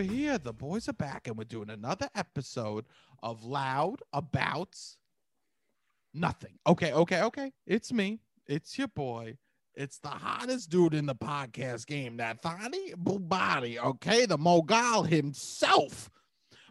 We're 0.00 0.06
here. 0.06 0.38
The 0.38 0.54
boys 0.54 0.88
are 0.88 0.94
back, 0.94 1.26
and 1.26 1.36
we're 1.36 1.44
doing 1.44 1.68
another 1.68 2.08
episode 2.14 2.86
of 3.22 3.44
Loud 3.44 4.00
About 4.14 4.74
Nothing. 6.14 6.58
Okay, 6.66 6.94
okay, 6.94 7.20
okay. 7.20 7.52
It's 7.66 7.92
me. 7.92 8.20
It's 8.46 8.78
your 8.78 8.88
boy. 8.88 9.36
It's 9.74 9.98
the 9.98 10.08
hottest 10.08 10.70
dude 10.70 10.94
in 10.94 11.04
the 11.04 11.14
podcast 11.14 11.86
game, 11.86 12.16
that 12.16 12.40
Thani 12.40 12.94
Bubari, 12.94 13.76
okay? 13.76 14.24
The 14.24 14.38
Mogul 14.38 15.02
himself. 15.02 16.08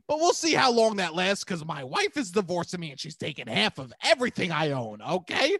But 0.08 0.18
we'll 0.18 0.34
see 0.34 0.56
how 0.56 0.72
long 0.72 0.96
that 0.96 1.14
lasts 1.14 1.44
because 1.44 1.64
my 1.64 1.84
wife 1.84 2.18
is 2.18 2.32
divorcing 2.32 2.80
me 2.80 2.90
and 2.90 3.00
she's 3.00 3.16
taking 3.16 3.46
half 3.46 3.78
of 3.78 3.94
everything 4.04 4.52
I 4.52 4.72
own, 4.72 5.04
okay? 5.04 5.56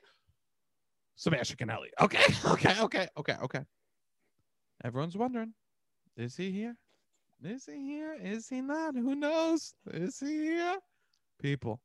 Sebastian 1.18 1.58
Canelli. 1.58 1.90
Okay, 2.02 2.24
okay, 2.48 2.82
okay, 2.82 3.08
okay, 3.16 3.36
okay. 3.44 3.62
Everyone's 4.84 5.16
wondering, 5.16 5.54
is 6.18 6.36
he 6.36 6.50
here? 6.50 6.76
Is 7.44 7.66
he 7.66 7.86
here? 7.86 8.18
Is 8.22 8.50
he 8.50 8.62
not? 8.62 8.96
Who 8.96 9.16
knows? 9.16 9.74
Is 9.92 10.20
he 10.20 10.28
here? 10.28 10.78
People, 11.42 11.80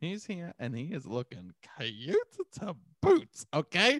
he's 0.00 0.24
here 0.26 0.54
and 0.60 0.76
he 0.76 0.84
is 0.94 1.06
looking 1.06 1.52
cute 1.76 2.16
to 2.60 2.76
boots. 3.02 3.46
Okay. 3.52 3.98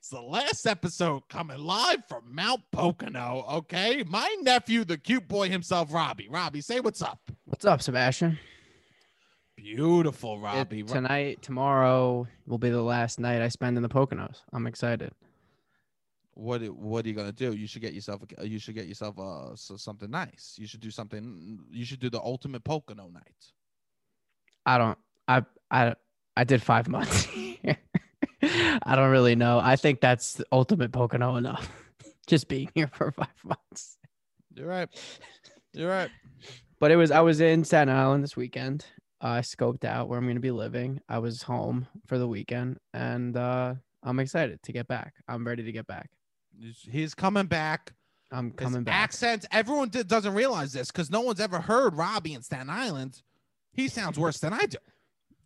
It's 0.00 0.10
the 0.10 0.20
last 0.20 0.66
episode 0.66 1.28
coming 1.28 1.58
live 1.58 2.04
from 2.08 2.24
Mount 2.34 2.62
Pocono. 2.72 3.44
Okay. 3.52 4.02
My 4.06 4.34
nephew, 4.42 4.84
the 4.84 4.98
cute 4.98 5.28
boy 5.28 5.48
himself, 5.48 5.94
Robbie. 5.94 6.28
Robbie, 6.28 6.60
say 6.60 6.80
what's 6.80 7.00
up. 7.00 7.20
What's 7.44 7.64
up, 7.64 7.80
Sebastian? 7.80 8.38
Beautiful, 9.56 10.40
Robbie. 10.40 10.82
Ro- 10.82 10.92
tonight, 10.92 11.40
tomorrow 11.40 12.26
will 12.46 12.58
be 12.58 12.70
the 12.70 12.82
last 12.82 13.20
night 13.20 13.40
I 13.40 13.48
spend 13.48 13.76
in 13.76 13.82
the 13.82 13.88
Poconos. 13.88 14.42
I'm 14.52 14.66
excited. 14.66 15.12
What 16.34 16.62
what 16.70 17.04
are 17.04 17.08
you 17.08 17.14
gonna 17.14 17.32
do? 17.32 17.52
You 17.54 17.66
should 17.66 17.82
get 17.82 17.94
yourself 17.94 18.22
a, 18.38 18.46
you 18.46 18.58
should 18.58 18.74
get 18.74 18.86
yourself 18.86 19.18
uh 19.18 19.54
so 19.54 19.76
something 19.76 20.10
nice. 20.10 20.56
You 20.58 20.66
should 20.66 20.80
do 20.80 20.90
something. 20.90 21.58
You 21.70 21.84
should 21.84 22.00
do 22.00 22.10
the 22.10 22.20
ultimate 22.20 22.64
Pocono 22.64 23.08
night. 23.08 23.52
I 24.66 24.78
don't. 24.78 24.98
I 25.28 25.42
I 25.70 25.94
I 26.36 26.44
did 26.44 26.62
five 26.62 26.88
months. 26.88 27.28
I 28.42 28.96
don't 28.96 29.10
really 29.10 29.36
know. 29.36 29.60
I 29.62 29.76
think 29.76 30.00
that's 30.00 30.34
the 30.34 30.46
ultimate 30.52 30.92
Pocono 30.92 31.36
enough. 31.36 31.70
Just 32.26 32.48
being 32.48 32.70
here 32.74 32.90
for 32.92 33.12
five 33.12 33.28
months. 33.44 33.98
You're 34.54 34.68
right. 34.68 34.88
You're 35.72 35.90
right. 35.90 36.10
But 36.80 36.90
it 36.90 36.96
was. 36.96 37.10
I 37.10 37.20
was 37.20 37.40
in 37.40 37.64
Staten 37.64 37.94
Island 37.94 38.24
this 38.24 38.36
weekend. 38.36 38.86
I 39.20 39.40
scoped 39.40 39.84
out 39.84 40.08
where 40.08 40.18
I'm 40.18 40.24
going 40.24 40.36
to 40.36 40.40
be 40.40 40.50
living. 40.50 41.00
I 41.08 41.18
was 41.18 41.42
home 41.42 41.86
for 42.06 42.18
the 42.18 42.28
weekend, 42.28 42.78
and 42.92 43.36
uh, 43.36 43.74
I'm 44.02 44.20
excited 44.20 44.62
to 44.62 44.72
get 44.72 44.86
back. 44.86 45.14
I'm 45.28 45.46
ready 45.46 45.62
to 45.62 45.72
get 45.72 45.86
back. 45.86 46.10
He's- 46.90 47.14
coming 47.14 47.46
back. 47.46 47.92
I'm 48.32 48.46
His 48.50 48.54
coming 48.58 48.82
back. 48.84 48.94
accent. 48.94 49.46
Everyone 49.52 49.88
did, 49.88 50.08
doesn't 50.08 50.34
realize 50.34 50.72
this 50.72 50.90
because 50.90 51.10
no 51.10 51.20
one's 51.20 51.40
ever 51.40 51.60
heard 51.60 51.94
Robbie 51.96 52.34
in 52.34 52.42
Staten 52.42 52.68
Island. 52.70 53.22
He 53.72 53.88
sounds 53.88 54.18
worse 54.18 54.38
than 54.38 54.52
I 54.52 54.66
do. 54.66 54.78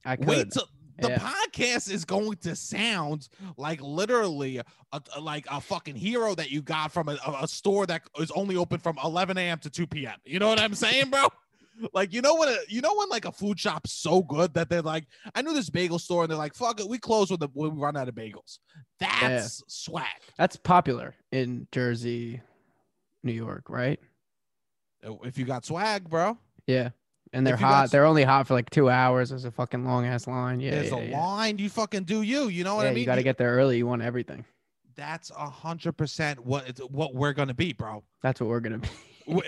I 0.05 0.17
could. 0.17 0.27
Wait 0.29 0.51
till 0.53 0.69
the 1.01 1.11
Yeah. 1.11 1.19
podcast 1.19 1.91
is 1.91 2.05
going 2.05 2.37
to 2.39 2.57
sound 2.57 3.29
like 3.57 3.81
literally 3.83 4.59
a, 4.59 4.65
a- 5.15 5.21
like 5.21 5.47
a 5.51 5.61
fucking 5.61 5.97
hero 5.97 6.35
that 6.35 6.51
you 6.51 6.63
got 6.63 6.91
from 6.93 7.09
a, 7.09 7.19
a, 7.27 7.45
a 7.45 7.49
store 7.49 7.85
that 7.87 8.03
is 8.19 8.31
only 8.31 8.57
open 8.57 8.79
from 8.81 8.99
11 9.05 9.37
a.m. 9.39 9.59
to 9.59 9.71
2 9.71 9.87
p.m. 9.87 10.17
You 10.25 10.39
know 10.39 10.49
what 10.49 10.61
I'm 10.61 10.75
saying, 10.75 11.11
bro? 11.11 11.27
Like 11.93 12.13
you 12.13 12.23
know 12.23 12.35
what? 12.35 12.49
A, 12.49 12.59
you 12.69 12.81
know 12.81 12.95
when 12.97 13.09
like 13.09 13.25
a 13.25 13.33
food 13.33 13.59
shop's 13.59 13.93
so 13.93 14.23
good 14.23 14.55
that 14.55 14.69
they're 14.69 14.83
like, 14.83 15.07
I 15.35 15.43
knew 15.43 15.55
this 15.55 15.71
bagel 15.71 15.99
store 15.99 16.25
and 16.25 16.31
they're 16.31 16.39
like, 16.39 16.55
fuck 16.55 16.81
it, 16.81 16.89
we 16.89 16.99
close 16.99 17.31
when 17.31 17.41
the 17.41 17.49
when 17.53 17.75
we 17.75 17.81
run 17.81 17.97
out 17.97 18.09
of 18.09 18.15
bagels. 18.15 18.59
That's 19.01 19.63
swag. 19.69 20.05
That's 20.37 20.57
popular 20.57 21.15
in 21.33 21.67
Jersey, 21.73 22.41
New 23.23 23.33
York, 23.33 23.69
right? 23.69 24.01
Oh, 25.05 25.21
if 25.25 25.39
you 25.39 25.45
got 25.45 25.65
swag, 25.65 26.09
bro, 26.09 26.37
Yeah. 26.67 26.91
And 27.33 27.47
they're 27.47 27.57
got 27.59 27.73
hot. 27.73 27.91
They're 27.91 28.07
only 28.07 28.25
hot 28.25 28.47
for 28.47 28.55
like 28.55 28.71
two 28.71 28.89
hours. 28.89 29.29
There's 29.29 29.45
a 29.45 29.51
fucking 29.51 29.85
long 29.85 30.07
ass 30.07 30.27
line. 30.27 30.61
Yeah. 30.61 30.71
there's 30.71 30.91
yeah, 30.91 30.97
a 30.97 31.05
yeah. 31.05 31.21
line. 31.21 31.59
You 31.59 31.69
fucking 31.69 32.05
do 32.05 32.23
you. 32.23 32.49
You 32.49 32.65
know 32.65 32.75
what 32.75 32.85
yeah, 32.85 32.89
I 32.89 32.93
mean? 32.95 33.01
you 33.01 33.07
got 33.07 33.17
to 33.17 33.21
You- 33.21 33.25
get 33.25 33.37
there 33.37 33.53
early. 33.55 33.77
You 33.77 33.87
want 33.87 34.01
everything. 34.03 34.45
That's 34.97 35.31
a 35.31 35.49
hundred 35.49 35.93
percent 35.93 36.45
what 36.45 36.67
it's, 36.69 36.81
what 36.81 37.15
we're 37.15 37.33
gonna 37.33 37.55
be, 37.55 37.73
bro. 37.73 38.03
That's 38.23 38.41
what 38.41 38.49
we're 38.51 38.59
gonna 38.61 38.79
be. 38.79 38.89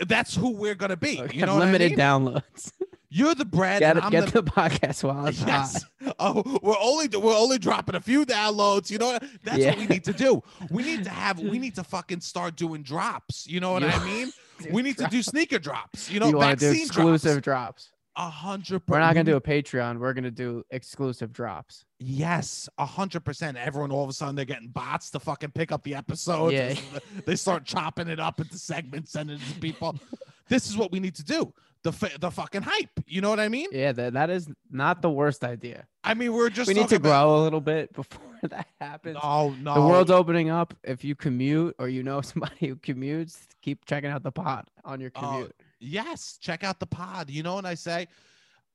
That's 0.07 0.35
who 0.35 0.51
we're 0.51 0.75
gonna 0.75 0.97
be. 0.97 1.23
We 1.23 1.39
You 1.41 1.47
know 1.47 1.55
what 1.55 1.63
I 1.63 1.67
limited 1.67 1.91
mean? 1.93 1.99
downloads. 1.99 2.73
You're 3.13 3.35
the 3.35 3.45
bread. 3.45 3.81
get 3.81 3.97
get 4.11 4.27
the, 4.27 4.43
the, 4.43 4.51
podcast 4.51 5.03
while 5.03 5.27
it's 5.27 5.43
yes. 5.43 5.85
hot. 6.01 6.15
Oh, 6.21 6.59
we're 6.63 6.77
only 6.81 7.09
we're 7.09 7.37
only 7.37 7.59
dropping 7.59 7.97
a 7.97 8.01
few 8.01 8.25
downloads. 8.25 8.89
You 8.89 8.99
know, 8.99 9.19
that's 9.43 9.59
Yeah. 9.59 9.71
what 9.71 9.79
we 9.79 9.87
need 9.87 10.05
to 10.05 10.13
do. 10.13 10.43
We 10.71 10.85
need 10.85 11.03
to 11.05 11.11
have 11.11 11.41
we 11.41 11.59
need 11.59 11.75
to 11.75 11.83
fucking 11.83 12.21
start 12.21 12.55
doing 12.55 12.83
drops. 12.83 13.49
You 13.49 13.59
know 13.59 13.73
what 13.73 13.83
I 13.83 14.05
mean? 14.05 14.33
We 14.71 14.83
need 14.83 14.99
to 14.99 15.07
do 15.07 15.23
sneaker 15.23 15.59
drops. 15.59 16.11
You 16.11 16.21
know, 16.21 16.27
you 16.27 16.39
to 16.39 16.55
do 16.55 16.71
exclusive 16.71 17.41
drops. 17.41 17.89
drops. 17.89 17.91
A 18.17 18.29
hundred. 18.29 18.83
We're 18.89 18.99
not 18.99 19.15
gonna 19.15 19.25
do 19.25 19.37
a 19.37 19.41
Patreon. 19.41 19.99
We're 19.99 20.13
gonna 20.13 20.31
do 20.31 20.63
exclusive 20.71 21.33
drops. 21.33 21.85
Yes, 22.01 22.69
a 22.77 22.85
hundred 22.85 23.25
percent. 23.25 23.57
Everyone 23.57 23.93
all 23.93 24.03
of 24.05 24.11
a 24.11 24.13
sudden 24.13 24.35
they're 24.35 24.45
getting 24.45 24.69
bots 24.69 25.11
to 25.13 25.21
fucking 25.21 25.53
pick 25.53 25.71
up 25.73 25.85
the 25.85 25.95
episode. 25.95 26.53
Yeah. 26.53 26.75
They 27.25 27.37
start 27.37 27.65
chopping 27.65 28.09
it 28.09 28.19
up 28.19 28.41
into 28.41 28.59
segments, 28.59 29.13
sending 29.13 29.37
it 29.37 29.43
to 29.55 29.61
people. 29.61 29.97
this 30.49 30.69
is 30.69 30.77
what 30.77 30.91
we 30.93 30.99
need 31.01 31.15
to 31.17 31.25
do. 31.25 31.53
The 31.83 31.93
fa- 31.93 32.11
the 32.21 32.31
fucking 32.31 32.63
hype. 32.63 32.91
You 33.07 33.21
know 33.23 33.31
what 33.31 33.41
I 33.41 33.49
mean? 33.49 33.69
Yeah, 33.73 33.93
that, 33.93 34.13
that 34.15 34.29
is 34.29 34.49
not 34.71 35.01
the 35.01 35.09
worst 35.11 35.45
idea. 35.45 35.87
I 36.05 36.13
mean, 36.15 36.33
we're 36.35 36.51
just 36.51 36.69
we 36.69 36.75
need 36.75 36.89
to 36.89 36.97
about- 36.97 37.09
grow 37.27 37.37
a 37.37 37.43
little 37.43 37.61
bit 37.63 37.93
before 37.95 38.21
that 38.43 38.67
happens. 38.81 39.17
No, 39.23 39.55
no. 39.61 39.75
The 39.75 39.81
world's 39.81 40.11
opening 40.11 40.51
up. 40.51 40.75
If 40.83 41.05
you 41.05 41.15
commute 41.15 41.75
or 41.79 41.89
you 41.89 42.03
know 42.03 42.21
somebody 42.23 42.67
who 42.67 42.77
commutes, 42.77 43.39
keep 43.63 43.87
checking 43.87 44.11
out 44.11 44.23
the 44.25 44.33
pod 44.33 44.67
on 44.85 45.01
your 45.01 45.13
Oh, 45.15 45.21
commute. 45.21 45.55
Yes, 45.81 46.39
check 46.41 46.63
out 46.63 46.79
the 46.79 46.87
pod. 46.87 47.31
You 47.31 47.43
know 47.43 47.55
what 47.55 47.65
I 47.67 47.75
say? 47.75 48.07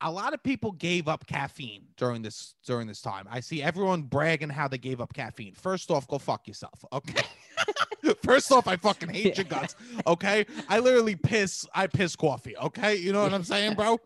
A 0.01 0.11
lot 0.11 0.33
of 0.33 0.43
people 0.43 0.71
gave 0.73 1.07
up 1.07 1.25
caffeine 1.25 1.85
during 1.95 2.21
this 2.21 2.55
during 2.65 2.85
this 2.87 3.01
time. 3.01 3.27
I 3.31 3.39
see 3.39 3.63
everyone 3.63 4.01
bragging 4.03 4.49
how 4.49 4.67
they 4.67 4.77
gave 4.77 4.99
up 4.99 5.13
caffeine. 5.13 5.53
First 5.53 5.89
off, 5.89 6.07
go 6.07 6.17
fuck 6.17 6.47
yourself. 6.47 6.83
Okay. 6.91 7.23
First 8.23 8.51
off, 8.51 8.67
I 8.67 8.75
fucking 8.75 9.09
hate 9.09 9.37
your 9.37 9.45
guts. 9.45 9.75
Okay. 10.05 10.45
I 10.67 10.79
literally 10.79 11.15
piss. 11.15 11.65
I 11.73 11.87
piss 11.87 12.15
coffee. 12.15 12.57
Okay. 12.57 12.95
You 12.97 13.13
know 13.13 13.23
what 13.23 13.33
I'm 13.33 13.43
saying, 13.45 13.75
bro? 13.75 13.99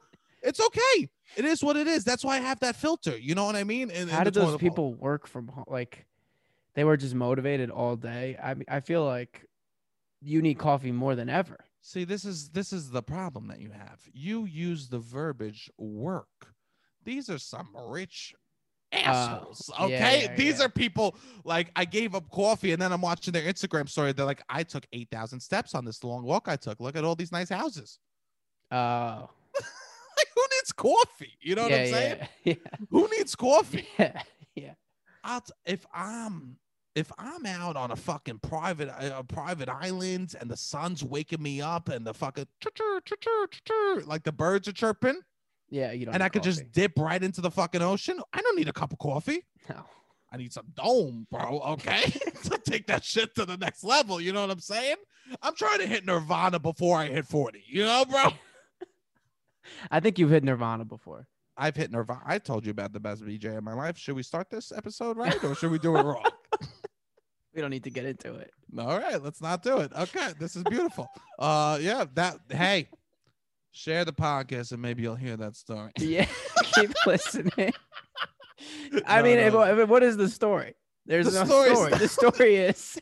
It's 0.43 0.59
okay. 0.59 1.09
It 1.35 1.45
is 1.45 1.63
what 1.63 1.75
it 1.75 1.87
is. 1.87 2.03
That's 2.03 2.23
why 2.23 2.35
I 2.37 2.39
have 2.39 2.59
that 2.59 2.75
filter. 2.75 3.17
You 3.17 3.33
know 3.35 3.45
what 3.45 3.55
I 3.55 3.63
mean? 3.63 3.89
In- 3.89 4.03
in 4.03 4.07
How 4.09 4.23
did 4.23 4.33
those 4.35 4.51
bowl. 4.51 4.57
people 4.59 4.93
work 4.93 5.27
from 5.27 5.47
home? 5.47 5.65
Like, 5.67 6.05
they 6.75 6.83
were 6.83 6.97
just 6.97 7.15
motivated 7.15 7.71
all 7.71 7.95
day. 7.95 8.37
I 8.41 8.55
I 8.67 8.79
feel 8.79 9.03
like 9.03 9.45
you 10.21 10.41
need 10.41 10.59
coffee 10.59 10.91
more 10.91 11.15
than 11.15 11.29
ever. 11.29 11.57
See, 11.81 12.03
this 12.03 12.25
is 12.25 12.49
this 12.49 12.73
is 12.73 12.91
the 12.91 13.01
problem 13.01 13.47
that 13.47 13.59
you 13.59 13.71
have. 13.71 13.99
You 14.11 14.45
use 14.45 14.89
the 14.89 14.99
verbiage 14.99 15.69
work. 15.77 16.53
These 17.05 17.29
are 17.29 17.37
some 17.39 17.69
rich 17.87 18.33
uh, 18.91 18.97
assholes. 18.97 19.71
yeah, 19.79 19.85
okay. 19.85 20.21
yeah, 20.23 20.35
These 20.35 20.59
yeah. 20.59 20.65
are 20.65 20.69
people 20.69 21.15
like 21.45 21.71
I 21.75 21.85
gave 21.85 22.15
up 22.15 22.29
coffee 22.31 22.73
and 22.73 22.81
then 22.81 22.91
I'm 22.91 23.01
watching 23.01 23.31
their 23.31 23.43
Instagram 23.51 23.87
story. 23.87 24.11
They're 24.11 24.25
like, 24.25 24.43
I 24.49 24.63
took 24.63 24.85
eight 24.91 25.09
thousand 25.09 25.39
steps 25.39 25.73
on 25.73 25.85
this 25.85 26.03
long 26.03 26.23
walk 26.23 26.47
I 26.47 26.55
took. 26.57 26.79
Look 26.79 26.95
at 26.95 27.03
all 27.05 27.15
these 27.15 27.31
nice 27.31 27.49
houses. 27.49 27.99
Oh, 28.71 29.29
Like, 30.17 30.27
who 30.35 30.41
needs 30.57 30.71
coffee? 30.73 31.37
You 31.39 31.55
know 31.55 31.63
what 31.63 31.71
I'm 31.73 31.87
saying? 31.87 32.27
yeah, 32.43 32.53
Who 32.91 33.07
needs 33.17 33.35
coffee? 33.35 33.87
yeah, 33.97 34.21
yeah. 34.53 34.73
I'll 35.23 35.39
t- 35.41 35.53
if 35.65 35.85
I'm 35.93 36.57
if 36.99 37.11
I'm 37.17 37.45
out 37.45 37.75
on 37.77 37.91
a 37.91 37.95
fucking 37.95 38.39
private 38.39 38.89
uh, 38.89 39.23
private 39.23 39.69
island 39.69 40.35
and 40.39 40.49
the 40.51 40.57
sun's 40.57 41.03
waking 41.03 41.41
me 41.41 41.61
up 41.61 41.89
and 41.89 42.05
the 42.05 42.13
fucking 42.13 42.47
chirr, 42.61 43.01
chirr, 43.05 43.47
chirr, 43.65 44.05
like 44.05 44.23
the 44.23 44.31
birds 44.31 44.67
are 44.67 44.73
chirping 44.73 45.19
Yeah, 45.69 45.91
you 45.93 46.05
don't. 46.05 46.13
and 46.13 46.21
I 46.23 46.29
could 46.29 46.43
just 46.43 46.71
dip 46.71 46.91
right 46.97 47.23
into 47.23 47.41
the 47.41 47.51
fucking 47.51 47.81
ocean, 47.81 48.19
I 48.33 48.41
don't 48.41 48.57
need 48.57 48.67
a 48.67 48.73
cup 48.73 48.91
of 48.91 48.99
coffee. 48.99 49.45
No. 49.69 49.83
I 50.31 50.37
need 50.37 50.53
some 50.53 50.67
dome, 50.75 51.25
bro. 51.31 51.59
Okay, 51.69 52.01
to 52.43 52.59
take 52.63 52.85
that 52.87 53.03
shit 53.03 53.33
to 53.35 53.45
the 53.45 53.57
next 53.57 53.83
level. 53.83 54.21
You 54.21 54.31
know 54.31 54.41
what 54.41 54.51
I'm 54.51 54.59
saying? 54.59 54.97
I'm 55.41 55.55
trying 55.55 55.79
to 55.79 55.87
hit 55.87 56.05
Nirvana 56.05 56.59
before 56.59 56.97
I 56.99 57.07
hit 57.07 57.25
40. 57.25 57.63
You 57.67 57.85
know, 57.85 58.05
bro. 58.05 58.25
I 59.91 59.99
think 59.99 60.19
you've 60.19 60.29
hit 60.29 60.43
Nirvana 60.43 60.85
before. 60.85 61.27
I've 61.57 61.75
hit 61.75 61.91
Nirvana. 61.91 62.21
I 62.25 62.37
told 62.39 62.65
you 62.65 62.71
about 62.71 62.93
the 62.93 62.99
best 62.99 63.23
BJ 63.23 63.57
in 63.57 63.63
my 63.63 63.73
life. 63.73 63.97
Should 63.97 64.15
we 64.15 64.23
start 64.23 64.49
this 64.49 64.71
episode 64.71 65.17
right, 65.17 65.43
or 65.43 65.55
should 65.55 65.71
we 65.71 65.79
do 65.79 65.97
it 65.97 66.03
wrong? 66.03 66.23
We 67.59 67.61
don't 67.61 67.71
need 67.71 67.83
to 67.83 67.89
get 67.89 68.05
into 68.05 68.35
it. 68.35 68.51
All 68.77 68.97
right, 68.97 69.21
let's 69.21 69.41
not 69.41 69.61
do 69.61 69.79
it. 69.79 69.91
Okay, 69.93 70.29
this 70.39 70.55
is 70.55 70.63
beautiful. 70.63 71.09
Uh, 71.39 71.77
yeah, 71.81 72.05
that. 72.13 72.37
Hey, 72.49 72.87
share 73.73 74.05
the 74.05 74.13
podcast 74.13 74.71
and 74.71 74.81
maybe 74.81 75.01
you'll 75.03 75.15
hear 75.15 75.35
that 75.35 75.57
story. 75.57 75.91
Yeah, 75.99 76.25
keep 76.75 76.91
listening. 77.05 77.73
I 79.05 79.17
No, 79.17 79.23
mean, 79.23 79.37
no. 79.51 79.61
if- 79.63 79.79
if- 79.79 79.89
what 79.89 80.03
is 80.03 80.15
the 80.15 80.29
story? 80.29 80.73
There's 81.05 81.25
The 81.33 81.39
no 81.39 81.45
story's 81.45 81.77
story. 81.77 81.93
The 81.97 82.07
story 82.07 82.55
is, 82.55 82.97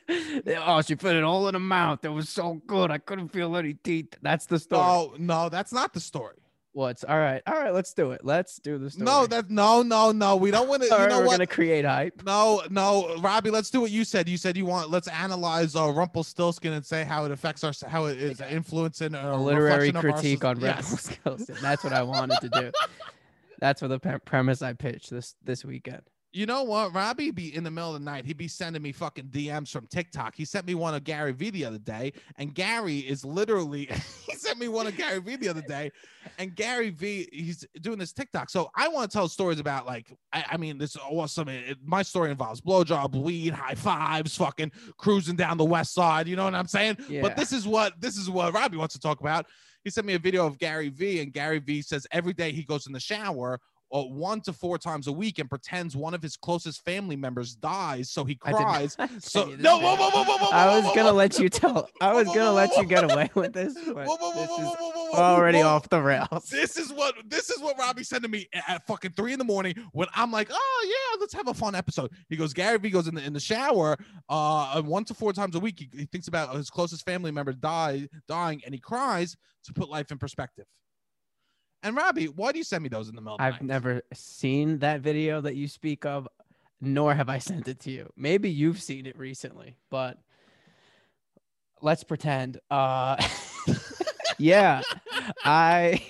oh, 0.66 0.82
she 0.82 0.96
put 0.96 1.16
it 1.16 1.24
all 1.24 1.48
in 1.50 1.54
her 1.54 1.60
mouth. 1.60 2.04
It 2.04 2.10
was 2.10 2.30
so 2.30 2.60
good. 2.66 2.90
I 2.90 2.98
couldn't 2.98 3.28
feel 3.30 3.56
any 3.58 3.76
teeth. 3.76 4.16
That's 4.24 4.48
the 4.48 4.58
story. 4.58 4.82
Oh 4.84 5.14
no, 5.20 5.50
that's 5.50 5.72
not 5.72 5.94
the 5.94 6.00
story. 6.00 6.38
What's 6.78 7.04
all 7.04 7.18
right? 7.18 7.42
All 7.48 7.56
right, 7.56 7.74
let's 7.74 7.92
do 7.92 8.12
it. 8.12 8.24
Let's 8.24 8.58
do 8.58 8.78
this. 8.78 9.00
No, 9.00 9.26
that 9.26 9.50
no, 9.50 9.82
no, 9.82 10.12
no. 10.12 10.36
We 10.36 10.52
don't 10.52 10.70
want 10.70 10.84
to. 10.84 10.88
You 10.92 10.96
right, 10.96 11.10
know 11.10 11.22
we're 11.22 11.26
what? 11.26 11.32
gonna 11.32 11.48
create 11.48 11.86
hype. 11.86 12.22
No, 12.24 12.62
no, 12.70 13.16
Robbie. 13.18 13.50
Let's 13.50 13.72
do 13.72 13.82
what 13.82 13.90
you 13.90 14.04
said. 14.04 14.30
You 14.30 14.38
said 14.38 14.56
you 14.56 14.68
want. 14.68 14.92
Let's 14.92 15.08
analyze 15.08 15.76
uh, 15.76 15.90
Rumpelstiltskin 15.90 16.74
and 16.74 16.86
say 16.86 17.04
how 17.04 17.26
it 17.26 17.32
affects 17.32 17.64
our, 17.64 17.74
how 17.90 18.06
it 18.06 18.22
is 18.22 18.42
influencing 18.42 19.16
uh, 19.16 19.36
A 19.36 19.38
literary 19.38 19.92
critique 19.92 20.46
on 20.46 20.60
Yes. 20.60 20.84
Rumpelstiltskin. 20.84 21.56
That's 21.64 21.84
what 21.84 21.94
I 21.94 22.04
wanted 22.04 22.42
to 22.42 22.50
do. 22.50 22.72
That's 23.60 23.82
what 23.82 23.88
the 23.88 23.98
pre- 23.98 24.20
premise 24.20 24.62
I 24.62 24.74
pitched 24.74 25.10
this 25.10 25.34
this 25.44 25.66
weekend. 25.66 26.04
You 26.34 26.46
know 26.46 26.64
what? 26.64 26.94
Robbie 26.94 27.32
be 27.32 27.56
in 27.56 27.64
the 27.64 27.72
middle 27.72 27.96
of 27.96 28.02
the 28.02 28.06
night. 28.06 28.26
He'd 28.26 28.38
be 28.38 28.50
sending 28.50 28.82
me 28.82 28.92
fucking 28.92 29.26
DMs 29.28 29.70
from 29.72 29.88
TikTok. 29.88 30.36
He 30.36 30.44
sent 30.46 30.68
me 30.68 30.76
one 30.76 30.94
of 30.94 31.04
Gary 31.04 31.32
Vee 31.32 31.50
the 31.50 31.64
other 31.66 31.80
day, 31.80 32.14
and 32.38 32.54
Gary 32.54 33.00
is 33.00 33.24
literally 33.24 33.86
he 34.28 34.36
sent 34.36 34.60
me 34.60 34.68
one 34.68 34.88
of 34.88 34.98
Gary 34.98 35.20
Vee 35.20 35.38
the 35.38 35.48
other 35.48 35.62
day, 35.62 35.90
and 36.38 36.54
Gary 36.54 36.90
Vee 36.90 37.28
he's 37.32 37.66
doing 37.82 37.98
this 37.98 38.12
TikTok. 38.12 38.50
So 38.50 38.70
I 38.76 38.88
want 38.90 39.10
to 39.10 39.18
tell 39.18 39.28
stories 39.30 39.60
about 39.60 39.86
like 39.86 40.16
I, 40.34 40.44
I 40.52 40.58
mean 40.58 40.78
this 40.78 40.92
is 40.96 41.02
awesome. 41.10 41.48
It- 41.48 41.70
it- 41.70 41.78
my 41.84 42.02
story 42.04 42.30
involves 42.30 42.60
blowjob, 42.62 43.16
weed, 43.16 43.54
high 43.54 43.76
fives, 43.76 44.36
fucking 44.36 44.74
cruising 44.98 45.38
down 45.38 45.58
the 45.58 45.66
west 45.66 45.94
side. 45.94 46.28
You 46.28 46.36
know 46.36 46.44
what 46.44 46.56
I'm 46.56 46.68
saying? 46.68 46.98
Yeah. 47.10 47.22
But 47.22 47.38
this 47.38 47.54
is 47.54 47.66
what 47.66 48.00
this 48.02 48.18
is 48.18 48.30
what 48.30 48.54
Robbie 48.54 48.78
wants 48.78 48.94
to 48.96 49.00
talk 49.00 49.22
about. 49.22 49.46
He 49.84 49.90
sent 49.90 50.06
me 50.06 50.16
a 50.16 50.20
video 50.20 50.46
of 50.46 50.60
Gary 50.60 50.90
Vee, 50.90 51.22
and 51.22 51.32
Gary 51.32 51.60
Vee 51.60 51.82
says 51.82 52.06
every 52.12 52.34
day 52.34 52.52
he 52.52 52.64
goes 52.64 52.86
in 52.86 52.92
the 52.94 53.00
shower 53.00 53.60
uh, 53.94 54.02
one 54.04 54.42
to 54.42 54.54
four 54.54 54.78
times 54.78 55.08
a 55.08 55.12
week 55.12 55.40
and 55.40 55.50
pretends 55.50 55.96
one 55.96 56.14
of 56.14 56.22
his 56.22 56.36
closest 56.36 56.84
family 56.84 57.16
members 57.16 57.56
dies, 57.56 58.10
so 58.10 58.26
he 58.26 58.36
cries. 58.36 58.96
So 59.20 59.46
no, 59.60 59.78
whoa, 59.80 59.96
whoa, 59.96 60.10
whoa, 60.10 60.24
whoa, 60.24 60.38
whoa, 60.38 60.50
I 60.52 60.76
was 60.76 60.86
whoa, 60.86 60.96
gonna 60.96 61.10
whoa, 61.10 61.16
let 61.18 61.40
you 61.40 61.50
tell. 61.50 61.90
I 62.02 62.14
was 62.14 62.28
gonna 62.28 62.52
let 62.52 62.76
you 62.78 62.86
get 62.86 63.04
away 63.12 63.30
with 63.36 63.54
this. 63.54 63.76
Is 63.76 63.88
already 65.14 65.62
off 65.62 65.90
the 65.90 66.02
rails. 66.02 66.50
This 66.50 66.78
is 66.78 66.92
what 66.92 67.16
this 67.28 67.50
is 67.50 67.62
what 67.62 67.78
Robbie 67.78 68.04
said 68.04 68.22
to 68.24 68.28
me 68.28 68.48
at- 68.54 68.64
at 68.68 68.88
fucking 68.88 69.14
three 69.16 69.34
in 69.34 69.40
the 69.40 69.46
morning 69.46 69.74
when 69.94 70.08
I'm 70.14 70.32
like, 70.32 70.50
oh 70.52 70.86
yeah, 70.88 71.18
let's 71.20 71.34
have 71.34 71.48
a 71.48 71.54
fun 71.54 71.76
episode. 71.76 72.12
He 72.30 72.36
goes, 72.36 72.54
Gary 72.54 72.78
Vee 72.78 72.90
goes 72.90 73.08
in 73.08 73.16
the 73.16 73.24
in 73.24 73.34
the 73.34 73.40
shower, 73.40 73.98
uh, 74.30 74.82
one 74.82 75.04
to 75.06 75.14
four 75.14 75.34
times 75.34 75.56
a 75.56 75.60
week. 75.60 75.80
He, 75.80 75.90
he 76.00 76.06
thinks 76.06 76.28
about 76.28 76.56
his 76.56 76.70
closest 76.70 77.06
family 77.06 77.32
member 77.32 77.54
die 77.54 78.08
dying, 78.28 78.62
and 78.66 78.74
he 78.74 78.80
cries 78.80 79.36
to 79.66 79.74
put 79.74 79.90
life 79.90 80.12
in 80.12 80.18
perspective. 80.18 80.66
And 81.84 81.96
Robbie, 81.96 82.26
why 82.26 82.52
do 82.52 82.58
you 82.58 82.64
send 82.64 82.84
me 82.84 82.90
those 82.90 83.10
in 83.10 83.16
the 83.16 83.22
middle? 83.22 83.38
I've 83.40 83.54
night? 83.54 83.64
never 83.64 84.02
seen 84.14 84.80
that 84.80 85.02
video 85.02 85.42
that 85.42 85.56
you 85.56 85.68
speak 85.68 86.06
of, 86.06 86.28
nor 86.82 87.14
have 87.14 87.30
I 87.30 87.38
sent 87.38 87.68
it 87.68 87.80
to 87.82 87.92
you. 87.92 88.12
Maybe 88.16 88.50
you've 88.50 88.82
seen 88.82 89.06
it 89.06 89.18
recently, 89.18 89.78
but 89.90 90.18
let's 91.82 92.04
pretend. 92.04 92.60
Uh, 92.70 93.24
yeah, 94.38 94.82
I, 95.46 96.04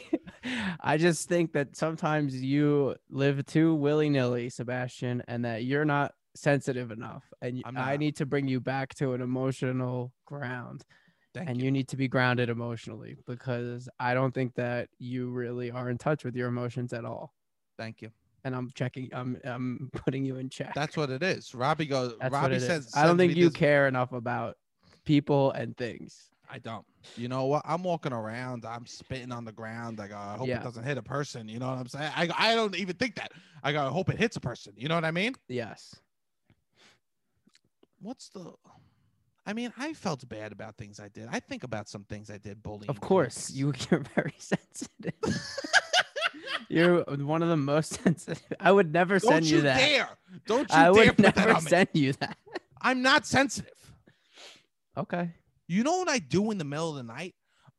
I 0.79 0.97
just 0.97 1.27
think 1.27 1.53
that 1.53 1.75
sometimes 1.75 2.35
you 2.41 2.95
live 3.09 3.45
too 3.45 3.75
willy 3.75 4.09
nilly, 4.09 4.49
Sebastian, 4.49 5.23
and 5.27 5.45
that 5.45 5.63
you're 5.63 5.85
not 5.85 6.13
sensitive 6.35 6.91
enough, 6.91 7.23
and 7.41 7.63
I 7.75 7.97
need 7.97 8.17
to 8.17 8.25
bring 8.25 8.47
you 8.47 8.59
back 8.59 8.93
to 8.95 9.13
an 9.13 9.21
emotional 9.21 10.13
ground 10.25 10.85
Thank 11.37 11.49
and 11.49 11.57
you. 11.59 11.65
you 11.65 11.71
need 11.71 11.87
to 11.89 11.97
be 11.97 12.07
grounded 12.07 12.49
emotionally 12.49 13.15
because 13.25 13.87
I 13.99 14.13
don't 14.13 14.33
think 14.33 14.55
that 14.55 14.89
you 14.99 15.29
really 15.29 15.71
are 15.71 15.89
in 15.89 15.97
touch 15.97 16.23
with 16.23 16.35
your 16.35 16.47
emotions 16.47 16.93
at 16.93 17.05
all. 17.05 17.33
Thank 17.77 18.01
you. 18.01 18.09
And 18.43 18.55
I'm 18.55 18.69
checking. 18.75 19.09
I'm 19.13 19.37
I'm 19.43 19.89
putting 20.05 20.23
you 20.25 20.37
in 20.37 20.49
check. 20.49 20.73
That's 20.73 20.95
what 20.97 21.09
it 21.09 21.21
is. 21.23 21.53
Robbie 21.53 21.85
goes. 21.85 22.13
That's 22.21 22.31
Robbie 22.33 22.43
what 22.43 22.51
it 22.53 22.57
is. 22.57 22.65
says. 22.65 22.91
I 22.95 23.05
don't 23.05 23.17
think 23.17 23.35
you 23.35 23.49
this- 23.49 23.57
care 23.57 23.87
enough 23.87 24.11
about 24.13 24.57
people 25.05 25.51
and 25.51 25.75
things. 25.77 26.29
I 26.49 26.59
don't. 26.59 26.85
You 27.17 27.27
know 27.27 27.43
what? 27.45 27.61
I'm 27.65 27.83
walking 27.83 28.13
around. 28.13 28.63
I'm 28.65 28.85
spitting 28.85 29.33
on 29.33 29.43
the 29.43 29.51
ground. 29.51 29.99
I 29.99 30.07
go. 30.07 30.15
I 30.15 30.37
hope 30.37 30.47
Yeah. 30.47 30.61
it 30.61 30.63
doesn't 30.63 30.85
hit 30.85 30.97
a 30.97 31.01
person. 31.01 31.49
You 31.49 31.59
know 31.59 31.67
what 31.67 31.77
I'm 31.77 31.87
saying? 31.89 32.11
I 32.15 32.29
I 32.37 32.55
don't 32.55 32.73
even 32.77 32.95
think 32.95 33.15
that. 33.15 33.33
I 33.63 33.73
go. 33.73 33.85
I 33.85 33.89
hope 33.89 34.09
it 34.09 34.17
hits 34.17 34.37
a 34.37 34.39
person. 34.39 34.71
You 34.77 34.87
know 34.87 34.95
what 34.95 35.03
I 35.03 35.11
mean? 35.11 35.33
Yes. 35.49 35.93
What's 37.99 38.29
the? 38.29 38.53
I 39.47 39.53
mean, 39.53 39.71
I 39.77 39.93
felt 39.93 40.27
bad 40.27 40.51
about 40.51 40.75
things 40.75 40.99
I 40.99 41.07
did. 41.07 41.29
I 41.31 41.39
think 41.39 41.63
about 41.63 41.87
some 41.87 42.03
things 42.03 42.29
I 42.29 42.37
did. 42.37 42.61
Bullying. 42.61 42.89
Of 42.89 42.99
course, 42.99 43.49
you 43.49 43.73
you're 43.89 44.03
very 44.13 44.33
sensitive. 44.37 45.13
you're 46.69 47.01
one 47.03 47.41
of 47.41 47.47
the 47.47 47.55
most 47.57 48.03
sensitive. 48.03 48.43
I 48.59 48.73
would 48.73 48.91
never 48.91 49.19
Don't 49.19 49.31
send 49.31 49.45
you, 49.45 49.57
you 49.57 49.63
that. 49.63 49.77
dare! 49.77 50.09
Don't 50.45 50.69
you 50.69 50.75
I 50.75 50.83
dare 50.91 50.91
would 50.91 51.19
never 51.19 51.49
on 51.53 51.63
me. 51.63 51.69
send 51.69 51.87
you 51.93 52.11
that. 52.13 52.37
I'm 52.81 53.01
not 53.01 53.25
sensitive. 53.25 53.71
Okay. 54.97 55.31
You 55.69 55.83
know 55.83 55.97
what 55.97 56.09
I 56.09 56.19
do 56.19 56.51
in 56.51 56.57
the 56.57 56.65
middle 56.65 56.89
of 56.89 56.97
the 56.97 57.03
night? 57.03 57.33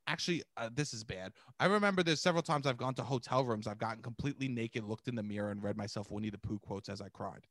Actually, 0.06 0.43
uh, 0.56 0.71
this 0.75 0.94
is 0.94 1.05
bad. 1.05 1.32
I 1.61 1.67
remember 1.67 2.03
there's 2.03 2.23
several 2.23 2.43
times 2.43 2.67
I've 2.67 2.79
gone 2.79 2.94
to 2.94 3.03
hotel 3.03 3.44
rooms. 3.44 3.67
I've 3.67 3.79
gotten 3.79 4.03
completely 4.03 4.49
naked, 4.49 4.85
looked 4.85 5.06
in 5.09 5.14
the 5.14 5.23
mirror, 5.23 5.50
and 5.50 5.62
read 5.62 5.76
myself 5.76 6.11
Winnie 6.11 6.31
the 6.31 6.38
Pooh 6.38 6.59
quotes 6.59 6.88
as 6.88 7.03
I 7.03 7.11
cried. 7.11 7.47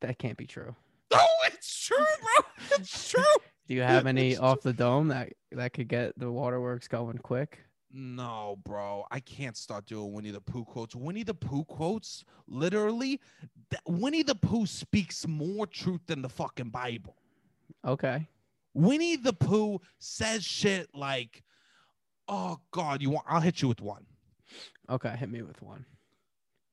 That 0.00 0.18
can't 0.18 0.36
be 0.36 0.46
true. 0.46 0.74
Oh, 1.12 1.26
it's 1.46 1.84
true, 1.86 1.96
bro. 1.98 2.78
It's 2.78 3.10
true. 3.10 3.22
Do 3.68 3.74
you 3.74 3.82
have 3.82 4.06
any 4.06 4.36
off 4.36 4.60
the 4.62 4.72
dome 4.72 5.08
that 5.08 5.32
that 5.52 5.72
could 5.72 5.88
get 5.88 6.18
the 6.18 6.30
waterworks 6.30 6.88
going 6.88 7.18
quick? 7.18 7.60
No, 7.96 8.58
bro, 8.64 9.04
I 9.12 9.20
can't 9.20 9.56
start 9.56 9.86
doing 9.86 10.12
Winnie 10.12 10.32
the 10.32 10.40
Pooh 10.40 10.64
quotes. 10.64 10.96
Winnie 10.96 11.22
the 11.22 11.34
Pooh 11.34 11.64
quotes, 11.64 12.24
literally, 12.48 13.20
th- 13.70 13.82
Winnie 13.86 14.24
the 14.24 14.34
Pooh 14.34 14.66
speaks 14.66 15.26
more 15.28 15.66
truth 15.66 16.00
than 16.08 16.20
the 16.20 16.28
fucking 16.28 16.70
Bible. 16.70 17.16
Okay. 17.86 18.26
Winnie 18.74 19.14
the 19.16 19.32
Pooh 19.32 19.80
says 20.00 20.44
shit 20.44 20.88
like, 20.92 21.44
"Oh 22.26 22.58
God, 22.72 23.00
you 23.00 23.10
want? 23.10 23.26
I'll 23.28 23.40
hit 23.40 23.62
you 23.62 23.68
with 23.68 23.80
one." 23.80 24.04
Okay, 24.90 25.14
hit 25.16 25.30
me 25.30 25.42
with 25.42 25.62
one. 25.62 25.86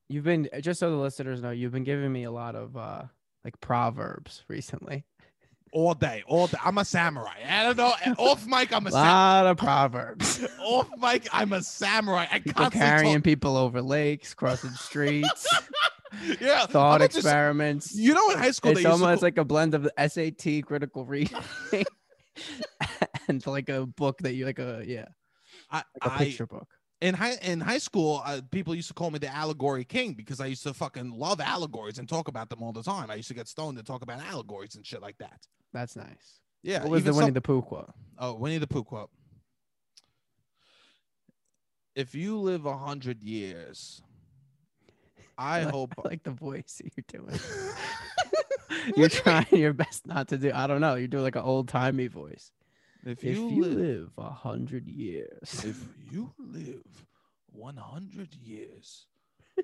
You've 0.10 0.24
been 0.26 0.50
just 0.60 0.80
so 0.80 0.90
the 0.90 0.98
listeners 0.98 1.42
know, 1.42 1.52
you've 1.52 1.72
been 1.72 1.84
giving 1.84 2.12
me 2.12 2.24
a 2.24 2.32
lot 2.32 2.56
of 2.56 2.76
uh 2.76 3.04
like 3.44 3.60
proverbs 3.62 4.44
recently. 4.48 5.04
all 5.74 5.94
day, 5.94 6.24
all 6.28 6.48
day. 6.48 6.58
I'm 6.64 6.78
a 6.78 6.86
samurai. 6.86 7.34
I 7.48 7.64
don't 7.64 7.78
know. 7.78 7.94
Off 8.18 8.46
mic, 8.46 8.74
I'm 8.74 8.86
a 8.88 8.90
lot 8.92 9.48
of 9.48 9.58
proverbs. 9.58 10.46
Off 10.60 10.90
mic, 11.00 11.28
I'm 11.32 11.54
a 11.54 11.62
samurai. 11.64 12.28
I 12.32 12.40
People 12.40 12.70
carrying 12.70 13.16
talk- 13.16 13.24
people 13.24 13.58
over 13.58 13.82
lakes, 13.82 14.34
crossing 14.34 14.72
streets, 14.72 15.48
yeah, 16.42 16.66
thought 16.66 17.02
just- 17.02 17.16
experiments. 17.18 17.96
You 17.96 18.14
know, 18.14 18.30
in 18.32 18.38
high 18.38 18.52
school, 18.52 18.72
it's 18.72 18.82
they 18.82 18.90
used 18.90 19.00
to 19.00 19.06
almost 19.06 19.22
like 19.24 19.38
a 19.38 19.46
blend 19.46 19.74
of 19.74 19.84
the 19.84 19.94
SAT 20.10 20.66
critical 20.66 21.06
reading 21.06 21.40
and 23.28 23.46
like 23.48 23.70
a 23.70 23.86
book 23.86 24.18
that 24.20 24.34
you 24.34 24.46
like 24.46 24.60
a 24.60 24.84
yeah, 24.86 25.06
I, 25.70 25.78
like 25.78 25.86
a 26.04 26.14
I- 26.14 26.18
picture 26.18 26.48
book. 26.48 26.68
In 27.02 27.16
high 27.16 27.36
in 27.42 27.60
high 27.60 27.80
school, 27.80 28.22
uh, 28.26 28.42
people 28.52 28.76
used 28.76 28.88
to 28.90 28.94
call 28.94 29.12
me 29.12 29.20
the 29.20 29.34
allegory 29.34 29.84
king 29.84 30.14
because 30.14 30.40
I 30.40 30.46
used 30.46 30.64
to 30.64 30.74
fucking 30.74 31.12
love 31.12 31.42
allegories 31.42 31.98
and 31.98 32.08
talk 32.08 32.28
about 32.28 32.50
them 32.50 32.62
all 32.62 32.72
the 32.72 32.84
time. 32.84 33.10
I 33.10 33.16
used 33.16 33.28
to 33.30 33.34
get 33.34 33.48
stoned 33.48 33.78
and 33.78 33.86
talk 33.86 34.02
about 34.04 34.20
allegories 34.22 34.76
and 34.76 34.86
shit 34.86 35.02
like 35.02 35.18
that. 35.18 35.48
That's 35.74 35.96
nice. 35.96 36.40
Yeah, 36.64 36.82
what 36.84 36.92
was 36.92 37.04
the 37.04 37.14
Winnie 37.14 37.28
some- 37.28 37.34
the 37.34 37.42
Pooh 37.42 37.62
quote? 37.64 37.92
Oh, 38.20 38.36
Winnie 38.36 38.60
the 38.60 38.68
Pooh 38.68 38.84
quote. 38.84 39.10
If 41.96 42.16
you 42.16 42.38
live 42.38 42.66
a 42.66 42.78
hundred 42.78 43.24
years, 43.24 44.02
I 45.38 45.64
like- 45.64 45.74
hope 45.74 45.96
I 45.98 46.08
like 46.08 46.24
the 46.24 46.32
voice 46.32 46.82
you're 46.84 47.22
doing. 47.22 47.40
you're 48.96 49.10
trying 49.10 49.46
your 49.52 49.74
best 49.74 50.06
not 50.08 50.28
to 50.30 50.38
do. 50.38 50.52
I 50.54 50.68
don't 50.68 50.82
know. 50.82 50.96
You're 50.96 51.08
doing 51.08 51.24
like 51.24 51.36
an 51.36 51.42
old 51.44 51.68
timey 51.68 52.08
voice. 52.08 52.52
If 53.06 53.24
If 53.24 53.38
you, 53.38 53.50
you 53.50 53.66
live, 53.66 54.12
a 54.18 54.30
hundred 54.30 54.88
years, 54.88 55.64
if 55.66 55.78
you 56.12 56.34
live 56.38 57.06
100 57.52 58.36
years, 58.36 59.08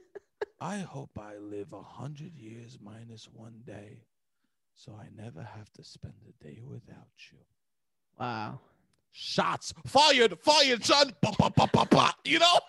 I 0.61 0.79
hope 0.79 1.11
I 1.19 1.37
live 1.37 1.73
a 1.73 1.77
100 1.77 2.35
years 2.37 2.77
minus 2.81 3.29
one 3.31 3.61
day 3.65 4.01
so 4.77 4.95
I 4.95 5.07
never 5.19 5.41
have 5.41 5.73
to 5.73 5.83
spend 5.83 6.13
a 6.29 6.43
day 6.43 6.61
without 6.63 7.07
you. 7.31 7.39
wow. 8.19 8.59
Shots 9.11 9.73
fired, 9.87 10.37
fired, 10.39 10.85
son. 10.85 11.11
Ba, 11.19 11.31
ba, 11.39 11.51
ba, 11.55 11.67
ba, 11.73 11.87
ba. 11.89 12.13
You 12.23 12.37
know? 12.37 12.59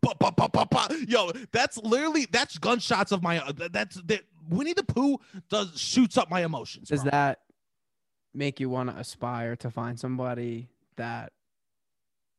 Ba, 0.00 0.14
ba, 0.20 0.30
ba, 0.30 0.48
ba, 0.48 0.64
ba. 0.70 0.88
Yo, 1.08 1.32
that's 1.50 1.76
literally 1.78 2.28
that's 2.30 2.56
gunshots 2.58 3.10
of 3.10 3.20
my 3.24 3.40
uh, 3.40 3.50
that's 3.72 3.96
that 4.02 4.20
Winnie 4.48 4.74
the 4.74 4.84
Pooh 4.84 5.18
does 5.50 5.76
shoots 5.76 6.16
up 6.16 6.30
my 6.30 6.44
emotions. 6.44 6.92
Is 6.92 7.02
bro. 7.02 7.10
that 7.10 7.40
make 8.34 8.60
you 8.60 8.68
want 8.68 8.90
to 8.90 8.96
aspire 8.96 9.56
to 9.56 9.70
find 9.70 9.98
somebody 9.98 10.68
that 10.96 11.32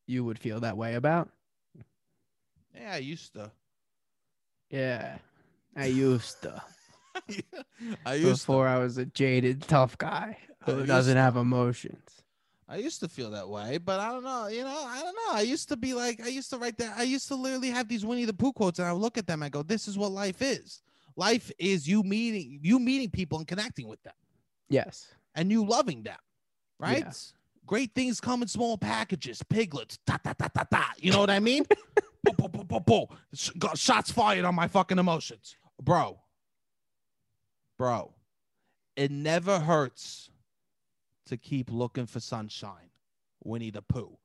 you 0.08 0.24
would 0.24 0.38
feel 0.40 0.60
that 0.62 0.78
way 0.78 0.96
about? 0.96 1.30
Yeah, 2.76 2.94
I 2.94 2.98
used 2.98 3.34
to. 3.34 3.52
Yeah, 4.70 5.18
I 5.76 5.86
used 5.86 6.42
to. 6.42 6.62
I 8.06 8.16
used 8.16 8.42
to. 8.42 8.48
Before 8.48 8.68
I 8.68 8.80
was 8.80 8.98
a 8.98 9.06
jaded, 9.06 9.62
tough 9.62 9.98
guy 9.98 10.38
who 10.66 10.86
doesn't 10.86 11.16
to. 11.16 11.22
have 11.22 11.38
emotions. 11.38 12.24
I 12.68 12.78
used 12.78 13.00
to 13.02 13.08
feel 13.08 13.30
that 13.32 13.48
way, 13.48 13.78
but 13.78 14.00
I 14.00 14.10
don't 14.12 14.24
know. 14.24 14.48
You 14.48 14.64
know, 14.64 14.84
I 14.88 15.02
don't 15.02 15.16
know. 15.16 15.34
I 15.38 15.42
used 15.42 15.70
to 15.70 15.78
be 15.78 15.94
like, 15.94 16.20
I 16.22 16.28
used 16.30 16.50
to 16.50 16.58
write 16.58 16.78
that. 16.80 16.98
I 16.98 17.04
used 17.04 17.28
to 17.28 17.36
literally 17.36 17.70
have 17.70 17.88
these 17.88 18.04
Winnie 18.06 18.26
the 18.26 18.34
Pooh 18.34 18.52
quotes, 18.54 18.80
and 18.80 18.88
I 18.88 18.92
would 18.92 19.02
look 19.02 19.18
at 19.20 19.28
them. 19.28 19.44
I 19.44 19.50
go, 19.50 19.62
"This 19.62 19.88
is 19.88 19.98
what 19.98 20.12
life 20.12 20.42
is. 20.42 20.82
Life 21.16 21.52
is 21.60 21.88
you 21.88 22.02
meeting, 22.04 22.60
you 22.62 22.80
meeting 22.80 23.10
people 23.10 23.38
and 23.38 23.48
connecting 23.48 23.88
with 23.88 24.02
them, 24.04 24.14
Yes. 24.68 25.14
And 25.36 25.52
you 25.52 25.66
loving 25.66 26.04
them, 26.04 26.18
right? 26.80 27.00
Yeah. 27.00 27.12
Great 27.66 27.94
things 27.96 28.22
come 28.22 28.42
in 28.42 28.48
small 28.48 28.78
packages. 28.78 29.42
Piglets. 29.44 29.98
Da, 30.06 30.18
da, 30.24 30.34
da, 30.38 30.48
da, 30.54 30.64
da. 30.70 30.84
You 30.98 31.12
know 31.12 31.20
what 31.20 31.30
I 31.30 31.40
mean? 31.40 31.66
Boom, 32.24 32.50
boom, 32.52 32.84
boom. 32.84 33.06
Sh- 33.36 33.52
got 33.60 33.78
Shots 33.78 34.12
fired 34.12 34.46
on 34.46 34.56
my 34.56 34.68
fucking 34.68 34.98
emotions. 34.98 35.56
Bro. 35.80 36.20
Bro. 37.78 38.14
It 38.96 39.12
never 39.12 39.60
hurts 39.60 40.32
to 41.28 41.38
keep 41.38 41.72
looking 41.72 42.08
for 42.08 42.20
sunshine. 42.20 42.90
Winnie 43.44 43.70
the 43.70 43.84
Pooh. 43.84 44.18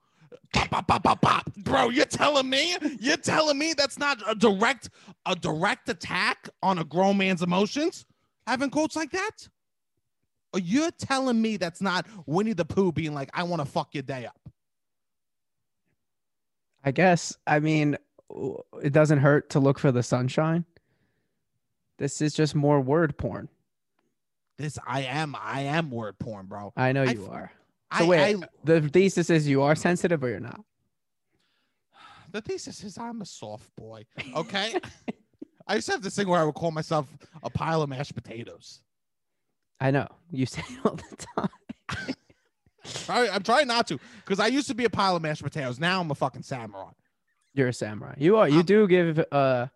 Bop, 0.52 0.70
bop, 0.70 0.86
bop, 0.86 1.02
bop, 1.02 1.20
bop. 1.20 1.54
Bro, 1.56 1.90
you're 1.90 2.04
telling 2.04 2.48
me? 2.48 2.76
You're 3.00 3.16
telling 3.16 3.58
me 3.58 3.74
that's 3.76 3.98
not 3.98 4.22
a 4.26 4.34
direct 4.34 4.88
a 5.26 5.34
direct 5.34 5.88
attack 5.88 6.48
on 6.62 6.78
a 6.78 6.84
grown 6.84 7.18
man's 7.18 7.42
emotions? 7.42 8.06
Having 8.46 8.70
quotes 8.70 8.96
like 8.96 9.10
that? 9.10 9.48
You're 10.56 10.90
telling 10.90 11.40
me 11.40 11.56
that's 11.56 11.80
not 11.80 12.06
Winnie 12.26 12.52
the 12.52 12.64
Pooh 12.64 12.92
being 12.92 13.14
like, 13.14 13.30
I 13.34 13.44
want 13.44 13.62
to 13.62 13.66
fuck 13.66 13.94
your 13.94 14.02
day 14.02 14.26
up. 14.26 14.38
I 16.84 16.90
guess. 16.90 17.36
I 17.46 17.60
mean, 17.60 17.96
it 18.82 18.92
doesn't 18.92 19.18
hurt 19.18 19.50
to 19.50 19.60
look 19.60 19.78
for 19.78 19.92
the 19.92 20.02
sunshine. 20.02 20.64
This 21.98 22.20
is 22.20 22.32
just 22.32 22.54
more 22.54 22.80
word 22.80 23.16
porn. 23.18 23.48
This 24.56 24.78
I 24.86 25.02
am, 25.02 25.36
I 25.38 25.62
am 25.62 25.90
word 25.90 26.18
porn, 26.18 26.46
bro. 26.46 26.72
I 26.76 26.92
know 26.92 27.02
you 27.02 27.24
f- 27.24 27.30
are. 27.30 27.52
I, 27.90 27.98
So 28.00 28.06
wait, 28.06 28.36
I, 28.36 28.48
the 28.64 28.80
thesis 28.88 29.30
is 29.30 29.48
you 29.48 29.62
are 29.62 29.74
sensitive 29.74 30.22
or 30.22 30.28
you're 30.28 30.40
not. 30.40 30.60
the 32.32 32.40
thesis 32.40 32.82
is 32.84 32.98
I'm 32.98 33.20
a 33.20 33.26
soft 33.26 33.74
boy. 33.76 34.04
Okay. 34.34 34.74
I 35.66 35.74
used 35.76 35.86
to 35.86 35.92
have 35.92 36.02
this 36.02 36.16
thing 36.16 36.28
where 36.28 36.40
I 36.40 36.44
would 36.44 36.54
call 36.54 36.70
myself 36.72 37.06
a 37.42 37.50
pile 37.50 37.82
of 37.82 37.88
mashed 37.88 38.14
potatoes. 38.14 38.80
I 39.80 39.90
know 39.90 40.06
you 40.30 40.46
say 40.46 40.62
it 40.68 40.78
all 40.84 40.96
the 40.96 41.26
time. 41.36 41.48
I, 43.08 43.28
I'm 43.28 43.42
trying 43.42 43.68
not 43.68 43.86
to, 43.88 43.98
because 44.24 44.40
I 44.40 44.48
used 44.48 44.68
to 44.68 44.74
be 44.74 44.84
a 44.84 44.90
pile 44.90 45.16
of 45.16 45.22
mashed 45.22 45.42
potatoes. 45.42 45.78
Now 45.78 46.00
I'm 46.00 46.10
a 46.10 46.14
fucking 46.14 46.42
samurai. 46.42 46.90
You're 47.54 47.68
a 47.68 47.72
samurai. 47.72 48.14
You 48.18 48.36
are. 48.36 48.48
You 48.48 48.56
I'm- 48.58 48.64
do 48.64 48.86
give. 48.86 49.24
Uh, 49.30 49.66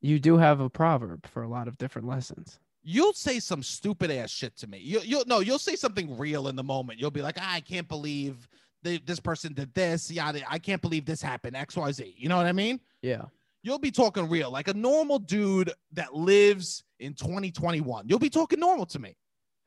you 0.00 0.18
do 0.18 0.38
have 0.38 0.60
a 0.60 0.70
proverb 0.70 1.26
for 1.26 1.42
a 1.42 1.48
lot 1.48 1.68
of 1.68 1.76
different 1.76 2.08
lessons. 2.08 2.58
You'll 2.82 3.12
say 3.12 3.40
some 3.40 3.62
stupid 3.62 4.10
ass 4.10 4.30
shit 4.30 4.56
to 4.58 4.66
me. 4.66 4.78
You, 4.78 5.00
you'll 5.04 5.24
no, 5.26 5.40
you'll 5.40 5.58
say 5.58 5.76
something 5.76 6.16
real 6.16 6.48
in 6.48 6.56
the 6.56 6.62
moment. 6.62 6.98
You'll 6.98 7.10
be 7.10 7.20
like, 7.20 7.36
"Ah, 7.38 7.54
I 7.54 7.60
can't 7.60 7.86
believe 7.86 8.48
they, 8.82 8.96
this 8.98 9.20
person 9.20 9.52
did 9.52 9.74
this. 9.74 10.10
Yada. 10.10 10.40
I 10.48 10.58
can't 10.58 10.80
believe 10.80 11.04
this 11.04 11.20
happened. 11.20 11.56
X, 11.56 11.76
Y, 11.76 11.92
Z. 11.92 12.14
You 12.16 12.30
know 12.30 12.38
what 12.38 12.46
I 12.46 12.52
mean? 12.52 12.80
Yeah. 13.02 13.24
You'll 13.62 13.78
be 13.78 13.90
talking 13.90 14.28
real, 14.30 14.50
like 14.50 14.68
a 14.68 14.74
normal 14.74 15.18
dude 15.18 15.70
that 15.92 16.14
lives 16.14 16.82
in 16.98 17.12
2021. 17.12 18.08
You'll 18.08 18.18
be 18.18 18.30
talking 18.30 18.58
normal 18.58 18.86
to 18.86 18.98
me, 18.98 19.14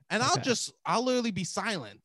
and 0.10 0.22
I'll 0.24 0.38
just, 0.38 0.74
I'll 0.86 1.04
literally 1.04 1.32
be 1.32 1.44
silent, 1.44 2.02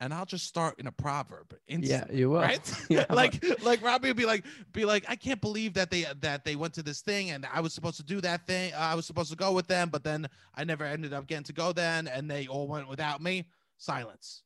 and 0.00 0.12
I'll 0.12 0.26
just 0.26 0.46
start 0.46 0.78
in 0.78 0.86
a 0.86 0.92
proverb. 0.92 1.54
Yeah. 1.66 2.04
You 2.12 2.30
will. 2.30 2.40
right? 2.40 2.60
Yeah, 2.90 3.06
like 3.10 3.42
like 3.62 3.82
Robbie 3.82 4.08
would 4.08 4.16
be 4.16 4.26
like 4.26 4.44
be 4.72 4.84
like 4.84 5.04
I 5.08 5.16
can't 5.16 5.40
believe 5.40 5.74
that 5.74 5.90
they 5.90 6.04
that 6.20 6.44
they 6.44 6.56
went 6.56 6.74
to 6.74 6.82
this 6.82 7.00
thing 7.00 7.30
and 7.30 7.46
I 7.52 7.60
was 7.60 7.72
supposed 7.72 7.96
to 7.96 8.02
do 8.04 8.20
that 8.20 8.46
thing. 8.46 8.72
Uh, 8.74 8.78
I 8.78 8.94
was 8.94 9.06
supposed 9.06 9.30
to 9.30 9.36
go 9.36 9.52
with 9.52 9.66
them, 9.66 9.88
but 9.88 10.04
then 10.04 10.28
I 10.54 10.64
never 10.64 10.84
ended 10.84 11.12
up 11.12 11.26
getting 11.26 11.44
to 11.44 11.52
go 11.52 11.72
then 11.72 12.08
and 12.08 12.30
they 12.30 12.46
all 12.46 12.68
went 12.68 12.88
without 12.88 13.22
me. 13.22 13.48
Silence. 13.78 14.42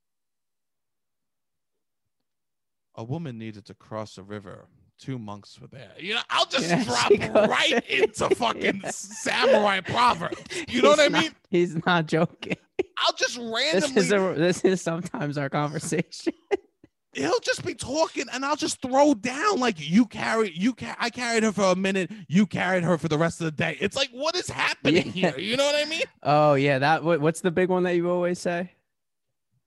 A 2.95 3.05
woman 3.05 3.39
needed 3.39 3.65
to 3.67 3.75
cross 3.75 4.19
a 4.19 4.23
river. 4.23 4.67
Two 5.01 5.19
monks 5.19 5.59
were 5.61 5.67
there. 5.69 5.93
You 5.99 6.15
know, 6.15 6.21
I'll 6.29 6.45
just 6.47 6.69
Yeah, 6.69 6.85
drop 6.85 7.11
right 7.49 7.83
into 7.89 8.35
fucking 8.35 8.81
Yeah. 8.85 8.91
samurai 8.91 9.81
proverb. 9.81 10.35
You 10.69 10.83
know 10.83 10.91
He's 10.91 10.99
what 10.99 11.01
I 11.01 11.09
not- 11.09 11.23
mean? 11.23 11.31
He's 11.51 11.87
not 11.87 12.07
joking. 12.07 12.57
I'll 12.99 13.15
just 13.15 13.37
This 13.37 13.45
randomly 13.45 14.01
is 14.03 14.13
a, 14.13 14.35
this 14.37 14.61
is 14.65 14.83
sometimes 14.83 15.39
our 15.39 15.49
conversation. 15.49 16.35
he'll 17.15 17.41
just 17.41 17.65
be 17.65 17.75
talking 17.75 18.27
and 18.33 18.45
I'll 18.45 18.57
just 18.57 18.81
throw 18.83 19.15
down 19.15 19.59
like 19.59 19.77
you 19.79 20.05
carry 20.07 20.53
you 20.55 20.75
ca- 20.75 20.97
I 20.99 21.11
carried 21.11 21.43
her 21.45 21.51
for 21.53 21.65
a 21.73 21.75
minute, 21.77 22.11
you 22.29 22.47
carried 22.47 22.85
her 22.85 22.97
for 22.99 23.09
the 23.09 23.19
rest 23.19 23.41
of 23.41 23.47
the 23.47 23.51
day. 23.53 23.77
It's 23.81 23.97
like 23.97 24.11
what 24.13 24.37
is 24.37 24.49
happening 24.51 25.07
Yeah. 25.15 25.33
here? 25.33 25.39
You 25.39 25.57
know 25.57 25.65
what 25.65 25.75
I 25.75 25.89
mean? 25.89 26.03
Oh 26.23 26.55
yeah, 26.55 26.79
that 26.79 27.03
what, 27.03 27.21
what's 27.21 27.41
the 27.41 27.51
big 27.51 27.69
one 27.71 27.83
that 27.85 27.97
you 27.97 28.09
always 28.11 28.39
say? 28.39 28.73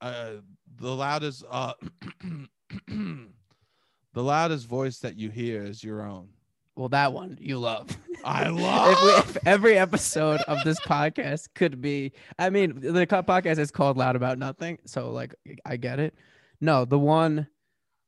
Uh 0.00 0.34
the 0.76 0.94
loudest 0.94 1.44
uh 1.50 1.74
the 4.14 4.22
loudest 4.22 4.66
voice 4.66 4.98
that 5.00 5.18
you 5.18 5.28
hear 5.28 5.62
is 5.62 5.84
your 5.84 6.02
own. 6.02 6.28
Well, 6.76 6.88
that 6.88 7.12
one 7.12 7.36
you 7.40 7.58
love. 7.58 7.88
I 8.24 8.44
if, 8.48 8.54
we, 8.54 8.62
love 8.62 9.36
if 9.36 9.46
every 9.46 9.78
episode 9.78 10.40
of 10.48 10.58
this 10.64 10.80
podcast 10.80 11.48
could 11.54 11.80
be, 11.80 12.12
I 12.38 12.50
mean, 12.50 12.80
the 12.80 13.06
podcast 13.06 13.58
is 13.58 13.70
called 13.70 13.96
"Loud 13.96 14.16
About 14.16 14.38
Nothing," 14.38 14.78
so 14.86 15.10
like 15.10 15.34
I 15.66 15.76
get 15.76 16.00
it. 16.00 16.14
No, 16.60 16.84
the 16.84 16.98
one, 16.98 17.46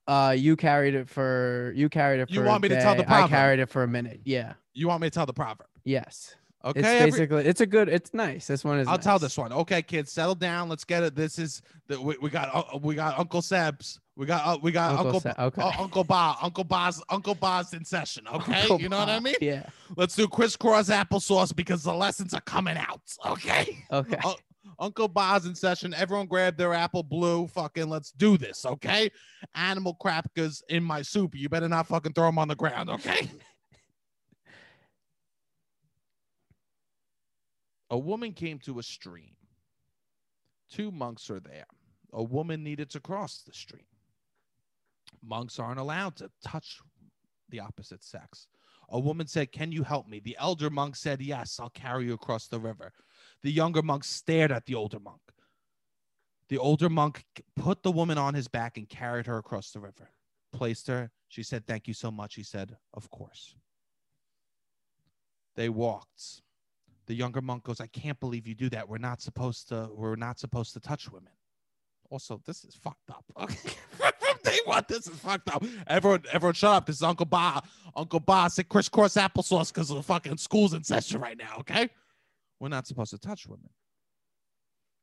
uh, 0.08 0.34
you 0.36 0.56
carried 0.56 0.94
it 0.94 1.08
for 1.08 1.72
you 1.76 1.88
carried 1.88 2.20
it 2.20 2.28
for. 2.28 2.34
You 2.34 2.42
want 2.42 2.62
me 2.62 2.70
to 2.70 2.80
tell 2.80 2.94
the 2.94 3.02
day, 3.02 3.08
I 3.08 3.28
carried 3.28 3.60
it 3.60 3.66
for 3.66 3.82
a 3.82 3.88
minute. 3.88 4.22
Yeah. 4.24 4.54
you 4.74 4.88
want 4.88 5.02
me 5.02 5.08
to 5.08 5.14
tell 5.14 5.26
the 5.26 5.34
proverb. 5.34 5.68
Yes. 5.84 6.34
Okay. 6.66 6.80
it's 6.80 6.88
every- 6.88 7.10
basically 7.12 7.46
it's 7.46 7.60
a 7.60 7.66
good. 7.66 7.88
It's 7.88 8.12
nice. 8.12 8.46
This 8.46 8.64
one 8.64 8.78
is. 8.80 8.88
I'll 8.88 8.98
tell 8.98 9.18
this 9.18 9.38
one. 9.38 9.52
Okay, 9.52 9.82
kids, 9.82 10.10
settle 10.10 10.34
down. 10.34 10.68
Let's 10.68 10.84
get 10.84 11.02
it. 11.04 11.14
This 11.14 11.38
is 11.38 11.62
the 11.86 12.00
we, 12.00 12.16
we 12.20 12.28
got 12.28 12.50
uh, 12.52 12.78
we 12.78 12.94
got 12.94 13.18
Uncle 13.18 13.40
Seb's. 13.40 14.00
We 14.16 14.26
got 14.26 14.46
uh, 14.46 14.58
we 14.60 14.72
got 14.72 14.92
Uncle 14.92 15.06
Uncle 15.06 15.20
Seb, 15.20 15.38
okay. 15.38 15.62
uh, 15.62 15.72
Uncle 15.78 16.02
Bob, 16.02 16.38
Uncle 16.40 16.64
Bob's, 16.64 17.02
Uncle 17.10 17.34
Bob's 17.34 17.72
in 17.74 17.84
session. 17.84 18.24
Okay, 18.32 18.62
Uncle 18.62 18.80
you 18.80 18.88
know 18.88 18.98
what 18.98 19.08
I 19.08 19.20
mean. 19.20 19.34
Yeah. 19.40 19.66
Let's 19.96 20.16
do 20.16 20.26
crisscross 20.26 20.88
applesauce 20.88 21.54
because 21.54 21.84
the 21.84 21.92
lessons 21.92 22.34
are 22.34 22.40
coming 22.40 22.76
out. 22.76 23.02
Okay. 23.24 23.84
Okay. 23.92 24.18
Oh, 24.24 24.34
Uncle 24.78 25.08
Bob's 25.08 25.46
in 25.46 25.54
session. 25.54 25.94
Everyone 25.94 26.26
grab 26.26 26.56
their 26.56 26.74
apple 26.74 27.02
blue. 27.02 27.46
Fucking 27.48 27.88
let's 27.88 28.10
do 28.12 28.36
this. 28.36 28.64
Okay. 28.64 29.10
Animal 29.54 29.94
crackers 29.94 30.62
in 30.68 30.82
my 30.82 31.02
soup. 31.02 31.34
You 31.34 31.48
better 31.48 31.68
not 31.68 31.86
fucking 31.86 32.14
throw 32.14 32.26
them 32.26 32.38
on 32.38 32.48
the 32.48 32.56
ground. 32.56 32.90
Okay. 32.90 33.28
a 37.90 37.98
woman 37.98 38.32
came 38.32 38.58
to 38.60 38.78
a 38.78 38.82
stream. 38.82 39.36
Two 40.70 40.90
monks 40.90 41.30
are 41.30 41.40
there. 41.40 41.66
A 42.12 42.22
woman 42.22 42.62
needed 42.62 42.90
to 42.90 43.00
cross 43.00 43.42
the 43.46 43.52
stream. 43.52 43.86
Monks 45.22 45.58
aren't 45.58 45.80
allowed 45.80 46.16
to 46.16 46.30
touch 46.44 46.80
the 47.48 47.60
opposite 47.60 48.02
sex. 48.02 48.48
A 48.90 48.98
woman 48.98 49.26
said, 49.26 49.52
Can 49.52 49.72
you 49.72 49.82
help 49.82 50.08
me? 50.08 50.20
The 50.20 50.36
elder 50.38 50.70
monk 50.70 50.96
said, 50.96 51.20
Yes, 51.20 51.58
I'll 51.60 51.70
carry 51.70 52.06
you 52.06 52.14
across 52.14 52.48
the 52.48 52.60
river. 52.60 52.92
The 53.42 53.50
younger 53.50 53.82
monk 53.82 54.04
stared 54.04 54.52
at 54.52 54.66
the 54.66 54.74
older 54.74 55.00
monk. 55.00 55.20
The 56.48 56.58
older 56.58 56.88
monk 56.88 57.24
put 57.56 57.82
the 57.82 57.90
woman 57.90 58.18
on 58.18 58.34
his 58.34 58.46
back 58.46 58.76
and 58.76 58.88
carried 58.88 59.26
her 59.26 59.38
across 59.38 59.72
the 59.72 59.80
river, 59.80 60.10
placed 60.52 60.86
her. 60.86 61.10
She 61.28 61.42
said, 61.42 61.66
Thank 61.66 61.88
you 61.88 61.94
so 61.94 62.10
much. 62.10 62.34
He 62.34 62.44
said, 62.44 62.76
Of 62.94 63.10
course. 63.10 63.56
They 65.56 65.68
walked. 65.68 66.42
The 67.06 67.14
younger 67.14 67.40
monk 67.40 67.64
goes, 67.64 67.80
I 67.80 67.86
can't 67.86 68.18
believe 68.18 68.46
you 68.46 68.54
do 68.54 68.68
that. 68.70 68.88
We're 68.88 68.98
not 68.98 69.20
supposed 69.20 69.68
to, 69.68 69.88
we're 69.92 70.16
not 70.16 70.38
supposed 70.38 70.72
to 70.74 70.80
touch 70.80 71.10
women. 71.10 71.32
Also, 72.10 72.40
this 72.44 72.64
is 72.64 72.74
fucked 72.74 73.10
up. 73.10 73.24
Okay. 73.38 73.70
Day 74.44 74.58
one, 74.64 74.84
this 74.88 75.08
is 75.08 75.18
fucked 75.18 75.52
up. 75.52 75.64
Everyone, 75.88 76.22
everyone 76.32 76.54
shut 76.54 76.70
up. 76.70 76.86
This 76.86 76.96
is 76.96 77.02
Uncle 77.02 77.26
Bob. 77.26 77.66
Uncle 77.96 78.20
Bob 78.20 78.52
said 78.52 78.68
crisscross 78.68 79.14
applesauce 79.14 79.72
because 79.72 79.88
the 79.88 80.00
fucking 80.02 80.36
school's 80.36 80.72
in 80.72 80.84
session 80.84 81.20
right 81.20 81.36
now, 81.36 81.56
okay? 81.58 81.88
We're 82.60 82.68
not 82.68 82.86
supposed 82.86 83.10
to 83.10 83.18
touch 83.18 83.46
women. 83.48 83.70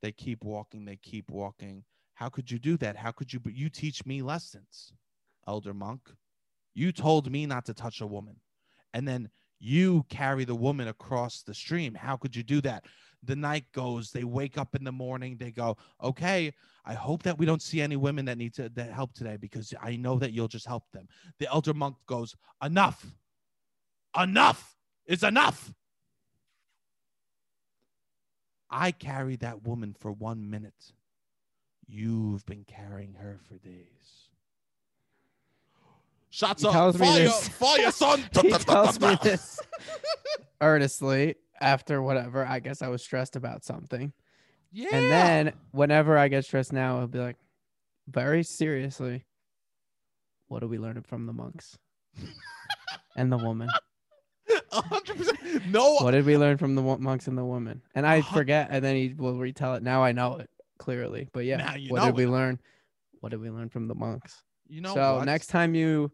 They 0.02 0.14
keep 0.14 0.44
walking, 0.44 0.86
they 0.86 0.96
keep 0.96 1.30
walking. 1.30 1.84
How 2.14 2.30
could 2.30 2.50
you 2.52 2.60
do 2.60 2.78
that? 2.78 2.96
How 2.96 3.12
could 3.12 3.34
you 3.34 3.40
but 3.40 3.54
you 3.54 3.70
teach 3.70 4.06
me 4.06 4.22
lessons, 4.22 4.94
elder 5.48 5.74
monk? 5.74 6.02
You 6.74 6.92
told 6.92 7.30
me 7.32 7.46
not 7.46 7.66
to 7.66 7.74
touch 7.74 8.02
a 8.02 8.08
woman. 8.08 8.38
And 8.94 9.08
then 9.08 9.30
you 9.63 10.05
carry 10.10 10.43
the 10.43 10.55
woman 10.55 10.89
across 10.89 11.41
the 11.41 11.53
stream. 11.53 11.93
How 11.93 12.17
could 12.17 12.36
you 12.36 12.43
do 12.43 12.60
that? 12.62 12.84
The 13.24 13.36
night 13.36 13.63
goes, 13.72 14.12
they 14.12 14.25
wake 14.25 14.58
up 14.58 14.75
in 14.75 14.84
the 14.84 14.91
morning, 14.91 15.38
they 15.38 15.51
go, 15.51 15.77
Okay, 16.03 16.53
I 16.86 16.93
hope 16.93 17.24
that 17.24 17.38
we 17.38 17.46
don't 17.46 17.62
see 17.62 17.79
any 17.82 17.96
women 17.96 18.25
that 18.25 18.38
need 18.38 18.53
to 18.55 18.67
that 18.70 18.91
help 18.91 19.13
today 19.13 19.38
because 19.38 19.74
I 19.82 19.96
know 19.96 20.20
that 20.20 20.34
you'll 20.34 20.50
just 20.50 20.67
help 20.67 20.84
them. 20.91 21.08
The 21.39 21.48
elder 21.48 21.74
monk 21.74 21.96
goes, 22.08 22.36
Enough. 22.62 23.05
Enough 24.20 24.75
is 25.05 25.24
enough. 25.24 25.74
I 28.70 28.91
carried 28.91 29.39
that 29.39 29.63
woman 29.63 29.96
for 29.98 30.12
one 30.12 30.50
minute. 30.50 30.91
You've 31.88 32.46
been 32.46 32.65
carrying 32.65 33.13
her 33.13 33.39
for 33.48 33.58
days. 33.58 34.33
Shots 36.34 36.63
He 36.63 36.68
up. 36.68 36.74
tells 36.74 36.98
me 36.98 37.06
Fire, 37.06 37.20
this. 37.25 37.48
fire, 37.50 37.92
son. 37.92 38.24
he 38.42 38.50
tells 38.50 39.00
me 39.00 39.16
this 39.22 39.60
earnestly 40.62 41.36
after 41.62 42.02
whatever. 42.02 42.44
I 42.44 42.58
guess 42.60 42.82
I 42.82 42.88
was 42.88 43.04
stressed 43.04 43.36
about 43.36 43.63
something. 43.63 44.12
Yeah. 44.72 44.88
And 44.94 45.12
then 45.12 45.54
whenever 45.70 46.18
I 46.18 46.30
get 46.30 46.44
stressed 46.46 46.74
now, 46.74 46.98
I'll 47.00 47.08
be 47.08 47.20
like, 47.20 47.36
very 48.08 48.42
seriously, 48.42 49.25
what 50.48 50.63
are 50.63 50.68
we 50.68 50.80
learning 50.80 51.04
from 51.04 51.28
the 51.28 51.34
monks 51.34 51.78
and 53.16 53.32
the 53.32 53.38
woman? 53.38 53.70
Hundred 54.72 55.18
percent. 55.18 55.68
No, 55.68 55.98
What 55.98 56.12
did 56.12 56.25
we 56.25 56.36
learn 56.36 56.58
from 56.58 56.74
the 56.74 56.82
monks 56.82 57.28
and 57.28 57.38
the 57.38 57.46
woman? 57.46 57.84
And 57.94 58.08
I 58.08 58.22
forget, 58.22 58.70
and 58.72 58.84
then 58.84 58.96
he 58.96 59.13
will 59.16 59.38
retell 59.38 59.75
it. 59.75 59.84
Now 59.84 60.04
I 60.04 60.13
know 60.13 60.38
it 60.38 60.50
clearly. 60.80 61.30
But 61.32 61.46
yeah, 61.46 61.58
Now 61.58 61.75
you 61.75 61.92
what 61.92 62.06
did 62.06 62.16
we 62.16 62.25
learn? 62.25 62.58
What 63.20 63.30
did 63.30 63.40
we 63.40 63.52
learn 63.52 63.70
from 63.70 63.88
the 63.88 63.94
monks? 63.94 64.42
You 64.67 64.82
know 64.82 64.93
so 64.93 65.17
what? 65.17 65.25
next 65.25 65.48
time 65.48 65.75
you 65.75 66.12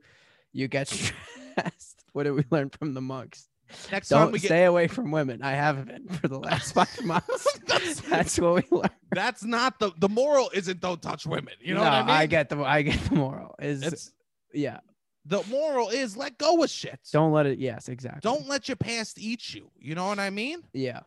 you 0.54 0.68
get 0.68 0.88
stressed, 0.88 2.04
what 2.14 2.24
did 2.24 2.32
we 2.32 2.44
learn 2.52 2.70
from 2.70 2.94
the 2.94 3.02
monks? 3.02 3.48
next 3.92 4.10
time 4.10 4.24
Don't 4.24 4.32
we 4.32 4.40
get 4.40 4.48
stay 4.48 4.66
away 4.66 4.88
from 4.88 5.12
women. 5.12 5.44
I 5.44 5.52
have 5.52 5.86
been 5.86 6.08
for 6.08 6.28
the 6.28 6.40
last 6.40 6.74
five 6.74 7.02
months. 7.04 7.48
That's- 7.68 8.00
That's 8.02 8.40
what 8.40 8.56
we 8.56 8.78
learned. 8.78 8.90
that's 9.12 9.44
not 9.44 9.80
the 9.80 9.92
the 10.00 10.10
moral 10.10 10.50
isn't 10.54 10.80
don't 10.80 11.02
touch 11.02 11.26
women. 11.28 11.54
You 11.62 11.76
know 11.76 11.82
no, 11.84 11.86
what 11.86 11.94
I 11.94 12.02
mean? 12.02 12.10
I 12.10 12.26
get 12.26 12.50
the 12.50 12.58
I 12.64 12.82
get 12.82 13.00
the 13.06 13.16
moral. 13.16 13.56
Is 13.60 13.84
it's 13.84 14.12
yeah. 14.54 14.80
the 15.26 15.44
moral 15.50 15.90
is 15.90 16.18
let 16.18 16.38
go 16.40 16.64
of 16.64 16.70
shit. 16.70 17.00
Don't 17.12 17.32
let 17.32 17.46
it. 17.46 17.60
Yes, 17.60 17.90
exactly. 17.90 18.22
don't 18.22 18.48
let 18.48 18.68
your 18.68 18.76
past 18.76 19.20
eat 19.20 19.54
you. 19.54 19.70
You 19.78 19.94
know 19.96 20.08
what 20.08 20.20
I 20.20 20.30
mean? 20.32 20.62
Yeah. 20.74 21.02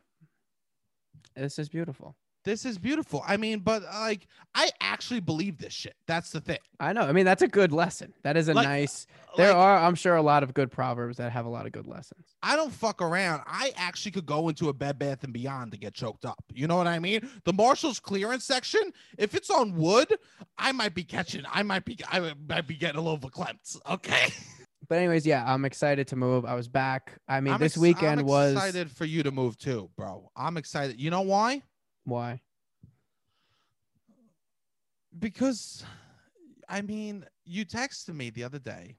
This 1.34 1.58
is 1.58 1.68
beautiful. 1.68 2.14
This 2.44 2.64
is 2.64 2.76
beautiful. 2.78 3.22
I 3.26 3.36
mean, 3.36 3.60
but 3.60 3.82
uh, 3.84 4.00
like 4.00 4.26
I 4.54 4.70
actually 4.80 5.20
believe 5.20 5.58
this 5.58 5.72
shit. 5.72 5.94
That's 6.06 6.30
the 6.30 6.40
thing. 6.40 6.58
I 6.80 6.92
know. 6.92 7.02
I 7.02 7.12
mean, 7.12 7.24
that's 7.24 7.42
a 7.42 7.48
good 7.48 7.70
lesson. 7.72 8.12
That 8.24 8.36
is 8.36 8.48
a 8.48 8.54
Like- 8.54 8.66
nice. 8.66 9.06
Uh, 9.32 9.36
there 9.36 9.48
Like, 9.48 9.56
are, 9.56 9.78
I'm 9.78 9.94
sure, 9.94 10.16
a 10.16 10.22
lot 10.22 10.42
of 10.42 10.52
good 10.52 10.70
proverbs 10.70 11.16
that 11.18 11.32
have 11.32 11.46
a 11.46 11.48
lot 11.48 11.64
of 11.66 11.72
good 11.72 11.86
lessons. 11.86 12.26
I 12.42 12.54
don't 12.56 12.72
fuck 12.72 13.00
around. 13.00 13.42
I 13.46 13.72
actually 13.76 14.10
could 14.10 14.26
go 14.26 14.48
into 14.48 14.68
a 14.68 14.72
Bed 14.74 14.98
Bath 14.98 15.24
and 15.24 15.32
Beyond 15.32 15.72
to 15.72 15.78
get 15.78 15.94
choked 15.94 16.24
up. 16.24 16.42
You 16.52 16.66
know 16.66 16.76
what 16.76 16.86
I 16.86 16.98
mean? 16.98 17.26
The 17.44 17.52
Marshalls 17.52 17.98
clearance 18.00 18.44
section, 18.44 18.82
if 19.16 19.34
it's 19.34 19.48
on 19.48 19.74
wood, 19.76 20.14
I 20.58 20.72
might 20.72 20.94
be 20.94 21.04
catching. 21.04 21.44
I 21.50 21.62
might 21.62 21.84
be. 21.84 21.96
I 22.10 22.34
might 22.48 22.66
be 22.66 22.74
getting 22.74 22.98
a 22.98 23.02
little 23.02 23.18
verklempt. 23.18 23.76
Okay. 23.90 24.26
But 24.88 24.98
anyways, 24.98 25.24
yeah, 25.24 25.42
I'm 25.46 25.64
excited 25.64 26.08
to 26.08 26.16
move. 26.16 26.44
I 26.44 26.54
was 26.54 26.68
back. 26.68 27.12
I 27.26 27.40
mean, 27.40 27.54
I'm 27.54 27.60
this 27.60 27.74
ex- 27.74 27.78
weekend 27.78 28.20
I'm 28.20 28.26
was 28.26 28.52
excited 28.52 28.90
for 28.90 29.06
you 29.06 29.22
to 29.22 29.30
move 29.30 29.56
too, 29.56 29.88
bro. 29.96 30.28
I'm 30.36 30.58
excited. 30.58 31.00
You 31.00 31.08
know 31.08 31.22
why? 31.22 31.62
Why? 32.04 32.40
Because, 35.18 35.84
I 36.68 36.80
mean, 36.80 37.24
you 37.44 37.64
texted 37.64 38.14
me 38.14 38.30
the 38.30 38.44
other 38.44 38.58
day. 38.58 38.96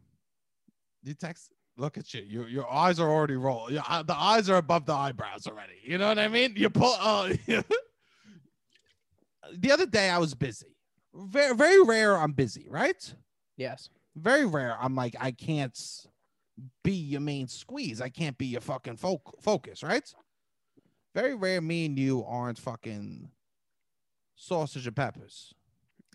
You 1.04 1.14
text. 1.14 1.52
Look 1.76 1.98
at 1.98 2.14
you. 2.14 2.22
Your 2.22 2.48
your 2.48 2.72
eyes 2.72 3.00
are 3.00 3.10
already 3.10 3.36
rolling. 3.36 3.74
Your, 3.74 3.84
uh, 3.90 4.04
the 4.04 4.16
eyes 4.16 4.48
are 4.48 4.58
above 4.58 4.86
the 4.86 4.94
eyebrows 4.94 5.48
already. 5.48 5.74
You 5.84 5.98
know 5.98 6.08
what 6.08 6.20
I 6.20 6.28
mean? 6.28 6.54
You 6.56 6.70
pull. 6.70 6.96
Uh, 7.00 7.34
the 9.58 9.72
other 9.72 9.88
day 9.88 10.10
I 10.10 10.20
was 10.20 10.36
busy. 10.36 10.78
Very 11.16 11.56
very 11.56 11.84
rare. 11.84 12.16
I'm 12.16 12.32
busy, 12.34 12.68
right? 12.70 13.16
Yes. 13.58 13.90
Very 14.16 14.46
rare. 14.46 14.78
I'm 14.80 14.94
like 14.96 15.16
I 15.20 15.32
can't 15.32 15.78
be 16.84 16.94
your 16.94 17.22
main 17.22 17.48
squeeze. 17.48 18.02
I 18.02 18.10
can't 18.10 18.38
be 18.38 18.46
your 18.46 18.62
fucking 18.62 18.98
foc- 18.98 19.42
focus, 19.42 19.82
right? 19.82 20.08
Very 21.14 21.36
rare. 21.36 21.62
Me 21.62 21.86
and 21.86 21.98
you 21.98 22.24
aren't 22.28 22.58
fucking 22.58 23.30
sausage 24.36 24.88
and 24.88 24.96
peppers. 24.96 25.54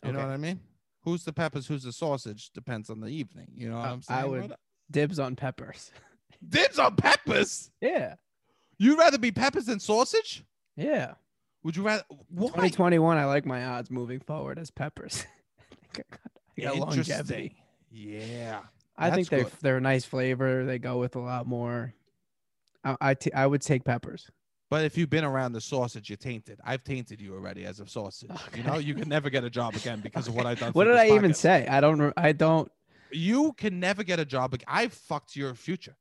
You 0.05 0.13
know 0.13 0.21
what 0.21 0.29
I 0.31 0.37
mean? 0.37 0.61
Who's 1.03 1.25
the 1.25 1.33
peppers? 1.33 1.67
Who's 1.67 1.83
the 1.85 1.93
sausage? 1.93 2.51
Depends 2.51 2.91
on 2.91 3.01
the 3.01 3.09
evening. 3.09 3.49
You 3.55 3.71
know 3.71 3.77
what 3.79 3.89
Uh, 3.89 3.93
I'm 3.93 4.03
saying? 4.03 4.21
I 4.21 4.25
would- 4.25 4.55
Dibs 4.91 5.19
on 5.19 5.37
peppers. 5.37 5.91
Dibs 6.49 6.79
on 6.79 6.97
peppers. 6.97 7.71
Yeah. 7.81 8.15
You'd 8.79 8.99
rather 8.99 9.19
be 9.19 9.33
peppers 9.33 9.67
than 9.67 9.81
sausage? 9.81 10.45
Yeah. 10.77 11.15
Would 11.65 11.77
you 11.77 11.83
rather? 11.83 12.05
Why? 12.31 12.47
2021, 12.49 13.19
I 13.19 13.25
like 13.25 13.45
my 13.45 13.65
odds 13.67 13.91
moving 13.91 14.21
forward 14.21 14.59
as 14.59 14.71
peppers. 14.71 15.27
I 15.83 15.97
got, 15.97 16.07
I 16.57 16.63
got 16.63 16.77
longevity. 16.79 17.57
Yeah. 17.91 18.61
I 18.97 19.11
think 19.11 19.29
they're 19.29 19.45
good. 19.45 19.53
they're 19.61 19.77
a 19.77 19.81
nice 19.81 20.05
flavor. 20.05 20.65
They 20.65 20.79
go 20.79 20.99
with 20.99 21.17
a 21.17 21.21
lot 21.21 21.47
more. 21.47 21.93
I 22.85 22.97
I, 23.01 23.15
t- 23.15 23.33
I 23.33 23.47
would 23.47 23.61
take 23.63 23.85
peppers. 23.85 24.31
But 24.71 24.85
if 24.85 24.99
you've 24.99 25.09
been 25.09 25.25
around 25.25 25.53
the 25.53 25.61
sausage, 25.63 26.11
you're 26.11 26.19
tainted. 26.19 26.61
I've 26.63 26.85
tainted 26.85 27.21
you 27.23 27.35
already 27.35 27.65
as 27.65 27.81
a 27.81 27.87
sausage. 27.87 28.31
You 28.55 28.63
know, 28.65 28.77
you 28.77 28.95
can 28.95 29.09
never 29.09 29.31
get 29.31 29.43
a 29.43 29.49
job 29.51 29.75
again 29.75 30.01
because 30.01 30.29
of 30.29 30.35
what 30.35 30.45
I've 30.47 30.59
done. 30.61 30.73
What 30.73 30.85
did 30.85 30.97
I 30.97 31.11
even 31.15 31.33
say? 31.33 31.67
I 31.67 31.81
don't. 31.81 32.13
I 32.17 32.33
don't. 32.33 32.71
You 33.11 33.55
can 33.55 33.81
never 33.81 34.05
get 34.05 34.21
a 34.21 34.27
job. 34.27 34.55
I 34.67 34.89
fucked 34.89 35.35
your 35.37 35.55
future. 35.55 35.97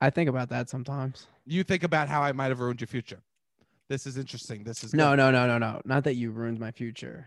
I 0.00 0.10
think 0.10 0.30
about 0.30 0.48
that 0.50 0.70
sometimes. 0.70 1.26
You 1.46 1.64
think 1.64 1.82
about 1.82 2.08
how 2.08 2.22
I 2.22 2.30
might 2.32 2.48
have 2.48 2.60
ruined 2.60 2.80
your 2.80 2.86
future. 2.88 3.18
This 3.88 4.06
is 4.06 4.16
interesting. 4.16 4.62
This 4.62 4.84
is 4.84 4.94
No, 4.94 5.10
good. 5.10 5.16
no, 5.16 5.30
no, 5.32 5.46
no, 5.48 5.58
no. 5.58 5.80
Not 5.84 6.04
that 6.04 6.14
you 6.14 6.30
ruined 6.30 6.60
my 6.60 6.70
future. 6.70 7.26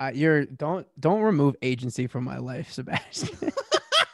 I, 0.00 0.12
you're 0.12 0.46
don't 0.46 0.86
don't 0.98 1.20
remove 1.20 1.56
agency 1.60 2.06
from 2.06 2.24
my 2.24 2.38
life, 2.38 2.72
Sebastian. 2.72 3.52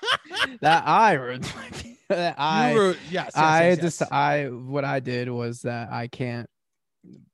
that 0.61 0.83
I 0.87 1.13
ruined 1.13 1.45
my. 1.57 1.69
fu- 1.71 1.89
That 1.91 1.96
I 2.39 2.73
You 2.73 2.79
were, 2.79 2.97
yes, 3.11 3.11
yes, 3.11 3.33
I 3.35 3.69
yes, 3.69 3.79
just 3.79 4.01
yes. 4.01 4.13
I 4.13 4.45
what 4.45 4.85
I 4.85 5.01
did 5.01 5.29
was 5.29 5.63
that 5.63 5.91
I 5.91 6.07
can't 6.07 6.49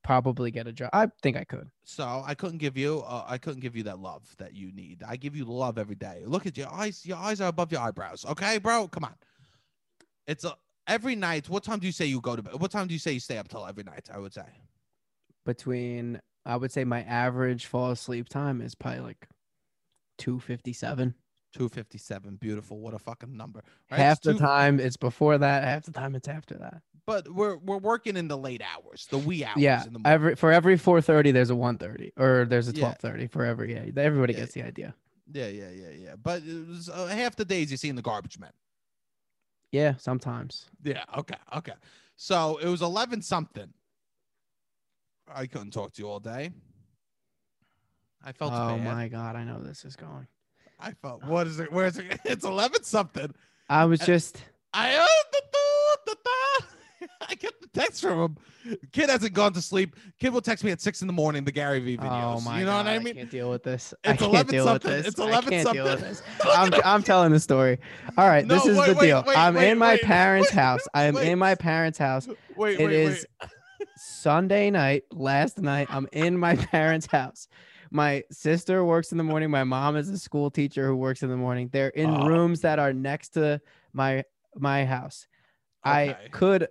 probably 0.02 0.50
get 0.50 0.66
a 0.66 0.72
job. 0.72 0.90
I 0.92 1.08
think 1.22 1.36
I 1.36 1.44
could. 1.44 1.68
So 1.84 2.22
I 2.26 2.34
couldn't 2.34 2.58
give 2.58 2.76
you. 2.76 3.02
Uh, 3.06 3.24
I 3.26 3.38
couldn't 3.38 3.60
give 3.60 3.76
you 3.76 3.84
that 3.84 3.98
love 3.98 4.22
that 4.38 4.54
you 4.54 4.72
need. 4.72 5.02
I 5.06 5.16
give 5.16 5.36
you 5.36 5.44
love 5.44 5.78
every 5.78 5.94
day. 5.94 6.22
Look 6.26 6.46
at 6.46 6.56
your 6.56 6.72
eyes. 6.72 7.04
Your 7.04 7.18
eyes 7.18 7.40
are 7.40 7.48
above 7.48 7.72
your 7.72 7.80
eyebrows. 7.80 8.24
Okay, 8.28 8.58
bro. 8.58 8.88
Come 8.88 9.04
on. 9.04 9.14
It's 10.26 10.44
a 10.44 10.54
every 10.86 11.16
night. 11.16 11.48
What 11.48 11.64
time 11.64 11.78
do 11.78 11.86
you 11.86 11.92
say 11.92 12.06
you 12.06 12.20
go 12.20 12.36
to 12.36 12.42
bed? 12.42 12.60
What 12.60 12.70
time 12.70 12.86
do 12.86 12.94
you 12.94 13.00
say 13.00 13.12
you 13.12 13.20
stay 13.20 13.38
up 13.38 13.48
till 13.48 13.66
every 13.66 13.84
night? 13.84 14.08
I 14.12 14.18
would 14.18 14.32
say. 14.32 14.46
Between 15.44 16.20
I 16.46 16.56
would 16.56 16.72
say 16.72 16.84
my 16.84 17.02
average 17.02 17.66
fall 17.66 17.90
asleep 17.90 18.28
time 18.28 18.60
is 18.60 18.74
probably 18.74 19.00
like 19.00 19.28
two 20.18 20.38
fifty 20.40 20.72
seven. 20.72 21.14
257 21.52 22.36
beautiful 22.36 22.78
what 22.80 22.94
a 22.94 22.98
fucking 22.98 23.36
number 23.36 23.62
right? 23.90 24.00
Half 24.00 24.18
It's 24.18 24.26
the 24.26 24.32
two- 24.34 24.38
time 24.38 24.80
it's 24.80 24.96
before 24.96 25.38
that. 25.38 25.64
Half 25.64 25.84
the 25.84 25.92
time 25.92 26.14
it's 26.14 26.28
after 26.28 26.54
that. 26.58 26.82
but 27.06 27.28
we're 27.32 27.56
we're 27.58 27.78
working 27.78 28.16
in 28.16 28.28
the 28.28 28.36
late 28.38 28.62
hours 28.62 29.06
the 29.10 29.18
wee 29.18 29.44
hours 29.44 29.56
yeah. 29.58 29.84
in 29.86 29.92
the 29.92 29.98
morning. 29.98 30.06
Every 30.14 30.34
for 30.36 30.50
every 30.52 30.76
four 30.78 31.00
thirty 31.00 31.30
there's 31.30 31.50
a 31.50 31.56
one 31.56 31.78
thirty 31.78 32.12
or 32.16 32.46
there's 32.48 32.68
a 32.68 32.72
Yeah. 32.72 32.80
twelve 32.80 32.98
thirty 32.98 33.26
for 33.26 33.44
every 33.44 33.72
yeah. 33.74 33.90
Everybody 34.02 34.32
Yeah. 34.34 34.40
gets 34.40 34.54
the 34.54 34.62
idea. 34.62 34.94
yeah 35.32 35.46
yeah 35.48 35.70
yeah 35.70 35.90
yeah 35.90 36.14
but 36.22 36.42
it 36.42 36.66
was, 36.68 36.88
uh, 36.88 37.06
half 37.06 37.36
the 37.36 37.44
days 37.44 37.70
you 37.70 37.76
see 37.76 37.88
in 37.88 37.96
the 37.96 38.02
garbage 38.02 38.38
men 38.38 38.52
Yeah, 39.70 39.94
sometimes. 39.96 40.66
yeah 40.82 41.04
okay 41.16 41.36
okay 41.56 41.74
so 42.16 42.58
it 42.58 42.68
was 42.68 42.82
11 42.82 43.22
something 43.22 43.72
i 45.34 45.46
couldn't 45.46 45.70
talk 45.70 45.92
to 45.94 46.02
you 46.02 46.08
all 46.08 46.20
day 46.20 46.50
i 48.24 48.32
felt 48.32 48.52
oh 48.52 48.76
bad 48.76 48.84
my 48.84 49.08
god, 49.08 49.36
I 49.36 49.44
know 49.44 49.60
this 49.62 49.84
is 49.84 49.96
going. 49.96 50.26
I 50.82 50.92
felt 51.00 51.22
what 51.24 51.46
is 51.46 51.60
it 51.60 51.70
where's 51.72 51.96
it 51.98 52.20
it's 52.24 52.44
11 52.44 52.82
something 52.84 53.32
I 53.68 53.84
was 53.86 54.02
Uh, 54.02 54.06
just 54.06 54.42
I 54.74 54.92
da. 54.94 56.66
I 57.28 57.34
get 57.34 57.60
the 57.60 57.66
text 57.68 58.00
from 58.02 58.20
him. 58.64 58.78
Kid 58.92 59.10
hasn't 59.10 59.32
gone 59.32 59.52
to 59.54 59.62
sleep. 59.62 59.96
Kid 60.20 60.32
will 60.32 60.40
text 60.40 60.62
me 60.62 60.70
at 60.70 60.80
six 60.80 61.00
in 61.00 61.06
the 61.08 61.12
morning. 61.12 61.44
The 61.44 61.50
Gary 61.52 61.80
Vee 61.80 61.96
videos. 61.96 62.36
Oh 62.36 62.40
my 62.42 62.60
you 62.60 62.64
know 62.64 62.72
god, 62.72 62.86
what 62.86 62.92
I 62.92 62.94
I 62.94 62.98
mean? 63.00 63.14
can't 63.14 63.30
deal 63.30 63.50
with 63.50 63.62
this. 63.64 63.92
I 64.04 64.10
It's 64.12 64.20
can't 64.20 64.32
11 64.32 64.50
deal 64.52 64.64
with 64.64 64.72
something. 64.72 64.90
this. 64.90 65.06
It's 65.08 65.20
I 65.20 65.24
11 65.28 65.50
can't 65.50 65.72
deal 65.72 65.84
with 65.84 66.00
something. 66.16 66.50
I'm 66.56 66.72
I'm 66.84 67.02
telling 67.02 67.32
the 67.32 67.40
story. 67.40 67.78
All 68.16 68.28
right, 68.28 68.46
this 68.46 68.64
is 68.66 68.78
wait, 68.78 68.86
the 68.88 68.94
wait, 68.94 69.06
deal. 69.06 69.24
wait, 69.26 69.36
I'm 69.38 69.56
in 69.56 69.78
my 69.78 69.96
parents' 69.98 70.50
house. 70.50 70.86
I'm 70.94 71.16
in 71.16 71.38
my 71.38 71.54
parents' 71.56 71.98
house. 71.98 72.28
Wait, 72.56 72.78
It 72.78 72.86
wait, 72.86 72.94
is. 72.94 73.26
Sunday 73.96 74.70
night, 74.70 75.04
last 75.12 75.58
night. 75.58 75.88
I'm 75.90 76.06
in 76.12 76.36
my 76.38 76.54
parents' 76.56 77.06
house. 77.06 77.48
My 77.94 78.24
sister 78.30 78.84
works 78.84 79.12
in 79.12 79.18
the 79.18 79.24
morning. 79.24 79.50
My 79.50 79.64
mom 79.64 79.96
is 79.96 80.08
a 80.08 80.18
school 80.18 80.50
teacher 80.50 80.86
who 80.86 80.96
works 80.96 81.22
in 81.22 81.28
the 81.28 81.36
morning. 81.36 81.68
They're 81.70 81.88
in 81.90 82.08
Oh. 82.08 82.26
rooms 82.26 82.62
that 82.62 82.78
are 82.78 82.92
next 82.92 83.30
to 83.30 83.60
my 83.92 84.24
my 84.56 84.84
house. 84.84 85.26
I 85.84 86.16
could. 86.30 86.68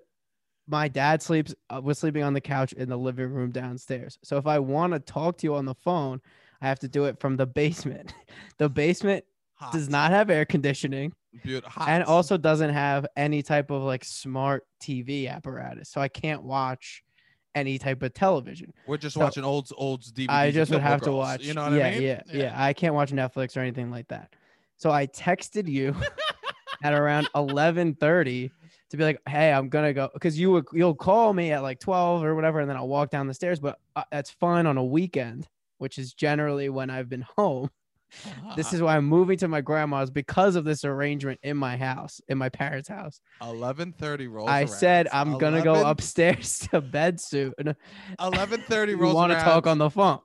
My 0.67 0.87
dad 0.87 1.21
sleeps 1.21 1.53
uh, 1.69 1.81
was 1.83 1.99
sleeping 1.99 2.23
on 2.23 2.33
the 2.33 2.41
couch 2.41 2.73
in 2.73 2.87
the 2.89 2.97
living 2.97 3.29
room 3.29 3.51
downstairs. 3.51 4.17
So 4.23 4.37
if 4.37 4.47
I 4.47 4.59
want 4.59 4.93
to 4.93 4.99
talk 4.99 5.37
to 5.39 5.47
you 5.47 5.55
on 5.55 5.65
the 5.65 5.73
phone, 5.75 6.21
I 6.61 6.67
have 6.67 6.79
to 6.79 6.87
do 6.87 7.05
it 7.05 7.19
from 7.19 7.37
the 7.37 7.45
basement. 7.45 8.13
The 8.57 8.69
basement 8.69 9.25
Hot. 9.55 9.73
does 9.73 9.89
not 9.89 10.11
have 10.11 10.29
air 10.29 10.45
conditioning 10.45 11.13
Beaut- 11.43 11.65
hot. 11.65 11.87
and 11.89 12.03
also 12.03 12.37
doesn't 12.37 12.69
have 12.71 13.05
any 13.15 13.41
type 13.43 13.69
of 13.71 13.81
like 13.83 14.03
smart 14.03 14.63
TV 14.81 15.27
apparatus. 15.29 15.89
So 15.89 15.99
I 16.01 16.07
can't 16.07 16.43
watch 16.43 17.03
any 17.55 17.77
type 17.77 18.01
of 18.03 18.13
television. 18.13 18.73
we're 18.87 18.97
just 18.97 19.15
so- 19.15 19.19
watching 19.21 19.43
old 19.43 19.69
old 19.75 20.01
DVDs. 20.03 20.29
I 20.29 20.51
just 20.51 20.71
would 20.71 20.81
have 20.81 21.01
to 21.01 21.11
watch. 21.11 21.43
You 21.43 21.53
know 21.53 21.63
what 21.63 21.73
yeah, 21.73 21.87
I 21.87 21.91
mean? 21.91 22.01
yeah, 22.01 22.21
yeah, 22.31 22.53
I 22.55 22.73
can't 22.73 22.93
watch 22.95 23.11
Netflix 23.11 23.57
or 23.57 23.59
anything 23.61 23.91
like 23.91 24.07
that. 24.09 24.33
So 24.77 24.91
I 24.91 25.07
texted 25.07 25.67
you 25.67 25.95
at 26.83 26.93
around 26.93 27.27
11:30 27.35 28.51
to 28.89 28.97
be 28.97 29.03
like, 29.03 29.21
"Hey, 29.27 29.51
I'm 29.51 29.69
gonna 29.69 29.93
go," 29.93 30.09
because 30.13 30.39
you 30.39 30.51
would 30.51 30.65
you'll 30.73 30.95
call 30.95 31.33
me 31.33 31.51
at 31.51 31.61
like 31.61 31.79
12 31.79 32.23
or 32.23 32.35
whatever, 32.35 32.59
and 32.59 32.69
then 32.69 32.77
I'll 32.77 32.87
walk 32.87 33.09
down 33.09 33.27
the 33.27 33.33
stairs. 33.33 33.59
But 33.59 33.79
uh, 33.95 34.03
that's 34.11 34.31
fine 34.31 34.65
on 34.65 34.77
a 34.77 34.83
weekend, 34.83 35.47
which 35.77 35.97
is 35.97 36.13
generally 36.13 36.69
when 36.69 36.89
I've 36.89 37.09
been 37.09 37.25
home. 37.37 37.69
Uh-huh. 38.25 38.53
This 38.55 38.73
is 38.73 38.81
why 38.81 38.97
I'm 38.97 39.05
moving 39.05 39.37
to 39.39 39.47
my 39.47 39.61
grandma's 39.61 40.09
because 40.09 40.55
of 40.55 40.63
this 40.65 40.83
arrangement 40.85 41.39
in 41.43 41.57
my 41.57 41.77
house, 41.77 42.21
in 42.27 42.37
my 42.37 42.49
parents' 42.49 42.89
house. 42.89 43.21
eleven 43.41 43.93
thirty 43.93 44.27
rolls. 44.27 44.49
I 44.49 44.59
around. 44.61 44.67
said 44.67 45.07
I'm 45.13 45.37
gonna 45.37 45.61
go 45.63 45.87
upstairs 45.87 46.59
to 46.71 46.81
bed 46.81 47.19
soon. 47.19 47.53
Eleven 48.19 48.61
thirty 48.61 48.95
rolls 48.95 49.15
want 49.15 49.31
to 49.33 49.39
talk 49.39 49.67
on 49.67 49.77
the 49.77 49.89
phone? 49.89 50.19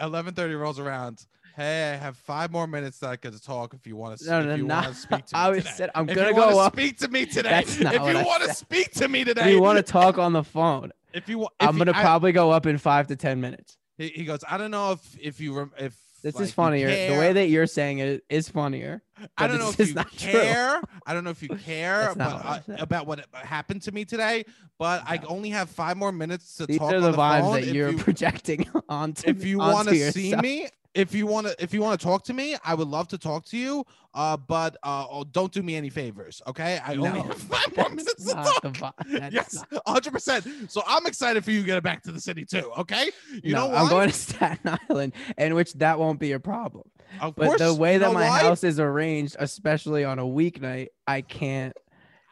Eleven 0.00 0.34
thirty 0.34 0.54
rolls 0.54 0.78
around. 0.78 1.26
Hey, 1.56 1.92
I 1.92 1.96
have 1.96 2.16
five 2.16 2.52
more 2.52 2.68
minutes 2.68 3.00
that 3.00 3.10
I 3.10 3.16
could 3.16 3.42
talk 3.42 3.74
if 3.74 3.84
you 3.84 3.96
want 3.96 4.20
to. 4.20 4.30
No, 4.30 4.40
if 4.40 4.46
no, 4.46 4.54
you 4.54 4.64
not- 4.64 4.94
speak 4.94 5.26
to 5.26 5.34
me 5.36 5.40
I 5.40 5.48
was 5.50 5.68
said 5.68 5.90
I'm 5.94 6.08
if 6.08 6.14
gonna 6.14 6.32
go 6.32 6.60
up. 6.60 6.72
Speak 6.74 6.98
to 6.98 7.08
me 7.08 7.26
today. 7.26 7.50
That's 7.50 7.80
not 7.80 7.94
if 7.94 8.02
what 8.02 8.14
you 8.16 8.24
want 8.24 8.44
to 8.44 8.54
speak 8.54 8.92
to 8.92 9.08
me 9.08 9.24
today, 9.24 9.44
Do 9.44 9.50
you 9.50 9.60
want 9.60 9.76
to 9.76 9.82
talk 9.82 10.18
on 10.18 10.32
the 10.32 10.44
phone? 10.44 10.92
If 11.12 11.28
you 11.28 11.38
want, 11.38 11.52
I'm 11.58 11.76
gonna 11.76 11.92
probably 11.92 12.32
go 12.32 12.50
up 12.52 12.66
in 12.66 12.78
five 12.78 13.08
to 13.08 13.16
ten 13.16 13.40
minutes. 13.40 13.76
He, 13.96 14.08
he 14.08 14.24
goes. 14.24 14.44
I 14.48 14.56
don't 14.56 14.70
know 14.70 14.92
if 14.92 15.18
if 15.20 15.40
you 15.40 15.68
if 15.78 15.96
This 16.22 16.34
like, 16.34 16.44
is 16.44 16.52
funnier. 16.52 16.88
The 16.88 17.18
way 17.18 17.32
that 17.32 17.48
you're 17.48 17.66
saying 17.66 17.98
it 17.98 18.24
is 18.28 18.48
funnier. 18.48 19.02
I 19.36 19.46
don't 19.46 19.58
know 19.58 19.70
if 19.70 19.78
you 19.88 19.94
not 19.94 20.10
true. 20.16 20.32
care. 20.32 20.80
I 21.06 21.14
don't 21.14 21.24
know 21.24 21.30
if 21.30 21.42
you 21.42 21.48
care 21.64 22.12
That's 22.14 22.16
not 22.16 22.42
but, 22.42 22.68
what 22.68 22.80
uh, 22.80 22.82
about 22.82 23.06
what 23.06 23.26
happened 23.34 23.82
to 23.82 23.92
me 23.92 24.04
today. 24.04 24.44
But 24.78 25.02
I 25.06 25.20
only 25.26 25.50
have 25.50 25.70
five 25.70 25.96
more 25.96 26.12
minutes 26.12 26.56
to 26.56 26.66
These 26.66 26.78
talk 26.78 26.92
are 26.92 26.96
on 26.96 27.02
the 27.02 27.10
the 27.12 27.16
vibes 27.16 27.40
phone. 27.40 27.52
that 27.54 27.62
If 27.64 27.74
you're 27.74 27.90
you- 27.90 27.98
projecting 28.08 28.66
onto. 28.88 29.28
if 29.30 29.44
you 29.44 29.58
want 29.58 29.88
to 29.88 29.94
see 30.12 30.28
yourself. 30.28 30.42
me 30.42 30.68
if 30.98 31.14
you 31.14 31.26
want 31.26 31.46
to 31.46 31.54
if 31.62 31.72
you 31.72 31.80
want 31.80 31.98
to 31.98 32.04
talk 32.04 32.24
to 32.24 32.34
me 32.34 32.56
i 32.64 32.74
would 32.74 32.88
love 32.88 33.06
to 33.08 33.16
talk 33.16 33.44
to 33.44 33.56
you 33.56 33.84
uh 34.14 34.36
but 34.36 34.76
uh 34.82 35.06
oh, 35.10 35.24
don't 35.24 35.52
do 35.52 35.62
me 35.62 35.76
any 35.76 35.88
favors 35.90 36.42
okay 36.46 36.80
i 36.84 36.94
only 36.94 37.08
No, 37.10 37.22
have 37.22 37.34
five 37.38 37.76
more 37.76 37.88
minutes 37.90 38.24
to 38.26 38.34
talk. 38.34 38.94
Yes 39.30 39.62
100 39.84 40.12
percent 40.12 40.46
so 40.70 40.82
i'm 40.86 41.06
excited 41.06 41.44
for 41.44 41.50
you 41.52 41.60
to 41.60 41.66
get 41.66 41.82
back 41.82 42.02
to 42.02 42.12
the 42.12 42.20
city 42.20 42.44
too 42.44 42.70
okay 42.76 43.10
you 43.42 43.52
no, 43.54 43.60
know 43.60 43.66
why 43.68 43.76
I'm 43.82 43.88
going 43.88 44.08
to 44.08 44.14
Staten 44.26 44.78
Island, 44.90 45.12
in 45.36 45.54
which 45.54 45.72
that 45.74 45.98
won't 45.98 46.18
be 46.18 46.32
a 46.32 46.40
problem. 46.40 46.84
of 47.20 47.36
But 47.36 47.46
course 47.46 47.60
the 47.60 47.74
way 47.74 47.98
that 47.98 48.12
my 48.12 48.28
why? 48.28 48.40
house 48.40 48.64
is 48.64 48.80
arranged, 48.80 49.36
especially 49.38 50.04
on 50.04 50.18
a 50.18 50.24
weeknight, 50.24 50.88
I 51.06 51.20
can't. 51.22 51.72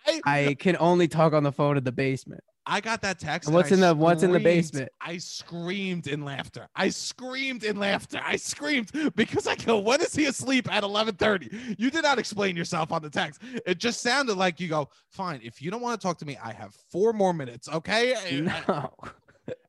I, 0.07 0.20
I 0.48 0.55
can 0.55 0.76
only 0.79 1.09
talk 1.09 1.33
on 1.33 1.42
the 1.42 1.52
phone 1.52 1.76
in 1.76 1.85
the 1.85 1.92
basement. 1.92 2.42
I 2.68 2.81
got 2.81 3.00
that 3.02 3.18
text 3.20 3.46
And 3.48 3.55
and 3.55 3.55
what's 3.57 3.70
I 3.70 3.74
in 3.74 3.81
the- 3.81 3.94
what's 3.94 4.22
in 4.24 4.33
the 4.33 4.40
basement? 4.40 4.90
i 5.00 5.18
screamed 5.18 6.07
in 6.09 6.24
laughter 6.24 6.66
i 6.74 6.88
screamed 6.88 7.62
in 7.62 7.76
laughter 7.76 8.20
i 8.24 8.35
screamed 8.37 8.90
because 9.14 9.46
i 9.46 9.55
go 9.55 9.79
when 9.79 10.00
is 10.00 10.14
he 10.14 10.24
asleep 10.26 10.70
at 10.72 10.83
11:30 10.83 11.76
you 11.79 11.90
did 11.90 12.02
not 12.02 12.18
explain 12.18 12.57
yourself 12.57 12.90
on 12.92 13.02
the 13.02 13.11
text 13.11 13.40
it 13.64 13.79
just 13.79 14.00
sounded 14.00 14.37
like 14.37 14.59
you 14.59 14.66
go 14.68 14.88
fine 15.11 15.40
if 15.44 15.62
you 15.62 15.70
don't 15.70 15.81
want 15.81 16.00
to 16.00 16.05
talk 16.05 16.18
to 16.18 16.24
me 16.26 16.37
i 16.42 16.52
have 16.52 16.74
four 16.90 17.12
more 17.12 17.33
minutes 17.33 17.68
okay 17.68 18.14
No, 18.68 18.92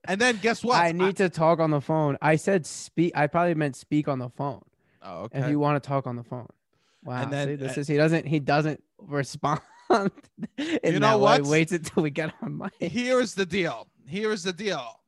And 0.06 0.20
then 0.20 0.40
guess 0.42 0.64
what? 0.64 0.78
I 0.82 0.92
need 0.92 1.18
to 1.18 1.30
talk 1.30 1.60
on 1.60 1.70
the 1.70 1.82
phone. 1.82 2.18
I 2.20 2.38
said 2.38 2.66
speak. 2.66 3.12
I 3.16 3.28
probably 3.28 3.54
meant 3.54 3.76
speak 3.76 4.08
on 4.08 4.18
the 4.18 4.30
phone. 4.30 4.64
oh, 5.04 5.24
okay. 5.26 5.40
If 5.40 5.50
you 5.50 5.60
want 5.60 5.82
to 5.84 5.88
talk 5.88 6.08
on 6.08 6.16
the 6.16 6.24
phone. 6.24 6.48
Wow. 7.04 7.22
And 7.22 7.32
then, 7.32 7.48
see, 7.50 7.56
this 7.58 7.78
uh, 7.78 7.82
is 7.82 7.88
he 7.88 7.96
doesn't 7.98 8.26
he 8.26 8.40
doesn't 8.40 8.82
respond. 8.98 9.62
In 10.58 10.80
You 10.94 11.00
know 11.00 11.18
what? 11.18 11.44
Waits 11.44 11.72
until 11.72 12.04
we 12.04 12.10
get 12.10 12.34
on 12.42 12.58
mic. 12.58 12.72
Here's 12.80 13.34
the 13.34 13.46
deal. 13.46 13.88
Here's 14.08 14.44
the 14.44 14.54
deal. 14.54 15.02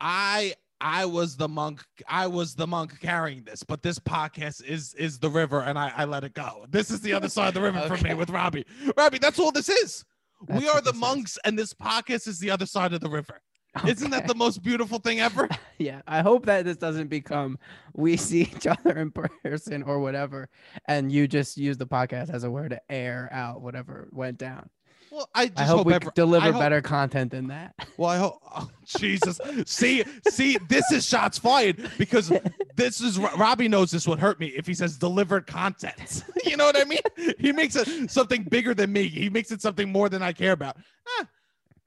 I 0.00 0.54
I 0.80 1.06
was 1.06 1.36
the 1.36 1.48
monk. 1.48 1.82
I 2.08 2.26
was 2.26 2.54
the 2.54 2.66
monk 2.66 3.00
carrying 3.00 3.42
this, 3.44 3.62
but 3.62 3.82
this 3.82 3.98
podcast 3.98 4.64
is 4.64 4.94
is 4.94 5.18
the 5.18 5.30
river, 5.30 5.60
and 5.60 5.78
I 5.78 5.92
I 5.96 6.04
let 6.04 6.24
it 6.24 6.34
go. 6.34 6.66
This 6.68 6.90
is 6.90 7.00
the 7.00 7.12
other 7.12 7.28
side 7.28 7.48
of 7.48 7.54
the 7.54 7.62
river 7.62 7.80
for 7.88 8.02
me 8.04 8.14
with 8.14 8.30
Robbie. 8.30 8.64
Robbie, 8.96 9.18
that's 9.18 9.38
all 9.38 9.50
this 9.50 9.68
is. 9.68 10.04
That's 10.46 10.60
we 10.60 10.68
are 10.68 10.80
the 10.80 10.92
this 10.92 10.94
is. 10.94 11.00
monks, 11.00 11.38
and 11.44 11.58
this 11.58 11.74
podcast 11.74 12.28
is 12.28 12.38
the 12.38 12.50
other 12.50 12.66
side 12.66 12.92
of 12.92 13.00
the 13.00 13.10
river. 13.10 13.40
Isn't 13.86 14.10
that 14.10 14.26
the 14.26 14.34
most 14.34 14.62
beautiful 14.62 14.98
thing 14.98 15.20
ever? 15.20 15.48
Yeah, 15.80 16.02
I 16.08 16.22
hope 16.22 16.46
that 16.46 16.64
this 16.64 16.76
doesn't 16.76 17.06
become 17.06 17.56
we 17.94 18.16
see 18.28 18.40
each 18.42 18.66
other 18.66 18.98
in 18.98 19.12
person 19.12 19.84
or 19.84 20.00
whatever, 20.00 20.48
and 20.86 21.12
you 21.12 21.28
just 21.28 21.56
use 21.56 21.76
the 21.76 21.86
podcast 21.86 22.30
as 22.34 22.42
a 22.42 22.50
way 22.50 22.66
to 22.68 22.80
air 22.90 23.28
out 23.30 23.60
whatever 23.62 24.08
went 24.10 24.38
down. 24.38 24.70
Well, 25.12 25.30
I 25.36 25.46
just 25.46 25.58
I 25.60 25.64
hope, 25.64 25.86
we 25.86 25.94
every- 25.94 26.10
deliver 26.16 26.50
hope- 26.50 26.60
better 26.60 26.82
content 26.82 27.30
than 27.30 27.46
that. 27.48 27.74
Well, 27.96 28.10
I 28.10 28.16
hope. 28.18 28.40
Oh, 28.54 28.68
Jesus, 28.84 29.40
see, 29.66 30.02
see, 30.28 30.58
this 30.68 30.90
is 30.90 31.06
shots 31.06 31.38
fired 31.38 31.90
because 31.96 32.32
this 32.74 33.00
is 33.00 33.16
Robbie 33.16 33.68
knows 33.68 33.92
this 33.92 34.08
would 34.08 34.18
hurt 34.18 34.40
me 34.40 34.48
if 34.48 34.66
he 34.66 34.74
says 34.74 34.98
delivered 34.98 35.46
content. 35.46 36.24
you 36.44 36.56
know 36.56 36.64
what 36.66 36.76
I 36.76 36.84
mean? 36.84 37.34
He 37.38 37.52
makes 37.52 37.76
it 37.76 38.10
something 38.10 38.42
bigger 38.42 38.74
than 38.74 38.92
me. 38.92 39.06
He 39.06 39.30
makes 39.30 39.52
it 39.52 39.62
something 39.62 39.90
more 39.92 40.08
than 40.08 40.22
I 40.24 40.32
care 40.32 40.52
about. 40.52 40.76
Ah, 41.20 41.26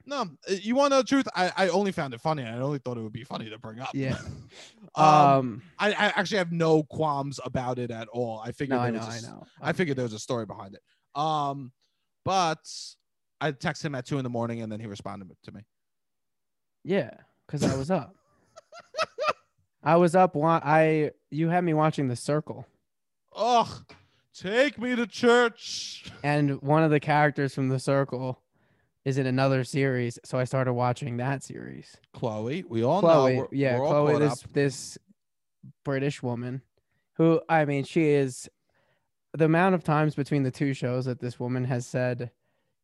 no, 0.05 0.21
uh, 0.21 0.25
you 0.61 0.75
want 0.75 0.91
to 0.91 0.97
know 0.97 1.01
the 1.01 1.07
truth? 1.07 1.27
I, 1.35 1.51
I 1.55 1.67
only 1.69 1.91
found 1.91 2.13
it 2.13 2.21
funny. 2.21 2.43
I 2.43 2.57
only 2.59 2.79
thought 2.79 2.97
it 2.97 3.01
would 3.01 3.13
be 3.13 3.23
funny 3.23 3.49
to 3.49 3.57
bring 3.57 3.79
up. 3.79 3.89
Yeah. 3.93 4.17
um, 4.95 5.05
Um. 5.05 5.61
I, 5.79 5.89
I 5.91 6.05
actually 6.15 6.37
have 6.39 6.51
no 6.51 6.83
qualms 6.83 7.39
about 7.43 7.79
it 7.79 7.91
at 7.91 8.07
all. 8.09 8.39
I 8.43 8.51
figured 8.51 8.77
No, 8.77 8.83
I 8.83 8.91
there 8.91 8.99
know. 9.01 9.07
was 9.07 9.23
a 9.23 9.27
I 9.27 9.31
know. 9.31 9.47
I 9.61 9.73
figured 9.73 9.97
there 9.97 10.03
was 10.05 10.13
a 10.13 10.19
story 10.19 10.45
behind 10.45 10.75
it. 10.75 10.81
Um, 11.19 11.71
but 12.25 12.59
I 13.39 13.51
texted 13.51 13.85
him 13.85 13.95
at 13.95 14.05
two 14.05 14.17
in 14.17 14.23
the 14.23 14.29
morning 14.29 14.61
and 14.61 14.71
then 14.71 14.79
he 14.79 14.87
responded 14.87 15.29
to 15.43 15.51
me. 15.51 15.61
Yeah, 16.83 17.11
because 17.47 17.63
I 17.63 17.75
was 17.75 17.91
up. 17.91 18.15
I 19.83 19.95
was 19.95 20.15
up. 20.15 20.35
Wa- 20.35 20.61
I 20.63 21.11
you 21.31 21.49
had 21.49 21.63
me 21.63 21.73
watching 21.73 22.07
The 22.07 22.15
Circle, 22.15 22.67
Ugh, 23.35 23.67
take 24.35 24.77
me 24.79 24.95
to 24.95 25.07
church. 25.07 26.11
and 26.23 26.61
one 26.61 26.83
of 26.83 26.91
the 26.91 26.99
characters 26.99 27.55
from 27.55 27.69
The 27.69 27.79
Circle 27.79 28.39
is 29.05 29.17
in 29.17 29.25
another 29.25 29.63
series, 29.63 30.19
so 30.23 30.37
I 30.37 30.43
started 30.43 30.73
watching 30.73 31.17
that 31.17 31.43
series. 31.43 31.97
Chloe, 32.13 32.63
we 32.67 32.83
all 32.83 32.99
Chloe, 33.01 33.33
know. 33.33 33.39
We're, 33.39 33.47
yeah, 33.57 33.79
we're 33.79 33.87
Chloe, 33.87 34.19
this 34.19 34.43
up. 34.43 34.53
this 34.53 34.97
British 35.83 36.21
woman, 36.21 36.61
who 37.13 37.41
I 37.49 37.65
mean, 37.65 37.83
she 37.83 38.09
is 38.09 38.49
the 39.33 39.45
amount 39.45 39.75
of 39.75 39.83
times 39.83 40.15
between 40.15 40.43
the 40.43 40.51
two 40.51 40.73
shows 40.73 41.05
that 41.05 41.19
this 41.19 41.39
woman 41.39 41.63
has 41.65 41.85
said 41.87 42.31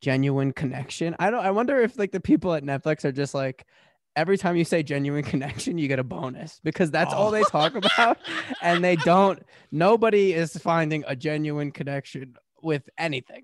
genuine 0.02 0.54
connection. 0.54 1.16
I 1.20 1.30
don't. 1.30 1.46
I 1.46 1.52
wonder 1.52 1.80
if 1.82 1.98
like 2.00 2.12
the 2.12 2.20
people 2.20 2.54
at 2.54 2.64
Netflix 2.64 3.06
are 3.06 3.12
just 3.12 3.34
like. 3.34 3.66
Every 4.16 4.36
time 4.36 4.56
you 4.56 4.66
say 4.66 4.82
genuine 4.82 5.24
connection, 5.24 5.78
you 5.78 5.88
get 5.88 6.00
a 6.00 6.04
bonus 6.04 6.60
because 6.64 6.90
that's 6.90 7.14
all 7.14 7.28
Oh. 7.28 7.32
they 7.32 7.44
talk 7.44 7.74
oh. 7.76 7.78
about. 7.78 8.18
and 8.64 8.84
they 8.84 8.96
don't, 8.96 9.44
nobody 9.72 10.34
is 10.34 10.58
finding 10.58 11.04
a 11.06 11.16
genuine 11.16 11.70
connection 11.72 12.34
with 12.64 12.90
anything. 12.98 13.44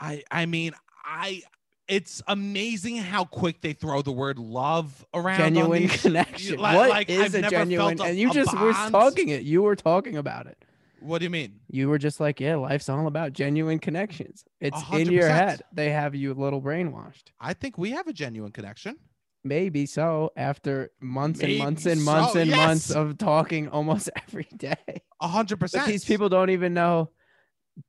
I 0.00 0.24
I 0.28 0.46
mean, 0.46 0.72
I. 1.04 1.42
It's 1.88 2.22
amazing 2.28 2.98
how 2.98 3.24
quick 3.24 3.62
they 3.62 3.72
throw 3.72 4.02
the 4.02 4.12
word 4.12 4.38
love 4.38 5.06
around. 5.14 5.38
Genuine 5.38 5.82
these- 5.82 6.02
connection. 6.02 6.58
like- 6.58 6.76
what 6.76 6.90
like, 6.90 7.08
is 7.08 7.34
a 7.34 7.42
genuine? 7.42 7.98
a- 8.00 8.04
and 8.04 8.18
you 8.18 8.30
just 8.32 8.52
were 8.58 8.72
talking 8.72 9.30
it. 9.30 9.42
You 9.42 9.62
were 9.62 9.76
talking 9.76 10.16
about 10.16 10.46
it. 10.46 10.62
What 11.00 11.18
do 11.18 11.24
you 11.24 11.30
mean? 11.30 11.60
you 11.68 11.88
were 11.88 11.98
just 11.98 12.18
like, 12.18 12.40
yeah, 12.40 12.56
life's 12.56 12.88
all 12.88 13.06
about 13.06 13.32
genuine 13.32 13.78
connections. 13.78 14.44
It's 14.60 14.82
in 14.92 15.12
your 15.12 15.28
head. 15.28 15.62
They 15.72 15.90
have 15.90 16.14
you 16.14 16.32
a 16.32 16.34
little 16.34 16.60
brainwashed. 16.60 17.30
I 17.40 17.54
think 17.54 17.78
we 17.78 17.92
have 17.92 18.08
a 18.08 18.12
genuine 18.12 18.52
connection. 18.52 18.96
Maybe 19.44 19.86
so 19.86 20.32
after 20.36 20.90
months 21.00 21.40
and 21.40 21.56
months 21.56 21.84
Maybe 21.84 21.98
and 22.00 22.04
months 22.04 22.32
so, 22.32 22.40
and 22.40 22.50
months 22.50 22.90
of 22.90 23.18
talking 23.18 23.68
almost 23.72 24.10
every 24.26 24.48
day. 24.56 24.74
A 25.20 25.28
hundred 25.28 25.60
percent. 25.60 25.86
these 25.86 26.04
people 26.04 26.28
don't 26.28 26.50
even 26.50 26.74
know 26.74 27.10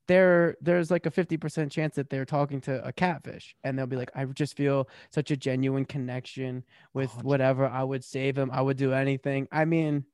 there 0.07 0.55
there's 0.61 0.91
like 0.91 1.05
a 1.05 1.11
50% 1.11 1.71
chance 1.71 1.95
that 1.95 2.09
they're 2.09 2.25
talking 2.25 2.61
to 2.61 2.85
a 2.85 2.91
catfish 2.93 3.55
and 3.63 3.77
they'll 3.77 3.87
be 3.87 3.95
like 3.95 4.11
I 4.15 4.25
just 4.25 4.55
feel 4.55 4.87
such 5.11 5.31
a 5.31 5.37
genuine 5.37 5.85
connection 5.85 6.63
with 6.93 7.09
hundred- 7.11 7.25
whatever 7.25 7.67
I 7.67 7.83
would 7.83 8.03
save 8.03 8.37
him 8.37 8.51
I 8.51 8.61
would 8.61 8.77
do 8.77 8.93
anything 8.93 9.47
I 9.51 9.65
mean 9.65 10.05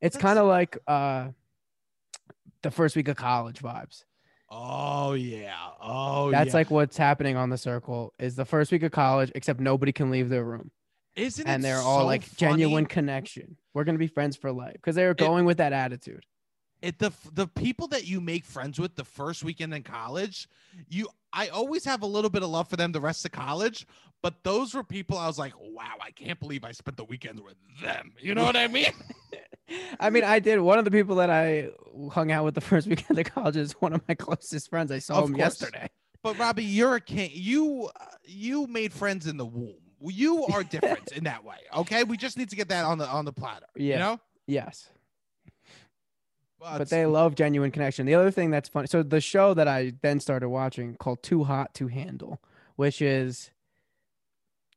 it's 0.00 0.16
kind 0.16 0.38
of 0.38 0.46
like 0.46 0.76
uh 0.86 1.28
the 2.62 2.70
first 2.70 2.96
week 2.96 3.08
of 3.08 3.16
college 3.16 3.60
vibes 3.60 4.04
Oh 4.54 5.14
yeah. 5.14 5.54
Oh 5.80 6.30
That's 6.30 6.48
yeah. 6.48 6.52
like 6.52 6.70
what's 6.70 6.98
happening 6.98 7.36
on 7.38 7.48
the 7.48 7.56
circle 7.56 8.12
is 8.18 8.36
the 8.36 8.44
first 8.44 8.70
week 8.70 8.82
of 8.82 8.92
college, 8.92 9.32
except 9.34 9.60
nobody 9.60 9.92
can 9.92 10.10
leave 10.10 10.28
their 10.28 10.44
room. 10.44 10.70
Isn't 11.16 11.46
and 11.48 11.62
it 11.62 11.62
they're 11.62 11.78
all 11.78 12.00
so 12.00 12.04
like 12.06 12.22
funny? 12.22 12.52
genuine 12.52 12.84
connection. 12.84 13.56
We're 13.72 13.84
gonna 13.84 13.96
be 13.96 14.08
friends 14.08 14.36
for 14.36 14.52
life. 14.52 14.74
Because 14.74 14.94
they're 14.94 15.14
going 15.14 15.46
with 15.46 15.56
that 15.56 15.72
attitude. 15.72 16.26
It 16.82 16.98
the 16.98 17.12
the 17.32 17.46
people 17.46 17.86
that 17.88 18.06
you 18.06 18.20
make 18.20 18.44
friends 18.44 18.78
with 18.78 18.96
the 18.96 19.04
first 19.04 19.44
weekend 19.44 19.72
in 19.74 19.82
college, 19.82 20.48
you 20.88 21.08
I 21.32 21.48
always 21.48 21.84
have 21.84 22.02
a 22.02 22.06
little 22.06 22.30
bit 22.30 22.42
of 22.42 22.50
love 22.50 22.68
for 22.68 22.76
them 22.76 22.92
the 22.92 23.00
rest 23.00 23.24
of 23.24 23.30
college, 23.32 23.86
but 24.22 24.42
those 24.44 24.74
were 24.74 24.84
people 24.84 25.16
I 25.16 25.26
was 25.26 25.38
like, 25.38 25.54
wow, 25.58 25.94
I 26.00 26.10
can't 26.10 26.38
believe 26.38 26.64
I 26.64 26.72
spent 26.72 26.96
the 26.96 27.04
weekend 27.04 27.40
with 27.40 27.54
them. 27.82 28.12
You 28.20 28.34
know 28.34 28.44
what 28.44 28.56
I 28.56 28.66
mean? 28.68 28.90
I 30.00 30.10
mean, 30.10 30.24
I 30.24 30.38
did 30.40 30.60
one 30.60 30.78
of 30.78 30.84
the 30.84 30.90
people 30.90 31.16
that 31.16 31.30
I 31.30 31.70
hung 32.12 32.30
out 32.30 32.44
with 32.44 32.54
the 32.54 32.60
first 32.60 32.86
weekend 32.88 33.18
of 33.18 33.24
college 33.32 33.56
is 33.56 33.72
one 33.80 33.92
of 33.94 34.02
my 34.08 34.14
closest 34.14 34.68
friends. 34.68 34.92
I 34.92 34.98
saw 34.98 35.20
Of 35.20 35.28
him 35.30 35.36
course. 35.36 35.60
yesterday. 35.60 35.88
But 36.22 36.38
Robbie, 36.38 36.64
you're 36.64 36.96
a 36.96 37.00
king. 37.00 37.30
You 37.32 37.90
uh, 37.98 38.04
you 38.24 38.66
made 38.66 38.92
friends 38.92 39.26
in 39.26 39.36
the 39.38 39.46
womb. 39.46 39.74
You 40.00 40.44
are 40.46 40.62
different 40.62 41.12
in 41.16 41.24
that 41.24 41.42
way. 41.44 41.56
Okay, 41.76 42.04
we 42.04 42.16
just 42.16 42.36
need 42.36 42.50
to 42.50 42.56
get 42.56 42.68
that 42.68 42.84
on 42.84 42.98
the 42.98 43.06
on 43.08 43.24
the 43.24 43.32
platter. 43.32 43.66
You 43.76 43.90
Yeah. 43.90 43.98
know, 43.98 44.20
Yes. 44.46 44.88
But, 46.62 46.78
But 46.78 46.90
they 46.90 47.06
love 47.06 47.34
genuine 47.34 47.70
connection. 47.70 48.06
The 48.06 48.14
other 48.14 48.30
thing 48.30 48.50
that's 48.50 48.68
funny, 48.68 48.86
so 48.86 49.02
the 49.02 49.20
show 49.20 49.52
that 49.54 49.66
I 49.68 49.92
then 50.02 50.20
started 50.20 50.48
watching 50.48 50.96
called 50.96 51.22
Too 51.22 51.44
Hot 51.44 51.74
to 51.74 51.88
Handle, 51.88 52.40
which 52.76 53.02
is 53.02 53.50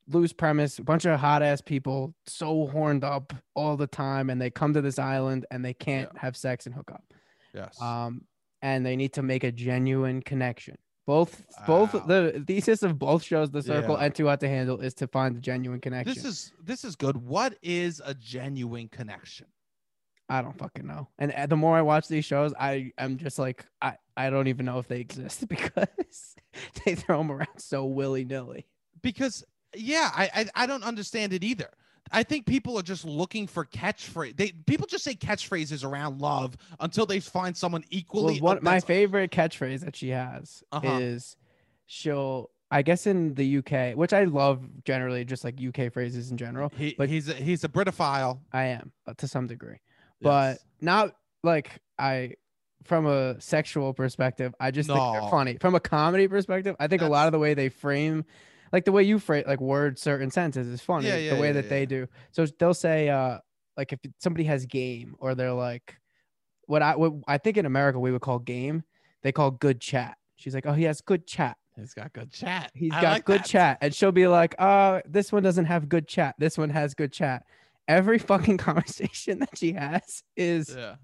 loose 0.08 0.34
premise, 0.34 0.78
a 0.80 0.84
bunch 0.84 1.06
of 1.06 1.20
hot 1.20 1.42
ass 1.42 1.62
people 1.62 2.14
so 2.28 2.68
horned 2.68 3.04
up 3.04 3.34
all 3.56 3.76
the 3.78 3.88
time, 3.88 4.30
and 4.30 4.42
they 4.42 4.50
come 4.50 4.74
to 4.74 4.82
this 4.82 5.00
island 5.00 5.46
and 5.52 5.64
they 5.64 5.74
can't 5.74 6.16
have 6.18 6.36
sex 6.38 6.66
and 6.66 6.76
hook 6.76 6.92
up. 6.92 7.04
yes. 7.54 7.80
Um, 7.82 8.26
and 8.62 8.84
they 8.86 8.96
need 8.96 9.14
to 9.14 9.22
make 9.22 9.44
a 9.44 9.52
genuine 9.52 10.22
connection. 10.22 10.76
Both 11.06 11.46
both 11.68 11.92
the 12.08 12.44
thesis 12.48 12.82
of 12.82 12.98
both 12.98 13.22
shows, 13.22 13.52
The 13.52 13.62
Circle 13.62 13.96
Yeah. 14.00 14.06
and 14.06 14.16
Too 14.16 14.26
Hot 14.26 14.40
to 14.40 14.48
Handle, 14.48 14.80
is 14.82 14.96
to 14.96 15.08
find 15.08 15.36
the 15.36 15.40
genuine 15.40 15.80
connection. 15.80 16.16
this 16.16 16.26
is 16.26 16.52
this 16.64 16.84
is 16.84 16.96
good. 16.96 17.16
What 17.18 17.56
is 17.62 18.02
a 18.04 18.16
genuine 18.16 18.88
connection? 18.88 19.46
I 20.30 20.42
don't 20.42 20.58
fucking 20.58 20.88
know. 20.88 21.08
And 21.20 21.32
uh, 21.32 21.46
the 21.46 21.56
more 21.56 21.78
I 21.78 21.82
watch 21.82 22.08
these 22.08 22.26
shows, 22.26 22.54
I 22.60 22.92
I'm 22.98 23.18
just 23.18 23.38
like 23.40 23.66
I 23.82 23.96
I 24.18 24.30
don't 24.30 24.48
even 24.48 24.66
know 24.66 24.80
if 24.80 24.88
they 24.88 25.00
exist 25.00 25.48
because 25.50 26.36
they 26.86 26.96
throw 26.96 27.18
them 27.20 27.32
around 27.32 27.58
so 27.58 27.86
willy 27.86 28.26
nilly. 28.26 28.66
because 29.02 29.44
yeah, 29.76 30.10
I, 30.16 30.30
I 30.34 30.64
I 30.64 30.66
don't 30.68 30.84
understand 30.84 31.34
it 31.34 31.44
either. 31.44 31.70
I 32.12 32.22
think 32.24 32.46
people 32.46 32.78
are 32.78 32.84
just 32.84 33.04
looking 33.04 33.48
for 33.48 33.66
catchphrase. 33.66 34.38
They 34.38 34.52
people 34.68 34.86
just 34.88 35.04
say 35.04 35.16
catchphrases 35.16 35.84
around 35.84 36.22
love 36.22 36.56
until 36.80 37.06
they 37.08 37.20
find 37.20 37.56
someone 37.58 37.82
Well, 37.82 37.88
equally. 38.00 38.40
one, 38.42 38.60
my 38.62 38.80
favorite 38.80 39.32
catchphrase 39.32 39.82
that 39.82 39.96
she 39.96 40.10
has 40.10 40.64
Uh-huh. 40.72 41.00
is 41.02 41.36
she'll 41.88 42.50
I 42.72 42.82
guess 42.82 43.06
in 43.06 43.36
the 43.36 43.58
UK, 43.60 43.96
which 43.96 44.12
I 44.12 44.24
love 44.24 44.68
generally, 44.86 45.24
just 45.24 45.44
like 45.44 45.56
UK 45.62 45.94
phrases 45.94 46.32
in 46.32 46.38
general. 46.38 46.72
He, 46.76 46.96
but- 46.98 47.10
he's 47.10 47.30
a, 47.30 47.34
he's 47.34 47.64
a 47.64 47.70
Britophile. 47.70 48.40
I 48.52 48.66
am 48.66 48.92
uh, 49.08 49.14
to 49.18 49.28
some 49.28 49.46
degree. 49.48 49.78
But 50.22 50.52
Yes. 50.52 50.66
not 50.82 51.16
like 51.44 51.80
I 51.98 52.34
from 52.84 53.08
a 53.08 53.40
sexual 53.42 53.94
perspective. 53.94 54.54
I 54.60 54.72
just 54.72 54.88
think 54.90 55.00
they're 55.14 55.30
funny. 55.30 55.58
From 55.60 55.76
a 55.76 55.80
comedy 55.80 56.28
perspective, 56.28 56.76
I 56.80 56.88
think 56.88 57.02
a 57.02 57.08
lot 57.08 57.28
of 57.28 57.32
the 57.32 57.40
way 57.40 57.54
they 57.54 57.70
frame, 57.70 58.26
like 58.72 58.86
the 58.86 58.92
way 58.92 59.04
you 59.04 59.20
frame, 59.20 59.44
like 59.48 59.60
word 59.60 59.98
certain 59.98 60.30
sentences 60.30 60.72
is 60.72 60.82
funny. 60.82 61.08
Yeah, 61.08 61.16
yeah, 61.18 61.34
the 61.36 61.42
way 61.42 61.48
yeah, 61.48 61.54
that 61.54 61.70
they 61.70 61.86
do. 61.86 62.08
So 62.32 62.46
they'll 62.60 62.74
say, 62.74 63.10
uh, 63.10 63.40
like 63.76 63.92
if 63.92 64.00
somebody 64.20 64.44
has 64.46 64.66
game, 64.66 65.16
or 65.20 65.36
they're 65.36 65.52
like, 65.54 65.96
what 66.68 66.82
I 66.82 66.96
what 66.96 67.14
I 67.28 67.38
think 67.38 67.58
in 67.58 67.66
America 67.66 68.00
we 68.00 68.12
would 68.12 68.22
call 68.22 68.40
game, 68.40 68.84
they 69.24 69.32
call 69.32 69.52
good 69.52 69.82
chat. 69.82 70.18
She's 70.36 70.54
like, 70.54 70.66
oh, 70.66 70.74
he 70.74 70.84
has 70.84 71.02
good 71.02 71.26
chat. 71.26 71.58
he's 71.76 71.94
got 71.94 72.14
good 72.14 72.32
chat. 72.32 72.72
He's 72.74 72.94
I 72.94 73.02
got 73.02 73.12
like 73.14 73.26
good 73.26 73.40
that. 73.42 73.46
chat. 73.46 73.78
And 73.82 73.94
she'll 73.94 74.12
be 74.12 74.28
like, 74.28 74.56
uh, 74.60 75.02
this 75.08 75.32
one 75.32 75.44
doesn't 75.44 75.66
have 75.66 75.90
good 75.90 76.08
chat. 76.08 76.36
This 76.38 76.58
one 76.58 76.70
has 76.70 76.94
good 76.94 77.12
chat. 77.12 77.44
Every 77.88 78.20
fucking 78.20 78.58
conversation 78.70 79.40
that 79.40 79.58
she 79.58 79.74
has 79.74 80.24
is 80.36 80.76
Yeah. 80.76 80.96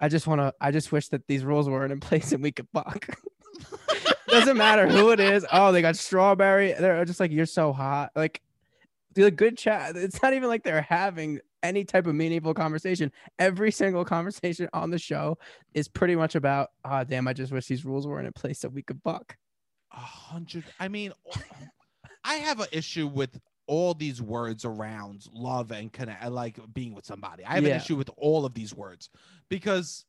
I 0.00 0.08
just 0.08 0.26
want 0.26 0.40
to. 0.40 0.52
I 0.60 0.70
just 0.70 0.92
wish 0.92 1.08
that 1.08 1.26
these 1.28 1.44
rules 1.44 1.68
weren't 1.68 1.92
in 1.92 2.00
place 2.00 2.32
and 2.32 2.42
we 2.42 2.52
could 2.52 2.66
fuck. 2.74 3.06
Doesn't 4.28 4.56
matter 4.56 4.88
who 4.88 5.10
it 5.10 5.20
is. 5.20 5.46
Oh, 5.52 5.70
they 5.70 5.82
got 5.82 5.96
strawberry. 5.96 6.72
They're 6.72 7.04
just 7.04 7.20
like 7.20 7.30
you're 7.30 7.46
so 7.46 7.72
hot. 7.72 8.10
Like, 8.16 8.42
do 9.14 9.26
a 9.26 9.30
good 9.30 9.56
chat. 9.56 9.96
It's 9.96 10.20
not 10.20 10.34
even 10.34 10.48
like 10.48 10.64
they're 10.64 10.82
having 10.82 11.38
any 11.62 11.84
type 11.84 12.06
of 12.08 12.14
meaningful 12.16 12.52
conversation. 12.52 13.12
Every 13.38 13.70
single 13.70 14.04
conversation 14.04 14.68
on 14.72 14.90
the 14.90 14.98
show 14.98 15.38
is 15.72 15.86
pretty 15.86 16.16
much 16.16 16.34
about. 16.34 16.70
Ah, 16.84 17.04
damn! 17.04 17.28
I 17.28 17.32
just 17.32 17.52
wish 17.52 17.66
these 17.66 17.84
rules 17.84 18.06
weren't 18.06 18.26
in 18.26 18.32
place 18.32 18.58
so 18.58 18.68
we 18.68 18.82
could 18.82 19.00
fuck. 19.04 19.36
A 19.92 19.96
hundred. 19.96 20.64
I 20.80 20.88
mean, 20.88 21.12
I 22.24 22.34
have 22.34 22.58
an 22.60 22.66
issue 22.72 23.06
with 23.06 23.38
all 23.66 23.94
these 23.94 24.20
words 24.20 24.64
around 24.64 25.26
love 25.32 25.70
and 25.72 25.92
connect, 25.92 26.30
like 26.30 26.58
being 26.74 26.94
with 26.94 27.04
somebody. 27.06 27.44
I 27.44 27.54
have 27.54 27.64
Yeah. 27.64 27.70
an 27.70 27.76
issue 27.80 27.96
with 27.96 28.10
all 28.16 28.44
of 28.44 28.54
these 28.54 28.74
words 28.74 29.08
because 29.48 30.04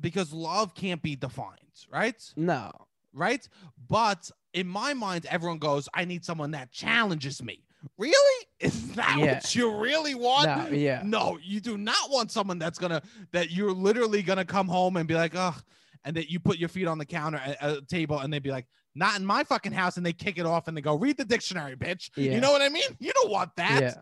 because 0.00 0.32
love 0.32 0.74
can't 0.74 1.02
be 1.02 1.16
defined, 1.16 1.60
right? 1.90 2.20
No. 2.36 2.70
Right? 3.12 3.48
But 3.88 4.30
in 4.52 4.66
my 4.66 4.92
mind, 4.92 5.24
everyone 5.26 5.58
goes, 5.58 5.88
"I 5.94 6.04
need 6.04 6.24
someone 6.24 6.50
that 6.50 6.72
challenges 6.72 7.42
me." 7.42 7.64
Really? 7.96 8.46
Is 8.60 8.92
that 8.94 9.18
Yeah. 9.18 9.34
what 9.34 9.54
you 9.54 9.76
really 9.78 10.14
want? 10.14 10.46
No. 10.46 10.76
Yeah. 10.76 11.02
No, 11.04 11.38
you 11.42 11.60
do 11.60 11.76
not 11.78 12.10
want 12.10 12.32
someone 12.32 12.58
that's 12.58 12.78
gonna 12.78 13.02
that 13.32 13.50
you're 13.50 13.72
literally 13.72 14.22
gonna 14.22 14.44
come 14.44 14.68
home 14.68 14.96
and 14.96 15.06
be 15.06 15.14
like, 15.14 15.34
ugh, 15.34 15.62
and 16.04 16.16
that 16.16 16.28
you 16.30 16.40
put 16.40 16.58
your 16.58 16.68
feet 16.68 16.86
on 16.86 16.98
the 16.98 17.06
counter 17.06 17.38
at 17.38 17.62
a 17.62 17.82
table 17.82 18.18
and 18.18 18.32
they'd 18.32 18.42
be 18.42 18.50
like, 18.50 18.66
not 18.94 19.18
in 19.18 19.26
my 19.26 19.44
fucking 19.44 19.72
house, 19.72 19.96
and 19.96 20.04
they 20.06 20.12
kick 20.12 20.38
it 20.38 20.46
off 20.46 20.68
and 20.68 20.76
they 20.76 20.80
go, 20.80 20.94
read 20.96 21.16
the 21.16 21.24
dictionary, 21.24 21.76
bitch. 21.76 22.10
Yeah. 22.16 22.32
You 22.32 22.40
know 22.40 22.52
what 22.52 22.62
I 22.62 22.68
mean? 22.68 22.84
You 23.00 23.12
don't 23.12 23.30
want 23.30 23.54
that. 23.56 23.80
Yeah. 23.82 23.94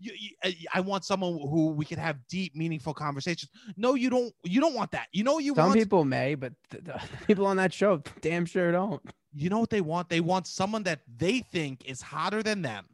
You, 0.00 0.12
you- 0.18 0.30
uh, 0.44 0.48
I- 0.48 0.78
I 0.78 0.80
want 0.80 1.04
someone 1.04 1.32
who 1.32 1.68
we 1.68 1.84
could 1.84 1.98
have 1.98 2.16
deep, 2.28 2.54
meaningful 2.54 2.92
conversations. 2.94 3.50
No, 3.76 3.94
you 3.94 4.10
don't. 4.10 4.34
You 4.44 4.60
don't 4.60 4.74
want 4.74 4.90
that. 4.92 5.08
You 5.12 5.24
know 5.24 5.34
what 5.34 5.44
you 5.44 5.52
want? 5.52 5.58
Some 5.58 5.68
want? 5.70 5.78
people 5.80 6.04
may, 6.04 6.34
but 6.34 6.52
the, 6.70 6.80
the 6.82 7.00
people 7.26 7.46
on 7.46 7.56
that 7.56 7.72
show 7.72 8.02
damn 8.20 8.44
sure 8.46 8.70
don't. 8.72 9.00
you 9.34 9.48
know 9.50 9.58
what 9.60 9.70
they 9.70 9.80
want? 9.80 10.08
They 10.10 10.20
want 10.20 10.46
someone 10.46 10.82
that 10.84 11.00
they 11.16 11.40
think 11.40 11.84
is 11.86 12.00
hotter 12.02 12.42
than 12.42 12.60
them. 12.62 12.84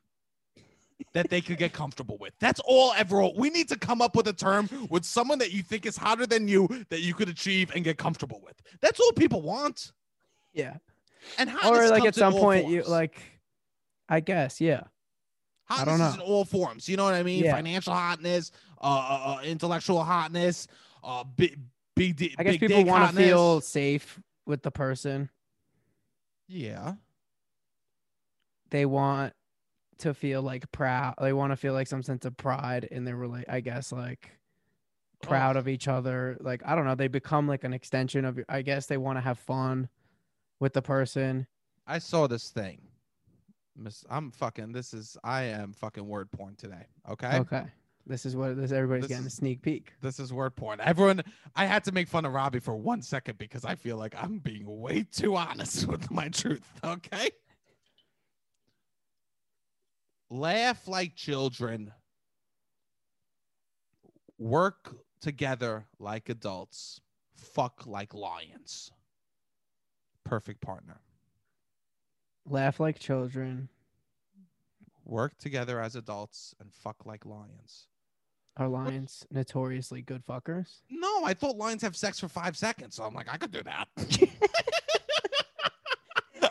that 1.12 1.28
they 1.30 1.40
could 1.40 1.58
get 1.58 1.72
comfortable 1.72 2.16
with. 2.18 2.32
That's 2.40 2.60
all 2.64 2.92
ever. 2.96 3.28
We 3.36 3.50
need 3.50 3.68
to 3.68 3.76
come 3.76 4.00
up 4.00 4.14
with 4.16 4.28
a 4.28 4.32
term 4.32 4.68
with 4.90 5.04
someone 5.04 5.38
that 5.38 5.52
you 5.52 5.62
think 5.62 5.86
is 5.86 5.96
hotter 5.96 6.26
than 6.26 6.46
you 6.48 6.68
that 6.90 7.00
you 7.00 7.14
could 7.14 7.28
achieve 7.28 7.70
and 7.74 7.82
get 7.84 7.98
comfortable 7.98 8.40
with. 8.44 8.54
That's 8.80 9.00
all 9.00 9.12
people 9.12 9.42
want. 9.42 9.92
Yeah. 10.52 10.76
And 11.38 11.48
how 11.50 11.72
Or 11.72 11.88
like 11.90 12.04
at 12.04 12.14
some 12.14 12.32
point 12.34 12.68
you 12.68 12.82
like, 12.82 13.20
I 14.08 14.20
guess 14.20 14.60
yeah. 14.60 14.82
hotness 15.64 15.98
don't 15.98 16.06
is 16.08 16.14
in 16.14 16.20
know. 16.20 16.26
all 16.26 16.44
forms. 16.44 16.88
You 16.88 16.96
know 16.96 17.04
what 17.04 17.14
I 17.14 17.22
mean? 17.22 17.44
Yeah. 17.44 17.54
Financial 17.54 17.92
hotness, 17.94 18.50
uh, 18.80 18.84
uh, 18.84 19.36
uh, 19.38 19.42
intellectual 19.42 20.02
hotness, 20.04 20.66
uh, 21.02 21.24
big, 21.24 21.58
big, 21.96 22.16
di- 22.16 22.34
I 22.38 22.44
guess 22.44 22.56
big 22.58 22.68
people 22.70 22.84
want 22.84 23.10
to 23.10 23.16
feel 23.16 23.60
safe 23.60 24.20
with 24.46 24.62
the 24.62 24.70
person. 24.70 25.30
Yeah. 26.48 26.94
They 28.70 28.86
want 28.86 29.32
to 29.98 30.12
feel 30.14 30.42
like 30.42 30.70
proud. 30.72 31.14
They 31.20 31.32
want 31.32 31.52
to 31.52 31.56
feel 31.56 31.72
like 31.72 31.86
some 31.86 32.02
sense 32.02 32.24
of 32.24 32.36
pride 32.36 32.84
in 32.90 33.04
their 33.04 33.16
relate. 33.16 33.44
I 33.48 33.60
guess 33.60 33.92
like 33.92 34.38
proud 35.22 35.56
Oh. 35.56 35.60
of 35.60 35.68
each 35.68 35.88
other. 35.88 36.36
Like 36.40 36.62
I 36.66 36.74
don't 36.74 36.84
know. 36.84 36.94
They 36.96 37.08
become 37.08 37.46
like 37.46 37.64
an 37.64 37.72
extension 37.72 38.24
of. 38.24 38.36
your- 38.36 38.46
I 38.48 38.62
guess 38.62 38.86
they 38.86 38.96
want 38.98 39.16
to 39.16 39.20
have 39.22 39.38
fun 39.38 39.88
with 40.64 40.72
the 40.72 40.80
person. 40.80 41.46
I 41.86 41.98
saw 41.98 42.26
this 42.26 42.48
thing. 42.48 42.80
Miss, 43.76 44.02
I'm 44.08 44.30
fucking. 44.30 44.72
This 44.72 44.94
is. 44.94 45.14
I 45.22 45.42
am 45.42 45.74
fucking 45.74 46.08
word 46.08 46.30
porn 46.32 46.56
today. 46.56 46.86
Okay. 47.10 47.36
Okay. 47.36 47.64
This 48.06 48.24
is 48.24 48.34
what 48.34 48.56
this 48.56 48.72
everybody's 48.72 49.02
This 49.02 49.10
getting 49.10 49.26
a 49.26 49.30
sneak 49.30 49.60
peek. 49.60 49.92
This 50.00 50.18
is 50.18 50.32
word 50.32 50.56
porn. 50.56 50.80
Everyone, 50.80 51.20
I 51.54 51.66
had 51.66 51.84
to 51.84 51.92
make 51.92 52.08
fun 52.08 52.24
of 52.24 52.32
Robbie 52.32 52.60
for 52.60 52.74
one 52.74 53.02
second 53.02 53.36
because 53.36 53.66
I 53.66 53.74
feel 53.74 53.98
like 53.98 54.14
I'm 54.16 54.38
being 54.38 54.64
way 54.80 55.02
too 55.02 55.36
honest 55.36 55.86
with 55.88 56.10
my 56.10 56.28
truth. 56.30 56.66
Okay. 56.82 57.30
Laugh 60.30 60.88
like 60.88 61.14
children. 61.14 61.92
Work 64.38 64.96
together 65.20 65.84
like 65.98 66.30
adults. 66.30 67.02
Fuck 67.34 67.86
like 67.86 68.14
lions. 68.14 68.90
Perfect 70.34 70.60
partner. 70.60 70.98
Laugh 72.44 72.80
like 72.80 72.98
children. 72.98 73.68
Work 75.04 75.38
together 75.38 75.80
as 75.80 75.94
adults 75.94 76.56
and 76.58 76.74
fuck 76.74 77.06
like 77.06 77.24
lions. 77.24 77.86
Are 78.56 78.66
lions 78.66 79.24
notoriously 79.30 80.02
good 80.02 80.26
fuckers? 80.26 80.80
No, 80.90 81.24
I 81.24 81.34
thought 81.34 81.56
lions 81.56 81.82
have 81.82 81.94
sex 81.94 82.18
for 82.18 82.26
five 82.26 82.56
seconds. 82.56 82.96
So 82.96 83.04
I'm 83.04 83.14
like, 83.14 83.32
I 83.32 83.36
could 83.36 83.52
do 83.52 83.62
that. 83.62 83.86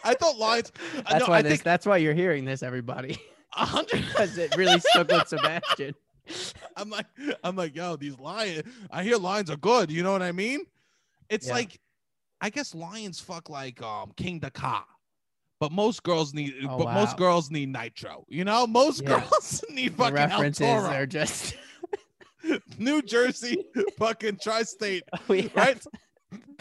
I 0.06 0.13
thought 0.13 0.38
lions. 0.38 0.72
uh, 1.00 1.02
That's 1.12 1.26
no, 1.26 1.32
why 1.32 1.39
I 1.39 1.41
this. 1.41 1.52
think 1.52 1.63
That's 1.63 1.86
why 1.86 1.98
you're 1.98 2.13
hearing 2.13 2.46
this, 2.46 2.63
everybody, 2.63 3.17
a 3.58 3.65
hundred. 3.65 4.00
because 4.08 4.38
it 4.38 4.56
really 4.56 4.80
stuck 4.80 5.10
with 5.10 5.28
Sebastian. 5.28 5.93
I'm 6.78 6.89
like, 6.89 7.08
I'm 7.43 7.58
like, 7.58 7.76
yo, 7.76 7.98
these 7.98 8.17
lions. 8.17 8.63
I 8.89 9.04
hear 9.04 9.17
lions 9.17 9.50
are 9.50 9.58
good. 9.58 9.91
You 9.91 10.04
know 10.04 10.13
what 10.13 10.22
I 10.22 10.32
mean? 10.32 10.62
It's 11.30 11.48
Yeah. 11.48 11.54
like, 11.56 11.82
I 12.43 12.49
guess 12.49 12.75
lions 12.75 13.19
fuck 13.19 13.49
like 13.49 13.82
um 13.82 14.12
Kingda 14.17 14.51
Ka, 14.53 14.86
but 15.62 15.71
most 15.71 16.03
girls 16.03 16.34
need, 16.34 16.53
Oh, 16.69 16.77
but 16.77 16.93
most 16.93 17.15
girls 17.17 17.49
need 17.49 17.69
nitro. 17.69 18.25
You 18.27 18.43
know, 18.43 18.67
most 18.67 19.01
Yeah. 19.01 19.19
girls 19.21 19.63
need 19.69 19.93
The 19.93 19.97
fucking 20.03 20.17
El 20.17 20.27
references 20.29 20.67
Toro. 20.67 20.89
are 20.93 21.06
just 21.06 21.56
New 22.77 23.01
Jersey, 23.01 23.63
fucking 23.97 24.38
tri-state. 24.41 25.03
we 25.29 25.43
have- 25.43 25.56
Right? 25.56 25.86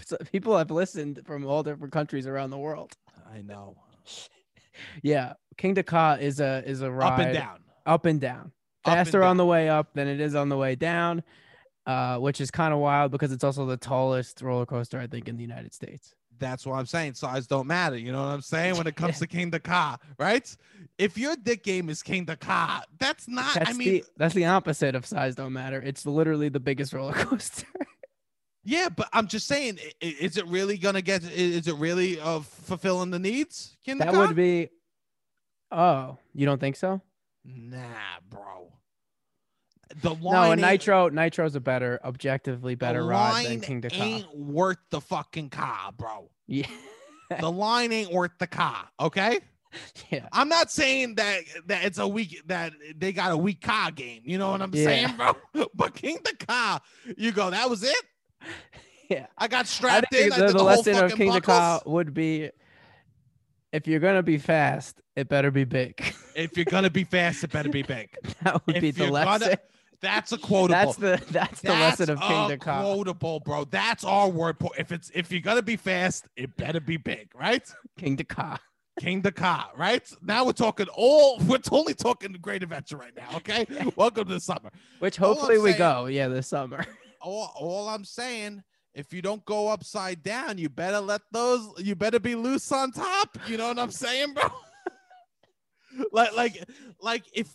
so 0.06 0.16
people 0.30 0.56
have 0.56 0.70
listened 0.70 1.20
from 1.26 1.44
all 1.46 1.62
different 1.62 1.92
countries 1.92 2.26
around 2.26 2.50
the 2.50 2.58
world. 2.58 2.92
I 3.34 3.40
know. 3.42 3.76
Yeah, 5.02 5.32
Kingda 5.56 5.84
Ka 5.84 6.14
is 6.20 6.38
a 6.40 6.62
is 6.66 6.82
a 6.82 6.90
ride 6.90 7.12
Up 7.14 7.18
and 7.18 7.34
down. 7.34 7.58
up 7.86 8.04
and 8.06 8.20
down. 8.20 8.52
Up 8.84 8.96
and 8.98 9.06
Faster 9.06 9.22
on 9.22 9.36
the 9.36 9.46
way 9.46 9.68
up 9.68 9.92
than 9.94 10.06
it 10.08 10.20
is 10.20 10.34
on 10.34 10.48
the 10.48 10.56
way 10.56 10.74
down, 10.74 11.22
uh, 11.86 12.18
which 12.18 12.40
is 12.40 12.50
kind 12.50 12.72
of 12.72 12.80
wild 12.80 13.12
because 13.12 13.32
it's 13.32 13.44
also 13.44 13.66
the 13.66 13.76
tallest 13.76 14.40
roller 14.42 14.66
coaster 14.66 14.98
I 14.98 15.06
think 15.06 15.28
in 15.28 15.36
the 15.36 15.42
United 15.42 15.74
States. 15.74 16.14
That's 16.38 16.66
what 16.66 16.74
I'm 16.74 16.86
saying. 16.86 17.14
Size 17.14 17.46
don't 17.46 17.66
matter. 17.66 17.96
You 17.96 18.10
know 18.10 18.22
what 18.22 18.32
I'm 18.32 18.40
saying? 18.40 18.76
When 18.76 18.86
it 18.86 18.96
comes 18.96 19.18
to 19.20 19.26
Kingda 19.28 19.62
Ka, 19.62 19.98
right? 20.18 20.56
If 20.98 21.16
your 21.16 21.36
dick 21.36 21.62
game 21.62 21.88
is 21.88 22.02
Kingda 22.02 22.40
Ka, 22.40 22.82
that's 22.98 23.28
not. 23.28 23.54
That's 23.54 23.70
I 23.70 23.72
mean, 23.74 23.88
the 23.88 24.04
that's 24.16 24.34
the 24.34 24.46
opposite 24.46 24.94
of 24.94 25.06
size 25.06 25.34
don't 25.34 25.52
matter. 25.52 25.80
It's 25.80 26.04
literally 26.04 26.48
the 26.48 26.60
biggest 26.60 26.92
roller 26.94 27.12
coaster. 27.12 27.66
yeah, 28.64 28.88
but 28.88 29.08
I'm 29.12 29.28
just 29.28 29.46
saying, 29.46 29.78
is 30.00 30.36
it 30.36 30.46
really 30.46 30.78
gonna 30.78 31.02
get? 31.02 31.22
Is 31.24 31.68
it 31.68 31.76
really 31.76 32.18
uh, 32.18 32.40
fulfilling 32.40 33.10
the 33.10 33.20
needs? 33.20 33.76
King 33.84 33.98
that 33.98 34.12
would 34.12 34.34
be. 34.34 34.68
Oh, 35.70 36.18
you 36.34 36.44
don't 36.44 36.60
think 36.60 36.76
so? 36.76 37.00
Nah, 37.44 37.78
bro. 38.28 38.71
The 40.00 40.14
line 40.14 40.60
no, 40.60 40.68
nitro 40.68 41.08
nitro's 41.10 41.54
a 41.54 41.60
better, 41.60 42.00
objectively 42.04 42.74
better 42.74 43.04
ride 43.04 43.46
than 43.46 43.60
Kingda 43.60 43.90
Ka. 43.92 44.02
Ain't 44.02 44.36
worth 44.36 44.78
the 44.90 45.00
fucking 45.00 45.50
car, 45.50 45.92
bro. 45.96 46.30
Yeah. 46.46 46.66
The 47.40 47.50
line 47.50 47.92
ain't 47.92 48.12
worth 48.12 48.32
the 48.38 48.46
car. 48.46 48.88
Okay. 49.00 49.40
Yeah. 50.10 50.28
I'm 50.32 50.50
not 50.50 50.70
saying 50.70 51.14
that 51.14 51.40
that 51.66 51.84
it's 51.86 51.96
a 51.96 52.06
weak 52.06 52.42
that 52.44 52.74
they 52.94 53.10
got 53.14 53.32
a 53.32 53.36
weak 53.38 53.62
car 53.62 53.90
game. 53.90 54.20
You 54.22 54.36
know 54.36 54.50
what 54.50 54.60
I'm 54.60 54.74
Yeah. 54.74 54.84
saying, 54.84 55.16
bro? 55.16 55.32
But 55.74 55.94
Kingda 55.94 56.46
Ka, 56.46 56.78
you 57.16 57.32
go, 57.32 57.48
that 57.48 57.70
was 57.70 57.82
it. 57.82 57.96
Yeah. 59.08 59.26
I 59.38 59.48
got 59.48 59.60
I 59.60 59.62
strapped 59.64 60.12
in. 60.14 60.30
think 60.30 60.32
I 60.34 60.36
the, 60.36 60.42
did 60.42 60.48
the 60.48 60.52
the, 60.52 60.58
whole 60.58 60.66
lesson 60.68 60.94
of 61.04 61.10
fucking 61.12 61.30
Kingda 61.32 61.42
Ka 61.42 61.80
would 61.86 62.12
be 62.12 62.50
if 63.72 63.86
you're 63.86 64.00
gonna 64.00 64.22
be 64.22 64.36
fast, 64.36 65.00
it 65.16 65.28
better 65.30 65.50
be 65.50 65.64
big. 65.64 66.02
If 66.36 66.56
you're 66.56 66.64
gonna 66.66 66.90
be 66.90 67.04
fast, 67.04 67.42
it 67.44 67.50
better 67.50 67.70
be 67.70 67.82
big. 67.82 68.10
that 68.42 68.66
would 68.66 68.76
If 68.76 68.82
be 68.82 68.90
the 68.90 69.04
you're 69.04 69.10
gonna- 69.12 69.26
lesson. 69.38 69.56
That's 70.02 70.32
a 70.32 70.38
quotable. 70.38 70.92
That's 70.92 70.96
the 70.96 71.22
that's 71.32 71.60
the 71.60 71.70
lesson 71.70 72.10
of 72.10 72.20
King 72.20 72.48
the 72.48 72.58
quotable, 72.58 73.40
bro. 73.40 73.64
That's 73.64 74.04
our 74.04 74.28
word. 74.28 74.58
po- 74.58 74.72
If 74.78 74.92
it's 74.92 75.10
if 75.14 75.30
you're 75.32 75.40
gonna 75.40 75.62
be 75.62 75.76
fast, 75.76 76.26
it 76.36 76.56
better 76.56 76.80
be 76.80 76.96
big, 76.96 77.30
right? 77.34 77.62
Kingda 77.98 78.26
Ka. 78.28 78.58
King 79.00 79.22
the 79.22 79.32
car, 79.32 79.70
right? 79.74 80.06
Now 80.20 80.44
we're 80.44 80.52
talking 80.52 80.86
all. 80.94 81.38
We're 81.46 81.56
totally 81.58 81.94
talking 81.94 82.32
great 82.42 82.62
adventure 82.62 82.98
right 82.98 83.16
now. 83.16 83.28
Okay, 83.36 83.64
welcome 83.96 84.28
to 84.28 84.34
the 84.34 84.40
summer. 84.40 84.70
Which 84.98 85.16
hopefully 85.16 85.56
we 85.58 85.70
saying- 85.70 85.78
go. 85.78 86.06
Yeah, 86.06 86.28
this 86.28 86.48
summer. 86.48 86.84
All, 87.22 87.52
all 87.56 87.88
I'm 87.88 88.04
saying, 88.04 88.62
if 88.94 89.12
you 89.14 89.22
don't 89.22 89.42
go 89.46 89.68
upside 89.68 90.22
down, 90.22 90.58
you 90.58 90.68
better 90.68 91.00
let 91.00 91.22
those. 91.30 91.70
You 91.78 91.94
better 91.94 92.18
be 92.20 92.34
loose 92.34 92.70
on 92.70 92.92
top. 92.92 93.38
You 93.48 93.56
know 93.56 93.68
what 93.68 93.78
I'm 93.78 93.90
saying, 93.92 94.34
bro? 94.34 94.44
like, 96.12 96.34
like, 96.36 96.64
like 97.00 97.24
if. 97.34 97.48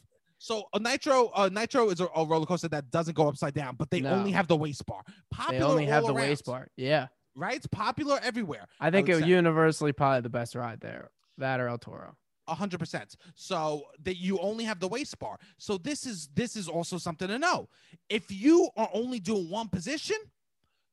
So 0.47 0.63
a 0.73 0.79
nitro, 0.79 1.27
uh, 1.35 1.49
nitro 1.51 1.89
is 1.89 1.99
a, 1.99 2.07
a 2.15 2.25
roller 2.25 2.45
coaster 2.45 2.69
that 2.69 2.89
doesn't 2.89 3.15
go 3.15 3.27
upside 3.27 3.53
down, 3.53 3.75
but 3.75 3.91
they 3.91 3.99
No. 3.99 4.11
only 4.11 4.31
have 4.31 4.47
the 4.47 4.55
waist 4.55 4.85
bar. 4.85 5.01
Popular 5.29 5.59
They 5.59 5.65
only 5.65 5.85
have 5.87 6.03
the 6.03 6.13
around, 6.13 6.29
waist 6.29 6.45
bar. 6.45 6.69
Yeah. 6.77 7.07
right? 7.35 7.57
It's 7.57 7.67
popular 7.67 8.17
everywhere. 8.23 8.65
I 8.79 8.89
think 8.89 9.09
would 9.09 9.17
it 9.17 9.21
say. 9.23 9.27
universally 9.27 9.91
probably 9.91 10.21
the 10.21 10.29
best 10.29 10.55
ride 10.55 10.79
there. 10.79 11.09
That 11.37 11.59
or 11.59 11.67
El 11.67 11.77
Toro. 11.79 12.15
A 12.47 12.55
hundred 12.55 12.79
percent. 12.79 13.17
So 13.35 13.83
that 14.03 14.15
you 14.15 14.39
only 14.39 14.63
have 14.63 14.79
the 14.79 14.87
waist 14.87 15.19
bar. 15.19 15.37
So 15.57 15.77
this 15.77 16.05
is 16.05 16.29
this 16.33 16.55
is 16.55 16.69
also 16.69 16.97
something 16.97 17.27
to 17.27 17.37
know. 17.37 17.67
If 18.09 18.31
you 18.31 18.69
are 18.77 18.89
only 18.93 19.19
doing 19.19 19.49
one 19.49 19.67
position, 19.67 20.15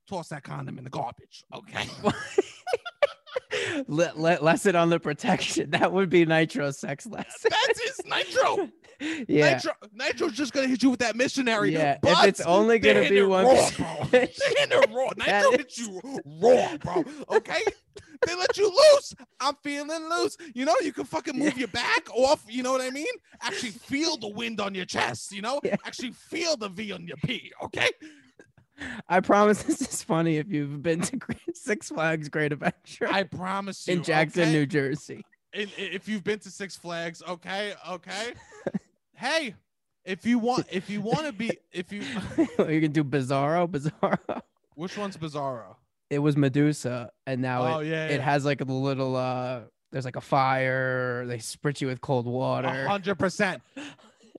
toss 0.09 0.31
that 0.31 0.43
condom 0.43 0.79
in 0.79 0.85
the 0.85 0.91
garbage. 0.91 1.45
Okay. 1.55 1.87
Le- 3.87 4.13
le- 4.17 4.39
lesson 4.43 4.75
on 4.75 4.91
the 4.91 4.99
protection. 4.99 5.71
That 5.79 5.93
would 5.93 6.11
be 6.11 6.27
Nitro 6.27 6.73
sex 6.73 7.07
lesson. 7.07 7.51
That's 7.51 7.81
his 7.81 8.01
nitro. 8.05 8.69
yeah. 9.29 9.55
Nitro. 9.55 9.73
Nitro's 9.93 10.33
just 10.33 10.53
gonna 10.53 10.67
hit 10.69 10.83
you 10.83 10.91
with 10.91 11.01
that 11.01 11.17
missionary. 11.17 11.73
Yeah, 11.73 11.95
if 11.95 12.01
but 12.03 12.29
it's 12.29 12.41
only 12.41 12.79
gonna 12.79 13.09
be 13.09 13.23
one 13.23 13.45
raw, 13.47 13.71
bro. 13.77 13.87
They're 14.11 14.27
position. 14.27 14.55
hitting 14.59 14.95
raw. 14.95 15.09
That 15.17 15.43
Nitro 15.43 15.51
hits 15.53 15.79
you 15.79 16.01
raw, 16.41 16.77
bro. 16.79 17.05
Okay. 17.31 17.63
They 18.27 18.35
let 18.37 18.57
you 18.57 18.69
loose. 18.71 19.15
I'm 19.39 19.55
feeling 19.63 20.09
loose. 20.09 20.37
You 20.55 20.65
know, 20.65 20.75
you 20.83 20.93
can 20.93 21.05
fucking 21.05 21.39
move 21.39 21.59
your 21.59 21.69
back 21.69 22.09
off. 22.15 22.43
You 22.49 22.63
know 22.63 22.73
what 22.73 22.81
I 22.81 22.89
mean? 22.89 23.05
Actually 23.43 23.73
feel 23.73 24.17
the 24.17 24.29
wind 24.29 24.61
on 24.61 24.75
your 24.75 24.87
chest. 24.87 25.31
You 25.33 25.43
know, 25.43 25.61
Yeah. 25.63 25.77
actually 25.85 26.13
feel 26.13 26.57
the 26.57 26.71
V 26.71 26.93
on 26.93 27.07
your 27.07 27.19
P. 27.19 27.53
Okay. 27.63 27.91
I 29.09 29.21
promise 29.21 29.63
this 29.65 29.81
is 29.83 30.03
funny 30.03 30.39
if 30.39 30.51
you've 30.51 30.83
been 30.83 31.01
to 31.03 31.19
Six 31.53 31.91
Flags 31.91 32.29
Great 32.31 32.53
Adventure 32.53 33.09
I 33.11 33.25
promise 33.25 33.87
you. 33.87 33.95
in 33.95 34.03
Jackson, 34.03 34.43
okay? 34.45 34.53
New 34.53 34.67
Jersey. 34.67 35.25
in, 35.53 35.69
if 35.77 36.09
you've 36.09 36.25
been 36.25 36.39
to 36.41 36.51
Six 36.51 36.77
Flags, 36.77 37.23
okay, 37.29 37.75
okay. 37.91 38.33
hey, 39.17 39.55
if 40.05 40.27
you 40.27 40.39
want, 40.39 40.67
if 40.73 40.91
you 40.91 41.01
want 41.01 41.27
to 41.27 41.33
be, 41.33 41.51
if 41.73 41.93
you, 41.93 42.03
you 42.59 42.81
can 42.81 42.93
do 42.93 43.05
Bizarro, 43.05 43.69
Bizarro. 43.69 44.41
which 44.75 44.97
one's 44.97 45.17
Bizarro? 45.17 45.77
It 46.11 46.19
was 46.19 46.37
Medusa, 46.37 47.11
and 47.27 47.41
now 47.41 47.77
oh 47.77 47.79
it, 47.81 47.89
yeah, 47.89 48.07
it 48.09 48.21
has 48.21 48.45
like 48.45 48.61
a 48.61 48.65
little 48.65 49.17
uh 49.17 49.61
there's 49.91 50.05
like 50.05 50.17
a 50.17 50.21
fire, 50.21 51.25
they 51.27 51.39
spritz 51.39 51.81
you 51.81 51.87
with 51.87 52.01
cold 52.01 52.27
water. 52.27 52.69
a 52.69 52.89
hundred 52.89 53.15
percent. 53.19 53.63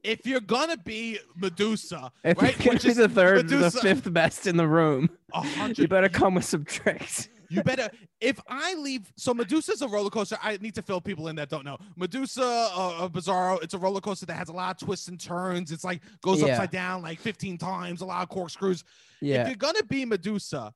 If 0.03 0.27
you're 0.27 0.41
gonna 0.41 0.77
be 0.77 1.17
Medusa, 1.35 2.11
If 2.23 2.39
right, 2.41 2.51
you're 2.51 2.65
gonna 2.65 2.69
which 2.75 2.83
be 2.83 2.89
is 2.89 2.97
the 2.97 3.09
third, 3.09 3.45
Medusa- 3.49 3.77
the 3.77 3.81
fifth 3.81 4.13
best 4.13 4.45
in 4.45 4.57
the 4.57 4.67
room, 4.67 5.09
a 5.33 5.73
you 5.75 5.87
better 5.87 6.09
come 6.09 6.35
with 6.35 6.45
some 6.45 6.63
tricks. 6.63 7.27
You 7.49 7.63
better. 7.63 7.89
If 8.21 8.39
I 8.47 8.73
leave, 8.75 9.11
so 9.17 9.33
Medusa's 9.33 9.81
a 9.81 9.87
roller 9.87 10.09
coaster. 10.09 10.37
I 10.41 10.57
need 10.57 10.75
to 10.75 10.81
fill 10.81 11.01
people 11.01 11.27
in 11.27 11.35
that 11.37 11.49
don't 11.49 11.65
know. 11.65 11.77
Medusa, 11.95 12.43
uh, 12.43 13.05
uh, 13.05 13.09
Bizarro, 13.09 13.61
it's 13.63 13.73
a 13.73 13.77
roller 13.77 14.01
coaster 14.01 14.25
that 14.27 14.35
has 14.35 14.49
a 14.49 14.53
lot 14.53 14.81
of 14.81 14.85
twists 14.87 15.07
and 15.07 15.19
turns. 15.19 15.71
It's 15.71 15.83
like 15.83 16.01
goes 16.21 16.41
Yeah. 16.41 16.53
upside 16.53 16.71
down 16.71 17.01
like 17.01 17.19
15 17.19 17.57
times, 17.57 18.01
a 18.01 18.05
lot 18.05 18.23
of 18.23 18.29
corkscrews. 18.29 18.83
If 19.21 19.47
you're 19.47 19.55
gonna 19.55 19.83
be 19.83 20.05
Medusa, 20.05 20.73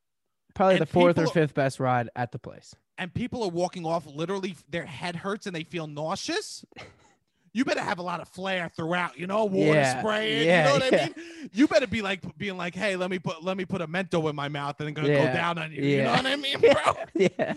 probably 0.55 0.77
the 0.79 0.85
fourth 0.85 1.17
or 1.17 1.27
fifth 1.27 1.53
best 1.53 1.79
ride 1.79 2.09
at 2.15 2.31
the 2.31 2.39
place. 2.39 2.73
and 2.97 3.13
people 3.13 3.43
are 3.43 3.49
walking 3.49 3.85
off 3.85 4.05
literally 4.05 4.55
their 4.69 4.85
head 4.85 5.15
hurts 5.15 5.45
and 5.45 5.55
they 5.55 5.63
feel 5.63 5.87
nauseous 5.87 6.65
you 7.59 7.65
better 7.65 7.81
have 7.81 7.99
a 7.99 8.01
lot 8.01 8.21
of 8.21 8.29
flair 8.29 8.69
throughout 8.73 9.19
you 9.19 9.27
know 9.27 9.43
water 9.43 9.81
Yeah, 9.81 9.99
spraying 9.99 10.47
yeah, 10.47 10.57
you 10.59 10.63
know 10.79 10.85
what 10.85 10.93
yeah. 10.93 10.99
i 11.03 11.05
mean? 11.17 11.49
You 11.51 11.67
better 11.67 11.87
be 11.87 12.01
like 12.01 12.21
being 12.37 12.55
like 12.55 12.73
hey 12.73 12.95
let 12.95 13.09
me 13.11 13.19
put 13.19 13.43
let 13.43 13.57
me 13.57 13.65
put 13.65 13.81
a 13.81 13.87
mento 13.87 14.29
in 14.29 14.35
my 14.35 14.47
mouth 14.47 14.79
and 14.79 14.87
then 14.87 14.93
gonna 14.93 15.09
go 15.09 15.25
down 15.33 15.57
on 15.57 15.69
you 15.73 15.83
you 15.83 16.03
know 16.03 16.11
what 16.13 16.25
i 16.25 16.35
mean 16.37 16.57
bro? 16.61 16.95
yeah, 17.15 17.53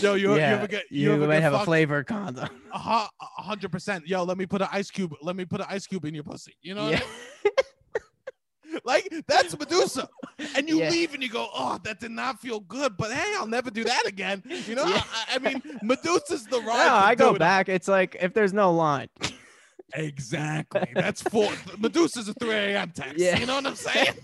yo 0.00 0.14
you, 0.14 0.30
you 0.32 0.38
ever 0.38 0.66
get 0.66 0.84
you, 0.90 1.02
you, 1.02 1.12
ever 1.12 1.26
might 1.26 1.34
get 1.34 1.42
have 1.42 1.52
a 1.52 1.64
flavor 1.66 2.02
condom. 2.02 2.48
a 2.72 2.78
hu- 2.78 3.08
a 3.38 3.42
hundred 3.42 3.70
percent. 3.70 4.06
Yo 4.08 4.24
let 4.24 4.38
me 4.38 4.46
put 4.46 4.62
an 4.62 4.68
ice 4.72 4.90
cube 4.90 5.12
let 5.20 5.36
me 5.36 5.44
put 5.44 5.60
an 5.60 5.66
ice 5.68 5.86
cube 5.86 6.06
in 6.06 6.14
your 6.14 6.24
pussy 6.24 6.56
you 6.62 6.74
know 6.74 6.84
what 6.90 6.94
I 6.94 6.96
Yeah. 6.96 7.00
mean? 8.64 8.65
Like 8.84 9.08
that's 9.26 9.58
medusa 9.58 10.08
and 10.54 10.68
you 10.68 10.78
Yeah. 10.80 10.90
leave 10.90 11.14
and 11.14 11.22
you 11.22 11.28
go 11.28 11.48
oh 11.54 11.78
that 11.84 12.00
did 12.00 12.10
not 12.10 12.40
feel 12.40 12.60
good 12.60 12.96
but 12.96 13.12
hey 13.12 13.34
i'll 13.38 13.46
never 13.46 13.70
do 13.70 13.84
that 13.84 14.06
again 14.06 14.42
you 14.66 14.74
know 14.74 14.86
Yeah. 14.86 15.02
I, 15.28 15.36
I 15.36 15.38
mean 15.38 15.62
medusa's 15.82 16.44
the 16.46 16.60
No, 16.60 16.70
I 16.72 17.14
go 17.14 17.34
it 17.34 17.38
back. 17.38 17.68
It's 17.68 17.88
like 17.88 18.16
if 18.20 18.32
there's 18.34 18.52
no 18.52 18.72
line. 18.72 19.08
Exactly. 19.94 20.88
That's 20.94 21.22
four. 21.22 21.50
Medusa's 21.78 22.28
a 22.28 22.34
3 22.34 22.50
a.m. 22.50 22.90
text. 22.94 23.18
Yeah. 23.18 23.38
You 23.38 23.46
know 23.46 23.54
what 23.56 23.66
I'm 23.66 23.76
saying? 23.76 24.14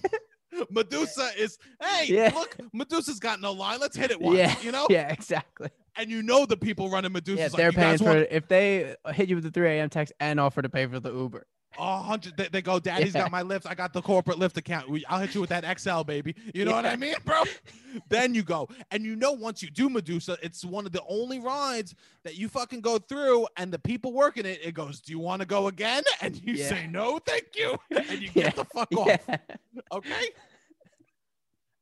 Medusa 0.70 1.30
is, 1.38 1.56
hey, 1.80 2.06
Yeah. 2.08 2.32
look, 2.34 2.56
Medusa's 2.72 3.18
got 3.18 3.40
no 3.40 3.52
line. 3.52 3.80
Let's 3.80 3.96
hit 3.96 4.10
it 4.10 4.20
once. 4.20 4.36
Yeah, 4.38 4.54
You 4.60 4.72
know? 4.72 4.86
Yeah, 4.90 5.10
exactly. 5.12 5.70
And 5.96 6.10
you 6.10 6.22
know 6.22 6.46
the 6.46 6.56
people 6.56 6.88
running 6.90 7.12
Medusa's 7.12 7.38
Yeah, 7.38 7.44
like, 7.46 7.56
they're 7.56 7.66
you 7.70 7.76
paying 7.76 7.98
for 7.98 8.04
want 8.04 8.18
it. 8.20 8.28
If 8.30 8.48
they 8.48 8.96
hit 9.12 9.28
you 9.28 9.36
with 9.36 9.44
the 9.44 9.50
3 9.50 9.68
a.m. 9.68 9.90
text 9.90 10.12
and 10.20 10.40
offer 10.40 10.62
to 10.62 10.68
pay 10.68 10.86
for 10.86 10.98
the 11.00 11.12
Uber. 11.12 11.46
a 11.78 11.98
hundred. 12.02 12.36
They, 12.36 12.48
they 12.48 12.62
go, 12.62 12.78
Daddy's 12.78 13.14
Yeah. 13.14 13.22
got 13.22 13.30
my 13.30 13.42
Lyft. 13.42 13.66
I 13.66 13.74
got 13.74 13.92
the 13.92 14.00
corporate 14.02 14.38
Lyft 14.38 14.56
account. 14.56 14.88
We, 14.90 15.04
I'll 15.06 15.20
hit 15.20 15.34
you 15.34 15.40
with 15.40 15.50
that 15.50 15.78
XL, 15.80 16.02
baby. 16.02 16.34
You 16.54 16.64
know 16.64 16.72
what 16.72 16.86
I 16.86 16.96
mean, 16.96 17.14
bro? 17.24 17.42
then 18.08 18.34
you 18.34 18.42
go. 18.42 18.68
And 18.90 19.04
you 19.04 19.16
know, 19.16 19.32
once 19.32 19.62
you 19.62 19.70
do 19.70 19.88
Medusa, 19.90 20.36
it's 20.42 20.64
one 20.64 20.86
of 20.86 20.92
the 20.92 21.02
only 21.08 21.38
rides 21.40 21.94
that 22.24 22.36
you 22.36 22.48
fucking 22.48 22.80
go 22.80 22.98
through, 22.98 23.46
and 23.58 23.72
the 23.72 23.78
people 23.78 24.12
working 24.12 24.44
it, 24.46 24.60
it 24.62 24.72
goes, 24.72 25.00
Do 25.00 25.12
you 25.12 25.18
want 25.18 25.40
to 25.40 25.46
go 25.46 25.68
again? 25.68 26.02
And 26.20 26.36
you 26.42 26.54
Yeah. 26.54 26.68
say, 26.68 26.86
No, 26.86 27.18
thank 27.18 27.48
you. 27.54 27.76
And 27.90 28.20
you 28.20 28.30
Yeah. 28.34 28.44
get 28.50 28.56
the 28.56 28.64
fuck 28.66 28.88
off. 28.96 29.06
Yeah. 29.28 29.36
Okay. 29.92 30.28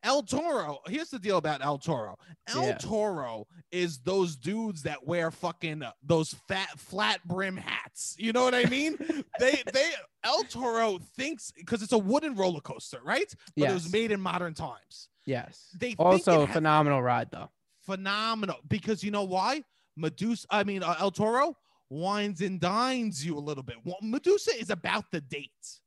El 0.03 0.23
Toro. 0.23 0.79
Here's 0.87 1.11
the 1.11 1.19
deal 1.19 1.37
about 1.37 1.63
El 1.63 1.79
Toro. 1.79 2.17
El 2.49 2.69
Yeah. 2.69 2.79
Toro 2.79 3.47
is 3.71 3.99
those 3.99 4.37
dudes 4.37 4.83
that 4.85 5.07
wear 5.07 5.31
fucking 5.31 5.83
uh, 5.83 5.93
those 6.03 6.35
fat 6.49 6.71
flat 6.79 7.21
brim 7.27 7.57
hats. 7.57 8.15
You 8.19 8.33
know 8.33 8.43
what 8.43 8.55
I 8.55 8.65
mean? 8.65 8.97
they 9.39 9.63
they 9.73 9.91
El 10.25 10.43
Toro 10.45 10.99
thinks 11.17 11.51
because 11.53 11.83
it's 11.83 11.93
a 11.93 11.99
wooden 11.99 12.35
roller 12.35 12.61
coaster, 12.61 13.01
right? 13.05 13.33
But 13.57 13.71
it 13.71 13.75
was 13.75 13.93
made 13.93 14.11
in 14.11 14.21
modern 14.21 14.55
times. 14.55 15.09
Yes. 15.27 15.69
They 15.79 15.95
Also, 15.99 16.47
phenomenal 16.47 17.03
ride 17.03 17.29
though. 17.31 17.51
phenomenal 17.85 18.57
because 18.69 19.05
you 19.05 19.11
know 19.11 19.25
why? 19.25 19.63
Medusa. 19.97 20.47
I 20.51 20.65
mean, 20.65 20.83
uh, 20.83 20.97
El 20.99 21.11
Toro 21.11 21.57
wines 21.91 22.41
and 22.41 22.59
dines 22.61 23.25
you 23.25 23.37
a 23.37 23.41
little 23.41 23.65
bit. 23.65 23.77
Well, 23.85 23.99
Medusa 24.01 24.53
is 24.59 24.71
about 24.71 25.11
the 25.11 25.21
dates. 25.21 25.81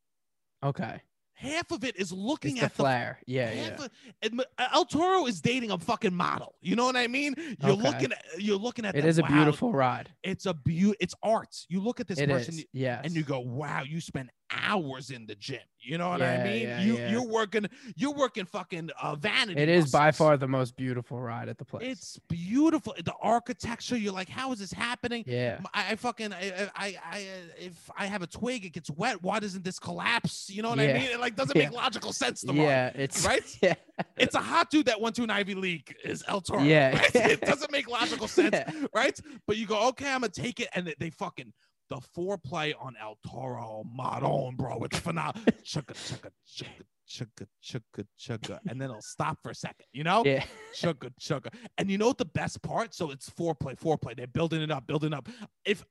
Okay. 0.63 1.01
Half 1.43 1.71
of 1.71 1.83
it 1.83 1.95
is 1.97 2.11
looking 2.11 2.57
It's 2.57 2.65
at 2.65 2.71
the 2.71 2.75
flair. 2.77 3.19
Yeah, 3.25 3.51
yeah. 3.53 3.63
Half 3.69 3.79
of- 3.81 3.89
and 4.21 4.41
uh, 4.57 4.67
El 4.73 4.85
Toro 4.85 5.25
is 5.27 5.41
dating 5.41 5.71
a 5.71 5.77
fucking 5.77 6.13
model. 6.13 6.55
You 6.61 6.75
know 6.75 6.85
what 6.85 6.95
I 6.95 7.07
mean? 7.07 7.35
You're 7.61 7.71
Okay. 7.71 7.81
looking 7.81 8.11
at 8.13 8.23
you're 8.37 8.57
looking 8.57 8.85
at 8.85 8.95
It 8.95 9.05
is 9.05 9.19
a 9.19 9.23
wow, 9.23 9.27
beautiful 9.29 9.73
ride. 9.73 10.09
It's 10.23 10.45
a 10.45 10.53
beaut. 10.53 10.95
It's 10.99 11.15
art. 11.21 11.55
You 11.69 11.81
look 11.81 11.99
at 11.99 12.07
this 12.07 12.19
It 12.19 12.29
person 12.29 12.55
is. 12.55 12.65
Yes. 12.73 13.01
and 13.03 13.13
you 13.13 13.23
go, 13.23 13.39
"Wow, 13.39 13.83
you 13.83 13.99
spend 14.01 14.29
hours 14.61 15.09
in 15.09 15.25
the 15.25 15.35
gym." 15.35 15.59
You 15.79 15.97
know 15.97 16.09
what 16.09 16.21
I 16.21 16.41
mean? 16.43 16.63
yeah, 16.63 16.81
you 16.81 16.97
yeah. 16.97 17.11
you're 17.11 17.27
working 17.27 17.67
you're 17.97 18.13
working 18.13 18.45
fucking 18.45 18.89
uh, 19.01 19.15
vanity. 19.15 19.59
It 19.61 19.67
is 19.67 19.91
by 19.91 20.11
far 20.11 20.37
the 20.37 20.47
most 20.47 20.77
beautiful 20.77 21.19
ride 21.19 21.49
at 21.49 21.57
the 21.57 21.65
place. 21.65 21.83
It's 21.85 22.19
beautiful. 22.29 22.95
The 23.03 23.13
architecture. 23.21 23.97
You're 23.97 24.13
like, 24.13 24.29
how 24.29 24.51
is 24.53 24.59
this 24.59 24.71
happening? 24.71 25.23
yeah. 25.27 25.59
I, 25.73 25.91
I 25.91 25.95
fucking 25.97 26.31
I, 26.33 26.69
I 26.75 26.95
I 27.05 27.17
uh, 27.17 27.53
if 27.57 27.89
I 27.97 28.05
have 28.05 28.21
a 28.21 28.27
twig, 28.27 28.65
it 28.65 28.69
gets 28.71 28.89
wet. 28.91 29.21
Why 29.21 29.39
doesn't 29.39 29.63
this 29.65 29.77
collapse? 29.79 30.49
You 30.49 30.61
know 30.61 30.69
what 30.69 30.79
I 30.79 30.87
mean? 30.87 31.11
It 31.11 31.19
like 31.19 31.35
doesn't 31.35 31.55
Yeah. 31.57 31.65
make 31.69 31.73
logical 31.73 32.13
sense 32.13 32.41
to 32.41 32.53
me. 32.53 32.61
Yeah, 32.63 32.91
it's 32.95 33.25
right? 33.25 33.43
Yeah. 33.61 33.73
It's 34.17 34.35
a 34.35 34.39
hot 34.39 34.69
dude 34.71 34.87
that 34.87 34.99
went 34.99 35.15
to 35.17 35.23
an 35.23 35.29
Ivy 35.29 35.53
League 35.55 35.93
is 36.03 36.23
El 36.27 36.41
Toro. 36.41 36.63
Yeah. 36.63 36.97
right? 36.97 37.15
It 37.33 37.41
doesn't 37.41 37.71
make 37.71 37.89
logical 37.89 38.27
sense, 38.27 38.53
Yeah. 38.53 38.71
right? 38.95 39.19
But 39.47 39.57
you 39.57 39.65
go, 39.67 39.89
okay, 39.89 40.07
I'm 40.07 40.21
gonna 40.21 40.29
take 40.29 40.59
it, 40.59 40.69
and 40.73 40.87
they, 40.87 40.95
they 40.97 41.09
fucking 41.09 41.53
the 41.89 41.97
foreplay 42.15 42.73
on 42.79 42.95
El 43.01 43.17
Toro 43.27 43.83
Maron, 43.95 44.55
bro. 44.55 44.83
It's 44.83 44.99
phenomenal. 44.99 45.41
chugga, 45.63 45.93
chugga, 45.93 46.29
chugga, 46.47 46.85
chugga 47.09 47.47
chugga 47.63 48.05
chugga, 48.19 48.59
and 48.67 48.79
then 48.81 48.89
it'll 48.89 49.01
stop 49.01 49.37
for 49.43 49.51
a 49.51 49.55
second. 49.55 49.85
You 49.91 50.03
know, 50.03 50.23
Yeah. 50.25 50.43
chugga 50.75 51.11
chugga. 51.19 51.53
And 51.77 51.89
you 51.91 51.97
know 51.97 52.07
what 52.07 52.17
the 52.17 52.25
best 52.25 52.61
part? 52.61 52.93
So 52.93 53.11
it's 53.11 53.29
foreplay, 53.29 53.77
foreplay. 53.79 54.15
They're 54.15 54.27
building 54.27 54.61
it 54.61 54.71
up, 54.71 54.87
building 54.87 55.13
up. 55.13 55.27
If 55.65 55.83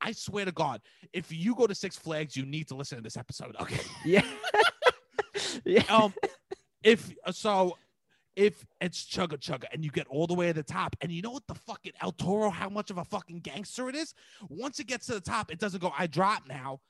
I 0.00 0.12
swear 0.12 0.44
to 0.44 0.52
God, 0.52 0.80
if 1.12 1.32
you 1.32 1.54
go 1.56 1.66
to 1.66 1.74
Six 1.74 1.96
Flags, 1.96 2.36
you 2.36 2.46
need 2.46 2.68
to 2.68 2.76
listen 2.76 2.98
to 2.98 3.02
this 3.02 3.16
episode. 3.16 3.56
Okay. 3.60 3.80
Yeah. 4.04 4.22
yeah. 5.64 5.82
Um, 5.88 6.14
if 6.82 7.12
so, 7.32 7.76
if 8.38 8.64
it's 8.80 9.04
chugga 9.04 9.36
chugga 9.36 9.64
and 9.72 9.84
you 9.84 9.90
get 9.90 10.06
all 10.06 10.28
the 10.28 10.34
way 10.34 10.46
to 10.46 10.52
the 10.52 10.62
top, 10.62 10.94
and 11.00 11.10
you 11.10 11.20
know 11.22 11.32
what 11.32 11.46
the 11.48 11.56
fucking 11.56 11.92
El 12.00 12.12
Toro, 12.12 12.50
how 12.50 12.68
much 12.68 12.88
of 12.90 12.98
a 12.98 13.04
fucking 13.04 13.40
gangster 13.40 13.88
it 13.88 13.96
is? 13.96 14.14
Once 14.48 14.78
it 14.78 14.86
gets 14.86 15.06
to 15.06 15.14
the 15.14 15.20
top, 15.20 15.50
it 15.50 15.58
doesn't 15.58 15.80
go, 15.80 15.92
I 15.98 16.06
drop 16.06 16.44
now. 16.48 16.80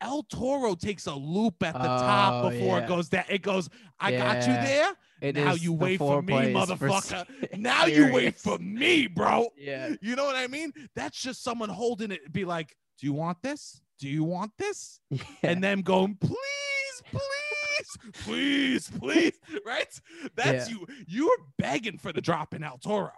El 0.00 0.24
Toro 0.24 0.74
takes 0.74 1.06
a 1.06 1.14
loop 1.14 1.62
at 1.62 1.74
the 1.74 1.78
top 1.78 2.44
Oh, 2.44 2.50
before 2.50 2.78
yeah. 2.78 2.84
it 2.84 2.88
goes 2.88 3.08
down. 3.08 3.24
It 3.28 3.42
goes, 3.42 3.68
I 4.00 4.12
got 4.12 4.36
you 4.46 4.52
there. 4.52 4.92
It 5.20 5.34
now 5.36 5.54
you 5.54 5.70
the 5.70 5.76
wait 5.76 5.98
for 5.98 6.20
me, 6.22 6.36
is 6.36 6.52
for 6.52 6.74
motherfucker. 6.74 7.26
Now 7.58 7.86
you 7.86 8.12
wait 8.12 8.36
for 8.38 8.58
me, 8.58 9.06
bro. 9.06 9.48
Yeah. 9.56 9.94
You 10.00 10.16
know 10.16 10.24
what 10.24 10.36
I 10.36 10.46
mean? 10.48 10.72
That's 10.96 11.20
just 11.20 11.42
someone 11.44 11.68
holding 11.68 12.10
it, 12.10 12.32
be 12.32 12.44
like, 12.44 12.76
Do 13.00 13.06
you 13.06 13.12
want 13.12 13.38
this? 13.42 13.80
Do 14.00 14.08
you 14.08 14.24
want 14.24 14.52
this? 14.58 15.00
Yeah. 15.10 15.22
And 15.42 15.62
then 15.62 15.80
going, 15.82 16.16
please, 16.16 17.02
please, 17.10 17.20
please, 18.24 18.90
please. 18.98 19.32
Right? 19.66 20.00
That's 20.34 20.70
Yeah. 20.70 20.76
you. 20.76 20.86
You're 21.06 21.38
begging 21.58 21.98
for 21.98 22.12
the 22.12 22.20
drop 22.20 22.54
in 22.54 22.62
El 22.62 22.78
Toro. 22.78 23.12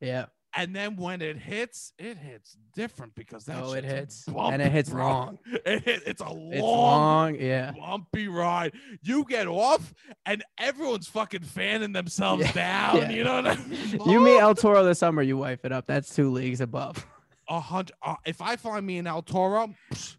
yeah. 0.00 0.26
And 0.56 0.74
then 0.74 0.96
when 0.96 1.20
it 1.20 1.36
hits, 1.36 1.92
it 1.98 2.16
hits 2.16 2.56
different 2.74 3.14
because 3.14 3.44
that 3.44 3.62
Oh, 3.62 3.74
it 3.74 3.84
hits. 3.84 4.24
bumpy, 4.24 4.54
and 4.54 4.62
it 4.62 4.72
hits 4.72 4.88
bro. 4.88 5.06
long. 5.06 5.38
It 5.66 5.84
hit, 5.84 6.02
it's 6.06 6.22
a 6.22 6.28
long, 6.30 6.52
It's 6.52 6.62
long. 6.62 7.34
Yeah. 7.34 7.72
bumpy 7.78 8.28
ride. 8.28 8.72
You 9.02 9.24
get 9.28 9.46
off, 9.46 9.92
and 10.24 10.42
everyone's 10.56 11.06
fucking 11.06 11.42
fanning 11.42 11.92
themselves 11.92 12.42
Yeah, 12.46 12.52
down. 12.52 12.96
yeah. 12.96 13.10
You 13.10 13.24
know 13.24 13.42
what 13.42 13.46
I 13.46 13.56
mean? 13.56 14.00
You 14.06 14.20
meet 14.20 14.38
El 14.38 14.54
Toro 14.54 14.82
this 14.84 14.98
summer, 14.98 15.20
you 15.20 15.36
wife 15.36 15.66
it 15.66 15.70
up. 15.72 15.86
That's 15.86 16.14
two 16.16 16.30
leagues 16.30 16.62
above. 16.62 17.06
a 17.50 17.60
hundred. 17.60 17.92
Uh, 18.02 18.14
if 18.24 18.40
I 18.40 18.56
find 18.56 18.86
me 18.86 18.96
in 18.98 19.06
El 19.06 19.20
Toro, 19.22 19.74
psh, 19.92 20.16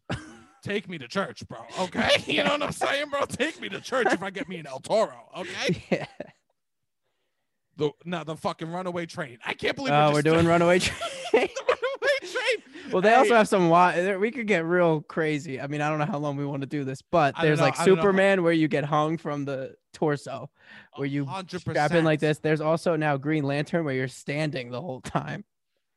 take 0.64 0.88
me 0.90 0.98
to 0.98 1.08
church, 1.08 1.48
bro. 1.48 1.60
Okay, 1.80 2.10
you 2.28 2.44
know 2.44 2.52
what 2.52 2.64
I'm 2.64 2.72
saying, 2.72 3.10
bro? 3.10 3.22
Take 3.26 3.60
me 3.62 3.70
to 3.70 3.80
church 3.82 4.08
if 4.12 4.22
I 4.24 4.30
get 4.30 4.48
me 4.50 4.58
an 4.58 4.68
El 4.68 4.80
Toro. 4.80 5.30
Okay, 5.38 5.84
yeah. 5.92 6.06
the 7.78 7.92
no, 8.06 8.24
the 8.24 8.36
fucking 8.36 8.72
runaway 8.72 9.06
train. 9.06 9.38
I 9.46 9.54
can't 9.54 9.76
believe 9.76 9.94
Oh, 9.94 10.10
we're, 10.10 10.16
we're 10.16 10.22
doing 10.22 10.46
runaway 10.46 10.80
train. 10.80 10.98
runaway 11.34 11.48
train. 12.22 12.92
well, 12.92 13.02
they 13.02 13.14
also 13.14 13.36
have 13.36 13.48
some 13.48 13.70
wild. 13.70 14.20
We 14.20 14.32
could 14.32 14.48
get 14.48 14.66
real 14.66 15.02
crazy. 15.02 15.62
I 15.62 15.68
mean, 15.68 15.82
I 15.82 15.90
don't 15.90 16.00
know 16.00 16.06
how 16.06 16.18
long 16.20 16.36
we 16.38 16.46
want 16.46 16.62
to 16.62 16.68
do 16.68 16.84
this, 16.84 17.02
but 17.02 17.36
there's 17.42 17.60
know, 17.60 17.66
like 17.66 17.80
I 17.80 17.86
don't 17.86 17.96
know 17.96 18.02
how- 18.02 18.02
Superman 18.08 18.44
where 18.44 18.54
you 18.54 18.68
get 18.68 18.84
hung 18.86 19.18
from 19.18 19.46
the 19.46 19.76
torso, 19.94 20.50
where 20.96 21.08
you 21.08 21.26
100%. 21.26 21.60
strap 21.62 21.92
in 21.94 22.04
like 22.04 22.20
this. 22.20 22.40
There's 22.40 22.62
also 22.62 22.96
now 22.96 23.18
Green 23.18 23.44
Lantern 23.44 23.86
where 23.86 23.94
you're 23.96 24.08
standing 24.08 24.72
the 24.72 24.82
whole 24.82 25.02
time. 25.02 25.46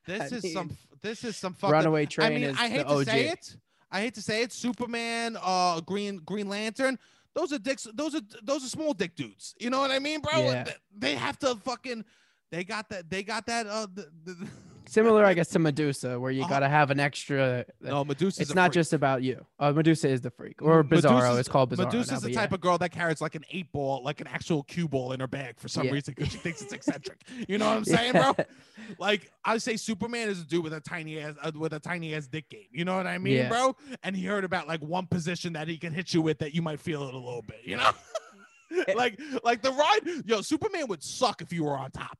This 0.06 0.32
I 0.32 0.36
is 0.36 0.52
some. 0.52 0.76
This 1.00 1.24
is 1.24 1.36
some 1.36 1.54
fucking. 1.54 1.72
runaway 1.72 2.06
train. 2.06 2.26
I 2.26 2.34
mean, 2.34 2.42
is 2.44 2.56
I 2.58 2.68
hate 2.68 2.78
the 2.78 2.84
to 2.84 2.90
OG. 2.90 3.06
say 3.06 3.28
it. 3.28 3.56
I 3.92 4.00
hate 4.00 4.14
to 4.14 4.22
say 4.22 4.42
it. 4.42 4.52
Superman, 4.52 5.36
uh, 5.40 5.80
Green 5.82 6.16
Green 6.24 6.48
Lantern. 6.48 6.98
Those 7.34 7.52
are 7.52 7.58
dicks. 7.58 7.86
Those 7.94 8.14
are 8.14 8.22
those 8.42 8.64
are 8.64 8.68
small 8.68 8.94
dick 8.94 9.14
dudes. 9.14 9.54
You 9.60 9.70
know 9.70 9.78
what 9.80 9.90
I 9.90 9.98
mean, 9.98 10.20
bro? 10.20 10.40
Yeah. 10.40 10.64
They 10.96 11.14
have 11.14 11.38
to 11.40 11.56
fucking. 11.56 12.04
They 12.50 12.64
got 12.64 12.88
that. 12.88 13.08
They 13.08 13.22
got 13.22 13.46
that. 13.46 13.66
Uh, 13.66 13.86
the, 13.94 14.08
the, 14.24 14.48
Similar, 14.86 15.24
I 15.24 15.34
guess, 15.34 15.48
to 15.50 15.58
Medusa, 15.58 16.18
where 16.18 16.30
you 16.30 16.42
Uh-huh. 16.42 16.50
gotta 16.50 16.68
have 16.68 16.90
an 16.90 17.00
extra. 17.00 17.64
no, 17.80 18.04
Medusa. 18.04 18.42
it's 18.42 18.54
not 18.54 18.72
just 18.72 18.92
about 18.92 19.22
you. 19.22 19.44
Uh, 19.58 19.72
Medusa 19.72 20.08
is 20.08 20.20
the 20.20 20.30
freak, 20.30 20.60
or 20.62 20.82
Bizarro. 20.84 21.12
Medusa's- 21.14 21.38
It's 21.40 21.48
called 21.48 21.70
Bizarro. 21.70 21.84
Medusa's 21.84 22.10
now, 22.22 22.28
the 22.28 22.34
type 22.34 22.50
yeah. 22.50 22.54
of 22.54 22.60
girl 22.60 22.78
that 22.78 22.90
carries 22.90 23.20
like 23.20 23.34
an 23.34 23.44
eight 23.50 23.70
ball, 23.72 24.02
like 24.04 24.20
an 24.20 24.26
actual 24.26 24.62
cue 24.62 24.88
ball 24.88 25.12
in 25.12 25.20
her 25.20 25.26
bag 25.26 25.58
for 25.60 25.68
some 25.68 25.86
Yeah. 25.86 25.92
reason 25.92 26.14
because 26.16 26.32
she 26.32 26.38
thinks 26.38 26.60
it's 26.62 26.72
eccentric. 26.72 27.20
You 27.48 27.58
know 27.58 27.66
what 27.68 27.76
I'm 27.76 27.84
saying, 27.84 28.12
bro? 28.12 28.34
Like 28.98 29.30
I 29.44 29.58
say, 29.58 29.76
Superman 29.76 30.28
is 30.28 30.40
a 30.40 30.44
dude 30.44 30.64
with 30.64 30.72
a 30.72 30.80
tiny 30.80 31.18
ass 31.20 31.34
uh, 31.42 31.52
with 31.54 31.72
a 31.72 31.80
tiny 31.80 32.14
ass 32.14 32.26
dick 32.26 32.48
game. 32.50 32.66
You 32.70 32.84
know 32.84 32.96
what 32.96 33.06
I 33.06 33.18
mean, 33.18 33.34
Yeah. 33.36 33.48
bro? 33.48 33.76
And 34.02 34.16
he 34.16 34.24
heard 34.24 34.44
about 34.44 34.66
like 34.68 34.80
one 34.80 35.06
position 35.06 35.52
that 35.54 35.68
he 35.68 35.78
can 35.78 35.92
hit 35.92 36.12
you 36.14 36.22
with 36.22 36.38
that 36.38 36.54
you 36.54 36.62
might 36.62 36.80
feel 36.80 37.06
it 37.08 37.14
a 37.14 37.18
little 37.18 37.42
bit. 37.42 37.60
You 37.64 37.76
know, 37.76 37.90
like 38.96 39.20
like 39.44 39.62
the 39.62 39.70
ride. 39.72 40.00
Yo, 40.24 40.40
Superman 40.40 40.86
would 40.88 41.02
suck 41.02 41.42
if 41.42 41.52
you 41.52 41.64
were 41.64 41.76
on 41.76 41.90
top. 41.90 42.18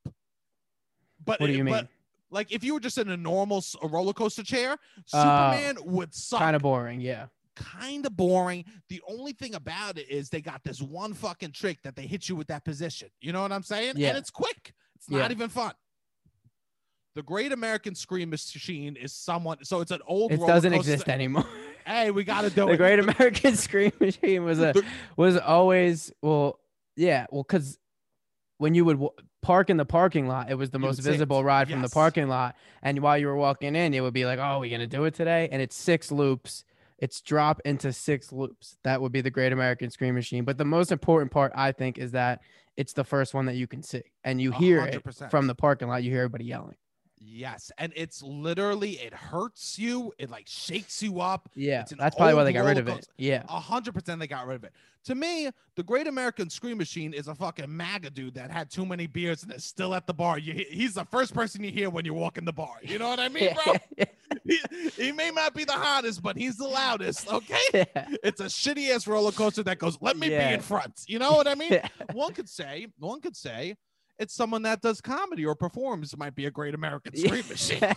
But 1.24 1.40
What 1.40 1.46
do 1.46 1.52
you 1.52 1.64
but, 1.64 1.72
mean? 1.84 1.88
Like 2.32 2.50
if 2.50 2.64
you 2.64 2.74
were 2.74 2.80
just 2.80 2.98
in 2.98 3.08
a 3.10 3.16
normal 3.16 3.62
a 3.82 3.86
roller 3.86 4.12
coaster 4.12 4.42
chair, 4.42 4.76
Uh, 5.12 5.52
Superman 5.54 5.76
would 5.84 6.12
suck 6.14 6.40
Kind 6.40 6.56
of 6.56 6.62
boring. 6.62 7.00
Yeah. 7.00 7.26
kind 7.54 8.04
of 8.06 8.16
boring. 8.16 8.64
The 8.88 9.00
only 9.08 9.32
thing 9.32 9.54
about 9.54 9.98
it 9.98 10.08
is 10.10 10.30
they 10.30 10.40
got 10.40 10.64
this 10.64 10.80
one 10.82 11.12
fucking 11.14 11.52
trick 11.52 11.82
that 11.82 11.94
they 11.94 12.06
hit 12.06 12.28
you 12.28 12.34
with 12.34 12.46
that 12.48 12.64
position. 12.64 13.08
You 13.20 13.32
know 13.32 13.42
what 13.42 13.52
I'm 13.52 13.62
saying? 13.62 13.94
Yeah. 13.96 14.08
And 14.08 14.18
it's 14.18 14.30
quick. 14.30 14.72
It's 14.96 15.06
Yeah. 15.08 15.18
not 15.20 15.30
even 15.30 15.48
fun. 15.50 15.72
The 17.14 17.22
Great 17.22 17.52
American 17.52 17.94
Scream 17.94 18.30
Machine 18.30 18.96
is 18.96 19.12
someone. 19.12 19.62
So 19.64 19.82
it's 19.82 19.90
an 19.90 20.00
old. 20.06 20.32
It 20.32 20.40
doesn't 20.40 20.72
exist 20.72 21.08
anymore. 21.08 21.46
Hey, 21.84 22.12
we 22.12 22.22
got 22.22 22.42
to 22.42 22.50
do 22.50 22.62
it. 22.62 22.66
the 22.66 22.72
it. 22.74 22.76
Great 22.76 22.98
American 23.00 23.56
Scream 23.64 23.90
Machine 24.00 24.44
was 24.44 24.60
a 24.60 24.72
was 25.16 25.36
always 25.36 26.12
well, 26.22 26.60
yeah, 26.96 27.26
well, 27.32 27.42
because 27.42 27.76
when 28.62 28.74
you 28.74 28.84
would 28.84 28.94
w- 28.94 29.10
park 29.42 29.68
in 29.70 29.76
the 29.76 29.84
parking 29.84 30.26
lot, 30.28 30.50
it 30.50 30.54
was 30.54 30.70
the 30.70 30.78
You 30.78 30.86
most 30.86 30.96
would 30.96 31.04
see 31.04 31.10
it. 31.10 31.12
visible 31.14 31.42
ride 31.44 31.68
from 31.68 31.82
the 31.82 31.88
parking 31.88 32.28
lot, 32.28 32.54
and 32.82 32.98
while 33.00 33.18
you 33.18 33.26
were 33.26 33.36
walking 33.36 33.74
in, 33.76 33.92
it 33.92 34.00
would 34.00 34.14
be 34.14 34.24
like, 34.24 34.38
"Oh, 34.38 34.60
we're 34.60 34.70
gonna 34.70 34.86
do 34.86 35.04
it 35.04 35.14
today?" 35.14 35.48
And 35.52 35.60
it's 35.60 35.76
six 35.76 36.10
loops. 36.12 36.64
It's 36.98 37.20
drop 37.20 37.60
into 37.64 37.92
six 37.92 38.30
loops. 38.32 38.76
That 38.84 39.02
would 39.02 39.10
be 39.10 39.20
the 39.20 39.30
Great 39.30 39.52
American 39.52 39.90
Scream 39.90 40.14
Machine. 40.14 40.44
But 40.44 40.56
the 40.56 40.64
most 40.64 40.92
important 40.92 41.32
part, 41.32 41.50
I 41.56 41.72
think, 41.72 41.98
is 41.98 42.12
that 42.12 42.40
it's 42.76 42.92
the 42.92 43.04
first 43.04 43.34
one 43.34 43.46
that 43.46 43.56
you 43.56 43.66
can 43.66 43.82
see, 43.82 44.02
and 44.24 44.40
you 44.40 44.52
hear 44.52 44.80
hundred 44.80 45.02
it 45.06 45.30
from 45.30 45.48
the 45.48 45.54
parking 45.56 45.88
lot. 45.88 46.04
You 46.04 46.10
hear 46.10 46.20
everybody 46.20 46.44
yelling. 46.44 46.76
Yes, 47.24 47.70
and 47.78 47.92
it's 47.94 48.22
literally 48.22 48.92
it 48.92 49.14
hurts 49.14 49.78
you. 49.78 50.12
It 50.18 50.28
like 50.28 50.48
shakes 50.48 51.02
you 51.02 51.20
up. 51.20 51.48
Yeah, 51.54 51.84
that's 51.96 52.16
probably 52.16 52.34
why 52.34 52.44
they 52.44 52.52
got 52.52 52.64
rid 52.64 52.78
of 52.78 52.88
it. 52.88 53.06
Yeah, 53.16 53.44
A 53.48 53.60
hundred 53.60 53.94
percent 53.94 54.18
they 54.18 54.26
got 54.26 54.46
rid 54.46 54.56
of 54.56 54.64
it. 54.64 54.72
To 55.04 55.14
me, 55.14 55.50
the 55.76 55.82
Great 55.82 56.06
American 56.06 56.48
Scream 56.50 56.78
Machine 56.78 57.12
is 57.12 57.28
a 57.28 57.34
fucking 57.34 57.74
MAGA 57.74 58.10
dude 58.10 58.34
that 58.34 58.50
had 58.50 58.70
too 58.70 58.86
many 58.86 59.06
beers 59.06 59.42
and 59.42 59.52
is 59.52 59.64
still 59.64 59.94
at 59.94 60.06
the 60.06 60.14
bar. 60.14 60.38
You, 60.38 60.64
he's 60.70 60.94
the 60.94 61.04
first 61.04 61.34
person 61.34 61.62
you 61.62 61.70
hear 61.70 61.90
when 61.90 62.04
you 62.04 62.14
walk 62.14 62.38
in 62.38 62.44
the 62.44 62.52
bar. 62.52 62.76
You 62.82 62.98
know 62.98 63.08
what 63.08 63.18
I 63.18 63.28
mean, 63.28 63.54
bro? 63.64 63.74
he, 64.44 64.60
he 64.96 65.12
may 65.12 65.30
not 65.30 65.54
be 65.54 65.64
the 65.64 65.72
hottest, 65.72 66.22
but 66.22 66.36
he's 66.36 66.56
the 66.56 66.68
loudest. 66.68 67.32
Okay, 67.32 67.60
yeah. 67.74 68.08
it's 68.22 68.40
a 68.40 68.46
shitty 68.46 68.90
ass 68.90 69.06
roller 69.06 69.32
coaster 69.32 69.62
that 69.64 69.78
goes, 69.78 69.98
"Let 70.00 70.16
me 70.16 70.28
be 70.28 70.34
in 70.34 70.60
front." 70.60 71.02
You 71.06 71.18
know 71.18 71.32
what 71.32 71.46
I 71.46 71.54
mean? 71.54 71.80
one 72.12 72.32
could 72.32 72.48
say, 72.48 72.88
one 72.98 73.20
could 73.20 73.36
say, 73.36 73.76
it's 74.22 74.34
someone 74.34 74.62
that 74.62 74.80
does 74.80 75.00
comedy 75.00 75.44
or 75.44 75.54
performs 75.54 76.16
might 76.16 76.34
be 76.34 76.46
a 76.46 76.50
Great 76.50 76.74
American 76.74 77.14
Scream 77.16 77.44
Machine. 77.48 77.80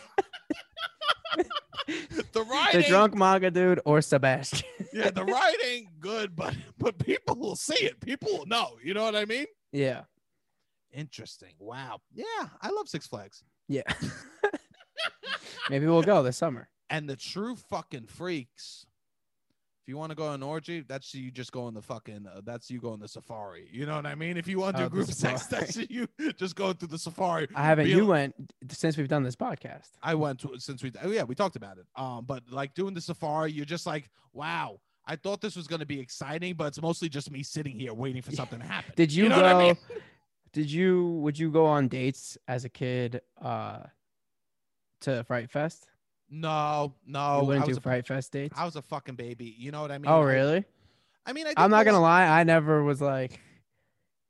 The 2.31 2.43
ride, 2.43 2.73
the 2.73 2.83
drunk 2.83 3.15
MAGA 3.15 3.51
dude 3.51 3.79
or 3.85 4.01
Sebastian. 4.01 4.67
yeah, 4.91 5.11
the 5.11 5.23
ride 5.23 5.55
ain't 5.65 5.99
good, 5.99 6.35
but 6.35 6.55
but 6.77 6.97
people 6.97 7.35
will 7.35 7.55
see 7.55 7.85
it. 7.85 8.01
People 8.01 8.29
will 8.39 8.45
know. 8.45 8.71
You 8.83 8.93
know 8.93 9.03
what 9.03 9.15
I 9.15 9.25
mean? 9.25 9.45
yeah, 9.71 10.01
Interesting. 10.91 11.53
Wow. 11.59 11.99
Yeah, 12.13 12.25
I 12.61 12.69
love 12.71 12.87
Six 12.89 13.07
Flags. 13.07 13.43
yeah. 13.67 13.83
Maybe 15.69 15.85
we'll 15.85 16.03
go 16.03 16.23
this 16.23 16.37
summer. 16.37 16.69
And 16.89 17.07
the 17.09 17.15
true 17.15 17.55
fucking 17.55 18.07
freaks. 18.07 18.84
If 19.85 19.89
you 19.89 19.97
want 19.97 20.09
to 20.09 20.15
go 20.15 20.25
on 20.25 20.41
orgy, 20.41 20.81
that's 20.81 21.13
you 21.13 21.29
just 21.29 21.51
go 21.51 21.69
the 21.69 21.81
fucking. 21.81 22.25
Uh, 22.25 22.41
that's 22.43 22.71
you 22.71 22.81
go 22.81 22.93
on 22.93 22.99
the 22.99 23.07
safari. 23.07 23.69
You 23.71 23.85
know 23.85 23.97
what 23.97 24.07
I 24.07 24.15
mean? 24.15 24.35
If 24.35 24.47
you 24.47 24.57
want 24.57 24.77
to 24.77 24.85
Oh, 24.85 24.85
do 24.87 24.95
group 24.95 25.05
sex, 25.11 25.45
that's 25.45 25.77
you 25.77 26.07
just 26.39 26.55
go 26.55 26.73
through 26.73 26.87
the 26.87 26.97
safari. 26.97 27.47
I 27.53 27.63
haven't. 27.63 27.85
Be 27.85 27.91
You 27.91 27.99
al- 27.99 28.07
went 28.07 28.33
since 28.71 28.97
we've 28.97 29.07
done 29.07 29.21
this 29.21 29.35
podcast. 29.35 29.89
I 30.01 30.15
went 30.15 30.39
to 30.39 30.57
since 30.57 30.81
we 30.81 30.91
oh 31.03 31.11
yeah 31.11 31.21
we 31.21 31.35
talked 31.35 31.55
about 31.55 31.77
it. 31.77 31.85
Um, 31.95 32.25
but 32.25 32.41
like 32.49 32.73
doing 32.73 32.95
the 32.95 33.01
safari, 33.01 33.51
you're 33.51 33.63
just 33.63 33.85
like, 33.85 34.09
wow. 34.33 34.79
I 35.05 35.17
thought 35.17 35.39
this 35.39 35.55
was 35.55 35.67
gonna 35.67 35.85
be 35.85 35.99
exciting, 35.99 36.55
but 36.55 36.65
it's 36.69 36.81
mostly 36.81 37.07
just 37.07 37.29
me 37.29 37.43
sitting 37.43 37.77
here 37.79 37.93
waiting 37.93 38.23
for 38.23 38.31
something 38.31 38.57
to 38.59 38.65
happen. 38.65 38.91
Did 38.95 39.13
you, 39.13 39.29
know 39.29 39.39
go? 39.39 39.45
I 39.45 39.59
mean? 39.67 39.77
Did 40.51 40.71
you? 40.71 41.09
Would 41.21 41.37
you 41.37 41.51
go 41.51 41.67
on 41.67 41.89
dates 41.89 42.39
as 42.47 42.65
a 42.65 42.69
kid? 42.69 43.21
Uh, 43.39 43.81
to 45.01 45.23
Fright 45.25 45.51
Fest. 45.51 45.85
No, 46.29 46.95
no. 47.05 47.19
you 47.19 47.39
I 47.39 47.43
wouldn't 47.43 47.67
was 47.67 47.77
do 47.77 47.79
a, 47.79 47.81
Fright 47.81 48.07
Fest 48.07 48.31
dates. 48.31 48.57
I 48.57 48.65
was 48.65 48.75
a 48.75 48.81
fucking 48.81 49.15
baby. 49.15 49.55
You 49.57 49.71
know 49.71 49.81
what 49.81 49.91
I 49.91 49.97
mean? 49.97 50.11
oh, 50.11 50.21
really? 50.21 50.65
I, 51.25 51.33
mean, 51.33 51.47
I 51.47 51.53
I'm 51.57 51.71
not 51.71 51.85
gonna 51.85 52.01
lie. 52.01 52.25
I 52.25 52.43
never 52.43 52.83
was 52.83 53.01
like 53.01 53.39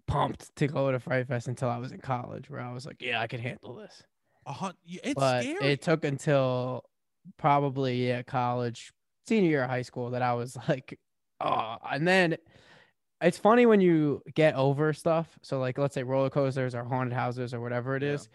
pumped 0.08 0.56
to 0.58 0.68
go 0.68 0.92
to 0.92 1.00
Fright 1.00 1.28
Fest 1.28 1.48
until 1.48 1.70
I 1.70 1.78
was 1.78 1.92
in 1.92 2.00
college, 2.00 2.50
where 2.50 2.60
I 2.62 2.72
was 2.74 2.86
like, 2.86 3.02
yeah, 3.02 3.20
I 3.22 3.28
can 3.28 3.40
handle 3.42 3.76
this. 3.76 4.04
y- 4.46 4.74
It's 4.86 5.14
but 5.16 5.44
scary. 5.44 5.72
it 5.72 5.82
took 5.82 6.04
until 6.06 6.84
probably 7.40 8.08
yeah 8.08 8.22
college 8.22 8.94
senior 9.28 9.50
year 9.50 9.64
of 9.64 9.70
high 9.72 9.82
school 9.82 10.12
that 10.12 10.22
i 10.22 10.32
was 10.32 10.56
like 10.70 11.00
oh 11.42 11.76
and 11.92 12.08
then 12.08 12.38
it's 13.20 13.40
funny 13.40 13.66
when 13.66 13.82
you 13.82 14.22
get 14.36 14.54
over 14.54 14.94
stuff 14.94 15.28
so 15.42 15.58
like 15.58 15.80
let's 15.80 15.96
say 15.96 16.04
roller 16.04 16.30
coasters 16.30 16.76
or 16.76 16.84
haunted 16.84 17.14
houses 17.14 17.52
or 17.52 17.60
whatever 17.62 17.96
it 17.96 18.04
Yeah. 18.04 18.10
is 18.10 18.30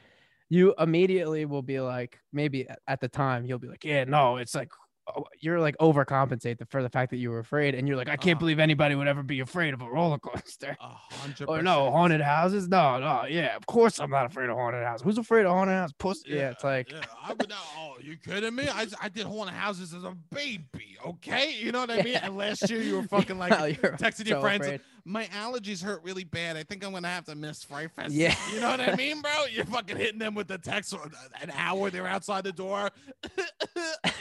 you 0.51 0.75
immediately 0.79 1.45
will 1.47 1.63
be 1.63 1.81
like 1.81 2.19
maybe 2.33 2.67
at 2.87 3.01
the 3.01 3.09
time 3.09 3.45
you'll 3.47 3.59
be 3.59 3.69
like 3.69 3.85
yeah 3.85 4.05
no 4.05 4.37
it's 4.37 4.55
like 4.55 4.69
oh, 5.17 5.25
you're 5.41 5.59
like 5.61 5.77
overcompensate 5.79 6.59
for 6.71 6.83
the 6.83 6.89
fact 6.89 7.11
that 7.11 7.17
you 7.17 7.31
were 7.31 7.41
afraid, 7.41 7.75
and 7.75 7.89
you're 7.89 7.97
like, 7.97 8.09
I 8.09 8.17
can't 8.17 8.37
Uh-huh. 8.37 8.41
believe 8.41 8.59
anybody 8.61 8.95
would 8.95 9.09
ever 9.09 9.25
be 9.25 9.41
afraid 9.41 9.75
of 9.75 9.81
a 9.83 9.89
roller 9.91 10.19
coaster. 10.19 10.77
A 10.81 10.87
hundred. 11.15 11.49
Oh 11.49 11.61
no, 11.61 11.91
haunted 11.91 12.21
houses? 12.21 12.69
No, 12.69 12.99
no, 13.01 13.25
yeah, 13.29 13.57
of 13.57 13.67
course 13.67 13.99
I'm 13.99 14.11
not 14.11 14.27
afraid 14.27 14.51
of 14.51 14.57
haunted 14.57 14.85
houses. 14.85 15.03
Who's 15.05 15.19
afraid 15.19 15.47
of 15.47 15.53
haunted 15.53 15.75
houses? 15.75 15.95
Puss. 15.99 16.23
Yeah, 16.27 16.51
it's 16.51 16.63
like, 16.63 16.93
yeah, 16.93 17.01
I 17.25 17.33
would 17.33 17.49
not. 17.49 17.59
Oh, 17.77 17.95
you 18.01 18.17
kidding 18.19 18.55
me? 18.55 18.69
I, 18.69 18.87
I 19.03 19.09
did 19.09 19.27
haunted 19.27 19.55
houses 19.57 19.93
as 19.95 20.05
a 20.05 20.15
baby. 20.31 20.97
Okay, 21.05 21.55
you 21.59 21.73
know 21.73 21.81
what 21.81 21.91
I 21.91 21.97
mean. 22.03 22.13
Yeah. 22.13 22.27
And 22.27 22.37
last 22.37 22.71
year 22.71 22.81
you 22.83 22.97
were 22.97 23.03
fucking 23.09 23.39
like 23.39 23.51
you're 23.83 23.93
texting 23.97 24.29
your 24.29 24.41
friends. 24.41 24.65
afraid. 24.67 24.81
My 25.05 25.25
allergies 25.27 25.83
hurt 25.83 26.03
really 26.05 26.25
bad. 26.25 26.57
I 26.57 26.63
think 26.63 26.85
I'm 26.85 26.93
gonna 26.93 27.09
have 27.09 27.25
to 27.27 27.35
miss 27.35 27.63
Fright 27.65 27.91
Fest. 27.93 28.13
Yeah. 28.13 28.35
you 28.53 28.61
know 28.61 28.71
what 28.71 28.81
I 28.81 28.95
mean, 28.97 29.21
bro. 29.23 29.45
You're 29.51 29.65
fucking 29.65 29.97
hitting 29.97 30.19
them 30.19 30.35
with 30.35 30.49
the 30.49 30.59
text 30.59 30.95
for 30.97 31.11
an 31.43 31.51
hour. 31.55 31.91
They're 31.91 32.07
outside 32.07 32.45
the 32.45 32.53
door. 32.53 32.91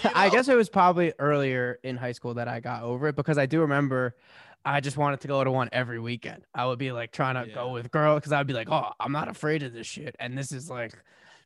You 0.04 0.12
I 0.16 0.30
guess 0.30 0.48
it 0.48 0.56
was 0.56 0.70
probably 0.70 1.12
earlier 1.20 1.78
in 1.84 1.98
high 1.98 2.14
school 2.14 2.36
that 2.36 2.48
I 2.48 2.60
got 2.62 2.84
over 2.84 3.08
it 3.10 3.16
because 3.18 3.38
I 3.38 3.46
do 3.46 3.62
remember 3.62 4.16
I 4.64 4.80
just 4.80 4.96
wanted 4.98 5.20
to 5.22 5.28
go 5.28 5.44
to 5.44 5.52
one 5.52 5.70
every 5.72 6.00
weekend. 6.00 6.44
I 6.54 6.66
would 6.68 6.80
be 6.80 6.92
like 6.92 7.12
trying 7.12 7.36
to 7.36 7.50
Yeah. 7.50 7.56
go 7.56 7.72
with 7.72 7.92
girls 7.92 8.20
because 8.20 8.32
I'd 8.32 8.48
be 8.48 8.54
like, 8.54 8.70
oh, 8.70 8.92
I'm 9.00 9.12
not 9.12 9.28
afraid 9.28 9.64
of 9.64 9.74
this 9.74 9.88
shit. 9.88 10.16
And 10.20 10.38
this 10.38 10.52
is 10.52 10.70
like, 10.70 10.94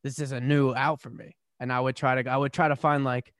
this 0.04 0.20
is 0.20 0.32
a 0.32 0.40
new 0.40 0.74
out 0.76 1.00
for 1.02 1.10
me. 1.10 1.36
And 1.60 1.72
I 1.72 1.80
would 1.80 1.96
try 1.96 2.22
to, 2.22 2.30
I 2.30 2.38
would 2.38 2.54
try 2.54 2.68
to 2.68 2.76
find 2.76 3.04
like, 3.04 3.34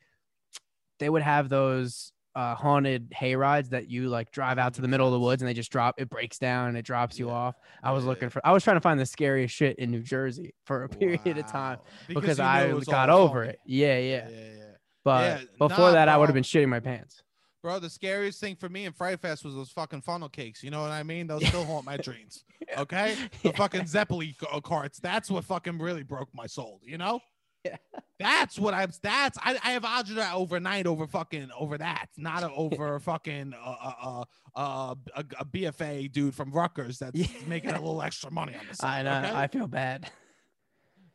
they 1.00 1.10
would 1.10 1.24
have 1.24 1.50
those 1.50 2.13
uh, 2.36 2.56
haunted 2.56 3.08
hay 3.16 3.36
rides 3.36 3.70
that 3.70 3.90
you 3.90 4.10
like 4.10 4.32
drive 4.32 4.58
out 4.58 4.74
to 4.74 4.82
the 4.82 4.88
middle 4.88 5.06
of 5.08 5.14
the 5.14 5.20
woods 5.20 5.42
and 5.42 5.50
they 5.50 5.54
just 5.54 5.72
drop, 5.72 5.96
it 6.00 6.10
breaks 6.10 6.40
down 6.40 6.70
and 6.70 6.78
it 6.78 6.84
drops 6.86 7.20
you 7.20 7.28
Yeah. 7.28 7.34
off. 7.34 7.56
I 7.84 7.92
was 7.92 8.04
Yeah, 8.04 8.10
looking 8.10 8.30
for, 8.30 8.42
I 8.46 8.52
was 8.52 8.64
trying 8.64 8.78
to 8.78 8.82
find 8.82 9.00
the 9.00 9.06
scariest 9.06 9.54
shit 9.54 9.78
in 9.78 9.92
New 9.92 10.02
Jersey 10.02 10.54
for 10.66 10.84
a 10.84 10.90
period 10.90 11.38
of 11.38 11.46
time 11.48 11.78
Wow. 11.80 12.16
because 12.22 12.40
I 12.40 12.72
got 12.86 13.10
over 13.10 13.42
phony. 13.44 13.50
it. 13.50 13.60
Yeah, 13.66 13.98
yeah. 14.00 14.30
Yeah. 14.30 14.64
But 15.04 15.58
before 15.58 15.88
nah, 15.88 15.92
that, 15.92 16.10
I 16.10 16.18
would 16.18 16.28
have 16.28 16.34
been 16.34 16.44
shitting 16.44 16.70
my 16.70 16.80
pants. 16.80 17.22
Bro, 17.62 17.80
the 17.80 17.90
scariest 17.90 18.40
thing 18.42 18.56
for 18.58 18.68
me 18.68 18.86
in 18.86 18.94
Fright 18.94 19.22
Fest 19.22 19.46
was 19.46 19.54
those 19.54 19.70
fucking 19.72 20.02
funnel 20.02 20.28
cakes. 20.28 20.64
You 20.64 20.70
know 20.72 20.82
what 20.82 20.92
I 20.92 21.04
mean? 21.04 21.28
Those 21.28 21.46
still 21.48 21.66
haunt 21.66 21.86
my 21.86 21.98
dreams. 21.98 22.44
Okay, 22.78 23.16
the 23.44 23.52
fucking 23.54 23.82
Zeppeli 23.82 24.38
ca- 24.38 24.62
carts. 24.62 24.98
That's 24.98 25.30
what 25.30 25.44
fucking 25.44 25.80
really 25.80 26.02
broke 26.02 26.30
my 26.34 26.48
soul. 26.48 26.80
You 26.82 26.98
know? 26.98 27.20
Yeah. 27.66 27.78
That's 28.20 28.58
what 28.60 28.74
I'm. 28.74 28.92
That's 29.02 29.38
I, 29.42 29.58
I 29.64 29.72
have 29.72 29.84
agita 29.84 30.34
overnight 30.34 30.86
over 30.88 31.08
fucking 31.08 31.50
over 31.58 31.78
that, 31.78 32.08
not 32.18 32.44
over 32.56 33.00
fucking 33.02 33.54
uh, 33.54 33.76
uh, 33.84 33.94
uh, 34.02 34.24
uh, 34.56 34.96
a, 35.16 35.26
a 35.40 35.46
BFA 35.46 36.12
dude 36.12 36.34
from 36.36 36.52
Rutgers 36.52 37.00
that's 37.00 37.18
Yeah. 37.20 37.28
making 37.48 37.72
a 37.72 37.80
little 37.80 38.02
extra 38.02 38.32
money 38.32 38.54
on 38.54 38.62
the 38.66 38.72
I 38.72 39.02
side. 39.02 39.06
know. 39.06 39.18
okay? 39.30 39.32
I 39.38 39.48
feel 39.48 39.68
bad. 39.68 40.10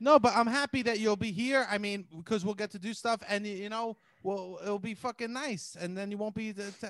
No, 0.00 0.18
but 0.18 0.32
I'm 0.36 0.46
happy 0.46 0.82
that 0.82 1.00
you'll 1.00 1.16
be 1.16 1.32
here. 1.32 1.66
I 1.70 1.78
mean, 1.78 2.06
because 2.16 2.44
we'll 2.44 2.54
get 2.54 2.70
to 2.72 2.78
do 2.78 2.92
stuff, 2.94 3.20
and 3.28 3.46
you 3.46 3.68
know, 3.68 3.96
well, 4.22 4.58
it'll 4.62 4.78
be 4.78 4.94
fucking 4.94 5.32
nice, 5.32 5.76
and 5.80 5.96
then 5.96 6.10
you 6.10 6.18
won't 6.18 6.34
be 6.34 6.52
the, 6.52 6.70
t- 6.72 6.86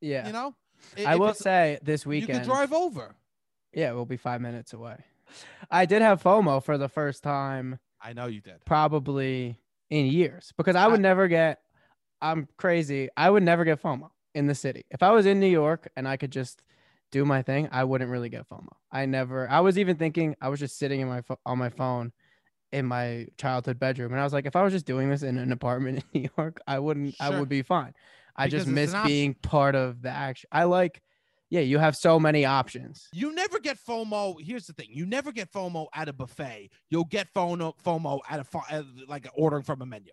Yeah. 0.00 0.26
you 0.26 0.32
know. 0.32 0.54
I- 0.96 1.04
I 1.12 1.16
will 1.16 1.34
say 1.34 1.78
this 1.82 2.06
weekend. 2.06 2.28
you 2.30 2.34
could 2.40 2.44
drive 2.46 2.72
over. 2.72 3.14
Yeah, 3.72 3.92
we'll 3.92 4.04
be 4.06 4.16
five 4.16 4.40
minutes 4.40 4.72
away. 4.72 4.96
I 5.70 5.86
did 5.86 6.02
have 6.02 6.22
FOMO 6.22 6.64
for 6.64 6.76
the 6.78 6.88
first 6.88 7.22
time 7.22 7.78
I 8.02 8.12
know 8.12 8.26
you 8.26 8.40
did. 8.40 8.64
probably 8.64 9.58
in 9.90 10.06
years 10.06 10.52
because 10.56 10.76
I 10.76 10.86
would 10.86 11.00
I- 11.00 11.02
never 11.02 11.28
get. 11.28 11.60
I'm 12.22 12.48
crazy. 12.58 13.08
I 13.16 13.30
would 13.30 13.42
never 13.42 13.64
get 13.64 13.82
FOMO 13.82 14.10
in 14.34 14.46
the 14.46 14.54
city. 14.54 14.84
If 14.90 15.02
I 15.02 15.10
was 15.10 15.24
in 15.26 15.40
New 15.40 15.46
York 15.48 15.88
and 15.96 16.06
I 16.06 16.16
could 16.18 16.30
just 16.30 16.62
do 17.12 17.24
my 17.24 17.42
thing, 17.42 17.68
I 17.72 17.84
wouldn't 17.84 18.10
really 18.10 18.28
get 18.28 18.46
FOMO. 18.48 18.68
I 18.92 19.06
never. 19.06 19.48
I 19.50 19.60
was 19.60 19.78
even 19.78 19.96
thinking 19.96 20.36
I 20.40 20.48
was 20.48 20.60
just 20.60 20.78
sitting 20.78 21.00
in 21.00 21.08
my 21.08 21.22
on 21.46 21.58
my 21.58 21.70
phone 21.70 22.12
in 22.72 22.86
my 22.86 23.26
childhood 23.36 23.80
bedroom, 23.80 24.12
and 24.12 24.20
I 24.20 24.24
was 24.24 24.32
like, 24.32 24.46
if 24.46 24.54
I 24.54 24.62
was 24.62 24.72
just 24.72 24.86
doing 24.86 25.10
this 25.10 25.22
in 25.22 25.38
an 25.38 25.50
apartment 25.58 26.04
in 26.12 26.20
New 26.22 26.28
York, 26.36 26.60
I 26.66 26.78
wouldn't. 26.78 27.14
I 27.20 27.38
would 27.38 27.48
be 27.48 27.62
fine. 27.62 27.94
I 28.36 28.46
Because 28.46 28.64
just 28.64 28.68
miss 28.72 28.94
being 29.06 29.34
part 29.34 29.74
of 29.74 30.02
the 30.02 30.10
action. 30.10 30.48
I 30.52 30.64
like. 30.64 31.02
Yeah, 31.50 31.60
you 31.60 31.78
have 31.78 31.96
so 31.96 32.20
many 32.20 32.44
options. 32.44 33.08
You 33.12 33.34
never 33.34 33.58
get 33.58 33.76
FOMO. 33.76 34.40
Here's 34.40 34.66
the 34.66 34.72
thing: 34.72 34.88
you 34.90 35.04
never 35.04 35.32
get 35.32 35.52
FOMO 35.52 35.88
at 35.94 36.08
a 36.08 36.12
buffet. 36.12 36.70
You'll 36.88 37.04
get 37.04 37.32
FOMO 37.34 37.74
FOMO 37.84 38.20
at 38.28 38.40
a 38.40 38.84
like 39.08 39.26
ordering 39.34 39.64
from 39.64 39.82
a 39.82 39.86
menu. 39.86 40.12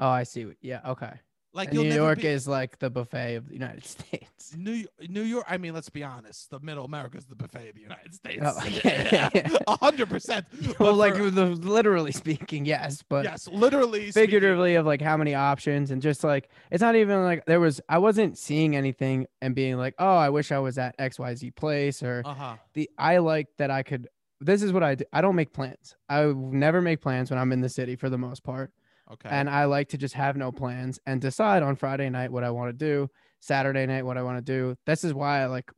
Oh, 0.00 0.08
I 0.08 0.24
see. 0.24 0.46
Yeah, 0.60 0.80
okay. 0.86 1.12
Like 1.54 1.68
And 1.70 1.80
New 1.80 1.94
York 1.94 2.20
be- 2.20 2.28
is 2.28 2.48
like 2.48 2.78
the 2.78 2.88
buffet 2.88 3.34
of 3.34 3.48
the 3.48 3.52
United 3.54 3.84
States. 3.86 4.54
New 4.56 4.86
New 5.08 5.20
York. 5.22 5.44
I 5.48 5.58
mean, 5.58 5.74
let's 5.74 5.90
be 5.90 6.02
honest. 6.02 6.48
The 6.50 6.60
Middle 6.60 6.84
America 6.86 7.18
is 7.18 7.26
the 7.26 7.34
buffet 7.36 7.68
of 7.68 7.74
the 7.74 7.82
United 7.82 8.14
States. 8.14 8.42
Oh. 8.42 9.60
A 9.72 9.76
hundred 9.84 10.08
percent. 10.08 10.46
well, 10.80 10.94
like 10.94 11.16
for- 11.16 11.30
the, 11.30 11.46
literally 11.46 12.12
speaking, 12.12 12.64
yes, 12.64 13.02
but 13.06 13.24
yes, 13.24 13.48
literally, 13.48 14.10
speaking- 14.10 14.12
figuratively 14.30 14.76
of 14.76 14.86
like 14.86 15.02
how 15.02 15.16
many 15.16 15.34
options 15.34 15.90
and 15.90 16.00
just 16.00 16.24
like 16.24 16.48
it's 16.70 16.80
not 16.80 16.96
even 16.96 17.22
like 17.22 17.44
there 17.46 17.60
was 17.60 17.80
I 17.88 17.98
wasn't 17.98 18.38
seeing 18.38 18.74
anything 18.74 19.26
and 19.42 19.54
being 19.54 19.76
like, 19.76 19.94
oh, 19.98 20.16
I 20.16 20.30
wish 20.30 20.52
I 20.52 20.58
was 20.58 20.78
at 20.78 20.96
XYZ 20.98 21.54
place 21.54 22.02
or 22.02 22.22
Uh-huh. 22.24 22.56
the 22.74 22.88
I 22.96 23.18
like 23.18 23.48
that 23.58 23.70
I 23.70 23.82
could 23.82 24.08
this 24.40 24.62
is 24.62 24.72
what 24.72 24.82
I 24.82 24.96
do. 24.96 25.04
I 25.12 25.20
don't 25.20 25.36
make 25.36 25.52
plans. 25.52 25.94
I 26.08 26.24
never 26.34 26.80
make 26.80 27.00
plans 27.00 27.30
when 27.30 27.38
I'm 27.38 27.52
in 27.52 27.60
the 27.60 27.68
city 27.68 27.94
for 27.94 28.08
the 28.10 28.18
most 28.18 28.42
part. 28.42 28.72
Okay. 29.10 29.28
And 29.30 29.50
I 29.50 29.64
like 29.64 29.88
to 29.90 29.98
just 29.98 30.14
have 30.14 30.36
no 30.36 30.52
plans 30.52 30.98
and 31.06 31.20
decide 31.20 31.62
on 31.62 31.76
Friday 31.76 32.08
night 32.08 32.30
what 32.32 32.44
I 32.44 32.50
want 32.50 32.70
to 32.70 32.72
do, 32.72 33.08
Saturday 33.40 33.86
night 33.86 34.04
what 34.04 34.16
I 34.16 34.22
want 34.22 34.38
to 34.38 34.42
do. 34.42 34.76
This 34.86 35.04
is 35.04 35.12
why 35.12 35.42
I 35.42 35.46
like 35.46 35.70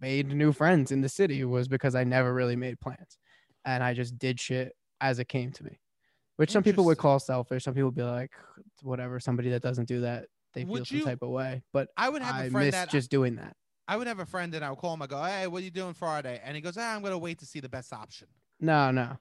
made 0.00 0.28
new 0.32 0.52
friends 0.52 0.92
in 0.92 1.00
the 1.00 1.08
city 1.08 1.44
was 1.44 1.66
because 1.68 1.94
I 1.94 2.04
never 2.04 2.32
really 2.32 2.56
made 2.56 2.78
plans. 2.80 3.18
And 3.64 3.82
I 3.82 3.94
just 3.94 4.18
did 4.18 4.38
shit 4.38 4.72
as 5.00 5.18
it 5.18 5.28
came 5.28 5.50
to 5.52 5.64
me. 5.64 5.80
Which 6.36 6.50
some 6.50 6.62
people 6.62 6.84
would 6.86 6.98
call 6.98 7.18
selfish. 7.18 7.64
Some 7.64 7.74
people 7.74 7.88
would 7.88 7.94
be 7.94 8.02
like, 8.02 8.32
whatever, 8.82 9.20
somebody 9.20 9.50
that 9.50 9.62
doesn't 9.62 9.86
do 9.86 10.00
that, 10.00 10.26
they 10.54 10.64
feel 10.64 10.72
Would 10.72 10.86
some 10.86 10.98
you- 10.98 11.04
type 11.04 11.22
of 11.22 11.30
way. 11.30 11.62
But 11.72 11.88
I 11.96 12.08
would 12.08 12.22
have 12.22 12.34
I 12.34 12.44
a 12.44 12.50
friend 12.50 12.66
miss 12.66 12.74
that 12.74 12.90
just 12.90 13.10
doing 13.10 13.36
that. 13.36 13.56
I 13.88 13.96
would 13.96 14.06
have 14.06 14.20
a 14.20 14.26
friend 14.26 14.54
and 14.54 14.64
I 14.64 14.70
would 14.70 14.78
call 14.78 14.94
him. 14.94 15.02
I 15.02 15.06
go, 15.06 15.22
hey, 15.22 15.46
what 15.46 15.60
are 15.60 15.64
you 15.64 15.70
doing 15.70 15.92
Friday? 15.94 16.40
And 16.44 16.54
he 16.54 16.62
goes, 16.62 16.76
ah, 16.78 16.94
I'm 16.94 17.02
gonna 17.02 17.18
wait 17.18 17.38
to 17.40 17.46
see 17.46 17.60
the 17.60 17.68
best 17.68 17.92
option. 17.92 18.28
No, 18.60 18.90
no. 18.90 19.18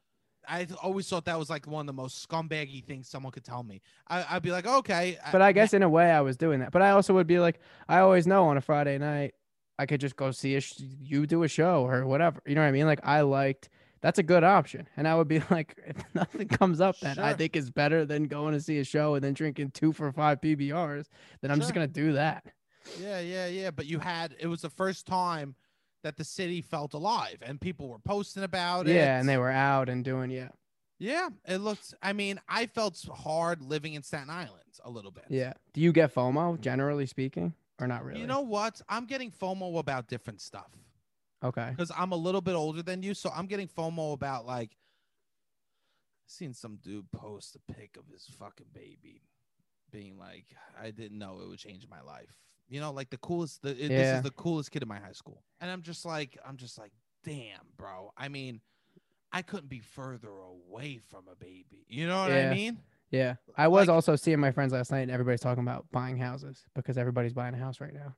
I 0.51 0.67
always 0.83 1.07
thought 1.07 1.25
that 1.25 1.39
was 1.39 1.49
like 1.49 1.65
one 1.65 1.81
of 1.81 1.87
the 1.87 1.93
most 1.93 2.27
scumbaggy 2.27 2.83
things 2.83 3.07
someone 3.07 3.31
could 3.31 3.45
tell 3.45 3.63
me. 3.63 3.81
I, 4.09 4.25
I'd 4.31 4.43
be 4.43 4.51
like, 4.51 4.67
okay, 4.67 5.17
But 5.31 5.41
I 5.41 5.53
guess 5.53 5.73
in 5.73 5.81
a 5.81 5.87
way 5.89 6.11
I 6.11 6.19
was 6.19 6.35
doing 6.35 6.59
that. 6.59 6.73
But 6.73 6.81
I 6.81 6.91
also 6.91 7.13
would 7.13 7.25
be 7.27 7.39
like, 7.39 7.59
I 7.87 7.99
always 7.99 8.27
know 8.27 8.45
on 8.49 8.57
a 8.57 8.61
Friday 8.61 8.97
night 8.97 9.33
I 9.79 9.85
could 9.85 10.01
just 10.01 10.17
go 10.17 10.31
see 10.31 10.55
a 10.55 10.61
sh- 10.61 10.81
you 11.01 11.25
do 11.25 11.43
a 11.43 11.47
show 11.47 11.87
or 11.87 12.05
whatever. 12.05 12.41
You 12.45 12.55
know 12.55 12.61
what 12.61 12.67
I 12.67 12.71
mean? 12.71 12.85
Like 12.85 12.99
I 13.03 13.21
liked 13.21 13.69
that's 14.01 14.19
a 14.19 14.23
good 14.23 14.43
option. 14.43 14.89
And 14.97 15.07
I 15.07 15.15
would 15.15 15.27
be 15.29 15.41
like, 15.49 15.77
if 15.87 15.95
nothing 16.13 16.49
comes 16.49 16.81
up 16.81 16.99
that 16.99 17.17
I 17.17 17.33
think 17.33 17.55
is 17.55 17.69
better 17.69 18.03
than 18.03 18.25
going 18.25 18.53
to 18.53 18.59
see 18.59 18.79
a 18.79 18.83
show 18.83 19.15
and 19.15 19.23
then 19.23 19.33
drinking 19.33 19.71
two 19.71 19.93
for 19.93 20.11
five 20.11 20.41
PBRs, 20.41 21.05
then 21.41 21.51
I'm 21.51 21.59
just 21.59 21.73
gonna 21.73 21.87
do 21.87 22.13
that. 22.13 22.45
yeah, 22.99 23.19
yeah, 23.21 23.47
yeah. 23.47 23.71
But 23.71 23.85
you 23.85 23.99
had 23.99 24.35
it 24.39 24.47
was 24.47 24.61
the 24.61 24.69
first 24.69 25.05
time 25.05 25.55
that 26.03 26.17
the 26.17 26.23
city 26.23 26.61
felt 26.61 26.93
alive 26.93 27.37
and 27.41 27.59
people 27.59 27.87
were 27.87 27.99
posting 27.99 28.43
about 28.43 28.87
it. 28.87 28.95
Yeah, 28.95 29.19
and 29.19 29.27
they 29.27 29.37
were 29.37 29.51
out 29.51 29.89
and 29.89 30.03
doing 30.03 30.31
yeah. 30.31 30.49
Yeah, 30.99 31.29
it 31.47 31.57
looks. 31.57 31.95
I 32.03 32.13
mean, 32.13 32.39
I 32.47 32.67
felt 32.67 33.03
hard 33.11 33.63
living 33.63 33.95
in 33.95 34.03
Staten 34.03 34.29
Island 34.29 34.61
a 34.85 34.89
little 34.89 35.09
bit. 35.09 35.25
Yeah. 35.29 35.53
Do 35.73 35.81
you 35.81 35.91
get 35.91 36.13
FOMO 36.13 36.61
generally 36.61 37.07
speaking? 37.07 37.55
Or 37.79 37.87
not 37.87 38.05
really? 38.05 38.21
You 38.21 38.27
know 38.27 38.41
what? 38.41 38.79
I'm 38.87 39.05
getting 39.05 39.31
FOMO 39.31 39.79
about 39.79 40.07
different 40.07 40.41
stuff 40.41 40.69
okay. 41.43 41.69
because 41.71 41.91
I'm 41.97 42.11
a 42.11 42.15
little 42.15 42.41
bit 42.41 42.53
older 42.53 42.83
than 42.83 43.01
you, 43.01 43.15
so 43.15 43.31
I'm 43.35 43.47
getting 43.47 43.67
FOMO 43.67 44.13
about 44.13 44.45
like. 44.45 44.77
Seen 46.27 46.53
some 46.53 46.77
dude 46.77 47.11
post 47.11 47.57
a 47.57 47.73
pic 47.73 47.97
of 47.97 48.03
his 48.07 48.25
fucking 48.39 48.67
baby, 48.73 49.23
being 49.91 50.17
like, 50.17 50.45
"I 50.81 50.91
didn't 50.91 51.17
know 51.17 51.41
it 51.41 51.49
would 51.49 51.59
change 51.59 51.85
my 51.89 52.01
life." 52.01 52.33
You 52.71 52.79
know, 52.79 52.91
like 52.91 53.09
the 53.11 53.17
coolest. 53.17 53.61
The, 53.61 53.71
it- 53.71 53.89
This 53.89 54.15
is 54.17 54.23
the 54.23 54.31
coolest 54.31 54.71
kid 54.71 54.81
in 54.81 54.87
my 54.87 54.97
high 54.99 55.11
school, 55.11 55.43
and 55.59 55.69
I'm 55.69 55.81
just 55.83 56.05
like, 56.05 56.37
I'm 56.47 56.57
just 56.57 56.79
like, 56.79 56.91
damn, 57.23 57.59
bro. 57.77 58.11
I 58.17 58.29
mean, 58.29 58.61
I 59.31 59.41
couldn't 59.43 59.69
be 59.69 59.79
further 59.81 60.29
away 60.29 60.99
from 61.09 61.25
a 61.31 61.35
baby. 61.35 61.85
You 61.87 62.07
know 62.07 62.21
what 62.21 62.31
Yeah. 62.31 62.49
I 62.49 62.53
mean? 62.55 62.79
Yeah. 63.11 63.35
I 63.57 63.67
was 63.67 63.87
Like- 63.87 63.93
also 63.95 64.15
seeing 64.15 64.39
my 64.39 64.51
friends 64.51 64.71
last 64.73 64.89
night 64.89 65.01
and 65.01 65.11
everybody's 65.11 65.41
talking 65.41 65.63
about 65.63 65.85
buying 65.91 66.17
houses 66.17 66.63
because 66.73 66.97
everybody's 66.97 67.33
buying 67.33 67.53
a 67.53 67.57
house 67.57 67.81
right 67.81 67.93
now. 67.93 68.15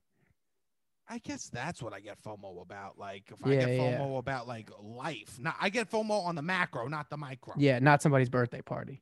I 1.10 1.18
guess 1.18 1.50
that's 1.50 1.82
what 1.82 1.92
I 1.94 2.00
get 2.00 2.22
FOMO 2.24 2.62
about. 2.62 2.98
Like 2.98 3.32
if 3.32 3.44
I 3.46 3.50
Yeah, 3.54 3.60
get 3.66 3.70
yeah. 3.76 3.98
FOMO 4.00 4.20
about 4.20 4.48
like 4.48 4.70
life. 4.82 5.38
Not 5.40 5.56
I 5.60 5.70
get 5.70 5.90
FOMO 5.92 6.24
on 6.26 6.36
the 6.36 6.42
macro, 6.44 6.88
not 6.88 7.10
the 7.10 7.18
micro. 7.18 7.56
Yeah, 7.58 7.80
not 7.80 8.02
somebody's 8.04 8.30
birthday 8.30 8.62
party. 8.62 9.02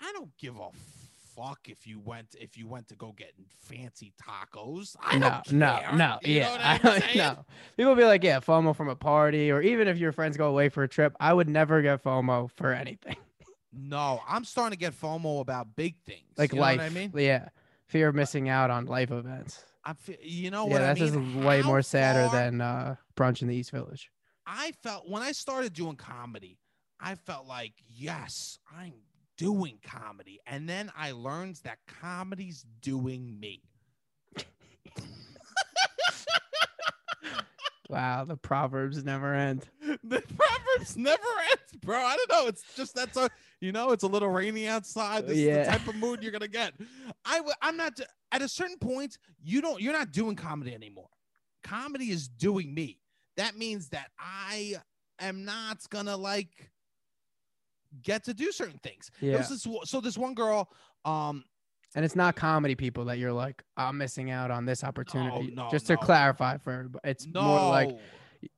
I 0.00 0.12
don't 0.12 0.36
give 0.38 0.56
a 0.58 0.70
fuck 1.40 1.68
if 1.68 1.86
you 1.86 1.98
went 2.00 2.34
if 2.38 2.56
you 2.56 2.66
went 2.66 2.88
to 2.88 2.94
go 2.94 3.12
get 3.12 3.32
fancy 3.58 4.12
tacos. 4.20 4.96
I 5.00 5.18
no, 5.18 5.40
don't 5.44 5.52
no, 5.52 5.80
no, 5.94 6.18
You 6.22 6.34
yeah, 6.36 6.56
I 6.84 6.88
I'm 6.88 7.00
saying? 7.00 7.36
People 7.76 7.94
be 7.94 8.04
like, 8.04 8.22
yeah, 8.24 8.40
FOMO 8.40 8.74
from 8.76 8.88
a 8.88 8.96
party, 8.96 9.50
or 9.50 9.60
even 9.62 9.88
if 9.88 9.98
your 9.98 10.12
friends 10.12 10.36
go 10.36 10.48
away 10.48 10.68
for 10.68 10.82
a 10.82 10.88
trip, 10.88 11.16
I 11.20 11.32
would 11.32 11.48
never 11.48 11.82
get 11.82 12.02
FOMO 12.02 12.50
for 12.50 12.72
anything 12.72 13.16
No, 13.72 14.20
I'm 14.28 14.44
starting 14.44 14.72
to 14.72 14.78
get 14.78 14.92
FOMO 14.98 15.40
about 15.40 15.76
big 15.76 15.94
things. 16.04 16.22
like 16.36 16.52
you 16.52 16.56
know 16.56 16.62
life. 16.62 16.78
what 16.78 16.86
I 16.86 16.88
mean? 16.90 17.12
Yeah, 17.14 17.48
fear 17.86 18.08
of 18.08 18.14
missing 18.14 18.48
out 18.48 18.70
on 18.70 18.86
life 18.86 19.10
events. 19.12 19.64
I 19.84 19.92
fe- 19.94 20.18
you 20.22 20.50
know 20.50 20.66
yeah, 20.66 20.72
what 20.72 20.82
I 20.82 20.86
that's 20.86 21.00
mean? 21.00 21.32
just 21.34 21.44
way 21.46 21.62
How 21.62 21.68
more 21.68 21.82
sadder 21.82 22.28
far- 22.28 22.36
than 22.36 22.60
uh, 22.60 22.96
brunch 23.16 23.42
in 23.42 23.48
the 23.48 23.54
East 23.54 23.70
Village. 23.70 24.10
I 24.46 24.72
felt 24.82 25.08
when 25.08 25.22
I 25.22 25.32
started 25.32 25.72
doing 25.72 25.94
comedy, 25.96 26.58
I 27.00 27.14
felt 27.14 27.46
like, 27.46 27.72
yes, 27.88 28.58
I'm 28.76 28.92
doing 29.40 29.78
comedy. 29.82 30.38
And 30.46 30.68
then 30.68 30.92
I 30.94 31.12
learned 31.12 31.56
that 31.64 31.78
comedy's 31.86 32.66
doing 32.82 33.40
me. 33.40 33.62
Wow, 37.88 38.24
the 38.24 38.36
proverbs 38.36 39.02
never 39.02 39.34
end. 39.34 39.66
the 40.04 40.20
proverbs 40.20 40.96
never 40.96 41.22
ends, 41.50 41.72
bro. 41.82 41.96
I 41.96 42.16
don't 42.16 42.30
know. 42.30 42.46
It's 42.46 42.62
just 42.76 42.94
that's 42.94 43.16
a 43.16 43.28
you 43.60 43.72
know, 43.72 43.90
it's 43.90 44.04
a 44.04 44.06
little 44.06 44.28
rainy 44.28 44.68
outside. 44.68 45.26
This 45.26 45.38
is 45.38 45.66
the 45.66 45.72
type 45.72 45.88
of 45.88 45.96
mood 45.96 46.22
you're 46.22 46.30
gonna 46.30 46.46
get. 46.46 46.72
I 47.24 47.38
w- 47.38 47.54
I'm 47.60 47.76
not 47.76 47.98
at 48.30 48.42
a 48.42 48.48
certain 48.48 48.78
point. 48.78 49.18
You 49.42 49.60
don't. 49.60 49.82
You're 49.82 49.92
not 49.92 50.12
doing 50.12 50.36
comedy 50.36 50.72
anymore. 50.72 51.08
Comedy 51.64 52.12
is 52.12 52.28
doing 52.28 52.72
me. 52.72 53.00
That 53.36 53.56
means 53.56 53.88
that 53.88 54.10
I 54.20 54.76
am 55.18 55.44
not 55.44 55.78
gonna 55.90 56.16
like 56.16 56.70
get 58.02 58.24
to 58.24 58.34
do 58.34 58.52
certain 58.52 58.78
things. 58.82 59.10
Yeah. 59.20 59.38
this 59.38 59.66
so 59.84 60.00
this 60.00 60.16
one 60.18 60.34
girl. 60.34 60.70
Um, 61.04 61.44
And 61.94 62.04
it's 62.04 62.14
not 62.16 62.36
comedy 62.36 62.74
people 62.76 63.06
that 63.06 63.18
you're 63.18 63.32
like, 63.32 63.62
I'm 63.76 63.98
missing 63.98 64.30
out 64.30 64.50
on 64.50 64.64
this 64.64 64.84
opportunity. 64.84 65.52
no, 65.54 65.68
Just 65.70 65.86
to 65.88 65.94
no. 65.94 65.98
clarify 66.00 66.58
for 66.58 66.72
everybody, 66.72 67.10
it's 67.10 67.26
no, 67.26 67.42
more 67.42 67.68
like 67.70 67.98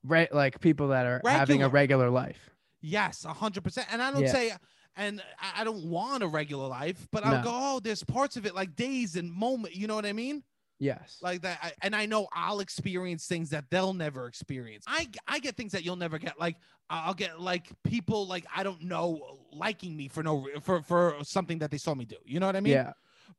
re- 0.05 0.29
like 0.33 0.61
people 0.61 0.89
that 0.89 1.07
are 1.07 1.21
having 1.25 1.63
a 1.63 1.69
regular 1.69 2.11
life. 2.11 2.51
Yes, 2.83 3.25
a 3.25 3.33
hundred 3.33 3.65
percent. 3.65 3.87
And 3.91 4.03
I 4.03 4.11
don't 4.11 4.23
Yeah. 4.23 4.33
say, 4.33 4.53
and 4.97 5.23
I 5.57 5.65
don't 5.65 5.85
want 5.87 6.23
a 6.23 6.27
regular 6.27 6.67
life, 6.69 7.09
but 7.11 7.25
I'll 7.25 7.39
No. 7.39 7.43
go, 7.45 7.51
oh, 7.55 7.81
there's 7.81 8.05
parts 8.05 8.37
of 8.37 8.45
it 8.45 8.55
like 8.55 8.77
days 8.77 9.17
and 9.17 9.33
moment. 9.33 9.75
You 9.75 9.87
know 9.87 9.95
what 9.95 10.05
I 10.05 10.13
mean? 10.13 10.43
Yes. 10.83 11.19
Like 11.23 11.43
that. 11.43 11.59
I, 11.63 11.73
and 11.83 11.95
I 11.95 12.07
know 12.07 12.27
I'll 12.33 12.59
experience 12.61 13.27
things 13.27 13.51
that 13.51 13.67
they'll 13.71 13.95
never 13.95 14.27
experience. 14.27 14.85
I 14.89 15.09
I 15.29 15.39
get 15.39 15.57
things 15.57 15.71
that 15.73 15.85
you'll 15.85 15.95
never 15.97 16.19
get. 16.19 16.41
Like 16.41 16.57
I'll 16.91 17.15
get 17.15 17.41
like 17.41 17.69
people 17.85 18.27
like 18.27 18.45
I 18.55 18.65
don't 18.65 18.83
know 18.83 19.39
liking 19.53 19.97
me 19.97 20.09
for 20.09 20.23
no 20.25 20.49
for 20.61 20.83
for 20.83 21.15
something 21.23 21.61
that 21.61 21.71
they 21.71 21.79
saw 21.79 21.95
me 21.95 22.05
do. 22.05 22.17
You 22.25 22.41
know 22.41 22.47
what 22.47 22.57
I 22.57 22.61
mean? 22.61 22.73
yeah. 22.73 22.93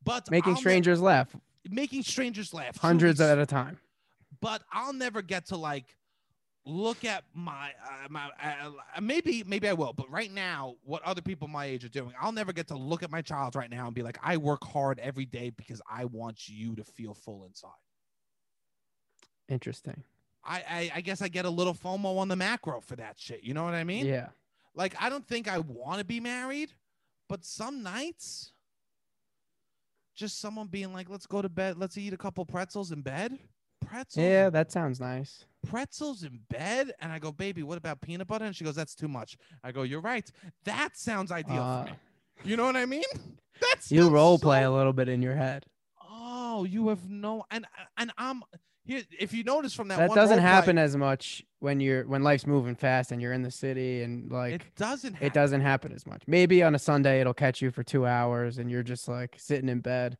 But 0.05 0.31
Making 0.31 0.51
I'll 0.51 0.55
ne- 0.55 0.59
strangers 0.61 1.01
laugh 1.01 1.35
making 1.69 2.03
strangers 2.03 2.53
laugh. 2.53 2.77
hundreds 2.77 3.19
at 3.21 3.37
a 3.37 3.45
time. 3.45 3.77
but 4.41 4.63
I'll 4.71 4.93
never 4.93 5.21
get 5.21 5.45
to 5.47 5.57
like 5.57 5.85
look 6.65 7.03
at 7.03 7.23
my 7.33 7.71
uh, 7.83 8.07
my 8.09 8.29
uh, 8.41 9.01
maybe 9.01 9.43
maybe 9.45 9.67
I 9.67 9.73
will, 9.73 9.93
but 9.93 10.09
right 10.09 10.31
now, 10.31 10.75
what 10.83 11.03
other 11.03 11.21
people 11.21 11.47
my 11.47 11.65
age 11.65 11.83
are 11.83 11.89
doing, 11.89 12.13
I'll 12.19 12.31
never 12.31 12.53
get 12.53 12.67
to 12.67 12.75
look 12.75 13.03
at 13.03 13.11
my 13.11 13.21
child 13.21 13.55
right 13.55 13.69
now 13.69 13.85
and 13.85 13.95
be 13.95 14.03
like, 14.03 14.17
I 14.23 14.37
work 14.37 14.63
hard 14.63 14.99
every 14.99 15.25
day 15.25 15.51
because 15.51 15.81
I 15.89 16.05
want 16.05 16.47
you 16.47 16.75
to 16.75 16.83
feel 16.83 17.13
full 17.13 17.45
inside. 17.45 17.71
Interesting. 19.49 20.03
I, 20.45 20.63
I 20.69 20.91
I 20.95 21.01
guess 21.01 21.21
I 21.21 21.27
get 21.27 21.45
a 21.45 21.49
little 21.49 21.73
FOMO 21.73 22.17
on 22.17 22.27
the 22.27 22.35
macro 22.35 22.81
for 22.81 22.95
that 22.95 23.19
shit. 23.19 23.43
You 23.43 23.53
know 23.53 23.63
what 23.63 23.73
I 23.73 23.83
mean? 23.83 24.05
Yeah. 24.05 24.29
Like 24.75 24.95
I 24.99 25.09
don't 25.09 25.27
think 25.27 25.47
I 25.47 25.59
want 25.59 25.99
to 25.99 26.05
be 26.05 26.19
married, 26.19 26.71
but 27.29 27.45
some 27.45 27.83
nights, 27.83 28.51
just 30.15 30.39
someone 30.39 30.67
being 30.67 30.93
like, 30.93 31.09
"Let's 31.09 31.27
go 31.27 31.41
to 31.41 31.49
bed. 31.49 31.77
Let's 31.77 31.97
eat 31.97 32.13
a 32.13 32.17
couple 32.17 32.45
pretzels 32.45 32.91
in 32.91 33.01
bed." 33.01 33.37
Pretzels. 33.85 34.23
Yeah, 34.23 34.49
that 34.49 34.71
sounds 34.71 34.99
nice. 34.99 35.45
Pretzels 35.67 36.23
in 36.23 36.39
bed 36.49 36.91
and 36.99 37.11
i 37.11 37.19
go 37.19 37.31
baby 37.31 37.63
what 37.63 37.77
about 37.77 38.01
peanut 38.01 38.27
butter 38.27 38.45
and 38.45 38.55
she 38.55 38.63
goes 38.63 38.75
that's 38.75 38.95
too 38.95 39.07
much 39.07 39.37
i 39.63 39.71
go 39.71 39.83
you're 39.83 40.01
right 40.01 40.31
that 40.65 40.97
sounds 40.97 41.31
ideal 41.31 41.61
Uh, 41.61 41.83
for 41.85 41.89
me 41.91 41.95
you 42.43 42.57
know 42.57 42.65
what 42.65 42.75
i 42.75 42.85
mean 42.85 43.03
that's 43.61 43.91
You 43.91 44.09
role 44.09 44.37
play 44.39 44.63
a 44.63 44.71
little 44.71 44.93
bit 44.93 45.07
in 45.09 45.21
your 45.21 45.35
head. 45.35 45.65
oh 46.01 46.65
you 46.65 46.89
have 46.89 47.09
no 47.09 47.45
and 47.51 47.65
and 47.97 48.11
i'm 48.17 48.43
here 48.85 49.01
if 49.17 49.33
you 49.33 49.43
notice 49.45 49.73
from 49.73 49.87
that 49.87 49.97
That 49.97 50.09
doesn't 50.13 50.37
role 50.37 50.43
play, 50.45 50.51
happen 50.51 50.77
as 50.77 50.97
much 50.97 51.41
when 51.59 51.79
you're 51.79 52.05
when 52.05 52.21
life's 52.23 52.45
moving 52.45 52.75
fast 52.75 53.13
and 53.13 53.21
you're 53.21 53.31
in 53.31 53.41
the 53.41 53.51
city 53.51 54.01
and 54.03 54.29
like 54.29 54.55
it 54.55 54.61
doesn't 54.75 55.13
happen. 55.13 55.27
it 55.27 55.33
doesn't 55.33 55.61
happen 55.61 55.93
as 55.93 56.05
much. 56.05 56.21
Maybe 56.27 56.61
on 56.63 56.75
a 56.75 56.79
Sunday 56.79 57.21
it'll 57.21 57.33
catch 57.33 57.61
you 57.61 57.71
for 57.71 57.81
two 57.83 58.05
hours 58.05 58.57
and 58.57 58.69
you're 58.69 58.83
just 58.83 59.07
like 59.07 59.35
sitting 59.37 59.69
in 59.69 59.79
bed 59.79 60.17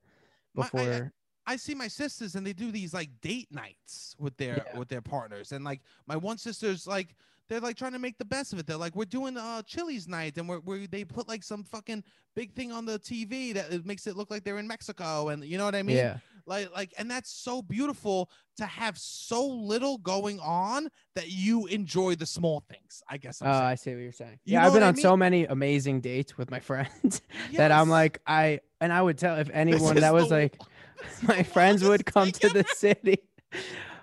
My- 0.55 0.63
I- 0.63 0.69
before. 0.69 1.13
I 1.45 1.55
see 1.57 1.75
my 1.75 1.87
sisters 1.87 2.35
and 2.35 2.45
they 2.45 2.53
do 2.53 2.71
these 2.71 2.93
like 2.93 3.09
date 3.21 3.47
nights 3.51 4.15
with 4.17 4.37
their 4.37 4.63
Yeah. 4.65 4.77
with 4.77 4.87
their 4.89 5.01
partners 5.01 5.51
and 5.51 5.63
like 5.65 5.81
my 6.07 6.15
one 6.15 6.37
sister's 6.37 6.87
like 6.87 7.15
they're 7.49 7.59
like 7.59 7.75
trying 7.75 7.91
to 7.91 7.99
make 7.99 8.17
the 8.17 8.25
best 8.25 8.53
of 8.53 8.59
it. 8.59 8.65
They're 8.65 8.77
like 8.77 8.95
we're 8.95 9.05
doing 9.05 9.37
uh 9.37 9.61
Chili's 9.63 10.07
night 10.07 10.37
and 10.37 10.47
we're, 10.47 10.59
we 10.59 10.87
they 10.87 11.03
put 11.03 11.27
like 11.27 11.43
some 11.43 11.63
fucking 11.63 12.03
big 12.35 12.53
thing 12.53 12.71
on 12.71 12.85
the 12.85 12.97
TV 12.99 13.53
that 13.53 13.71
it 13.71 13.85
makes 13.85 14.07
it 14.07 14.15
look 14.15 14.31
like 14.31 14.43
they're 14.43 14.57
in 14.59 14.67
Mexico 14.67 15.29
and 15.29 15.43
you 15.43 15.57
know 15.57 15.65
what 15.65 15.75
I 15.75 15.83
mean? 15.83 15.97
yeah, 15.97 16.17
like 16.45 16.73
like 16.73 16.93
and 16.97 17.11
that's 17.11 17.29
so 17.29 17.61
beautiful 17.61 18.29
to 18.57 18.65
have 18.65 18.97
so 18.97 19.45
little 19.45 19.97
going 19.97 20.39
on 20.39 20.87
that 21.15 21.29
you 21.29 21.65
enjoy 21.67 22.15
the 22.15 22.25
small 22.25 22.63
things. 22.69 23.03
I 23.09 23.17
guess 23.17 23.41
I'm 23.41 23.49
oh, 23.49 23.51
saying. 23.51 23.63
I 23.65 23.75
see 23.75 23.91
what 23.93 24.01
you're 24.01 24.11
saying. 24.13 24.39
You 24.45 24.53
yeah, 24.53 24.65
I've 24.65 24.73
been 24.73 24.81
what 24.81 24.85
I 24.85 24.89
on 24.89 24.95
so 24.95 25.17
many 25.17 25.45
amazing 25.45 25.99
dates 25.99 26.37
with 26.37 26.49
my 26.49 26.59
friends 26.69 27.21
that 27.55 27.71
I'm 27.73 27.89
like 27.89 28.19
I 28.25 28.61
and 28.79 28.93
I 28.93 29.01
would 29.01 29.17
tell 29.17 29.35
if 29.35 29.49
anyone 29.53 29.97
that 29.97 30.13
was 30.13 30.29
the- 30.29 30.35
like 30.35 30.57
my 31.27 31.43
friends 31.43 31.83
would 31.83 32.05
come 32.05 32.31
to 32.31 32.49
the 32.49 32.65
city. 32.75 33.19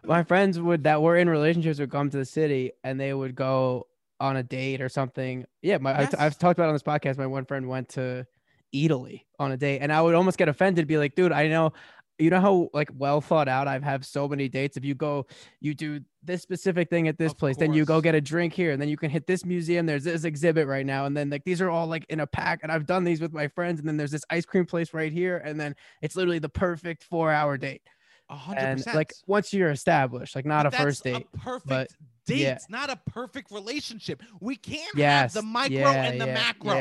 My 0.04 0.22
friends 0.24 0.58
would 0.58 0.84
that 0.84 1.02
were 1.02 1.16
in 1.18 1.28
relationships 1.28 1.78
would 1.78 1.90
come 1.90 2.08
to 2.08 2.16
the 2.16 2.24
city 2.24 2.72
and 2.82 2.98
they 2.98 3.12
would 3.12 3.34
go 3.34 3.86
on 4.18 4.36
a 4.36 4.42
date 4.42 4.80
or 4.80 4.88
something. 4.88 5.44
Yeah, 5.60 5.76
my 5.76 5.92
I 5.92 6.00
Yes. 6.02 6.14
have 6.18 6.38
talked 6.38 6.58
about 6.58 6.68
on 6.68 6.74
this 6.74 6.82
podcast. 6.82 7.18
My 7.18 7.26
one 7.26 7.44
friend 7.44 7.68
went 7.68 7.90
to 7.90 8.26
Italy 8.72 9.26
on 9.38 9.52
a 9.52 9.58
date, 9.58 9.80
and 9.80 9.92
I 9.92 10.00
would 10.00 10.14
almost 10.14 10.38
get 10.38 10.48
offended, 10.48 10.86
be 10.86 10.96
like, 10.96 11.14
"Dude, 11.16 11.32
I 11.32 11.48
know." 11.48 11.72
You 12.20 12.30
know 12.30 12.40
how 12.40 12.68
like 12.74 12.90
well 12.94 13.20
thought 13.20 13.48
out 13.48 13.66
I've 13.66 13.82
have 13.82 14.04
so 14.04 14.28
many 14.28 14.48
dates. 14.48 14.76
If 14.76 14.84
you 14.84 14.94
go, 14.94 15.26
you 15.60 15.74
do 15.74 16.00
this 16.22 16.42
specific 16.42 16.90
thing 16.90 17.08
at 17.08 17.16
this 17.18 17.32
Of 17.32 17.38
place, 17.38 17.56
then 17.56 17.72
you 17.72 17.84
go 17.84 18.00
get 18.00 18.14
a 18.14 18.20
drink 18.20 18.52
here, 18.52 18.72
and 18.72 18.80
then 18.80 18.88
you 18.90 18.96
can 18.96 19.10
hit 19.10 19.26
this 19.26 19.44
museum. 19.44 19.86
There's 19.86 20.04
this 20.04 20.24
exhibit 20.24 20.66
right 20.66 20.84
now, 20.86 21.06
and 21.06 21.16
then 21.16 21.30
like 21.30 21.44
these 21.44 21.60
are 21.60 21.70
all 21.70 21.86
like 21.86 22.04
in 22.10 22.20
a 22.20 22.26
pack. 22.26 22.60
And 22.62 22.70
I've 22.70 22.86
done 22.86 23.04
these 23.04 23.20
with 23.20 23.32
my 23.32 23.48
friends, 23.48 23.80
and 23.80 23.88
then 23.88 23.96
there's 23.96 24.10
this 24.12 24.24
ice 24.30 24.44
cream 24.44 24.66
place 24.66 24.92
right 24.92 25.12
here, 25.12 25.38
and 25.38 25.58
then 25.58 25.74
it's 26.02 26.14
literally 26.16 26.38
the 26.38 26.48
perfect 26.50 27.02
four 27.04 27.32
hour 27.32 27.56
date 27.56 27.80
A 28.28 28.36
hundred 28.36 28.60
and 28.60 28.78
percent. 28.80 28.96
like 28.96 29.14
once 29.26 29.52
you're 29.54 29.70
established, 29.70 30.36
like 30.36 30.44
not 30.46 30.64
But 30.64 30.74
a 30.74 30.76
first 30.76 31.02
date. 31.02 31.26
A 31.34 31.38
perfect 31.38 31.66
but- 31.68 31.88
date, 32.26 32.38
yeah. 32.42 32.58
not 32.68 32.90
a 32.90 33.00
perfect 33.10 33.50
relationship. 33.50 34.22
We 34.40 34.54
can't 34.54 34.94
Yes, 34.94 35.34
have 35.34 35.42
the 35.42 35.48
micro 35.48 35.78
yeah, 35.78 36.02
and 36.04 36.20
the 36.20 36.26
yeah, 36.26 36.34
macro. 36.34 36.74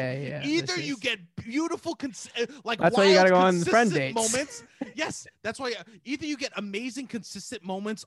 Either 0.43 0.75
this 0.75 0.85
you 0.85 0.97
get 0.97 1.19
beautiful, 1.49 1.95
cons- 1.95 2.29
uh, 2.39 2.45
like 2.63 2.79
That's 2.79 2.95
why 2.95 3.05
you 3.05 3.15
gotta 3.15 3.33
wild, 3.33 3.41
go 3.41 3.47
on 3.47 3.63
friend 3.63 3.91
dates. 3.91 4.15
moments. 4.15 4.63
yes, 4.95 5.27
that's 5.43 5.59
why. 5.59 5.73
uh, 5.79 5.83
Either 6.05 6.25
you 6.25 6.37
get 6.37 6.51
amazing, 6.55 7.07
consistent 7.07 7.63
moments 7.63 8.05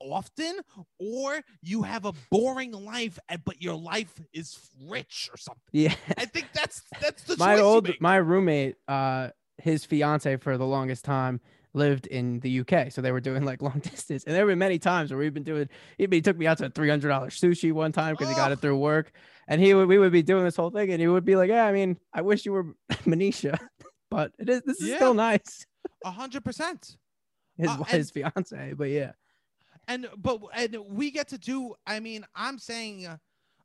often, 0.00 0.58
or 0.98 1.40
you 1.62 1.82
have 1.82 2.04
a 2.04 2.12
boring 2.30 2.72
life, 2.72 3.18
but 3.44 3.60
your 3.60 3.74
life 3.74 4.14
is 4.32 4.58
rich 4.88 5.28
or 5.32 5.36
something. 5.36 5.62
yeah. 5.72 5.94
I 6.18 6.24
think 6.26 6.46
that's 6.52 6.82
that's 7.00 7.22
the 7.24 7.36
my 7.38 7.58
old 7.58 7.90
my 8.00 8.16
roommate, 8.16 8.76
uh, 8.88 9.30
his 9.58 9.84
fiance 9.84 10.36
for 10.36 10.56
the 10.58 10.66
longest 10.66 11.04
time 11.04 11.40
lived 11.74 12.06
in 12.06 12.40
the 12.40 12.60
UK, 12.60 12.90
so 12.90 13.02
they 13.02 13.12
were 13.12 13.20
doing 13.20 13.44
like 13.44 13.60
long 13.60 13.78
distance, 13.82 14.24
and 14.24 14.34
there 14.34 14.46
were 14.46 14.56
many 14.56 14.78
times 14.78 15.10
where 15.10 15.18
we've 15.18 15.34
been 15.34 15.42
doing. 15.42 15.68
He, 15.98 16.06
took 16.20 16.38
me 16.38 16.46
out 16.46 16.58
to 16.58 16.66
a 16.66 16.70
three 16.70 16.88
hundred 16.88 17.08
dollars 17.08 17.38
sushi 17.38 17.72
one 17.72 17.92
time 17.92 18.14
because 18.14 18.28
he 18.28 18.34
got 18.34 18.50
Oh. 18.50 18.54
it 18.54 18.60
through 18.60 18.78
work, 18.78 19.12
and 19.48 19.60
he 19.60 19.74
would 19.74 19.88
we 19.88 19.98
would 19.98 20.12
be 20.12 20.22
doing 20.22 20.44
this 20.44 20.56
whole 20.56 20.70
thing, 20.70 20.90
and 20.90 21.00
he 21.00 21.08
would 21.08 21.24
be 21.24 21.36
like, 21.36 21.50
"Yeah, 21.50 21.66
I 21.66 21.72
mean, 21.72 21.98
I 22.12 22.22
wish 22.22 22.46
you 22.46 22.52
were 22.52 22.74
Manisha, 23.04 23.58
but 24.10 24.32
it 24.38 24.48
is 24.48 24.62
this 24.62 24.80
is 24.80 24.88
Yeah. 24.88 24.96
still 24.96 25.14
nice." 25.14 25.66
A 26.04 26.10
hundred 26.10 26.44
percent. 26.44 26.96
His 27.56 27.68
Uh, 27.68 27.82
his 27.84 28.10
fiance, 28.10 28.72
but 28.76 28.88
yeah, 28.90 29.12
and 29.88 30.08
but 30.16 30.40
and 30.54 30.76
we 30.88 31.10
get 31.10 31.28
to 31.28 31.38
do 31.38 31.74
i 31.86 32.00
mean 32.00 32.24
i'm 32.34 32.58
saying 32.58 33.06
uh, 33.06 33.16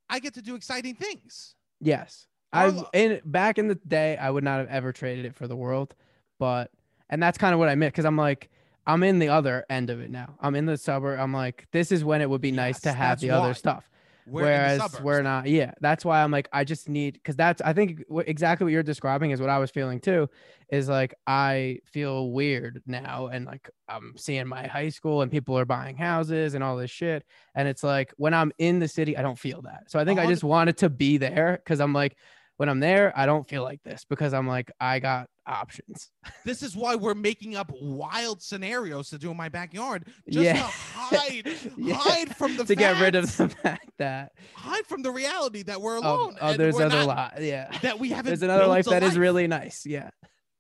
i 0.10 0.20
get 0.20 0.34
to 0.34 0.42
do 0.42 0.56
exciting 0.56 0.94
things 0.96 1.56
Yes. 1.82 2.28
I've 2.52 2.84
in 2.94 3.22
back 3.26 3.58
in 3.58 3.68
the 3.68 3.76
day 3.76 4.18
I 4.18 4.30
would 4.30 4.44
not 4.44 4.60
have 4.60 4.68
ever 4.70 4.92
traded 4.92 5.26
it 5.26 5.36
for 5.36 5.48
the 5.48 5.56
world, 5.56 5.96
but 6.40 6.72
and 7.10 7.22
that's 7.22 7.38
kind 7.38 7.54
of 7.54 7.60
what 7.60 7.70
I 7.70 7.76
meant 7.76 7.94
because 7.94 8.06
I'm 8.06 8.18
like 8.18 8.50
I'm 8.86 9.04
in 9.04 9.20
the 9.20 9.30
other 9.30 9.66
end 9.70 9.92
of 9.92 10.00
it 10.00 10.10
now. 10.10 10.36
I'm 10.40 10.56
in 10.56 10.66
the 10.66 10.78
suburb. 10.78 11.20
I'm 11.20 11.34
like 11.34 11.68
this 11.72 11.92
is 11.92 12.04
when 12.04 12.22
it 12.22 12.30
would 12.30 12.42
be 12.42 12.52
nice 12.52 12.80
to 12.82 12.92
have 12.92 13.20
the 13.20 13.30
why. 13.30 13.36
other 13.36 13.54
stuff. 13.54 13.90
we're 14.26 14.44
Whereas 14.44 15.02
we're 15.02 15.22
not. 15.22 15.48
Yeah, 15.48 15.74
that's 15.80 16.04
why 16.04 16.24
I'm 16.24 16.32
like 16.32 16.50
I 16.52 16.64
just 16.64 16.90
need 16.90 17.14
because 17.14 17.36
that's 17.36 17.62
I 17.62 17.74
think 17.74 18.04
exactly 18.26 18.66
what 18.66 18.74
you're 18.74 18.84
describing 18.84 19.32
is 19.32 19.40
what 19.42 19.50
I 19.50 19.60
was 19.60 19.70
feeling 19.70 20.00
too. 20.00 20.28
Is 20.72 20.90
like 20.90 21.14
I 21.28 21.80
feel 21.86 22.32
weird 22.32 22.82
now 22.86 23.28
and 23.28 23.46
like 23.46 23.70
I'm 23.88 24.14
seeing 24.18 24.48
my 24.48 24.66
high 24.68 24.90
school 24.90 25.22
and 25.22 25.32
people 25.32 25.58
are 25.58 25.66
buying 25.66 25.98
houses 25.98 26.54
and 26.54 26.64
all 26.64 26.78
this 26.78 26.92
shit 26.92 27.24
and 27.56 27.68
it's 27.68 27.84
like 27.84 28.14
when 28.18 28.34
I'm 28.34 28.52
in 28.58 28.80
the 28.80 28.88
city 28.88 29.18
I 29.18 29.22
don't 29.22 29.40
feel 29.40 29.62
that. 29.64 29.84
So 29.92 30.00
I 30.00 30.06
think 30.06 30.20
I 30.20 30.26
just 30.26 30.44
wanted 30.44 30.78
to 30.78 30.90
be 30.90 31.18
there 31.18 31.60
because 31.64 31.80
I'm 31.80 31.94
like 31.94 32.18
when 32.60 32.68
I'm 32.68 32.80
there 32.82 33.14
I 33.16 33.26
don't 33.26 33.48
feel 33.48 33.64
like 33.64 33.82
this 33.84 34.06
because 34.10 34.34
I'm 34.34 34.46
like 34.48 34.70
I 34.82 35.00
got 35.00 35.28
options. 35.48 36.12
this 36.46 36.62
is 36.62 36.76
why 36.76 36.96
we're 36.96 37.16
making 37.16 37.56
up 37.56 37.72
wild 37.82 38.42
scenarios 38.42 39.10
to 39.12 39.18
do 39.18 39.32
in 39.32 39.38
my 39.38 39.48
backyard 39.50 40.08
just 40.30 40.44
Yeah. 40.44 40.54
to 40.54 40.60
hide 40.64 41.48
Yeah. 41.78 41.96
hide 41.96 42.36
from 42.36 42.58
the 42.58 42.66
to 42.66 42.76
get 42.76 43.00
rid 43.02 43.16
of 43.16 43.36
the 43.38 43.48
fact 43.50 43.90
that 43.98 44.34
hide 44.54 44.86
from 44.88 45.02
the 45.04 45.12
reality 45.12 45.64
that 45.64 45.82
we're 45.82 45.98
oh, 45.98 46.02
alone 46.02 46.36
oh 46.42 46.50
and 46.50 46.60
there's 46.60 46.78
not- 46.78 47.08
lot. 47.08 47.42
Yeah. 47.42 47.70
that 47.82 47.98
we 47.98 48.10
haven't 48.10 48.26
There's 48.26 48.44
another 48.44 48.68
life 48.68 48.86
that 48.88 49.04
is 49.04 49.12
life. 49.14 49.18
really 49.20 49.48
nice. 49.48 49.86
Yeah. 49.86 50.10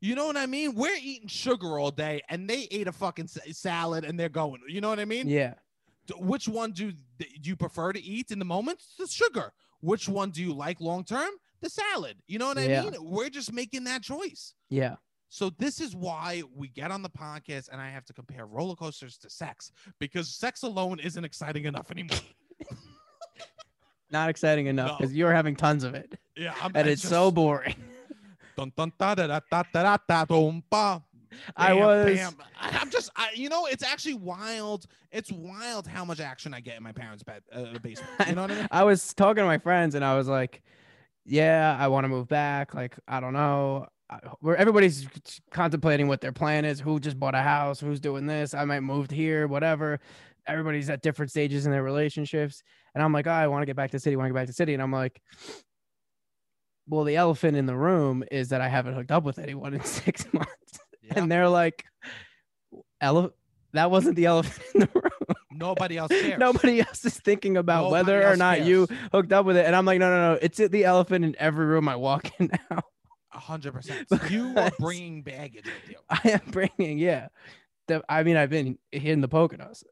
you 0.01 0.15
know 0.15 0.25
what 0.27 0.37
i 0.37 0.45
mean 0.45 0.75
we're 0.75 0.95
eating 1.01 1.27
sugar 1.27 1.77
all 1.77 1.91
day 1.91 2.21
and 2.29 2.49
they 2.49 2.67
ate 2.71 2.87
a 2.87 2.93
fucking 2.93 3.27
salad 3.27 4.05
and 4.05 4.17
they're 4.17 4.29
going 4.29 4.61
you 4.69 4.79
know 4.79 4.89
what 4.89 4.99
i 4.99 5.05
mean 5.05 5.27
Yeah. 5.27 5.55
Which 6.17 6.47
one 6.47 6.71
do, 6.71 6.91
do 7.19 7.25
you 7.43 7.55
prefer 7.55 7.93
to 7.93 8.01
eat 8.01 8.31
in 8.31 8.39
the 8.39 8.45
moment? 8.45 8.81
The 8.97 9.05
sugar. 9.05 9.53
Which 9.81 10.09
one 10.09 10.31
do 10.31 10.41
you 10.41 10.53
like 10.55 10.81
long 10.81 11.03
term? 11.03 11.29
The 11.61 11.69
salad. 11.69 12.17
You 12.27 12.39
know 12.39 12.47
what 12.47 12.57
I 12.57 12.65
Yeah. 12.67 12.81
mean? 12.83 12.93
We're 13.01 13.29
just 13.29 13.51
making 13.53 13.83
that 13.85 14.01
choice. 14.03 14.53
Yeah. 14.69 14.95
So 15.29 15.51
this 15.51 15.79
is 15.79 15.95
why 15.95 16.41
we 16.55 16.69
get 16.69 16.89
on 16.91 17.01
the 17.03 17.09
podcast 17.09 17.69
and 17.71 17.79
I 17.79 17.89
have 17.89 18.03
to 18.05 18.13
compare 18.13 18.45
roller 18.47 18.75
coasters 18.75 19.17
to 19.19 19.29
sex 19.29 19.71
because 19.99 20.33
sex 20.33 20.63
alone 20.63 20.99
isn't 20.99 21.23
exciting 21.23 21.65
enough 21.65 21.91
anymore. 21.91 22.17
Not 24.11 24.29
exciting 24.29 24.65
enough 24.65 24.87
No. 24.91 24.97
because 24.97 25.13
you're 25.13 25.33
having 25.33 25.55
tons 25.55 25.83
of 25.83 25.93
it, 25.93 26.17
Yeah, 26.35 26.55
I'm, 26.61 26.71
and 26.73 26.87
I 26.87 26.91
it's 26.91 27.03
so 27.07 27.29
boring. 27.29 27.75
Dun, 28.57 28.73
dun, 28.75 28.91
da, 28.97 29.15
da, 29.15 29.27
da, 29.27 29.39
da, 29.51 29.63
da, 29.71 29.83
da, 29.83 29.97
da, 30.07 30.25
dum. 30.25 30.63
I 31.55 31.69
Bam, 31.69 31.77
was 31.79 32.05
bam. 32.17 32.33
I'm 32.59 32.89
just, 32.89 33.09
I, 33.15 33.29
you 33.35 33.47
know, 33.49 33.67
it's 33.67 33.83
actually 33.83 34.15
wild. 34.15 34.85
It's 35.11 35.31
wild 35.31 35.87
how 35.87 36.03
much 36.03 36.19
action 36.19 36.53
I 36.55 36.59
get 36.59 36.75
in 36.75 36.83
my 36.83 36.91
parents' 36.91 37.23
bed, 37.23 37.43
uh, 37.53 37.77
basement. 37.77 38.09
You 38.27 38.33
know 38.35 38.41
what 38.41 38.51
I 38.51 38.55
mean? 38.55 38.67
I 38.71 38.83
was 38.83 39.13
talking 39.13 39.43
to 39.43 39.45
my 39.45 39.59
friends 39.59 39.93
and 39.95 40.03
I 40.03 40.17
was 40.17 40.27
like, 40.27 40.63
yeah, 41.29 41.77
I 41.79 41.87
want 41.87 42.05
to 42.05 42.07
move 42.09 42.27
back. 42.27 42.73
Like, 42.73 42.97
I 43.07 43.19
don't 43.19 43.33
know. 43.33 43.87
Where 44.39 44.57
everybody's 44.57 45.07
contemplating 45.51 46.07
what 46.07 46.19
their 46.19 46.31
plan 46.31 46.65
is, 46.65 46.79
who 46.79 46.99
just 46.99 47.19
bought 47.19 47.35
a 47.35 47.41
house, 47.41 47.79
who's 47.79 47.99
doing 47.99 48.25
this. 48.25 48.55
I 48.55 48.65
might 48.65 48.79
move 48.79 49.11
here, 49.11 49.45
whatever. 49.47 49.99
Everybody's 50.47 50.89
at 50.89 51.03
different 51.03 51.29
stages 51.29 51.67
in 51.67 51.71
their 51.71 51.83
relationships. 51.83 52.63
And 52.95 53.03
I'm 53.03 53.13
like, 53.13 53.27
oh, 53.27 53.31
I 53.31 53.45
want 53.47 53.61
to 53.61 53.67
get 53.67 53.75
back 53.75 53.91
to 53.91 53.97
the 53.97 54.01
city, 54.01 54.15
want 54.15 54.25
to 54.25 54.29
get 54.31 54.35
back 54.39 54.45
to 54.47 54.51
the 54.51 54.55
city. 54.55 54.73
And 54.73 54.81
I'm 54.81 54.91
like, 54.91 55.21
well, 56.87 57.03
the 57.03 57.17
elephant 57.17 57.55
in 57.55 57.67
the 57.67 57.77
room 57.77 58.23
is 58.31 58.49
that 58.49 58.61
I 58.61 58.67
haven't 58.67 58.95
hooked 58.95 59.11
up 59.11 59.23
with 59.23 59.37
anyone 59.37 59.75
in 59.75 59.83
six 59.83 60.25
months. 60.33 60.79
Yeah. 61.03 61.13
And 61.17 61.31
they're 61.31 61.49
like, 61.49 61.85
ele- 62.99 63.35
that 63.73 63.91
wasn't 63.91 64.15
the 64.15 64.25
elephant 64.25 64.65
in 64.73 64.79
the 64.81 64.89
room. 64.95 65.35
Nobody 65.59 65.97
else 65.97 66.09
cares. 66.09 66.39
Nobody 66.39 66.79
else 66.81 67.03
is 67.05 67.19
thinking 67.19 67.57
about 67.57 67.83
Nobody 67.85 67.91
whether 68.11 68.27
or 68.27 68.35
not 68.37 68.63
you 68.65 68.87
hooked 69.11 69.31
up 69.33 69.45
with 69.45 69.57
it. 69.57 69.65
And 69.65 69.75
I'm 69.75 69.85
like, 69.85 69.99
no, 69.99 70.09
no, 70.09 70.33
no. 70.33 70.39
It's 70.41 70.57
the 70.57 70.85
elephant 70.85 71.25
in 71.25 71.35
every 71.37 71.65
room 71.65 71.87
I 71.89 71.95
walk 71.97 72.31
in 72.39 72.49
now. 72.69 72.81
A 73.33 73.37
hundred 73.39 73.73
percent. 73.73 74.07
You 74.29 74.53
are 74.57 74.71
bringing 74.79 75.21
baggage 75.21 75.65
with 75.65 75.89
you. 75.89 75.97
I 76.09 76.21
am 76.29 76.41
bringing, 76.51 76.97
yeah. 76.97 77.27
The, 77.87 78.03
I 78.09 78.23
mean, 78.23 78.37
I've 78.37 78.49
been 78.49 78.77
hitting 78.91 79.21
the 79.21 79.27
Poconos 79.29 79.83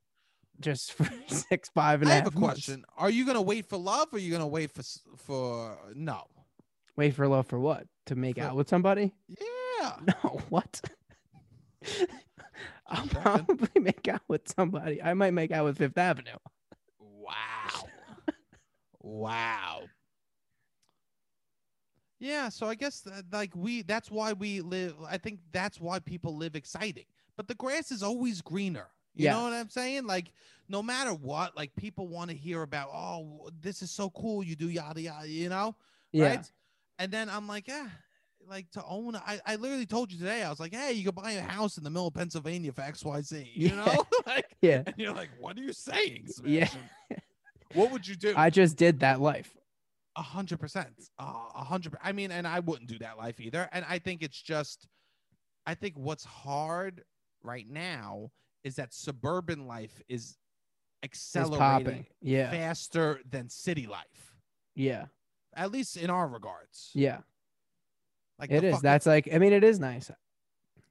just 0.59 0.93
for 0.93 1.07
six, 1.27 1.69
five 1.69 2.01
and 2.01 2.09
I 2.09 2.15
a 2.15 2.23
have 2.23 2.35
a 2.35 2.39
months. 2.39 2.65
question. 2.65 2.85
Are 2.97 3.09
you 3.11 3.25
gonna 3.27 3.41
wait 3.41 3.67
for 3.69 3.77
love, 3.77 4.07
or 4.11 4.15
are 4.15 4.19
you 4.19 4.31
gonna 4.31 4.47
wait 4.47 4.71
for 4.71 4.81
for 5.17 5.77
no? 5.93 6.23
Wait 6.95 7.13
for 7.13 7.27
love 7.27 7.45
for 7.45 7.59
what? 7.59 7.85
To 8.07 8.15
make 8.15 8.37
For- 8.37 8.43
out 8.43 8.55
with 8.55 8.67
somebody? 8.69 9.13
Yeah. 9.27 9.93
No, 10.23 10.41
what? 10.49 10.81
I'll 12.89 13.07
probably 13.07 13.69
make 13.81 14.07
out 14.07 14.21
with 14.27 14.47
somebody. 14.47 15.01
I 15.01 15.13
might 15.13 15.33
make 15.33 15.51
out 15.51 15.65
with 15.65 15.77
Fifth 15.77 15.97
Avenue. 15.97 16.37
Wow. 16.99 17.87
wow. 19.01 19.81
Yeah, 22.19 22.49
so 22.49 22.67
I 22.67 22.75
guess 22.75 23.01
that, 23.01 23.25
like 23.31 23.55
we 23.55 23.83
that's 23.83 24.09
why 24.09 24.33
we 24.33 24.61
live 24.61 24.95
I 25.07 25.17
think 25.17 25.39
that's 25.51 25.79
why 25.79 25.99
people 25.99 26.35
live 26.35 26.55
exciting. 26.55 27.05
But 27.35 27.47
the 27.47 27.55
grass 27.55 27.91
is 27.91 28.01
always 28.01 28.41
greener. 28.41 28.87
You 29.13 29.29
know 29.29 29.43
what 29.43 29.53
I'm 29.53 29.69
saying? 29.69 30.05
Like 30.05 30.31
no 30.69 30.83
matter 30.83 31.13
what, 31.13 31.55
like 31.57 31.75
people 31.75 32.07
want 32.07 32.29
to 32.29 32.35
hear 32.35 32.61
about, 32.61 32.89
oh, 32.93 33.49
this 33.61 33.81
is 33.81 33.89
so 33.89 34.09
cool, 34.11 34.43
you 34.43 34.55
do 34.55 34.69
yada 34.69 35.01
yada, 35.01 35.27
you 35.27 35.49
know? 35.49 35.75
Yeah. 36.11 36.27
Right? 36.27 36.51
And 36.99 37.11
then 37.11 37.29
I'm 37.29 37.47
like, 37.47 37.67
yeah, 37.67 37.87
like 38.49 38.69
to 38.71 38.83
own 38.87 39.15
I, 39.15 39.39
I 39.45 39.55
literally 39.55 39.85
told 39.85 40.11
you 40.11 40.17
today, 40.19 40.43
I 40.43 40.49
was 40.49 40.59
like, 40.59 40.73
hey, 40.73 40.93
you 40.93 41.03
could 41.05 41.15
buy 41.15 41.31
a 41.31 41.41
house 41.41 41.77
in 41.77 41.83
the 41.83 41.89
middle 41.89 42.07
of 42.07 42.13
Pennsylvania 42.13 42.71
for 42.71 42.81
XYZ. 42.81 43.47
You 43.55 43.69
Yeah. 43.69 43.75
know? 43.85 44.05
like 44.27 44.45
Yeah. 44.61 44.83
and 44.85 44.95
you're 44.97 45.13
like, 45.13 45.29
what 45.39 45.57
are 45.57 45.61
you 45.61 45.73
saying? 45.73 46.27
Yeah. 46.45 46.69
What 47.73 47.91
would 47.91 48.07
you 48.07 48.15
do? 48.15 48.33
I 48.35 48.49
just 48.49 48.77
did 48.77 49.01
that 49.01 49.19
life. 49.19 49.53
A 50.15 50.21
hundred 50.21 50.59
percent. 50.59 50.89
A 51.19 51.63
hundred. 51.63 51.95
I 52.01 52.11
mean, 52.11 52.31
and 52.31 52.47
I 52.47 52.59
wouldn't 52.61 52.89
do 52.89 52.97
that 52.99 53.17
life 53.17 53.39
either. 53.39 53.69
And 53.71 53.85
I 53.87 53.99
think 53.99 54.23
it's 54.23 54.41
just, 54.41 54.87
I 55.65 55.75
think 55.75 55.95
what's 55.97 56.23
hard 56.23 57.03
right 57.43 57.65
now 57.69 58.31
is 58.63 58.75
that 58.75 58.93
suburban 58.93 59.67
life 59.67 60.01
is 60.09 60.37
accelerating. 61.03 62.05
Yeah. 62.21 62.49
faster 62.49 63.19
than 63.29 63.49
city 63.49 63.85
life. 63.85 64.33
Yeah. 64.75 65.05
At 65.55 65.71
least 65.71 65.97
in 65.97 66.09
our 66.09 66.27
regards. 66.27 66.89
Yeah. 66.93 67.19
Like 68.39 68.51
It 68.51 68.63
is. 68.63 68.73
fucking- 68.75 68.83
That's 68.83 69.05
like, 69.05 69.29
I 69.33 69.37
mean, 69.37 69.53
it 69.53 69.63
is 69.63 69.79
nice. 69.79 70.11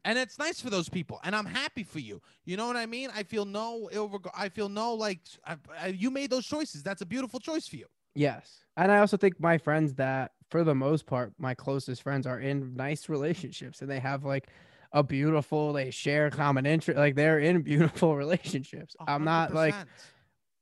and 0.05 0.19
it's 0.19 0.39
nice 0.39 0.61
for 0.61 0.71
those 0.71 0.89
people, 0.89 1.21
and 1.25 1.35
I'm 1.35 1.47
happy 1.47 1.83
for 1.83 1.99
you. 1.99 2.21
You 2.45 2.57
know 2.57 2.67
what 2.67 2.77
I 2.77 2.87
mean? 2.87 3.11
I 3.15 3.23
feel 3.25 3.45
no 3.45 3.89
ill 3.93 4.09
regard. 4.09 4.35
I 4.39 4.49
feel 4.49 4.69
no 4.69 4.95
like 4.95 5.21
I, 5.45 5.57
I, 5.81 5.87
you 5.89 6.11
made 6.11 6.31
those 6.31 6.47
choices. 6.47 6.83
That's 6.83 7.03
a 7.03 7.07
beautiful 7.07 7.41
choice 7.41 7.67
for 7.67 7.77
you. 7.77 7.87
Yes. 8.15 8.61
And 8.77 8.91
I 8.93 8.99
also 9.01 9.17
think 9.17 9.39
my 9.41 9.59
friends 9.59 9.95
that, 9.95 10.33
for 10.51 10.65
the 10.65 10.75
most 10.75 11.07
part, 11.07 11.33
my 11.39 11.55
closest 11.55 12.03
friends 12.03 12.27
are 12.27 12.39
in 12.41 12.75
nice 12.77 13.09
relationships 13.09 13.83
and 13.83 13.91
they 13.91 13.99
have 14.01 14.25
like 14.25 14.49
a 14.93 15.03
beautiful, 15.03 15.73
they 15.73 15.91
share 15.91 16.31
common 16.31 16.65
interest. 16.67 16.97
Like 16.99 17.15
they're 17.17 17.39
in 17.39 17.63
beautiful 17.63 18.17
relationships. 18.25 18.97
i 19.07 19.15
am 19.15 19.25
not 19.25 19.53
like, 19.53 19.75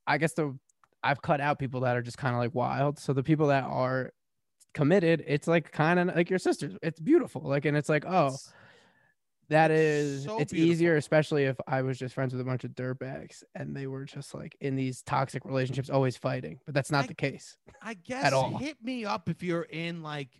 I 0.07 0.19
guess 0.19 0.33
the, 0.33 0.59
I've 1.03 1.23
cut 1.23 1.41
out 1.41 1.59
people 1.59 1.81
that 1.81 1.97
are 1.97 2.03
just 2.03 2.19
kind 2.19 2.35
of 2.35 2.41
like 2.41 2.55
wild. 2.55 2.99
So 2.99 3.13
the 3.13 3.23
people 3.23 3.49
that 3.49 3.65
are 3.65 4.11
committed, 4.75 5.25
it's 5.27 5.47
like 5.49 5.73
kind 5.73 5.99
of 5.99 6.15
like 6.15 6.29
your 6.31 6.39
sisters. 6.39 6.77
It's 6.83 7.01
beautiful. 7.01 7.41
Like, 7.43 7.65
and 7.65 7.77
it's 7.77 7.89
like, 7.89 8.05
oh, 8.07 8.27
It's- 8.27 8.53
that 9.51 9.71
it's 9.71 10.25
so 10.25 10.39
it's 10.39 10.53
beautiful. 10.53 10.73
easier, 10.73 10.97
especially 10.97 11.45
if 11.45 11.57
I 11.67 11.83
was 11.83 11.99
just 11.99 12.15
friends 12.15 12.33
with 12.33 12.41
a 12.41 12.45
bunch 12.45 12.65
of 12.65 12.71
dirtbags 12.71 13.43
and 13.55 13.77
they 13.77 13.87
were 13.87 14.05
just 14.07 14.35
like 14.35 14.57
in 14.61 14.75
these 14.75 15.03
toxic 15.03 15.45
relationships, 15.45 15.91
always 15.91 16.17
fighting. 16.17 16.61
But 16.65 16.75
that's 16.75 16.91
not 16.91 17.05
I- 17.05 17.09
the 17.09 17.15
case. 17.15 17.57
I 17.83 17.93
guess 17.95 18.25
at 18.25 18.33
all. 18.33 18.57
hit 18.57 18.79
me 18.83 19.05
up 19.05 19.29
if 19.29 19.43
you're 19.43 19.63
in 19.63 20.03
like 20.03 20.31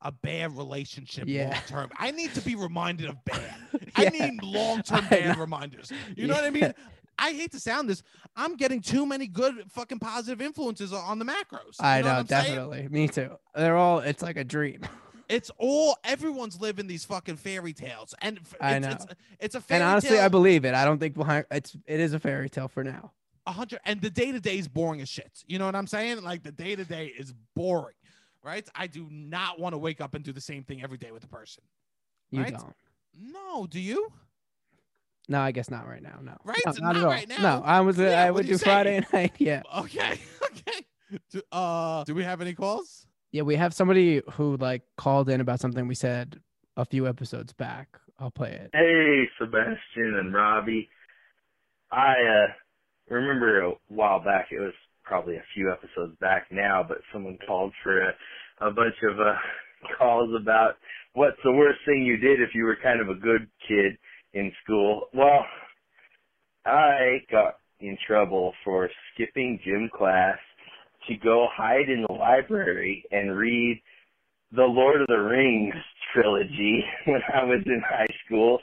a 0.00 0.10
bad 0.10 0.56
relationship 0.56 1.24
Yeah. 1.28 1.50
long 1.50 1.60
term. 1.66 1.90
I 1.98 2.12
need 2.12 2.32
to 2.34 2.40
be 2.40 2.54
reminded 2.54 3.10
of 3.10 3.22
bad. 3.26 3.54
Yeah. 3.98 4.06
I 4.06 4.08
need 4.08 4.42
long 4.42 4.82
term 4.82 5.04
bad 5.10 5.36
reminders. 5.36 5.92
You 6.16 6.26
know 6.26 6.34
what 6.34 6.44
I 6.44 6.50
mean? 6.50 6.72
I 7.20 7.32
hate 7.32 7.52
to 7.52 7.60
sound 7.60 7.88
this. 7.88 8.02
I'm 8.34 8.56
getting 8.56 8.80
too 8.80 9.04
many 9.06 9.26
good 9.26 9.64
fucking 9.70 9.98
positive 10.00 10.40
influences 10.40 10.92
on 10.92 11.18
the 11.18 11.24
macros. 11.24 11.76
I 11.78 12.00
know, 12.00 12.08
know, 12.08 12.14
I'm 12.20 12.26
saying? 12.26 12.44
definitely. 12.46 12.88
Me 12.88 13.06
too. 13.08 13.30
They're 13.54 13.76
all. 13.76 13.98
It's 14.00 14.22
like 14.22 14.36
a 14.36 14.44
dream. 14.44 14.80
It's 15.28 15.48
all 15.58 15.96
everyone's 16.02 16.60
living 16.60 16.88
these 16.88 17.04
fucking 17.04 17.36
fairy 17.36 17.72
tales, 17.72 18.16
and 18.20 18.38
f- 18.38 18.56
I 18.60 18.74
it's, 18.74 18.84
know. 18.84 18.92
It's, 18.94 19.06
it's 19.38 19.54
a 19.54 19.60
fairy 19.60 19.80
and 19.80 19.88
honestly, 19.88 20.18
I 20.18 20.26
believe 20.26 20.64
it. 20.64 20.74
I 20.74 20.84
don't 20.84 20.98
think 20.98 21.14
behind 21.14 21.44
it's. 21.52 21.76
It 21.86 22.00
is 22.00 22.14
a 22.14 22.18
fairy 22.18 22.50
tale 22.50 22.66
for 22.66 22.82
now. 22.82 23.12
a 23.46 23.52
hundred 23.52 23.78
and 23.84 24.00
the 24.00 24.10
day 24.10 24.32
to 24.32 24.40
day 24.40 24.58
is 24.58 24.66
boring 24.66 25.00
as 25.00 25.08
shit. 25.08 25.30
You 25.46 25.60
know 25.60 25.66
what 25.66 25.76
I'm 25.76 25.86
saying? 25.86 26.24
Like 26.24 26.42
the 26.42 26.50
day 26.50 26.74
to 26.74 26.84
day 26.84 27.12
is 27.16 27.32
boring, 27.54 27.94
right? 28.42 28.68
I 28.74 28.88
do 28.88 29.06
not 29.08 29.60
want 29.60 29.72
to 29.74 29.78
wake 29.78 30.00
up 30.00 30.14
and 30.16 30.24
do 30.24 30.32
the 30.32 30.40
same 30.40 30.64
thing 30.64 30.82
every 30.82 30.98
day 30.98 31.12
with 31.12 31.22
a 31.22 31.28
person. 31.28 31.62
You 32.32 32.42
Right? 32.42 32.52
don't. 32.52 32.74
No, 33.16 33.68
do 33.68 33.78
you? 33.78 34.10
No, 35.30 35.40
I 35.40 35.52
guess 35.52 35.70
not 35.70 35.86
right 35.86 36.02
now. 36.02 36.18
No. 36.20 36.36
Right? 36.44 36.60
No, 36.66 36.72
not, 36.72 36.82
not 36.82 36.96
at 36.96 37.04
all. 37.04 37.10
right 37.10 37.28
now. 37.28 37.36
No, 37.40 37.62
I 37.64 37.80
was. 37.82 37.98
Yeah, 37.98 38.20
I 38.20 38.32
what 38.32 38.38
would 38.38 38.46
are 38.46 38.48
you 38.48 38.58
do 38.58 38.64
Friday 38.64 39.06
night. 39.12 39.32
Yeah. 39.38 39.62
Okay, 39.78 40.18
okay. 40.44 40.86
Do, 41.30 41.40
uh, 41.52 42.02
do 42.02 42.16
we 42.16 42.24
have 42.24 42.40
any 42.40 42.52
calls? 42.52 43.06
Yeah. 43.30 43.42
We 43.42 43.54
have 43.54 43.72
somebody 43.72 44.22
who 44.32 44.56
like 44.56 44.82
called 44.96 45.28
in 45.28 45.40
about 45.40 45.60
something 45.60 45.86
we 45.86 45.94
said 45.94 46.40
a 46.76 46.84
few 46.84 47.06
episodes 47.06 47.52
back. 47.52 47.96
I'll 48.18 48.32
play 48.32 48.50
it. 48.50 48.70
Hey, 48.72 49.28
Sebastian 49.38 50.18
and 50.18 50.34
Robbie. 50.34 50.88
I 51.92 52.10
uh 52.12 52.52
remember 53.08 53.62
a 53.66 53.72
while 53.88 54.18
back, 54.18 54.48
it 54.50 54.58
was 54.58 54.74
probably 55.04 55.36
a 55.36 55.44
few 55.54 55.70
episodes 55.72 56.16
back 56.20 56.46
now, 56.50 56.84
but 56.86 56.98
someone 57.12 57.38
called 57.46 57.72
for 57.84 58.02
a, 58.02 58.12
a 58.60 58.70
bunch 58.72 58.96
of 59.08 59.20
uh 59.20 59.34
calls 59.98 60.30
about 60.40 60.74
what's 61.14 61.38
the 61.44 61.52
worst 61.52 61.78
thing 61.86 62.02
you 62.02 62.16
did 62.16 62.40
if 62.40 62.50
you 62.52 62.64
were 62.64 62.76
kind 62.82 63.00
of 63.00 63.08
a 63.08 63.14
good 63.14 63.48
kid 63.68 63.96
in 64.34 64.52
school. 64.64 65.08
Well, 65.14 65.44
I 66.64 67.18
got 67.30 67.56
in 67.80 67.96
trouble 68.06 68.52
for 68.64 68.88
skipping 69.14 69.58
gym 69.64 69.90
class 69.96 70.38
to 71.08 71.16
go 71.16 71.48
hide 71.52 71.88
in 71.88 72.04
the 72.06 72.14
library 72.14 73.04
and 73.10 73.36
read 73.36 73.80
the 74.52 74.64
Lord 74.64 75.00
of 75.00 75.06
the 75.06 75.16
Rings 75.16 75.74
trilogy 76.12 76.84
when 77.06 77.20
I 77.34 77.44
was 77.44 77.62
in 77.66 77.82
high 77.88 78.12
school, 78.26 78.58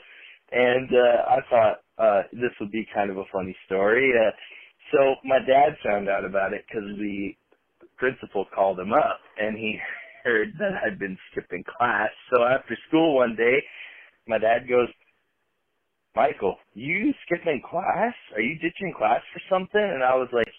and 0.52 0.88
uh, 0.92 1.30
I 1.30 1.38
thought 1.50 1.76
uh, 1.98 2.22
this 2.32 2.50
would 2.60 2.70
be 2.70 2.86
kind 2.94 3.10
of 3.10 3.18
a 3.18 3.24
funny 3.32 3.56
story. 3.66 4.12
Uh, 4.14 4.30
so 4.92 5.14
my 5.24 5.38
dad 5.38 5.76
found 5.84 6.08
out 6.08 6.24
about 6.24 6.52
it 6.52 6.64
because 6.68 6.88
the 6.98 7.34
principal 7.96 8.46
called 8.54 8.78
him 8.78 8.92
up, 8.92 9.20
and 9.38 9.56
he 9.56 9.78
heard 10.24 10.52
that 10.58 10.72
I'd 10.84 10.98
been 10.98 11.18
skipping 11.32 11.64
class. 11.64 12.10
So 12.32 12.44
after 12.44 12.76
school 12.88 13.16
one 13.16 13.34
day, 13.36 13.62
my 14.26 14.38
dad 14.38 14.68
goes, 14.68 14.88
"Michael, 16.14 16.56
you 16.74 17.12
skipping 17.26 17.62
class? 17.68 18.14
Are 18.34 18.40
you 18.40 18.58
ditching 18.58 18.94
class 18.96 19.20
for 19.32 19.40
something?" 19.50 19.80
And 19.80 20.02
I 20.02 20.14
was 20.14 20.28
like. 20.32 20.52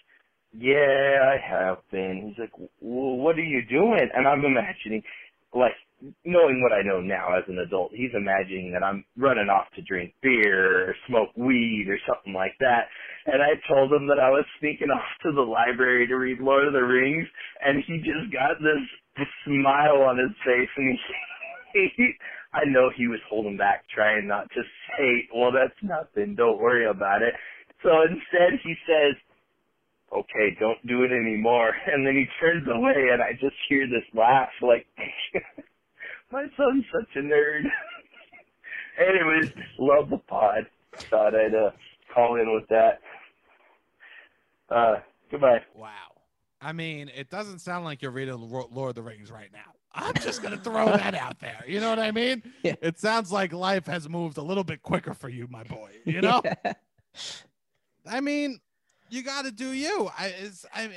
Yeah, 0.52 1.30
I 1.30 1.36
have 1.38 1.78
been. 1.92 2.26
He's 2.26 2.36
like, 2.36 2.50
well, 2.80 3.14
what 3.18 3.38
are 3.38 3.40
you 3.40 3.62
doing? 3.70 4.10
And 4.12 4.26
I'm 4.26 4.44
imagining 4.44 5.00
like 5.54 5.74
knowing 6.24 6.62
what 6.62 6.72
I 6.72 6.82
know 6.82 7.00
now 7.00 7.36
as 7.36 7.44
an 7.48 7.58
adult, 7.58 7.92
he's 7.92 8.14
imagining 8.14 8.72
that 8.72 8.82
I'm 8.84 9.04
running 9.16 9.48
off 9.48 9.66
to 9.76 9.82
drink 9.82 10.14
beer 10.22 10.90
or 10.90 10.96
smoke 11.08 11.30
weed 11.36 11.86
or 11.88 11.98
something 12.06 12.32
like 12.32 12.54
that. 12.60 12.88
And 13.26 13.42
I 13.42 13.60
told 13.68 13.92
him 13.92 14.06
that 14.08 14.18
I 14.18 14.30
was 14.30 14.44
sneaking 14.58 14.90
off 14.94 15.10
to 15.22 15.32
the 15.32 15.42
library 15.42 16.06
to 16.06 16.14
read 16.14 16.40
Lord 16.40 16.66
of 16.66 16.72
the 16.72 16.80
Rings, 16.80 17.26
and 17.64 17.82
he 17.86 17.98
just 17.98 18.32
got 18.32 18.58
this, 18.60 18.82
smile 19.44 20.00
on 20.08 20.16
his 20.16 20.32
face, 20.46 20.70
and 20.76 20.96
he, 21.74 21.88
he, 21.96 22.12
I 22.52 22.64
know 22.66 22.90
he 22.94 23.06
was 23.06 23.20
holding 23.28 23.56
back, 23.56 23.84
trying 23.94 24.26
not 24.26 24.50
to 24.50 24.62
say, 24.62 25.28
"Well, 25.34 25.52
that's 25.52 25.78
nothing. 25.82 26.34
Don't 26.34 26.60
worry 26.60 26.86
about 26.86 27.22
it." 27.22 27.34
So 27.82 27.90
instead, 28.02 28.60
he 28.62 28.74
says, 28.86 29.16
okay, 30.12 30.56
don't 30.58 30.84
do 30.86 31.02
it 31.02 31.12
anymore. 31.12 31.72
And 31.86 32.06
then 32.06 32.14
he 32.14 32.26
turns 32.40 32.66
away 32.68 33.08
and 33.12 33.22
I 33.22 33.32
just 33.32 33.56
hear 33.68 33.86
this 33.86 34.04
laugh 34.14 34.50
like, 34.62 34.86
my 36.32 36.44
son's 36.56 36.84
such 36.92 37.16
a 37.16 37.20
nerd. 37.20 37.62
Anyways, 38.98 39.50
love 39.78 40.10
the 40.10 40.18
pod. 40.18 40.66
Thought 41.08 41.34
I'd 41.34 41.54
uh, 41.54 41.70
call 42.14 42.40
in 42.40 42.52
with 42.52 42.68
that. 42.68 43.00
Uh, 44.68 44.96
goodbye. 45.30 45.60
Wow. 45.74 45.88
I 46.60 46.72
mean, 46.72 47.08
it 47.08 47.30
doesn't 47.30 47.60
sound 47.60 47.84
like 47.84 48.02
you're 48.02 48.10
reading 48.10 48.36
Lord 48.38 48.90
of 48.90 48.94
the 48.94 49.02
Rings 49.02 49.30
right 49.30 49.50
now. 49.52 49.72
I'm 49.92 50.14
just 50.14 50.42
gonna 50.42 50.56
throw 50.56 50.86
that 50.86 51.14
out 51.14 51.40
there. 51.40 51.64
You 51.66 51.80
know 51.80 51.90
what 51.90 51.98
I 51.98 52.10
mean? 52.10 52.42
Yeah. 52.62 52.74
It 52.82 52.98
sounds 52.98 53.32
like 53.32 53.52
life 53.52 53.86
has 53.86 54.08
moved 54.08 54.36
a 54.36 54.42
little 54.42 54.64
bit 54.64 54.82
quicker 54.82 55.14
for 55.14 55.28
you, 55.28 55.46
my 55.50 55.62
boy. 55.64 55.90
You 56.04 56.20
know? 56.20 56.42
Yeah. 56.44 56.72
I 58.06 58.20
mean, 58.20 58.60
you 59.08 59.22
got 59.22 59.44
to 59.44 59.50
do 59.50 59.72
you. 59.72 60.10
I, 60.16 60.26
it's, 60.26 60.66
I, 60.74 60.90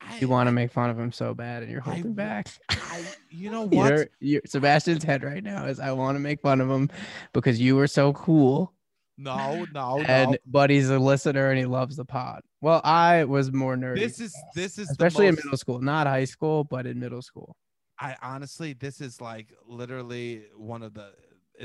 I, 0.00 0.18
You 0.18 0.28
want 0.28 0.48
to 0.48 0.52
make 0.52 0.72
fun 0.72 0.90
of 0.90 0.98
him 0.98 1.12
so 1.12 1.34
bad, 1.34 1.62
and 1.62 1.70
you're 1.70 1.80
holding 1.80 2.14
w- 2.14 2.16
back. 2.16 2.48
I, 2.68 3.04
you 3.30 3.50
know 3.50 3.62
what? 3.68 3.90
You're, 3.90 4.06
you're, 4.20 4.42
Sebastian's 4.46 5.04
head 5.04 5.22
right 5.22 5.42
now 5.42 5.66
is 5.66 5.80
I 5.80 5.92
want 5.92 6.16
to 6.16 6.20
make 6.20 6.40
fun 6.40 6.60
of 6.60 6.68
him 6.68 6.90
because 7.32 7.60
you 7.60 7.76
were 7.76 7.86
so 7.86 8.12
cool, 8.12 8.72
no, 9.18 9.66
no, 9.72 10.00
and 10.00 10.32
no. 10.32 10.36
but 10.46 10.70
he's 10.70 10.90
a 10.90 10.98
listener 10.98 11.50
and 11.50 11.58
he 11.58 11.66
loves 11.66 11.96
the 11.96 12.04
pod. 12.04 12.42
Well, 12.60 12.80
I 12.84 13.24
was 13.24 13.52
more 13.52 13.76
nerdy, 13.76 14.00
This 14.00 14.20
is 14.20 14.36
this 14.54 14.78
is 14.78 14.90
especially 14.90 15.26
in 15.26 15.34
middle 15.34 15.56
school, 15.56 15.80
not 15.80 16.06
high 16.06 16.24
school, 16.24 16.64
but 16.64 16.86
in 16.86 17.00
middle 17.00 17.22
school. 17.22 17.56
I 17.98 18.16
honestly, 18.22 18.74
this 18.74 19.00
is 19.00 19.20
like 19.20 19.52
literally 19.66 20.44
one 20.56 20.82
of 20.82 20.94
the. 20.94 21.12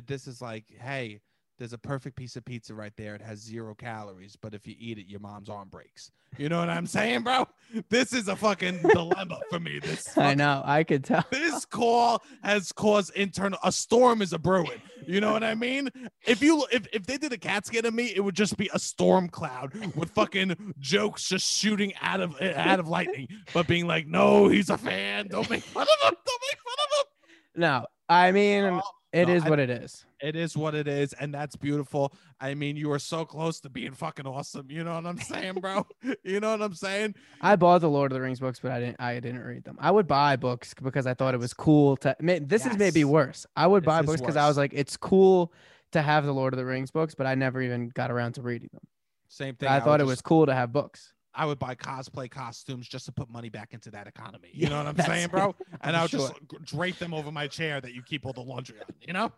This 0.07 0.27
is 0.27 0.41
like, 0.41 0.65
hey, 0.69 1.19
there's 1.57 1.73
a 1.73 1.77
perfect 1.77 2.15
piece 2.15 2.35
of 2.35 2.43
pizza 2.43 2.73
right 2.73 2.91
there. 2.97 3.15
It 3.15 3.21
has 3.21 3.39
zero 3.39 3.73
calories, 3.75 4.35
but 4.35 4.53
if 4.53 4.67
you 4.67 4.75
eat 4.77 4.97
it, 4.97 5.07
your 5.07 5.21
mom's 5.21 5.49
arm 5.49 5.69
breaks. 5.69 6.11
You 6.37 6.49
know 6.49 6.59
what 6.59 6.69
I'm 6.69 6.85
saying, 6.85 7.23
bro? 7.23 7.47
This 7.89 8.11
is 8.11 8.27
a 8.27 8.35
fucking 8.35 8.81
dilemma 8.81 9.39
for 9.49 9.59
me. 9.59 9.79
This 9.79 10.17
I 10.17 10.33
know, 10.33 10.61
I 10.65 10.83
could 10.83 11.05
tell. 11.05 11.23
This 11.31 11.63
call 11.63 12.21
has 12.43 12.73
caused 12.73 13.15
internal. 13.15 13.57
A 13.63 13.71
storm 13.71 14.21
is 14.21 14.33
a 14.33 14.39
brewing. 14.39 14.81
You 15.07 15.21
know 15.21 15.31
what 15.31 15.43
I 15.43 15.55
mean? 15.55 15.89
If 16.25 16.41
you 16.41 16.65
if 16.71 16.87
if 16.91 17.05
they 17.05 17.17
did 17.17 17.31
a 17.31 17.37
cat 17.37 17.65
scan 17.65 17.85
of 17.85 17.93
me, 17.93 18.11
it 18.13 18.19
would 18.19 18.35
just 18.35 18.57
be 18.57 18.69
a 18.73 18.79
storm 18.79 19.29
cloud 19.29 19.73
with 19.95 20.09
fucking 20.11 20.73
jokes 20.79 21.23
just 21.23 21.47
shooting 21.47 21.93
out 22.01 22.19
of 22.19 22.35
eh, 22.41 22.53
out 22.55 22.79
of 22.79 22.87
lightning, 22.89 23.27
but 23.53 23.67
being 23.67 23.87
like, 23.87 24.07
no, 24.07 24.47
he's 24.49 24.69
a 24.69 24.77
fan. 24.77 25.27
Don't 25.27 25.49
make 25.49 25.63
fun 25.63 25.83
of 25.83 26.09
him. 26.09 26.17
Don't 26.25 26.41
make 26.51 26.59
fun 26.59 26.75
of 26.79 26.99
him. 26.99 27.61
No, 27.61 27.85
I 28.09 28.31
mean 28.31 28.81
it 29.15 29.27
no, 29.27 29.33
is 29.33 29.43
I- 29.43 29.49
what 29.49 29.59
it 29.59 29.69
is. 29.69 30.05
It 30.21 30.35
is 30.35 30.57
what 30.57 30.73
it 30.75 30.87
is, 30.87 31.13
and 31.13 31.33
that's 31.33 31.55
beautiful. 31.55 32.13
I 32.39 32.53
mean, 32.55 32.77
you 32.77 32.91
are 32.91 32.99
so 32.99 33.25
close 33.25 33.59
to 33.61 33.69
being 33.69 33.93
fucking 33.93 34.25
awesome. 34.25 34.67
You 34.71 34.83
know 34.83 34.95
what 34.95 35.05
I'm 35.05 35.19
saying, 35.19 35.55
bro? 35.55 35.85
you 36.23 36.39
know 36.39 36.51
what 36.51 36.61
I'm 36.61 36.73
saying? 36.73 37.15
I 37.41 37.55
bought 37.55 37.81
the 37.81 37.89
Lord 37.89 38.11
of 38.11 38.15
the 38.15 38.21
Rings 38.21 38.39
books, 38.39 38.59
but 38.59 38.71
I 38.71 38.79
didn't. 38.79 38.99
I 38.99 39.19
didn't 39.19 39.43
read 39.43 39.63
them. 39.63 39.77
I 39.79 39.91
would 39.91 40.07
buy 40.07 40.35
books 40.35 40.73
because 40.73 41.05
I 41.07 41.13
thought 41.13 41.33
it 41.33 41.39
was 41.39 41.53
cool 41.53 41.97
to. 41.97 42.15
This 42.19 42.65
is 42.65 42.77
maybe 42.77 43.03
worse. 43.03 43.45
I 43.55 43.67
would 43.67 43.83
This 43.83 43.87
buy 43.87 44.01
books 44.01 44.21
because 44.21 44.37
I 44.37 44.47
was 44.47 44.57
like, 44.57 44.71
it's 44.73 44.97
cool 44.97 45.53
to 45.91 46.01
have 46.01 46.25
the 46.25 46.33
Lord 46.33 46.53
of 46.53 46.57
the 46.57 46.65
Rings 46.65 46.91
books, 46.91 47.15
but 47.15 47.25
I 47.27 47.35
never 47.35 47.61
even 47.61 47.89
got 47.89 48.11
around 48.11 48.33
to 48.33 48.41
reading 48.41 48.69
them. 48.73 48.81
Same 49.27 49.55
thing. 49.55 49.69
I 49.69 49.75
would 49.75 49.83
thought 49.83 49.99
it 50.01 50.03
just- 50.03 50.09
was 50.09 50.21
cool 50.21 50.45
to 50.45 50.53
have 50.53 50.71
books. 50.71 51.13
I 51.35 51.45
would 51.45 51.59
buy 51.59 51.75
cosplay 51.75 52.29
costumes 52.29 52.87
just 52.87 53.05
to 53.05 53.11
put 53.11 53.29
money 53.29 53.49
back 53.49 53.73
into 53.73 53.91
that 53.91 54.07
economy. 54.07 54.49
You 54.53 54.69
know 54.69 54.77
what 54.77 54.87
I'm 54.87 54.97
saying, 55.05 55.29
bro? 55.29 55.55
And 55.81 55.95
I 55.95 56.01
would 56.03 56.11
just 56.11 56.33
drape 56.63 56.97
them 56.97 57.13
over 57.13 57.31
my 57.31 57.47
chair 57.47 57.81
that 57.81 57.93
you 57.93 58.01
keep 58.01 58.25
all 58.25 58.33
the 58.33 58.41
laundry 58.41 58.79
on. 58.79 58.87
You 59.01 59.13
know? 59.13 59.31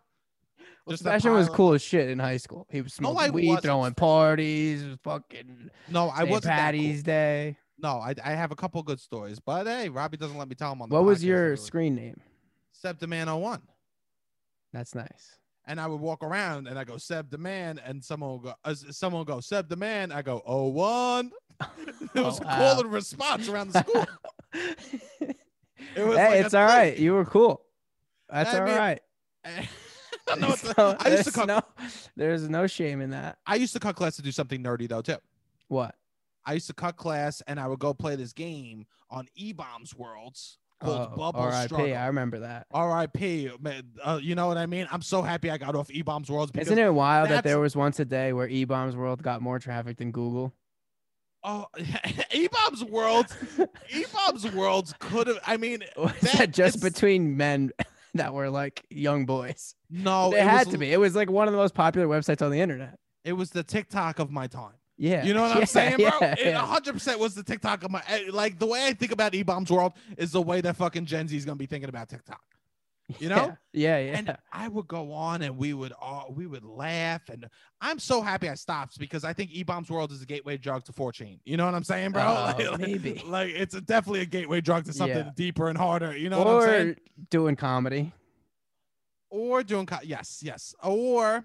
Well, 0.86 0.92
Just 0.94 1.02
Sebastian 1.02 1.32
was 1.32 1.48
cool 1.48 1.74
as 1.74 1.82
shit 1.82 2.08
in 2.08 2.18
high 2.18 2.36
school. 2.36 2.66
He 2.70 2.80
was 2.80 2.94
smoking 2.94 3.18
I 3.18 3.30
weed, 3.30 3.48
wasn't. 3.48 3.64
throwing 3.64 3.94
parties, 3.94 4.84
fucking 5.02 5.70
No, 5.88 6.08
I 6.08 6.24
wasn't. 6.24 6.44
that 6.44 6.56
cool. 6.56 6.64
Patty's 6.64 7.02
Day. 7.02 7.56
No, 7.78 7.98
I, 7.98 8.14
I 8.24 8.30
have 8.32 8.50
a 8.52 8.56
couple 8.56 8.82
good 8.82 9.00
stories, 9.00 9.38
but 9.38 9.66
hey, 9.66 9.88
Robbie 9.88 10.16
doesn't 10.16 10.36
let 10.36 10.48
me 10.48 10.54
tell 10.54 10.70
them 10.70 10.82
on 10.82 10.88
the 10.88 10.94
What 10.94 11.04
was 11.04 11.22
your 11.24 11.56
screen 11.56 11.94
name? 11.94 12.20
Seb 12.72 12.98
the 12.98 13.06
Man 13.06 13.26
01. 13.28 13.60
That's 14.72 14.94
nice. 14.94 15.38
And 15.68 15.78
I 15.80 15.86
would 15.86 16.00
walk 16.00 16.24
around 16.24 16.66
and 16.66 16.78
I 16.78 16.84
go 16.84 16.96
Seb 16.96 17.30
the 17.30 17.36
Man, 17.38 17.78
and 17.84 18.02
someone 18.02 18.30
will 18.30 18.38
go, 18.38 18.54
uh, 18.64 18.74
someone 18.74 19.20
will 19.20 19.24
go 19.26 19.38
Seb 19.40 19.68
the 19.68 19.76
Man. 19.76 20.10
I 20.10 20.22
go 20.22 20.42
oh 20.46 20.68
one. 20.68 21.30
It 22.14 22.20
was 22.24 22.40
Oh, 22.40 22.44
a 22.44 22.46
wow. 22.46 22.56
call 22.56 22.80
and 22.80 22.92
response 22.92 23.48
around 23.48 23.72
the 23.72 23.82
school. 23.82 24.06
It 25.96 26.04
was 26.06 26.16
hey, 26.18 26.28
like 26.38 26.44
it's 26.46 26.54
all 26.54 26.64
right. 26.64 26.94
thing. 26.94 27.02
You 27.04 27.12
were 27.14 27.24
cool. 27.24 27.62
That's 28.28 28.52
I 28.54 28.60
all 28.60 28.66
mean, 28.66 28.76
right. 28.76 29.00
I 29.44 29.68
don't 30.26 30.40
know 30.40 30.48
what 30.48 30.58
the- 30.60 30.74
no- 30.76 30.96
I 30.98 31.08
used 31.10 31.24
to 31.26 31.32
cut. 31.32 31.46
no, 31.48 31.60
there's 32.16 32.48
no 32.48 32.66
shame 32.66 33.00
in 33.00 33.10
that. 33.10 33.38
I 33.46 33.54
used 33.56 33.72
to 33.74 33.80
cut 33.80 33.94
class 33.96 34.16
to 34.16 34.22
do 34.22 34.32
something 34.32 34.62
nerdy 34.62 34.88
though 34.88 35.02
too. 35.02 35.16
What? 35.68 35.94
I 36.44 36.54
used 36.54 36.66
to 36.68 36.74
cut 36.74 36.96
class 36.96 37.42
and 37.46 37.60
I 37.60 37.66
would 37.68 37.78
go 37.78 37.92
play 37.94 38.16
this 38.16 38.32
game 38.32 38.86
on 39.10 39.28
E 39.34 39.52
Bombs 39.52 39.94
Worlds 39.94 40.58
called 40.80 41.10
Oh, 41.12 41.16
Bubble 41.16 41.40
R.I.P. 41.40 41.66
Struggle. 41.66 41.94
I 41.96 42.06
remember 42.06 42.40
that. 42.40 42.66
R.I.P. 42.72 43.50
man, 43.60 43.82
Uh, 44.04 44.18
you 44.22 44.34
know 44.34 44.46
what 44.46 44.56
I 44.58 44.66
mean? 44.66 44.86
I'm 44.90 45.02
so 45.02 45.22
happy 45.22 45.50
I 45.50 45.58
got 45.58 45.74
off 45.74 45.90
E 45.90 46.02
Bombs 46.02 46.30
Worlds 46.30 46.52
because 46.52 46.68
Isn't 46.68 46.78
it 46.78 46.92
wild 46.92 47.30
that 47.30 47.44
there 47.44 47.58
was 47.58 47.74
once 47.76 47.98
a 48.00 48.04
day 48.04 48.32
where 48.32 48.48
E 48.48 48.64
Bombs 48.64 48.96
World 48.96 49.22
got 49.22 49.42
more 49.42 49.58
traffic 49.58 49.96
than 49.98 50.10
Google? 50.12 50.54
oh 51.44 51.66
E 52.32 52.48
Bombs 52.48 52.84
Worlds 52.84 53.32
E 53.94 54.04
Bombs 54.12 54.50
Worlds 54.52 54.94
could 54.98 55.28
have. 55.28 55.38
I 55.46 55.56
mean, 55.56 55.84
Was 55.96 56.12
That- 56.20 56.32
that 56.38 56.50
just 56.52 56.76
it's- 56.78 56.92
between 56.92 57.36
men 57.36 57.70
that 58.14 58.34
were 58.34 58.50
like 58.50 58.84
young 58.90 59.24
boys? 59.26 59.74
no, 59.90 60.30
they 60.30 60.38
it 60.40 60.44
had 60.44 60.66
was, 60.66 60.72
to 60.74 60.78
be. 60.78 60.92
It 60.92 60.98
was 60.98 61.14
like 61.14 61.30
one 61.30 61.46
of 61.46 61.52
the 61.52 61.58
most 61.58 61.74
popular 61.74 62.06
websites 62.08 62.42
on 62.44 62.50
the 62.50 62.60
internet. 62.60 62.98
It 63.24 63.34
was 63.34 63.50
the 63.50 63.62
TikTok 63.62 64.18
of 64.18 64.30
my 64.30 64.46
time. 64.46 64.72
Yeah. 64.98 65.24
You 65.24 65.32
know 65.32 65.42
what 65.42 65.52
I'm 65.52 65.58
Yeah, 65.60 65.64
saying, 65.64 65.96
bro? 65.96 66.10
yeah, 66.20 66.34
It 66.36 66.54
100% 66.56 67.18
was 67.18 67.34
the 67.34 67.42
TikTok 67.44 67.84
of 67.84 67.90
my 67.90 68.02
eh, 68.08 68.24
like 68.30 68.58
the 68.58 68.66
way 68.66 68.86
I 68.86 68.92
think 68.92 69.12
about 69.12 69.34
E 69.34 69.42
Bombs 69.44 69.70
World 69.70 69.92
is 70.16 70.32
the 70.32 70.42
way 70.42 70.60
that 70.60 70.76
fucking 70.76 71.06
Gen 71.06 71.28
Z 71.28 71.36
is 71.36 71.44
gonna 71.44 71.56
be 71.56 71.66
thinking 71.66 71.88
about 71.88 72.08
TikTok. 72.08 72.42
You 73.18 73.30
know? 73.30 73.56
Yeah, 73.72 73.96
yeah. 73.98 74.18
and 74.18 74.36
I 74.52 74.68
would 74.68 74.86
go 74.86 75.12
on 75.12 75.40
and 75.40 75.56
we 75.56 75.72
would 75.72 75.92
all 75.98 76.30
we 76.36 76.46
would 76.46 76.64
laugh 76.64 77.28
and 77.30 77.48
I'm 77.80 77.98
so 77.98 78.20
happy 78.20 78.50
I 78.50 78.54
stopped 78.54 78.98
because 78.98 79.24
I 79.24 79.32
think 79.32 79.50
E 79.52 79.62
Bombs 79.62 79.88
World 79.88 80.12
is 80.12 80.20
a 80.20 80.26
gateway 80.26 80.58
drug 80.58 80.84
to 80.86 80.92
4chan. 80.92 81.38
You 81.46 81.56
know 81.56 81.64
what 81.64 81.74
I'm 81.74 81.84
saying, 81.84 82.10
bro? 82.10 82.22
Oh, 82.22 82.54
like, 82.72 82.80
maybe. 82.80 83.22
like 83.24 83.50
it's 83.54 83.74
a, 83.74 83.80
definitely 83.80 84.20
a 84.22 84.26
gateway 84.26 84.60
drug 84.60 84.84
to 84.86 84.92
something 84.92 85.32
deeper 85.36 85.68
and 85.68 85.78
harder. 85.78 86.14
You 86.16 86.28
know 86.28 86.38
what 86.38 86.48
I'm 86.48 86.62
saying? 86.62 86.88
or 86.90 86.96
doing 87.30 87.56
comedy. 87.56 88.12
Or 89.30 89.62
doing 89.62 89.86
co- 89.86 89.98
yes, 90.02 90.40
yes, 90.42 90.74
or 90.82 91.44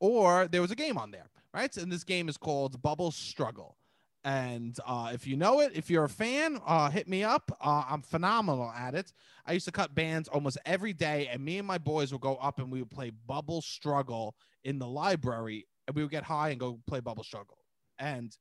or 0.00 0.48
there 0.48 0.60
was 0.60 0.70
a 0.70 0.74
game 0.74 0.98
on 0.98 1.10
there, 1.10 1.26
right? 1.54 1.74
And 1.76 1.90
this 1.90 2.04
game 2.04 2.28
is 2.28 2.36
called 2.36 2.82
Bubble 2.82 3.12
Struggle. 3.12 3.76
And 4.24 4.76
uh, 4.86 5.10
if 5.12 5.26
you 5.26 5.36
know 5.36 5.60
it, 5.60 5.72
if 5.74 5.88
you're 5.88 6.04
a 6.04 6.08
fan, 6.08 6.58
uh, 6.66 6.90
hit 6.90 7.06
me 7.06 7.22
up. 7.22 7.56
Uh, 7.60 7.84
I'm 7.88 8.02
phenomenal 8.02 8.70
at 8.70 8.94
it. 8.94 9.12
I 9.46 9.52
used 9.52 9.66
to 9.66 9.72
cut 9.72 9.94
bands 9.94 10.28
almost 10.28 10.58
every 10.64 10.94
day, 10.94 11.28
and 11.30 11.44
me 11.44 11.58
and 11.58 11.68
my 11.68 11.78
boys 11.78 12.10
would 12.10 12.22
go 12.22 12.36
up 12.36 12.58
and 12.58 12.72
we 12.72 12.80
would 12.80 12.90
play 12.90 13.10
Bubble 13.10 13.60
Struggle 13.60 14.34
in 14.64 14.78
the 14.78 14.86
library, 14.86 15.66
and 15.86 15.94
we 15.94 16.02
would 16.02 16.10
get 16.10 16.24
high 16.24 16.48
and 16.48 16.58
go 16.58 16.80
play 16.86 17.00
Bubble 17.00 17.22
Struggle. 17.22 17.58
And 17.98 18.34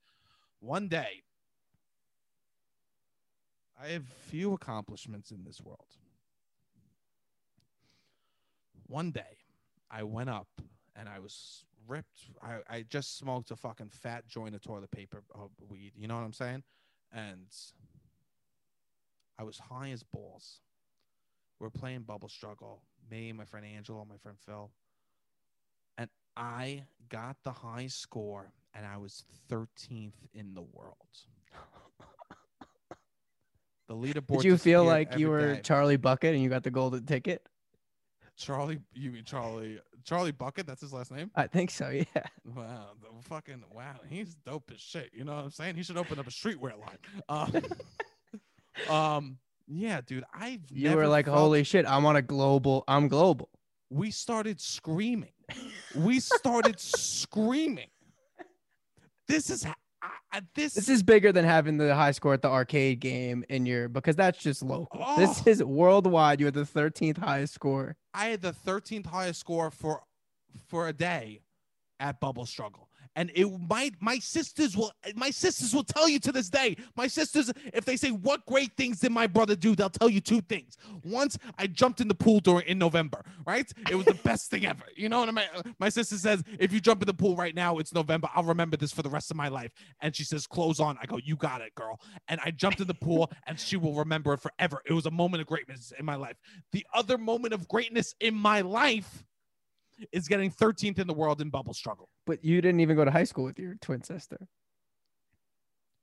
one 0.61 0.87
day, 0.87 1.23
I 3.81 3.87
have 3.89 4.05
few 4.29 4.53
accomplishments 4.53 5.31
in 5.31 5.43
this 5.43 5.59
world. 5.61 5.97
One 8.87 9.11
day, 9.11 9.37
I 9.91 10.03
went 10.03 10.29
up 10.29 10.47
and 10.95 11.09
I 11.09 11.19
was 11.19 11.65
ripped. 11.87 12.29
I, 12.41 12.57
I 12.69 12.85
just 12.89 13.17
smoked 13.17 13.51
a 13.51 13.55
fucking 13.55 13.89
fat 13.89 14.27
joint 14.27 14.55
of 14.55 14.61
toilet 14.61 14.91
paper 14.91 15.23
of 15.33 15.51
weed. 15.69 15.93
You 15.95 16.07
know 16.07 16.15
what 16.15 16.23
I'm 16.23 16.33
saying? 16.33 16.63
And 17.11 17.47
I 19.37 19.43
was 19.43 19.59
high 19.59 19.89
as 19.91 20.03
balls. 20.03 20.59
We're 21.59 21.69
playing 21.69 22.01
Bubble 22.01 22.29
Struggle. 22.29 22.81
Me, 23.09 23.31
my 23.31 23.45
friend 23.45 23.65
Angelo, 23.65 24.05
my 24.09 24.17
friend 24.17 24.37
Phil. 24.45 24.71
And 25.97 26.09
I 26.35 26.83
got 27.09 27.37
the 27.43 27.51
high 27.51 27.87
score 27.87 28.51
and 28.73 28.85
I 28.85 28.97
was 28.97 29.23
13th 29.49 30.13
in 30.33 30.53
the 30.53 30.63
world. 30.63 30.95
The 33.87 33.95
leaderboard. 33.95 34.37
Did 34.37 34.45
you 34.45 34.57
feel 34.57 34.85
like 34.85 35.17
you 35.17 35.29
were 35.29 35.55
day. 35.55 35.61
Charlie 35.61 35.97
Bucket 35.97 36.33
and 36.33 36.41
you 36.41 36.49
got 36.49 36.63
the 36.63 36.71
golden 36.71 37.05
ticket? 37.05 37.45
Charlie? 38.37 38.79
You 38.93 39.11
mean 39.11 39.23
Charlie? 39.23 39.79
Charlie 40.03 40.31
Bucket? 40.31 40.65
That's 40.67 40.81
his 40.81 40.91
last 40.93 41.11
name. 41.11 41.31
I 41.35 41.47
think 41.47 41.69
so. 41.71 41.89
Yeah. 41.89 42.23
Wow, 42.55 42.91
the 43.01 43.07
fucking 43.29 43.63
wow, 43.71 43.95
he's 44.09 44.35
dope 44.45 44.71
as 44.73 44.81
shit. 44.81 45.11
You 45.13 45.23
know 45.23 45.35
what 45.35 45.43
I'm 45.45 45.51
saying? 45.51 45.75
He 45.75 45.83
should 45.83 45.97
open 45.97 46.19
up 46.19 46.27
a 46.27 46.31
streetwear 46.31 46.73
line. 46.79 46.97
Um, 47.29 47.61
um 48.95 49.37
Yeah, 49.67 50.01
dude. 50.05 50.23
I've 50.33 50.61
You 50.71 50.89
never 50.89 51.03
were 51.03 51.07
like, 51.07 51.25
felt- 51.25 51.37
holy 51.37 51.63
shit, 51.63 51.85
I'm 51.87 52.05
on 52.05 52.15
a 52.15 52.21
global, 52.21 52.83
I'm 52.87 53.07
global. 53.07 53.49
We 53.89 54.09
started 54.11 54.59
screaming. 54.59 55.33
we 55.95 56.19
started 56.19 56.79
screaming. 56.79 57.89
This 59.27 59.49
is 59.49 59.63
ha- 59.63 59.69
I, 59.71 59.73
I, 59.73 59.82
this. 60.55 60.73
This 60.73 60.89
is 60.89 61.03
bigger 61.03 61.31
than 61.31 61.45
having 61.45 61.77
the 61.77 61.93
high 61.95 62.11
score 62.11 62.33
at 62.33 62.41
the 62.41 62.49
arcade 62.49 62.99
game 62.99 63.43
in 63.49 63.65
your 63.65 63.87
because 63.89 64.15
that's 64.15 64.39
just 64.39 64.61
local. 64.63 65.05
This 65.17 65.41
Oh. 65.45 65.49
is 65.49 65.63
worldwide. 65.63 66.39
You 66.39 66.45
had 66.47 66.55
the 66.55 66.65
13th 66.65 67.17
highest 67.17 67.53
score. 67.53 67.95
I 68.13 68.27
had 68.27 68.41
the 68.41 68.53
13th 68.53 69.05
highest 69.07 69.39
score 69.39 69.71
for 69.71 70.03
for 70.67 70.87
a 70.87 70.93
day 70.93 71.41
at 71.99 72.19
Bubble 72.19 72.45
Struggle. 72.45 72.89
And 73.15 73.31
it 73.35 73.47
might 73.69 73.95
my 73.99 74.19
sisters 74.19 74.75
will 74.75 74.91
my 75.15 75.29
sisters 75.29 75.73
will 75.73 75.83
tell 75.83 76.09
you 76.09 76.19
to 76.19 76.31
this 76.31 76.49
day. 76.49 76.75
My 76.95 77.07
sisters, 77.07 77.51
if 77.73 77.85
they 77.85 77.95
say 77.95 78.09
what 78.09 78.45
great 78.45 78.75
things 78.75 78.99
did 78.99 79.11
my 79.11 79.27
brother 79.27 79.55
do, 79.55 79.75
they'll 79.75 79.89
tell 79.89 80.09
you 80.09 80.21
two 80.21 80.41
things. 80.41 80.77
Once 81.03 81.37
I 81.57 81.67
jumped 81.67 82.01
in 82.01 82.07
the 82.07 82.15
pool 82.15 82.39
during 82.39 82.67
in 82.67 82.77
November, 82.77 83.23
right? 83.45 83.71
It 83.89 83.95
was 83.95 84.05
the 84.05 84.13
best 84.23 84.49
thing 84.49 84.65
ever. 84.65 84.83
You 84.95 85.09
know 85.09 85.19
what 85.19 85.29
I 85.29 85.31
mean? 85.31 85.45
My 85.79 85.89
sister 85.89 86.17
says, 86.17 86.43
if 86.59 86.73
you 86.73 86.79
jump 86.79 87.01
in 87.01 87.07
the 87.07 87.13
pool 87.13 87.35
right 87.35 87.55
now, 87.55 87.77
it's 87.77 87.93
November. 87.93 88.29
I'll 88.33 88.43
remember 88.43 88.77
this 88.77 88.91
for 88.91 89.01
the 89.01 89.09
rest 89.09 89.31
of 89.31 89.37
my 89.37 89.47
life. 89.47 89.71
And 90.01 90.15
she 90.15 90.23
says, 90.23 90.47
clothes 90.47 90.79
on. 90.79 90.97
I 91.01 91.05
go, 91.05 91.17
you 91.23 91.35
got 91.35 91.61
it, 91.61 91.73
girl. 91.75 91.99
And 92.27 92.39
I 92.43 92.51
jumped 92.51 92.81
in 92.81 92.87
the 92.87 92.93
pool 92.93 93.31
and 93.47 93.59
she 93.59 93.77
will 93.77 93.93
remember 93.93 94.33
it 94.33 94.41
forever. 94.41 94.81
It 94.85 94.93
was 94.93 95.05
a 95.05 95.11
moment 95.11 95.41
of 95.41 95.47
greatness 95.47 95.93
in 95.97 96.05
my 96.05 96.15
life. 96.15 96.37
The 96.71 96.85
other 96.93 97.17
moment 97.17 97.53
of 97.53 97.67
greatness 97.67 98.15
in 98.19 98.35
my 98.35 98.61
life 98.61 99.23
is 100.11 100.27
getting 100.27 100.51
13th 100.51 100.99
in 100.99 101.07
the 101.07 101.13
world 101.13 101.41
in 101.41 101.49
bubble 101.49 101.73
struggle. 101.73 102.09
But 102.25 102.43
you 102.43 102.61
didn't 102.61 102.79
even 102.81 102.95
go 102.95 103.05
to 103.05 103.11
high 103.11 103.23
school 103.23 103.43
with 103.45 103.59
your 103.59 103.75
twin 103.81 104.03
sister. 104.03 104.47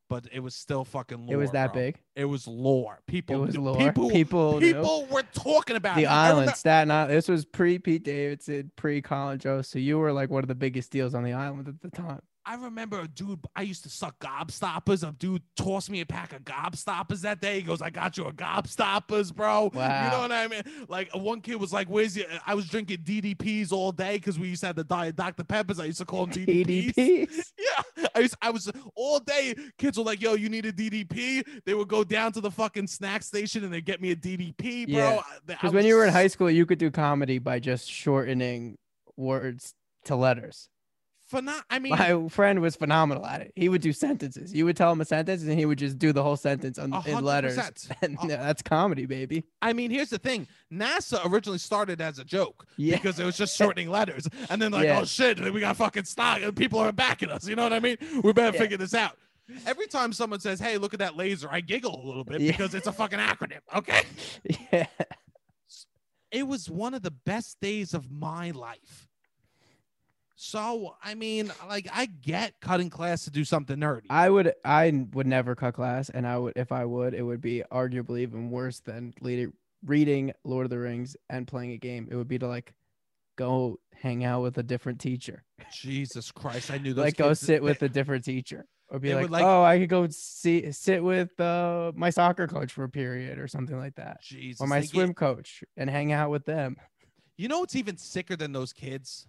But 0.08 0.26
it 0.32 0.40
was 0.40 0.56
still 0.56 0.84
fucking 0.84 1.24
lore. 1.24 1.34
it 1.34 1.36
was 1.36 1.52
that 1.52 1.72
bro. 1.72 1.82
big. 1.82 2.00
It 2.16 2.24
was 2.24 2.48
lore. 2.48 2.98
People, 3.06 3.36
It 3.44 3.46
was 3.46 3.56
lore. 3.56 3.76
People, 3.78 4.10
People, 4.10 4.58
people 4.58 5.06
were 5.08 5.22
talking 5.32 5.76
about 5.76 5.94
the 5.96 6.02
it. 6.02 6.10
Island, 6.10 6.50
Staten 6.56 6.90
Island. 6.90 7.12
This 7.12 7.28
was 7.28 7.44
pre 7.44 7.78
Pete 7.78 8.02
Davidson, 8.02 8.72
pre 8.74 9.00
Colin 9.02 9.38
Jost. 9.38 9.70
So 9.70 9.78
you 9.78 9.98
were 9.98 10.12
like 10.12 10.28
one 10.28 10.42
of 10.42 10.48
the 10.48 10.54
biggest 10.56 10.90
deals 10.90 11.14
on 11.14 11.22
the 11.22 11.32
island 11.32 11.68
at 11.68 11.80
the 11.80 11.90
time. 11.96 12.20
I 12.46 12.54
remember 12.54 13.00
a 13.00 13.06
dude. 13.08 13.40
I 13.54 13.62
used 13.62 13.82
to 13.84 13.90
suck 13.90 14.18
gobstoppers. 14.18 15.06
A 15.06 15.12
dude 15.12 15.42
tossed 15.56 15.90
me 15.90 16.00
a 16.00 16.06
pack 16.06 16.32
of 16.32 16.42
gobstoppers 16.42 17.20
that 17.20 17.40
day. 17.40 17.56
He 17.56 17.62
goes, 17.62 17.82
"I 17.82 17.90
got 17.90 18.16
you 18.16 18.24
a 18.24 18.32
gobstoppers, 18.32 19.34
bro." 19.34 19.70
Wow. 19.74 20.04
You 20.04 20.10
know 20.10 20.20
what 20.20 20.32
I 20.32 20.48
mean? 20.48 20.62
Like 20.88 21.10
one 21.14 21.40
kid 21.40 21.56
was 21.56 21.72
like, 21.72 21.88
"Where's 21.88 22.16
your?" 22.16 22.26
I 22.46 22.54
was 22.54 22.66
drinking 22.66 22.98
DDPs 22.98 23.72
all 23.72 23.92
day 23.92 24.16
because 24.16 24.38
we 24.38 24.48
used 24.48 24.60
to 24.62 24.68
have 24.68 24.76
the 24.76 24.84
diet 24.84 25.16
Dr 25.16 25.44
Peppers. 25.44 25.78
I 25.78 25.84
used 25.84 25.98
to 25.98 26.04
call 26.06 26.26
them 26.26 26.44
DDPs. 26.44 27.52
Yeah, 27.60 28.06
I 28.14 28.20
was, 28.20 28.34
I 28.40 28.50
was 28.50 28.72
all 28.96 29.20
day. 29.20 29.54
Kids 29.76 29.98
were 29.98 30.04
like, 30.04 30.20
"Yo, 30.22 30.34
you 30.34 30.48
need 30.48 30.64
a 30.64 30.72
DDP." 30.72 31.44
They 31.66 31.74
would 31.74 31.88
go 31.88 32.04
down 32.04 32.32
to 32.32 32.40
the 32.40 32.50
fucking 32.50 32.86
snack 32.86 33.22
station 33.22 33.64
and 33.64 33.72
they 33.72 33.80
get 33.82 34.00
me 34.00 34.12
a 34.12 34.16
DDP, 34.16 34.86
bro. 34.86 34.96
Yeah, 34.96 35.22
Because 35.46 35.72
when 35.72 35.84
you 35.84 35.94
were 35.94 36.06
in 36.06 36.12
high 36.12 36.26
school, 36.28 36.50
you 36.50 36.64
could 36.64 36.78
do 36.78 36.90
comedy 36.90 37.38
by 37.38 37.60
just 37.60 37.90
shortening 37.90 38.78
words 39.16 39.74
to 40.06 40.16
letters. 40.16 40.68
Phenom- 41.32 41.62
I 41.70 41.78
mean, 41.78 41.90
My 41.96 42.28
friend 42.28 42.60
was 42.60 42.76
phenomenal 42.76 43.24
at 43.26 43.40
it. 43.42 43.52
He 43.56 43.68
would 43.68 43.80
do 43.82 43.92
sentences. 43.92 44.52
You 44.52 44.64
would 44.64 44.76
tell 44.76 44.90
him 44.92 45.00
a 45.00 45.04
sentence, 45.04 45.42
and 45.42 45.58
he 45.58 45.64
would 45.66 45.78
just 45.78 45.98
do 45.98 46.12
the 46.12 46.22
whole 46.22 46.36
sentence 46.36 46.78
on, 46.78 46.92
in 47.06 47.24
letters. 47.24 47.56
And 48.02 48.18
Uh, 48.18 48.26
that's 48.26 48.62
comedy, 48.62 49.06
baby. 49.06 49.44
I 49.62 49.72
mean, 49.72 49.90
here's 49.90 50.10
the 50.10 50.18
thing: 50.18 50.46
NASA 50.72 51.20
originally 51.30 51.58
started 51.58 52.00
as 52.00 52.18
a 52.18 52.24
joke 52.24 52.66
Yeah. 52.76 52.96
because 52.96 53.18
it 53.20 53.24
was 53.24 53.36
just 53.36 53.56
shortening 53.56 53.90
letters, 53.90 54.28
and 54.48 54.60
then 54.60 54.72
like, 54.72 54.84
Yeah. 54.84 55.00
oh 55.00 55.04
shit, 55.04 55.38
we 55.52 55.60
got 55.60 55.76
fucking 55.76 56.04
stock, 56.04 56.40
and 56.42 56.54
people 56.56 56.78
are 56.78 56.92
backing 56.92 57.30
us. 57.30 57.46
You 57.46 57.56
know 57.56 57.62
what 57.64 57.72
I 57.72 57.80
mean? 57.80 57.96
We 58.22 58.32
better 58.32 58.54
Yeah. 58.56 58.62
figure 58.62 58.76
this 58.78 58.94
out. 58.94 59.16
Every 59.66 59.86
time 59.88 60.12
someone 60.12 60.38
says, 60.40 60.60
"Hey, 60.60 60.78
look 60.78 60.92
at 60.94 61.00
that 61.00 61.16
laser," 61.16 61.48
I 61.50 61.60
giggle 61.60 62.00
a 62.02 62.06
little 62.06 62.24
bit 62.24 62.38
because 62.40 62.72
it's 62.74 62.86
a 62.86 62.92
fucking 62.92 63.18
acronym. 63.18 63.60
Okay. 63.74 64.02
Yeah. 64.72 64.86
it 66.30 66.46
was 66.46 66.70
one 66.70 66.94
of 66.94 67.02
the 67.02 67.10
best 67.10 67.60
days 67.60 67.92
of 67.92 68.10
my 68.10 68.52
life. 68.52 69.08
So, 70.42 70.96
I 71.04 71.14
mean, 71.14 71.52
like, 71.68 71.86
I 71.92 72.06
get 72.06 72.54
cutting 72.62 72.88
class 72.88 73.24
to 73.24 73.30
do 73.30 73.44
something 73.44 73.76
nerdy. 73.76 74.06
I 74.08 74.30
would 74.30 74.54
I 74.64 75.04
would 75.12 75.26
never 75.26 75.54
cut 75.54 75.74
class, 75.74 76.08
and 76.08 76.26
I 76.26 76.38
would 76.38 76.54
if 76.56 76.72
I 76.72 76.86
would, 76.86 77.12
it 77.12 77.20
would 77.20 77.42
be 77.42 77.62
arguably 77.70 78.20
even 78.20 78.50
worse 78.50 78.80
than 78.80 79.12
reading 79.84 80.32
Lord 80.42 80.64
of 80.64 80.70
the 80.70 80.78
Rings 80.78 81.14
and 81.28 81.46
playing 81.46 81.72
a 81.72 81.76
game. 81.76 82.08
It 82.10 82.16
would 82.16 82.26
be 82.26 82.38
to 82.38 82.48
like 82.48 82.72
go 83.36 83.80
hang 83.92 84.24
out 84.24 84.40
with 84.40 84.56
a 84.56 84.62
different 84.62 84.98
teacher, 84.98 85.44
Jesus 85.74 86.32
Christ, 86.32 86.70
I 86.70 86.78
knew 86.78 86.94
those 86.94 87.04
like 87.04 87.16
go 87.18 87.34
sit 87.34 87.62
with 87.62 87.82
a 87.82 87.88
different 87.90 88.24
teacher, 88.24 88.64
or 88.88 88.98
be 88.98 89.14
like, 89.14 89.28
like- 89.28 89.44
oh, 89.44 89.62
I 89.62 89.78
could 89.78 89.90
go 89.90 90.08
see 90.08 90.72
sit 90.72 91.04
with 91.04 91.38
uh, 91.38 91.92
my 91.94 92.08
soccer 92.08 92.46
coach 92.46 92.72
for 92.72 92.84
a 92.84 92.88
period 92.88 93.38
or 93.38 93.46
something 93.46 93.76
like 93.76 93.96
that, 93.96 94.22
Jesus, 94.22 94.62
or 94.62 94.66
my 94.66 94.80
they 94.80 94.86
get- 94.86 94.90
swim 94.90 95.12
coach, 95.12 95.62
and 95.76 95.90
hang 95.90 96.12
out 96.12 96.30
with 96.30 96.46
them. 96.46 96.76
You 97.36 97.48
know 97.48 97.60
what's 97.60 97.76
even 97.76 97.98
sicker 97.98 98.36
than 98.36 98.52
those 98.52 98.72
kids? 98.72 99.26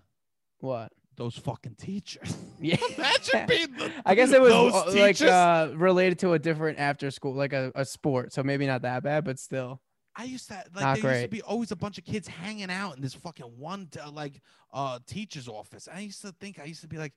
What? 0.59 0.93
Those 1.21 1.37
fucking 1.37 1.75
teachers. 1.75 2.35
Yeah. 2.59 2.77
Imagine 2.95 3.45
being 3.47 3.71
the, 3.75 3.91
I 4.05 4.13
guess 4.15 4.31
it 4.31 4.39
was 4.41 4.51
uh, 4.53 4.93
like 4.99 5.19
uh, 5.21 5.69
related 5.75 6.19
to 6.19 6.33
a 6.33 6.39
different 6.39 6.77
after 6.77 7.09
school, 7.09 7.33
like 7.33 7.53
a, 7.53 7.71
a 7.73 7.85
sport. 7.85 8.33
So 8.33 8.43
maybe 8.43 8.65
not 8.67 8.81
that 8.83 9.01
bad, 9.03 9.23
but 9.23 9.39
still. 9.39 9.81
I 10.15 10.23
used 10.25 10.47
to 10.49 10.63
like 10.75 10.83
Not 10.83 10.99
there 11.01 11.11
used 11.11 11.23
to 11.23 11.29
be 11.29 11.41
always 11.41 11.71
a 11.71 11.75
bunch 11.75 11.97
of 11.99 12.05
kids 12.05 12.27
hanging 12.27 12.69
out 12.69 12.95
in 12.95 13.01
this 13.01 13.13
fucking 13.15 13.45
one 13.57 13.87
uh, 14.03 14.11
like 14.11 14.41
uh 14.73 14.99
teacher's 15.07 15.47
office. 15.47 15.87
I 15.91 15.99
used 16.01 16.21
to 16.21 16.31
think 16.39 16.59
I 16.59 16.65
used 16.65 16.81
to 16.81 16.87
be 16.87 16.97
like, 16.97 17.13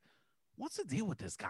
what's 0.56 0.76
the 0.76 0.84
deal 0.84 1.06
with 1.06 1.18
this 1.18 1.36
guy? 1.36 1.48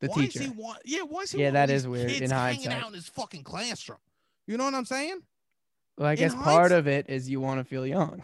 The 0.00 0.08
why 0.08 0.22
teacher. 0.26 0.40
Is 0.40 0.46
he 0.46 0.50
want, 0.52 0.78
yeah, 0.86 1.02
why 1.02 1.22
is 1.22 1.32
he 1.32 1.40
Yeah, 1.42 1.50
that 1.52 1.70
all 1.70 1.90
weird 1.90 2.10
in 2.10 2.18
kids 2.20 2.32
hanging 2.32 2.60
hindsight. 2.70 2.82
out 2.82 2.88
in 2.88 2.94
his 2.94 3.08
fucking 3.08 3.42
classroom? 3.42 3.98
You 4.46 4.56
know 4.58 4.64
what 4.64 4.74
I'm 4.74 4.84
saying? 4.86 5.20
Well, 5.98 6.08
I 6.08 6.12
In 6.12 6.18
guess 6.18 6.34
part 6.34 6.46
hindsight- 6.46 6.72
of 6.78 6.86
it 6.88 7.06
is 7.10 7.28
you 7.28 7.40
want 7.40 7.60
to 7.60 7.64
feel 7.64 7.86
young. 7.86 8.22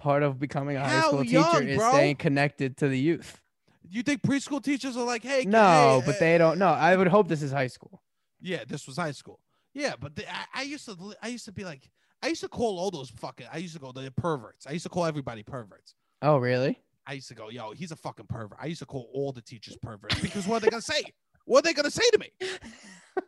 Part 0.00 0.22
of 0.22 0.38
becoming 0.40 0.76
a 0.76 0.80
high 0.80 0.88
How 1.00 1.08
school 1.08 1.24
young, 1.24 1.52
teacher 1.52 1.62
is 1.68 1.76
bro? 1.76 1.90
staying 1.90 2.16
connected 2.16 2.78
to 2.78 2.88
the 2.88 2.98
youth. 2.98 3.38
You 3.86 4.02
think 4.02 4.22
preschool 4.22 4.62
teachers 4.62 4.96
are 4.96 5.04
like, 5.04 5.22
hey, 5.22 5.44
No, 5.46 6.00
hey, 6.00 6.06
but 6.06 6.16
uh, 6.16 6.18
they 6.20 6.38
don't. 6.38 6.58
No, 6.58 6.68
I 6.68 6.96
would 6.96 7.08
hope 7.08 7.28
this 7.28 7.42
is 7.42 7.52
high 7.52 7.66
school. 7.66 8.00
Yeah, 8.40 8.64
this 8.66 8.86
was 8.86 8.96
high 8.96 9.10
school. 9.12 9.40
Yeah, 9.74 9.94
but 10.00 10.16
the, 10.16 10.26
I, 10.26 10.44
I 10.54 10.62
used 10.62 10.86
to 10.86 10.96
I 11.22 11.28
used 11.28 11.44
to 11.44 11.52
be 11.52 11.64
like 11.64 11.90
I 12.22 12.28
used 12.28 12.40
to 12.40 12.48
call 12.48 12.78
all 12.78 12.90
those 12.90 13.10
fucking 13.10 13.46
I 13.52 13.58
used 13.58 13.74
to 13.74 13.80
go 13.80 13.92
the 13.92 14.10
perverts. 14.16 14.66
I 14.66 14.72
used 14.72 14.84
to 14.84 14.88
call 14.88 15.04
everybody 15.04 15.42
perverts. 15.42 15.94
Oh, 16.22 16.38
really? 16.38 16.78
I 17.06 17.12
used 17.14 17.28
to 17.28 17.34
go, 17.34 17.50
yo, 17.50 17.72
he's 17.72 17.92
a 17.92 17.96
fucking 17.96 18.26
pervert. 18.26 18.58
I 18.60 18.66
used 18.66 18.80
to 18.80 18.86
call 18.86 19.10
all 19.12 19.32
the 19.32 19.42
teachers 19.42 19.76
perverts 19.82 20.18
because 20.20 20.46
what 20.46 20.56
are 20.56 20.60
they 20.60 20.70
gonna 20.70 20.80
say? 20.80 21.02
What 21.44 21.58
are 21.58 21.62
they 21.68 21.74
gonna 21.74 21.90
say 21.90 22.08
to 22.12 22.18
me? 22.18 22.30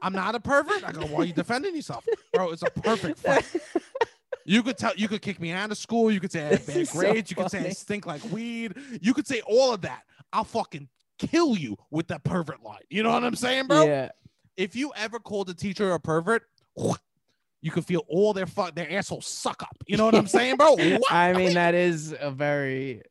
I'm 0.01 0.15
not 0.15 0.35
a 0.35 0.41
pervert. 0.41 0.85
I 0.85 0.93
go, 0.93 1.03
why 1.03 1.21
are 1.21 1.25
you 1.27 1.33
defending 1.35 1.77
yourself, 1.77 2.07
bro? 2.33 2.51
It's 2.51 2.63
a 2.63 2.71
perfect 2.71 3.19
fight. 3.19 3.45
You 4.45 4.63
could 4.63 4.77
tell. 4.79 4.95
You 4.97 5.09
could 5.09 5.23
kick 5.23 5.41
me 5.41 5.53
out 5.53 5.71
of 5.71 5.79
school. 5.79 6.11
You 6.11 6.21
could 6.21 6.33
say 6.33 6.41
I 6.47 6.49
had 6.51 6.67
bad 6.67 6.77
is 6.77 6.91
so 6.91 6.99
grades. 7.01 7.31
you 7.31 7.37
could 7.37 7.51
say 7.51 7.67
I 7.67 7.71
stink 7.71 8.07
like 8.07 8.23
weed. 8.31 8.75
You 9.01 9.15
could 9.15 9.27
say 9.27 9.41
all 9.47 9.73
of 9.75 9.83
that. 9.83 10.03
I'll 10.33 10.45
fucking 10.45 10.89
kill 11.19 11.57
you 11.57 11.77
with 11.91 12.09
that 12.09 12.25
pervert 12.25 12.63
line. 12.63 12.81
You 12.91 13.03
know 13.03 13.11
what 13.11 13.23
I'm 13.25 13.37
saying, 13.37 13.67
bro? 13.69 13.85
Yeah. 13.87 14.09
If 14.57 14.75
you 14.77 14.93
ever 14.97 15.19
called 15.19 15.49
a 15.51 15.55
teacher 15.55 15.93
a 15.93 16.01
pervert, 16.01 16.43
you 17.63 17.71
could 17.71 17.85
feel 17.85 18.03
all 18.09 18.33
their 18.33 18.47
fuck 18.47 18.75
their 18.75 18.91
assholes 18.93 19.27
suck 19.27 19.63
up. 19.63 19.77
You 19.87 19.97
know 19.97 20.05
what 20.05 20.15
I'm 20.15 20.27
saying, 20.27 20.57
bro? 20.57 20.75
What? 20.77 21.13
I 21.13 21.33
mean, 21.33 21.55
that 21.55 21.75
is 21.75 22.15
a 22.19 22.31
very, 22.31 23.03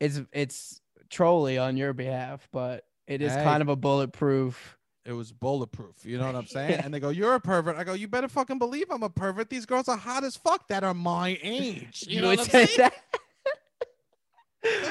it's 0.00 0.20
it's 0.32 0.80
trolly 1.10 1.58
on 1.58 1.76
your 1.76 1.92
behalf, 1.94 2.46
but 2.52 2.84
it 3.06 3.22
is 3.22 3.32
Hey. 3.34 3.42
kind 3.42 3.62
of 3.62 3.68
a 3.68 3.76
bulletproof. 3.76 4.76
It 5.08 5.12
was 5.12 5.32
bulletproof. 5.32 6.04
You 6.04 6.18
know 6.18 6.26
what 6.26 6.36
I'm 6.36 6.46
saying? 6.58 6.80
And 6.84 6.92
they 6.92 7.00
go, 7.00 7.08
"You're 7.08 7.34
a 7.34 7.40
pervert." 7.40 7.76
I 7.76 7.84
go, 7.84 7.94
"You 7.94 8.06
better 8.08 8.28
fucking 8.28 8.58
believe 8.58 8.86
I'm 8.90 9.02
a 9.02 9.08
pervert. 9.08 9.48
These 9.48 9.64
girls 9.66 9.88
are 9.88 9.96
hot 9.96 10.22
as 10.22 10.36
fuck 10.36 10.68
that 10.68 10.84
are 10.84 10.94
my 10.94 11.38
age." 11.42 12.04
You 12.08 12.20
know 12.20 12.28
what 12.28 12.40
I'm 12.40 12.44
saying? 12.46 12.68
that? 12.76 12.94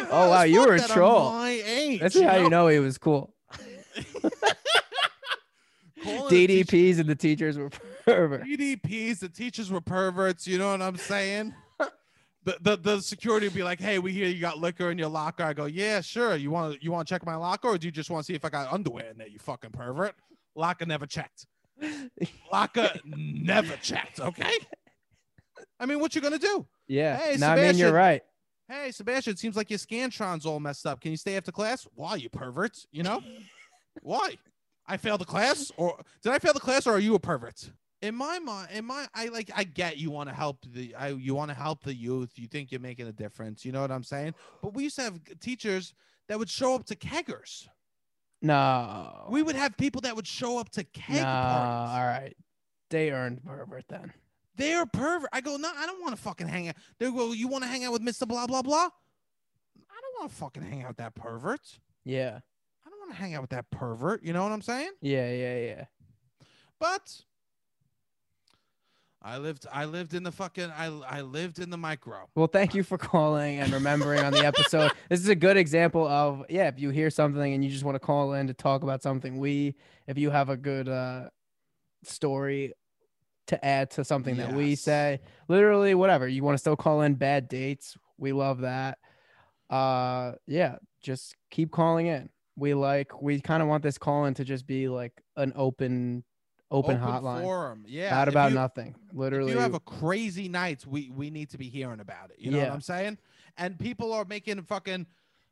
Oh 0.09 0.29
wow, 0.29 0.43
you 0.43 0.61
were 0.61 0.75
a 0.75 0.81
troll. 0.87 1.31
My 1.33 1.49
age. 1.51 1.99
That's 1.99 2.19
how 2.19 2.37
you 2.37 2.49
know 2.49 2.67
he 2.67 2.79
was 2.79 2.97
cool. 2.97 3.33
Calling 6.03 6.29
the 6.29 6.47
teacher- 6.47 6.63
DDPs 6.77 6.99
and 6.99 7.09
the 7.09 7.15
teachers 7.15 7.57
were 7.57 7.69
perverts. 8.05 8.45
DDPs, 8.47 9.19
the 9.19 9.29
teachers 9.29 9.69
were 9.69 9.81
perverts. 9.81 10.47
You 10.47 10.57
know 10.57 10.71
what 10.71 10.81
I'm 10.81 10.95
saying? 10.95 11.53
The, 12.47 12.57
the, 12.61 12.77
the 12.77 13.01
security 13.01 13.45
would 13.45 13.53
be 13.53 13.63
like, 13.63 13.77
"Hey, 13.77 13.99
we 13.99 14.13
hear 14.13 14.29
you 14.29 14.39
got 14.39 14.57
liquor 14.57 14.89
in 14.89 14.97
your 14.97 15.09
locker." 15.09 15.43
I 15.43 15.51
go, 15.51 15.65
"Yeah, 15.65 15.99
sure. 15.99 16.37
You 16.37 16.49
want 16.49 16.75
to 16.75 16.81
you 16.81 16.93
want 16.93 17.05
to 17.05 17.13
check 17.13 17.25
my 17.25 17.35
locker, 17.35 17.67
or 17.67 17.77
do 17.77 17.85
you 17.87 17.91
just 17.91 18.09
want 18.09 18.25
to 18.25 18.31
see 18.31 18.35
if 18.35 18.45
I 18.45 18.49
got 18.49 18.71
underwear 18.71 19.09
in 19.11 19.17
there? 19.17 19.27
You 19.27 19.37
fucking 19.37 19.71
pervert." 19.71 20.15
Locker 20.55 20.85
never 20.85 21.05
checked. 21.05 21.45
Locker 22.49 22.89
never 23.05 23.75
checked. 23.81 24.21
Okay. 24.21 24.53
I 25.77 25.85
mean, 25.85 25.99
what 25.99 26.15
you 26.15 26.21
gonna 26.21 26.39
do? 26.39 26.65
Yeah. 26.87 27.17
Hey, 27.17 27.35
no, 27.35 27.49
I 27.49 27.55
mean 27.57 27.77
you're 27.77 27.91
right. 27.91 28.23
Hey, 28.69 28.91
Sebastian, 28.91 29.33
it 29.33 29.39
seems 29.39 29.57
like 29.57 29.69
your 29.69 29.79
scantron's 29.79 30.45
all 30.45 30.61
messed 30.61 30.85
up. 30.85 31.01
Can 31.01 31.11
you 31.11 31.17
stay 31.17 31.35
after 31.35 31.51
class? 31.51 31.85
Why, 31.95 32.15
you 32.15 32.29
perverts? 32.29 32.87
You 32.93 33.03
know? 33.03 33.21
Why? 34.01 34.37
I 34.85 34.95
failed 34.95 35.19
the 35.19 35.25
class? 35.25 35.69
Or 35.75 35.99
did 36.23 36.31
I 36.31 36.39
fail 36.39 36.53
the 36.53 36.61
class 36.61 36.87
or 36.87 36.93
are 36.93 36.99
you 36.99 37.15
a 37.15 37.19
pervert? 37.19 37.71
In 38.01 38.13
my 38.13 38.37
mind, 38.39 38.69
in 38.73 38.85
my 38.85 39.07
I 39.15 39.27
like 39.29 39.49
I 39.55 39.63
get 39.63 39.97
you 39.97 40.11
want 40.11 40.29
to 40.29 40.35
help 40.35 40.57
the 40.71 40.93
I 40.93 41.09
you 41.09 41.33
want 41.33 41.49
to 41.49 41.57
help 41.57 41.83
the 41.83 41.95
youth. 41.95 42.31
You 42.35 42.47
think 42.47 42.71
you're 42.71 42.81
making 42.81 43.07
a 43.07 43.11
difference. 43.11 43.65
You 43.65 43.71
know 43.71 43.81
what 43.81 43.91
I'm 43.91 44.03
saying? 44.03 44.35
But 44.61 44.73
we 44.75 44.83
used 44.83 44.97
to 44.97 45.01
have 45.03 45.19
teachers 45.39 45.93
that 46.27 46.37
would 46.37 46.49
show 46.49 46.75
up 46.75 46.85
to 46.85 46.95
keggers. 46.95 47.67
No. 48.41 49.25
We 49.29 49.41
would 49.41 49.55
have 49.55 49.75
people 49.77 50.01
that 50.01 50.15
would 50.15 50.27
show 50.27 50.59
up 50.59 50.69
to 50.71 50.83
keg 50.83 51.15
no. 51.15 51.23
parties. 51.23 51.95
All 51.95 52.05
right. 52.05 52.37
they 52.89 53.11
earned 53.11 53.43
pervert 53.43 53.85
then. 53.89 54.13
They're 54.55 54.85
pervert. 54.85 55.29
I 55.33 55.41
go, 55.41 55.57
no, 55.57 55.71
I 55.75 55.85
don't 55.85 56.01
want 56.01 56.15
to 56.15 56.21
fucking 56.21 56.47
hang 56.47 56.67
out. 56.67 56.75
They 56.99 57.11
go, 57.11 57.31
you 57.31 57.47
want 57.47 57.63
to 57.63 57.67
hang 57.67 57.83
out 57.83 57.93
with 57.93 58.01
Mr. 58.01 58.27
Blah 58.27 58.47
blah 58.47 58.61
blah. 58.61 58.75
I 58.77 60.01
don't 60.01 60.19
want 60.19 60.29
to 60.29 60.35
fucking 60.35 60.63
hang 60.63 60.83
out 60.83 60.89
with 60.89 60.97
that 60.97 61.15
pervert. 61.15 61.79
Yeah. 62.03 62.39
I 62.85 62.89
don't 62.89 62.99
want 62.99 63.11
to 63.11 63.17
hang 63.17 63.35
out 63.35 63.41
with 63.41 63.51
that 63.51 63.69
pervert. 63.71 64.23
You 64.23 64.33
know 64.33 64.43
what 64.43 64.51
I'm 64.51 64.61
saying? 64.61 64.91
Yeah, 65.01 65.31
yeah, 65.31 65.57
yeah. 65.57 65.85
But 66.79 67.21
I 69.21 69.37
lived 69.37 69.65
I 69.71 69.85
lived 69.85 70.13
in 70.13 70.23
the 70.23 70.31
fucking 70.31 70.71
I 70.71 70.85
I 71.07 71.21
lived 71.21 71.59
in 71.59 71.69
the 71.69 71.77
micro. 71.77 72.29
Well, 72.35 72.47
thank 72.47 72.75
you 72.75 72.83
for 72.83 72.97
calling 72.97 73.59
and 73.59 73.73
remembering 73.73 74.19
on 74.21 74.31
the 74.31 74.45
episode. 74.45 74.91
This 75.09 75.19
is 75.19 75.29
a 75.29 75.35
good 75.35 75.57
example 75.57 76.07
of 76.07 76.45
yeah, 76.49 76.67
if 76.67 76.79
you 76.79 76.91
hear 76.91 77.09
something 77.09 77.53
and 77.53 77.63
you 77.63 77.69
just 77.69 77.83
want 77.83 77.95
to 77.95 77.99
call 77.99 78.33
in 78.33 78.47
to 78.47 78.53
talk 78.53 78.83
about 78.83 79.01
something, 79.01 79.39
we 79.39 79.75
if 80.05 80.17
you 80.17 80.29
have 80.29 80.49
a 80.49 80.57
good 80.57 80.87
uh 80.87 81.29
story 82.03 82.73
to 83.47 83.65
add 83.65 83.89
to 83.91 84.03
something 84.03 84.37
that 84.37 84.53
we 84.53 84.75
say, 84.75 85.21
literally 85.47 85.95
whatever. 85.95 86.27
You 86.27 86.43
want 86.43 86.55
to 86.55 86.59
still 86.59 86.75
call 86.75 87.01
in 87.01 87.15
bad 87.15 87.47
dates, 87.47 87.97
we 88.17 88.33
love 88.33 88.61
that. 88.61 88.99
Uh 89.69 90.33
yeah, 90.45 90.77
just 91.01 91.35
keep 91.49 91.71
calling 91.71 92.07
in. 92.07 92.29
We 92.55 92.73
like 92.75 93.21
we 93.21 93.41
kind 93.41 93.63
of 93.63 93.69
want 93.69 93.83
this 93.83 93.97
call 93.97 94.25
in 94.25 94.35
to 94.35 94.45
just 94.45 94.67
be 94.67 94.87
like 94.89 95.13
an 95.35 95.53
open 95.55 96.23
open, 96.71 96.97
hotline. 96.97 97.41
forum. 97.41 97.83
Yeah. 97.87 98.09
Not 98.11 98.27
about 98.27 98.51
you- 98.51 98.55
nothing. 98.55 98.95
Literally 99.13 99.51
If 99.51 99.55
you 99.55 99.61
have 99.61 99.73
a 99.73 99.79
crazy 99.79 100.49
night, 100.49 100.85
we 100.87 101.09
we 101.09 101.29
need 101.29 101.49
to 101.51 101.57
be 101.57 101.69
hearing 101.69 101.99
about 101.99 102.31
it. 102.31 102.37
You 102.39 102.51
know 102.51 102.59
what 102.59 102.71
I'm 102.71 102.81
saying? 102.81 103.17
And 103.57 103.77
people 103.79 104.13
are 104.13 104.25
making 104.25 104.61
fucking 104.63 105.07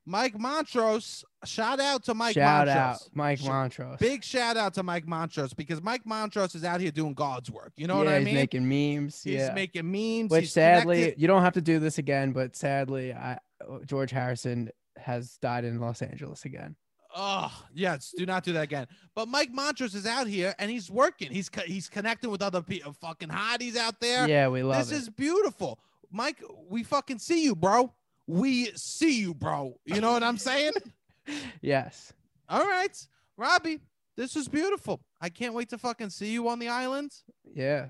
Mike 0.08 0.38
Montrose. 0.40 1.26
Shout 1.46 1.80
out 1.80 2.04
to 2.04 2.14
Mike 2.14 2.36
shout 2.36 2.68
Montrose. 2.68 2.78
out 2.78 3.10
Mike 3.16 3.44
Montrose. 3.44 3.98
Big 4.00 4.24
shout 4.24 4.56
out 4.56 4.76
to 4.76 4.84
Mike 4.84 5.08
Montrose 5.08 5.54
because 5.54 5.82
Mike 5.82 6.06
Montrose 6.06 6.54
is 6.54 6.64
out 6.64 6.80
here 6.80 6.92
doing 6.92 7.14
God's 7.16 7.50
work. 7.50 7.74
You 7.76 7.88
know 7.88 7.96
yeah, 7.96 8.04
what 8.06 8.08
I 8.14 8.18
he's 8.20 8.26
mean? 8.26 8.36
making 8.36 8.68
memes. 8.70 9.24
he's 9.24 9.34
yeah. 9.34 9.54
making 9.54 9.90
memes. 9.92 10.30
Which 10.30 10.42
he's 10.42 10.54
sadly, 10.54 10.98
connected- 10.98 11.22
you 11.22 11.28
don't 11.28 11.42
have 11.42 11.54
to 11.54 11.62
do 11.62 11.80
this 11.80 11.98
again, 11.98 12.34
but 12.34 12.56
sadly, 12.56 13.14
I 13.14 13.40
George 13.86 14.12
Harrison 14.12 14.70
has 14.98 15.38
died 15.38 15.66
in 15.66 15.80
Los 15.80 16.02
Angeles 16.04 16.46
again. 16.46 16.76
Oh, 17.18 17.52
yes. 17.74 18.14
Do 18.16 18.26
not 18.26 18.44
do 18.44 18.52
that 18.54 18.64
again. 18.64 18.88
But 19.16 19.30
Mike 19.30 19.52
Montrose 19.52 19.96
is 19.96 20.06
out 20.06 20.28
here 20.28 20.54
and 20.60 20.70
he's 20.70 20.92
working. 20.92 21.32
He's 21.32 21.48
co- 21.48 21.62
he's 21.62 21.88
connecting 21.88 22.30
with 22.30 22.42
other 22.42 22.62
people, 22.62 22.94
fucking 22.94 23.30
hotties 23.30 23.78
out 23.78 24.02
there. 24.02 24.28
Yeah, 24.28 24.50
we 24.50 24.64
love 24.64 24.82
it. 24.82 24.90
this 24.90 24.92
it. 24.92 25.02
is 25.04 25.10
beautiful, 25.10 25.80
Mike. 26.12 26.44
We 26.70 26.84
fucking 26.84 27.20
see 27.20 27.44
you, 27.46 27.56
bro. 27.56 27.94
We 28.28 28.66
see 28.76 29.20
you, 29.20 29.34
bro. 29.34 29.80
You 29.86 30.02
know 30.02 30.12
what 30.12 30.24
I'm 30.24 30.38
saying? 30.38 30.74
yes. 31.62 32.12
All 32.50 32.66
right, 32.66 33.08
Robbie. 33.38 33.80
This 34.18 34.36
is 34.36 34.48
beautiful. 34.48 35.02
I 35.22 35.30
can't 35.30 35.54
wait 35.54 35.70
to 35.70 35.78
fucking 35.78 36.10
see 36.10 36.32
you 36.32 36.50
on 36.50 36.60
the 36.60 36.68
island. 36.68 37.12
Yeah. 37.54 37.88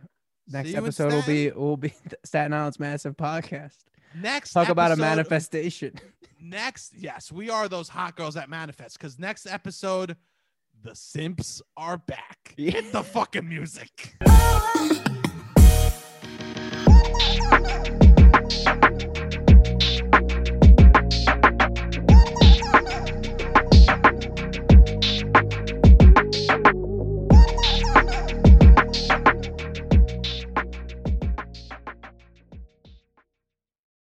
Next 0.48 0.68
See 0.68 0.74
you 0.74 0.80
in 0.80 0.84
episode 0.84 1.14
will 1.14 1.24
be 1.24 1.52
will 1.52 1.78
be 1.78 1.94
Staten 2.26 2.54
Island's 2.54 2.80
massive 2.80 3.18
podcast. 3.18 3.78
Next 4.14 4.54
Talk 4.54 4.70
about 4.70 4.92
a 4.92 4.96
manifestation. 4.96 5.94
Next, 6.42 6.94
yes, 6.96 7.32
we 7.32 7.50
are 7.50 7.68
those 7.68 7.90
hot 7.90 8.16
girls 8.16 8.36
that 8.36 8.50
manifest. 8.50 9.00
Because 9.00 9.18
next 9.18 9.48
episode, 9.48 10.16
the 10.84 10.96
simps 10.96 11.62
are 11.76 11.98
back. 11.98 12.38
Yeah. 12.58 12.72
Hit 12.72 12.94
the 12.94 13.04
fucking 13.04 13.50
music. 13.50 14.16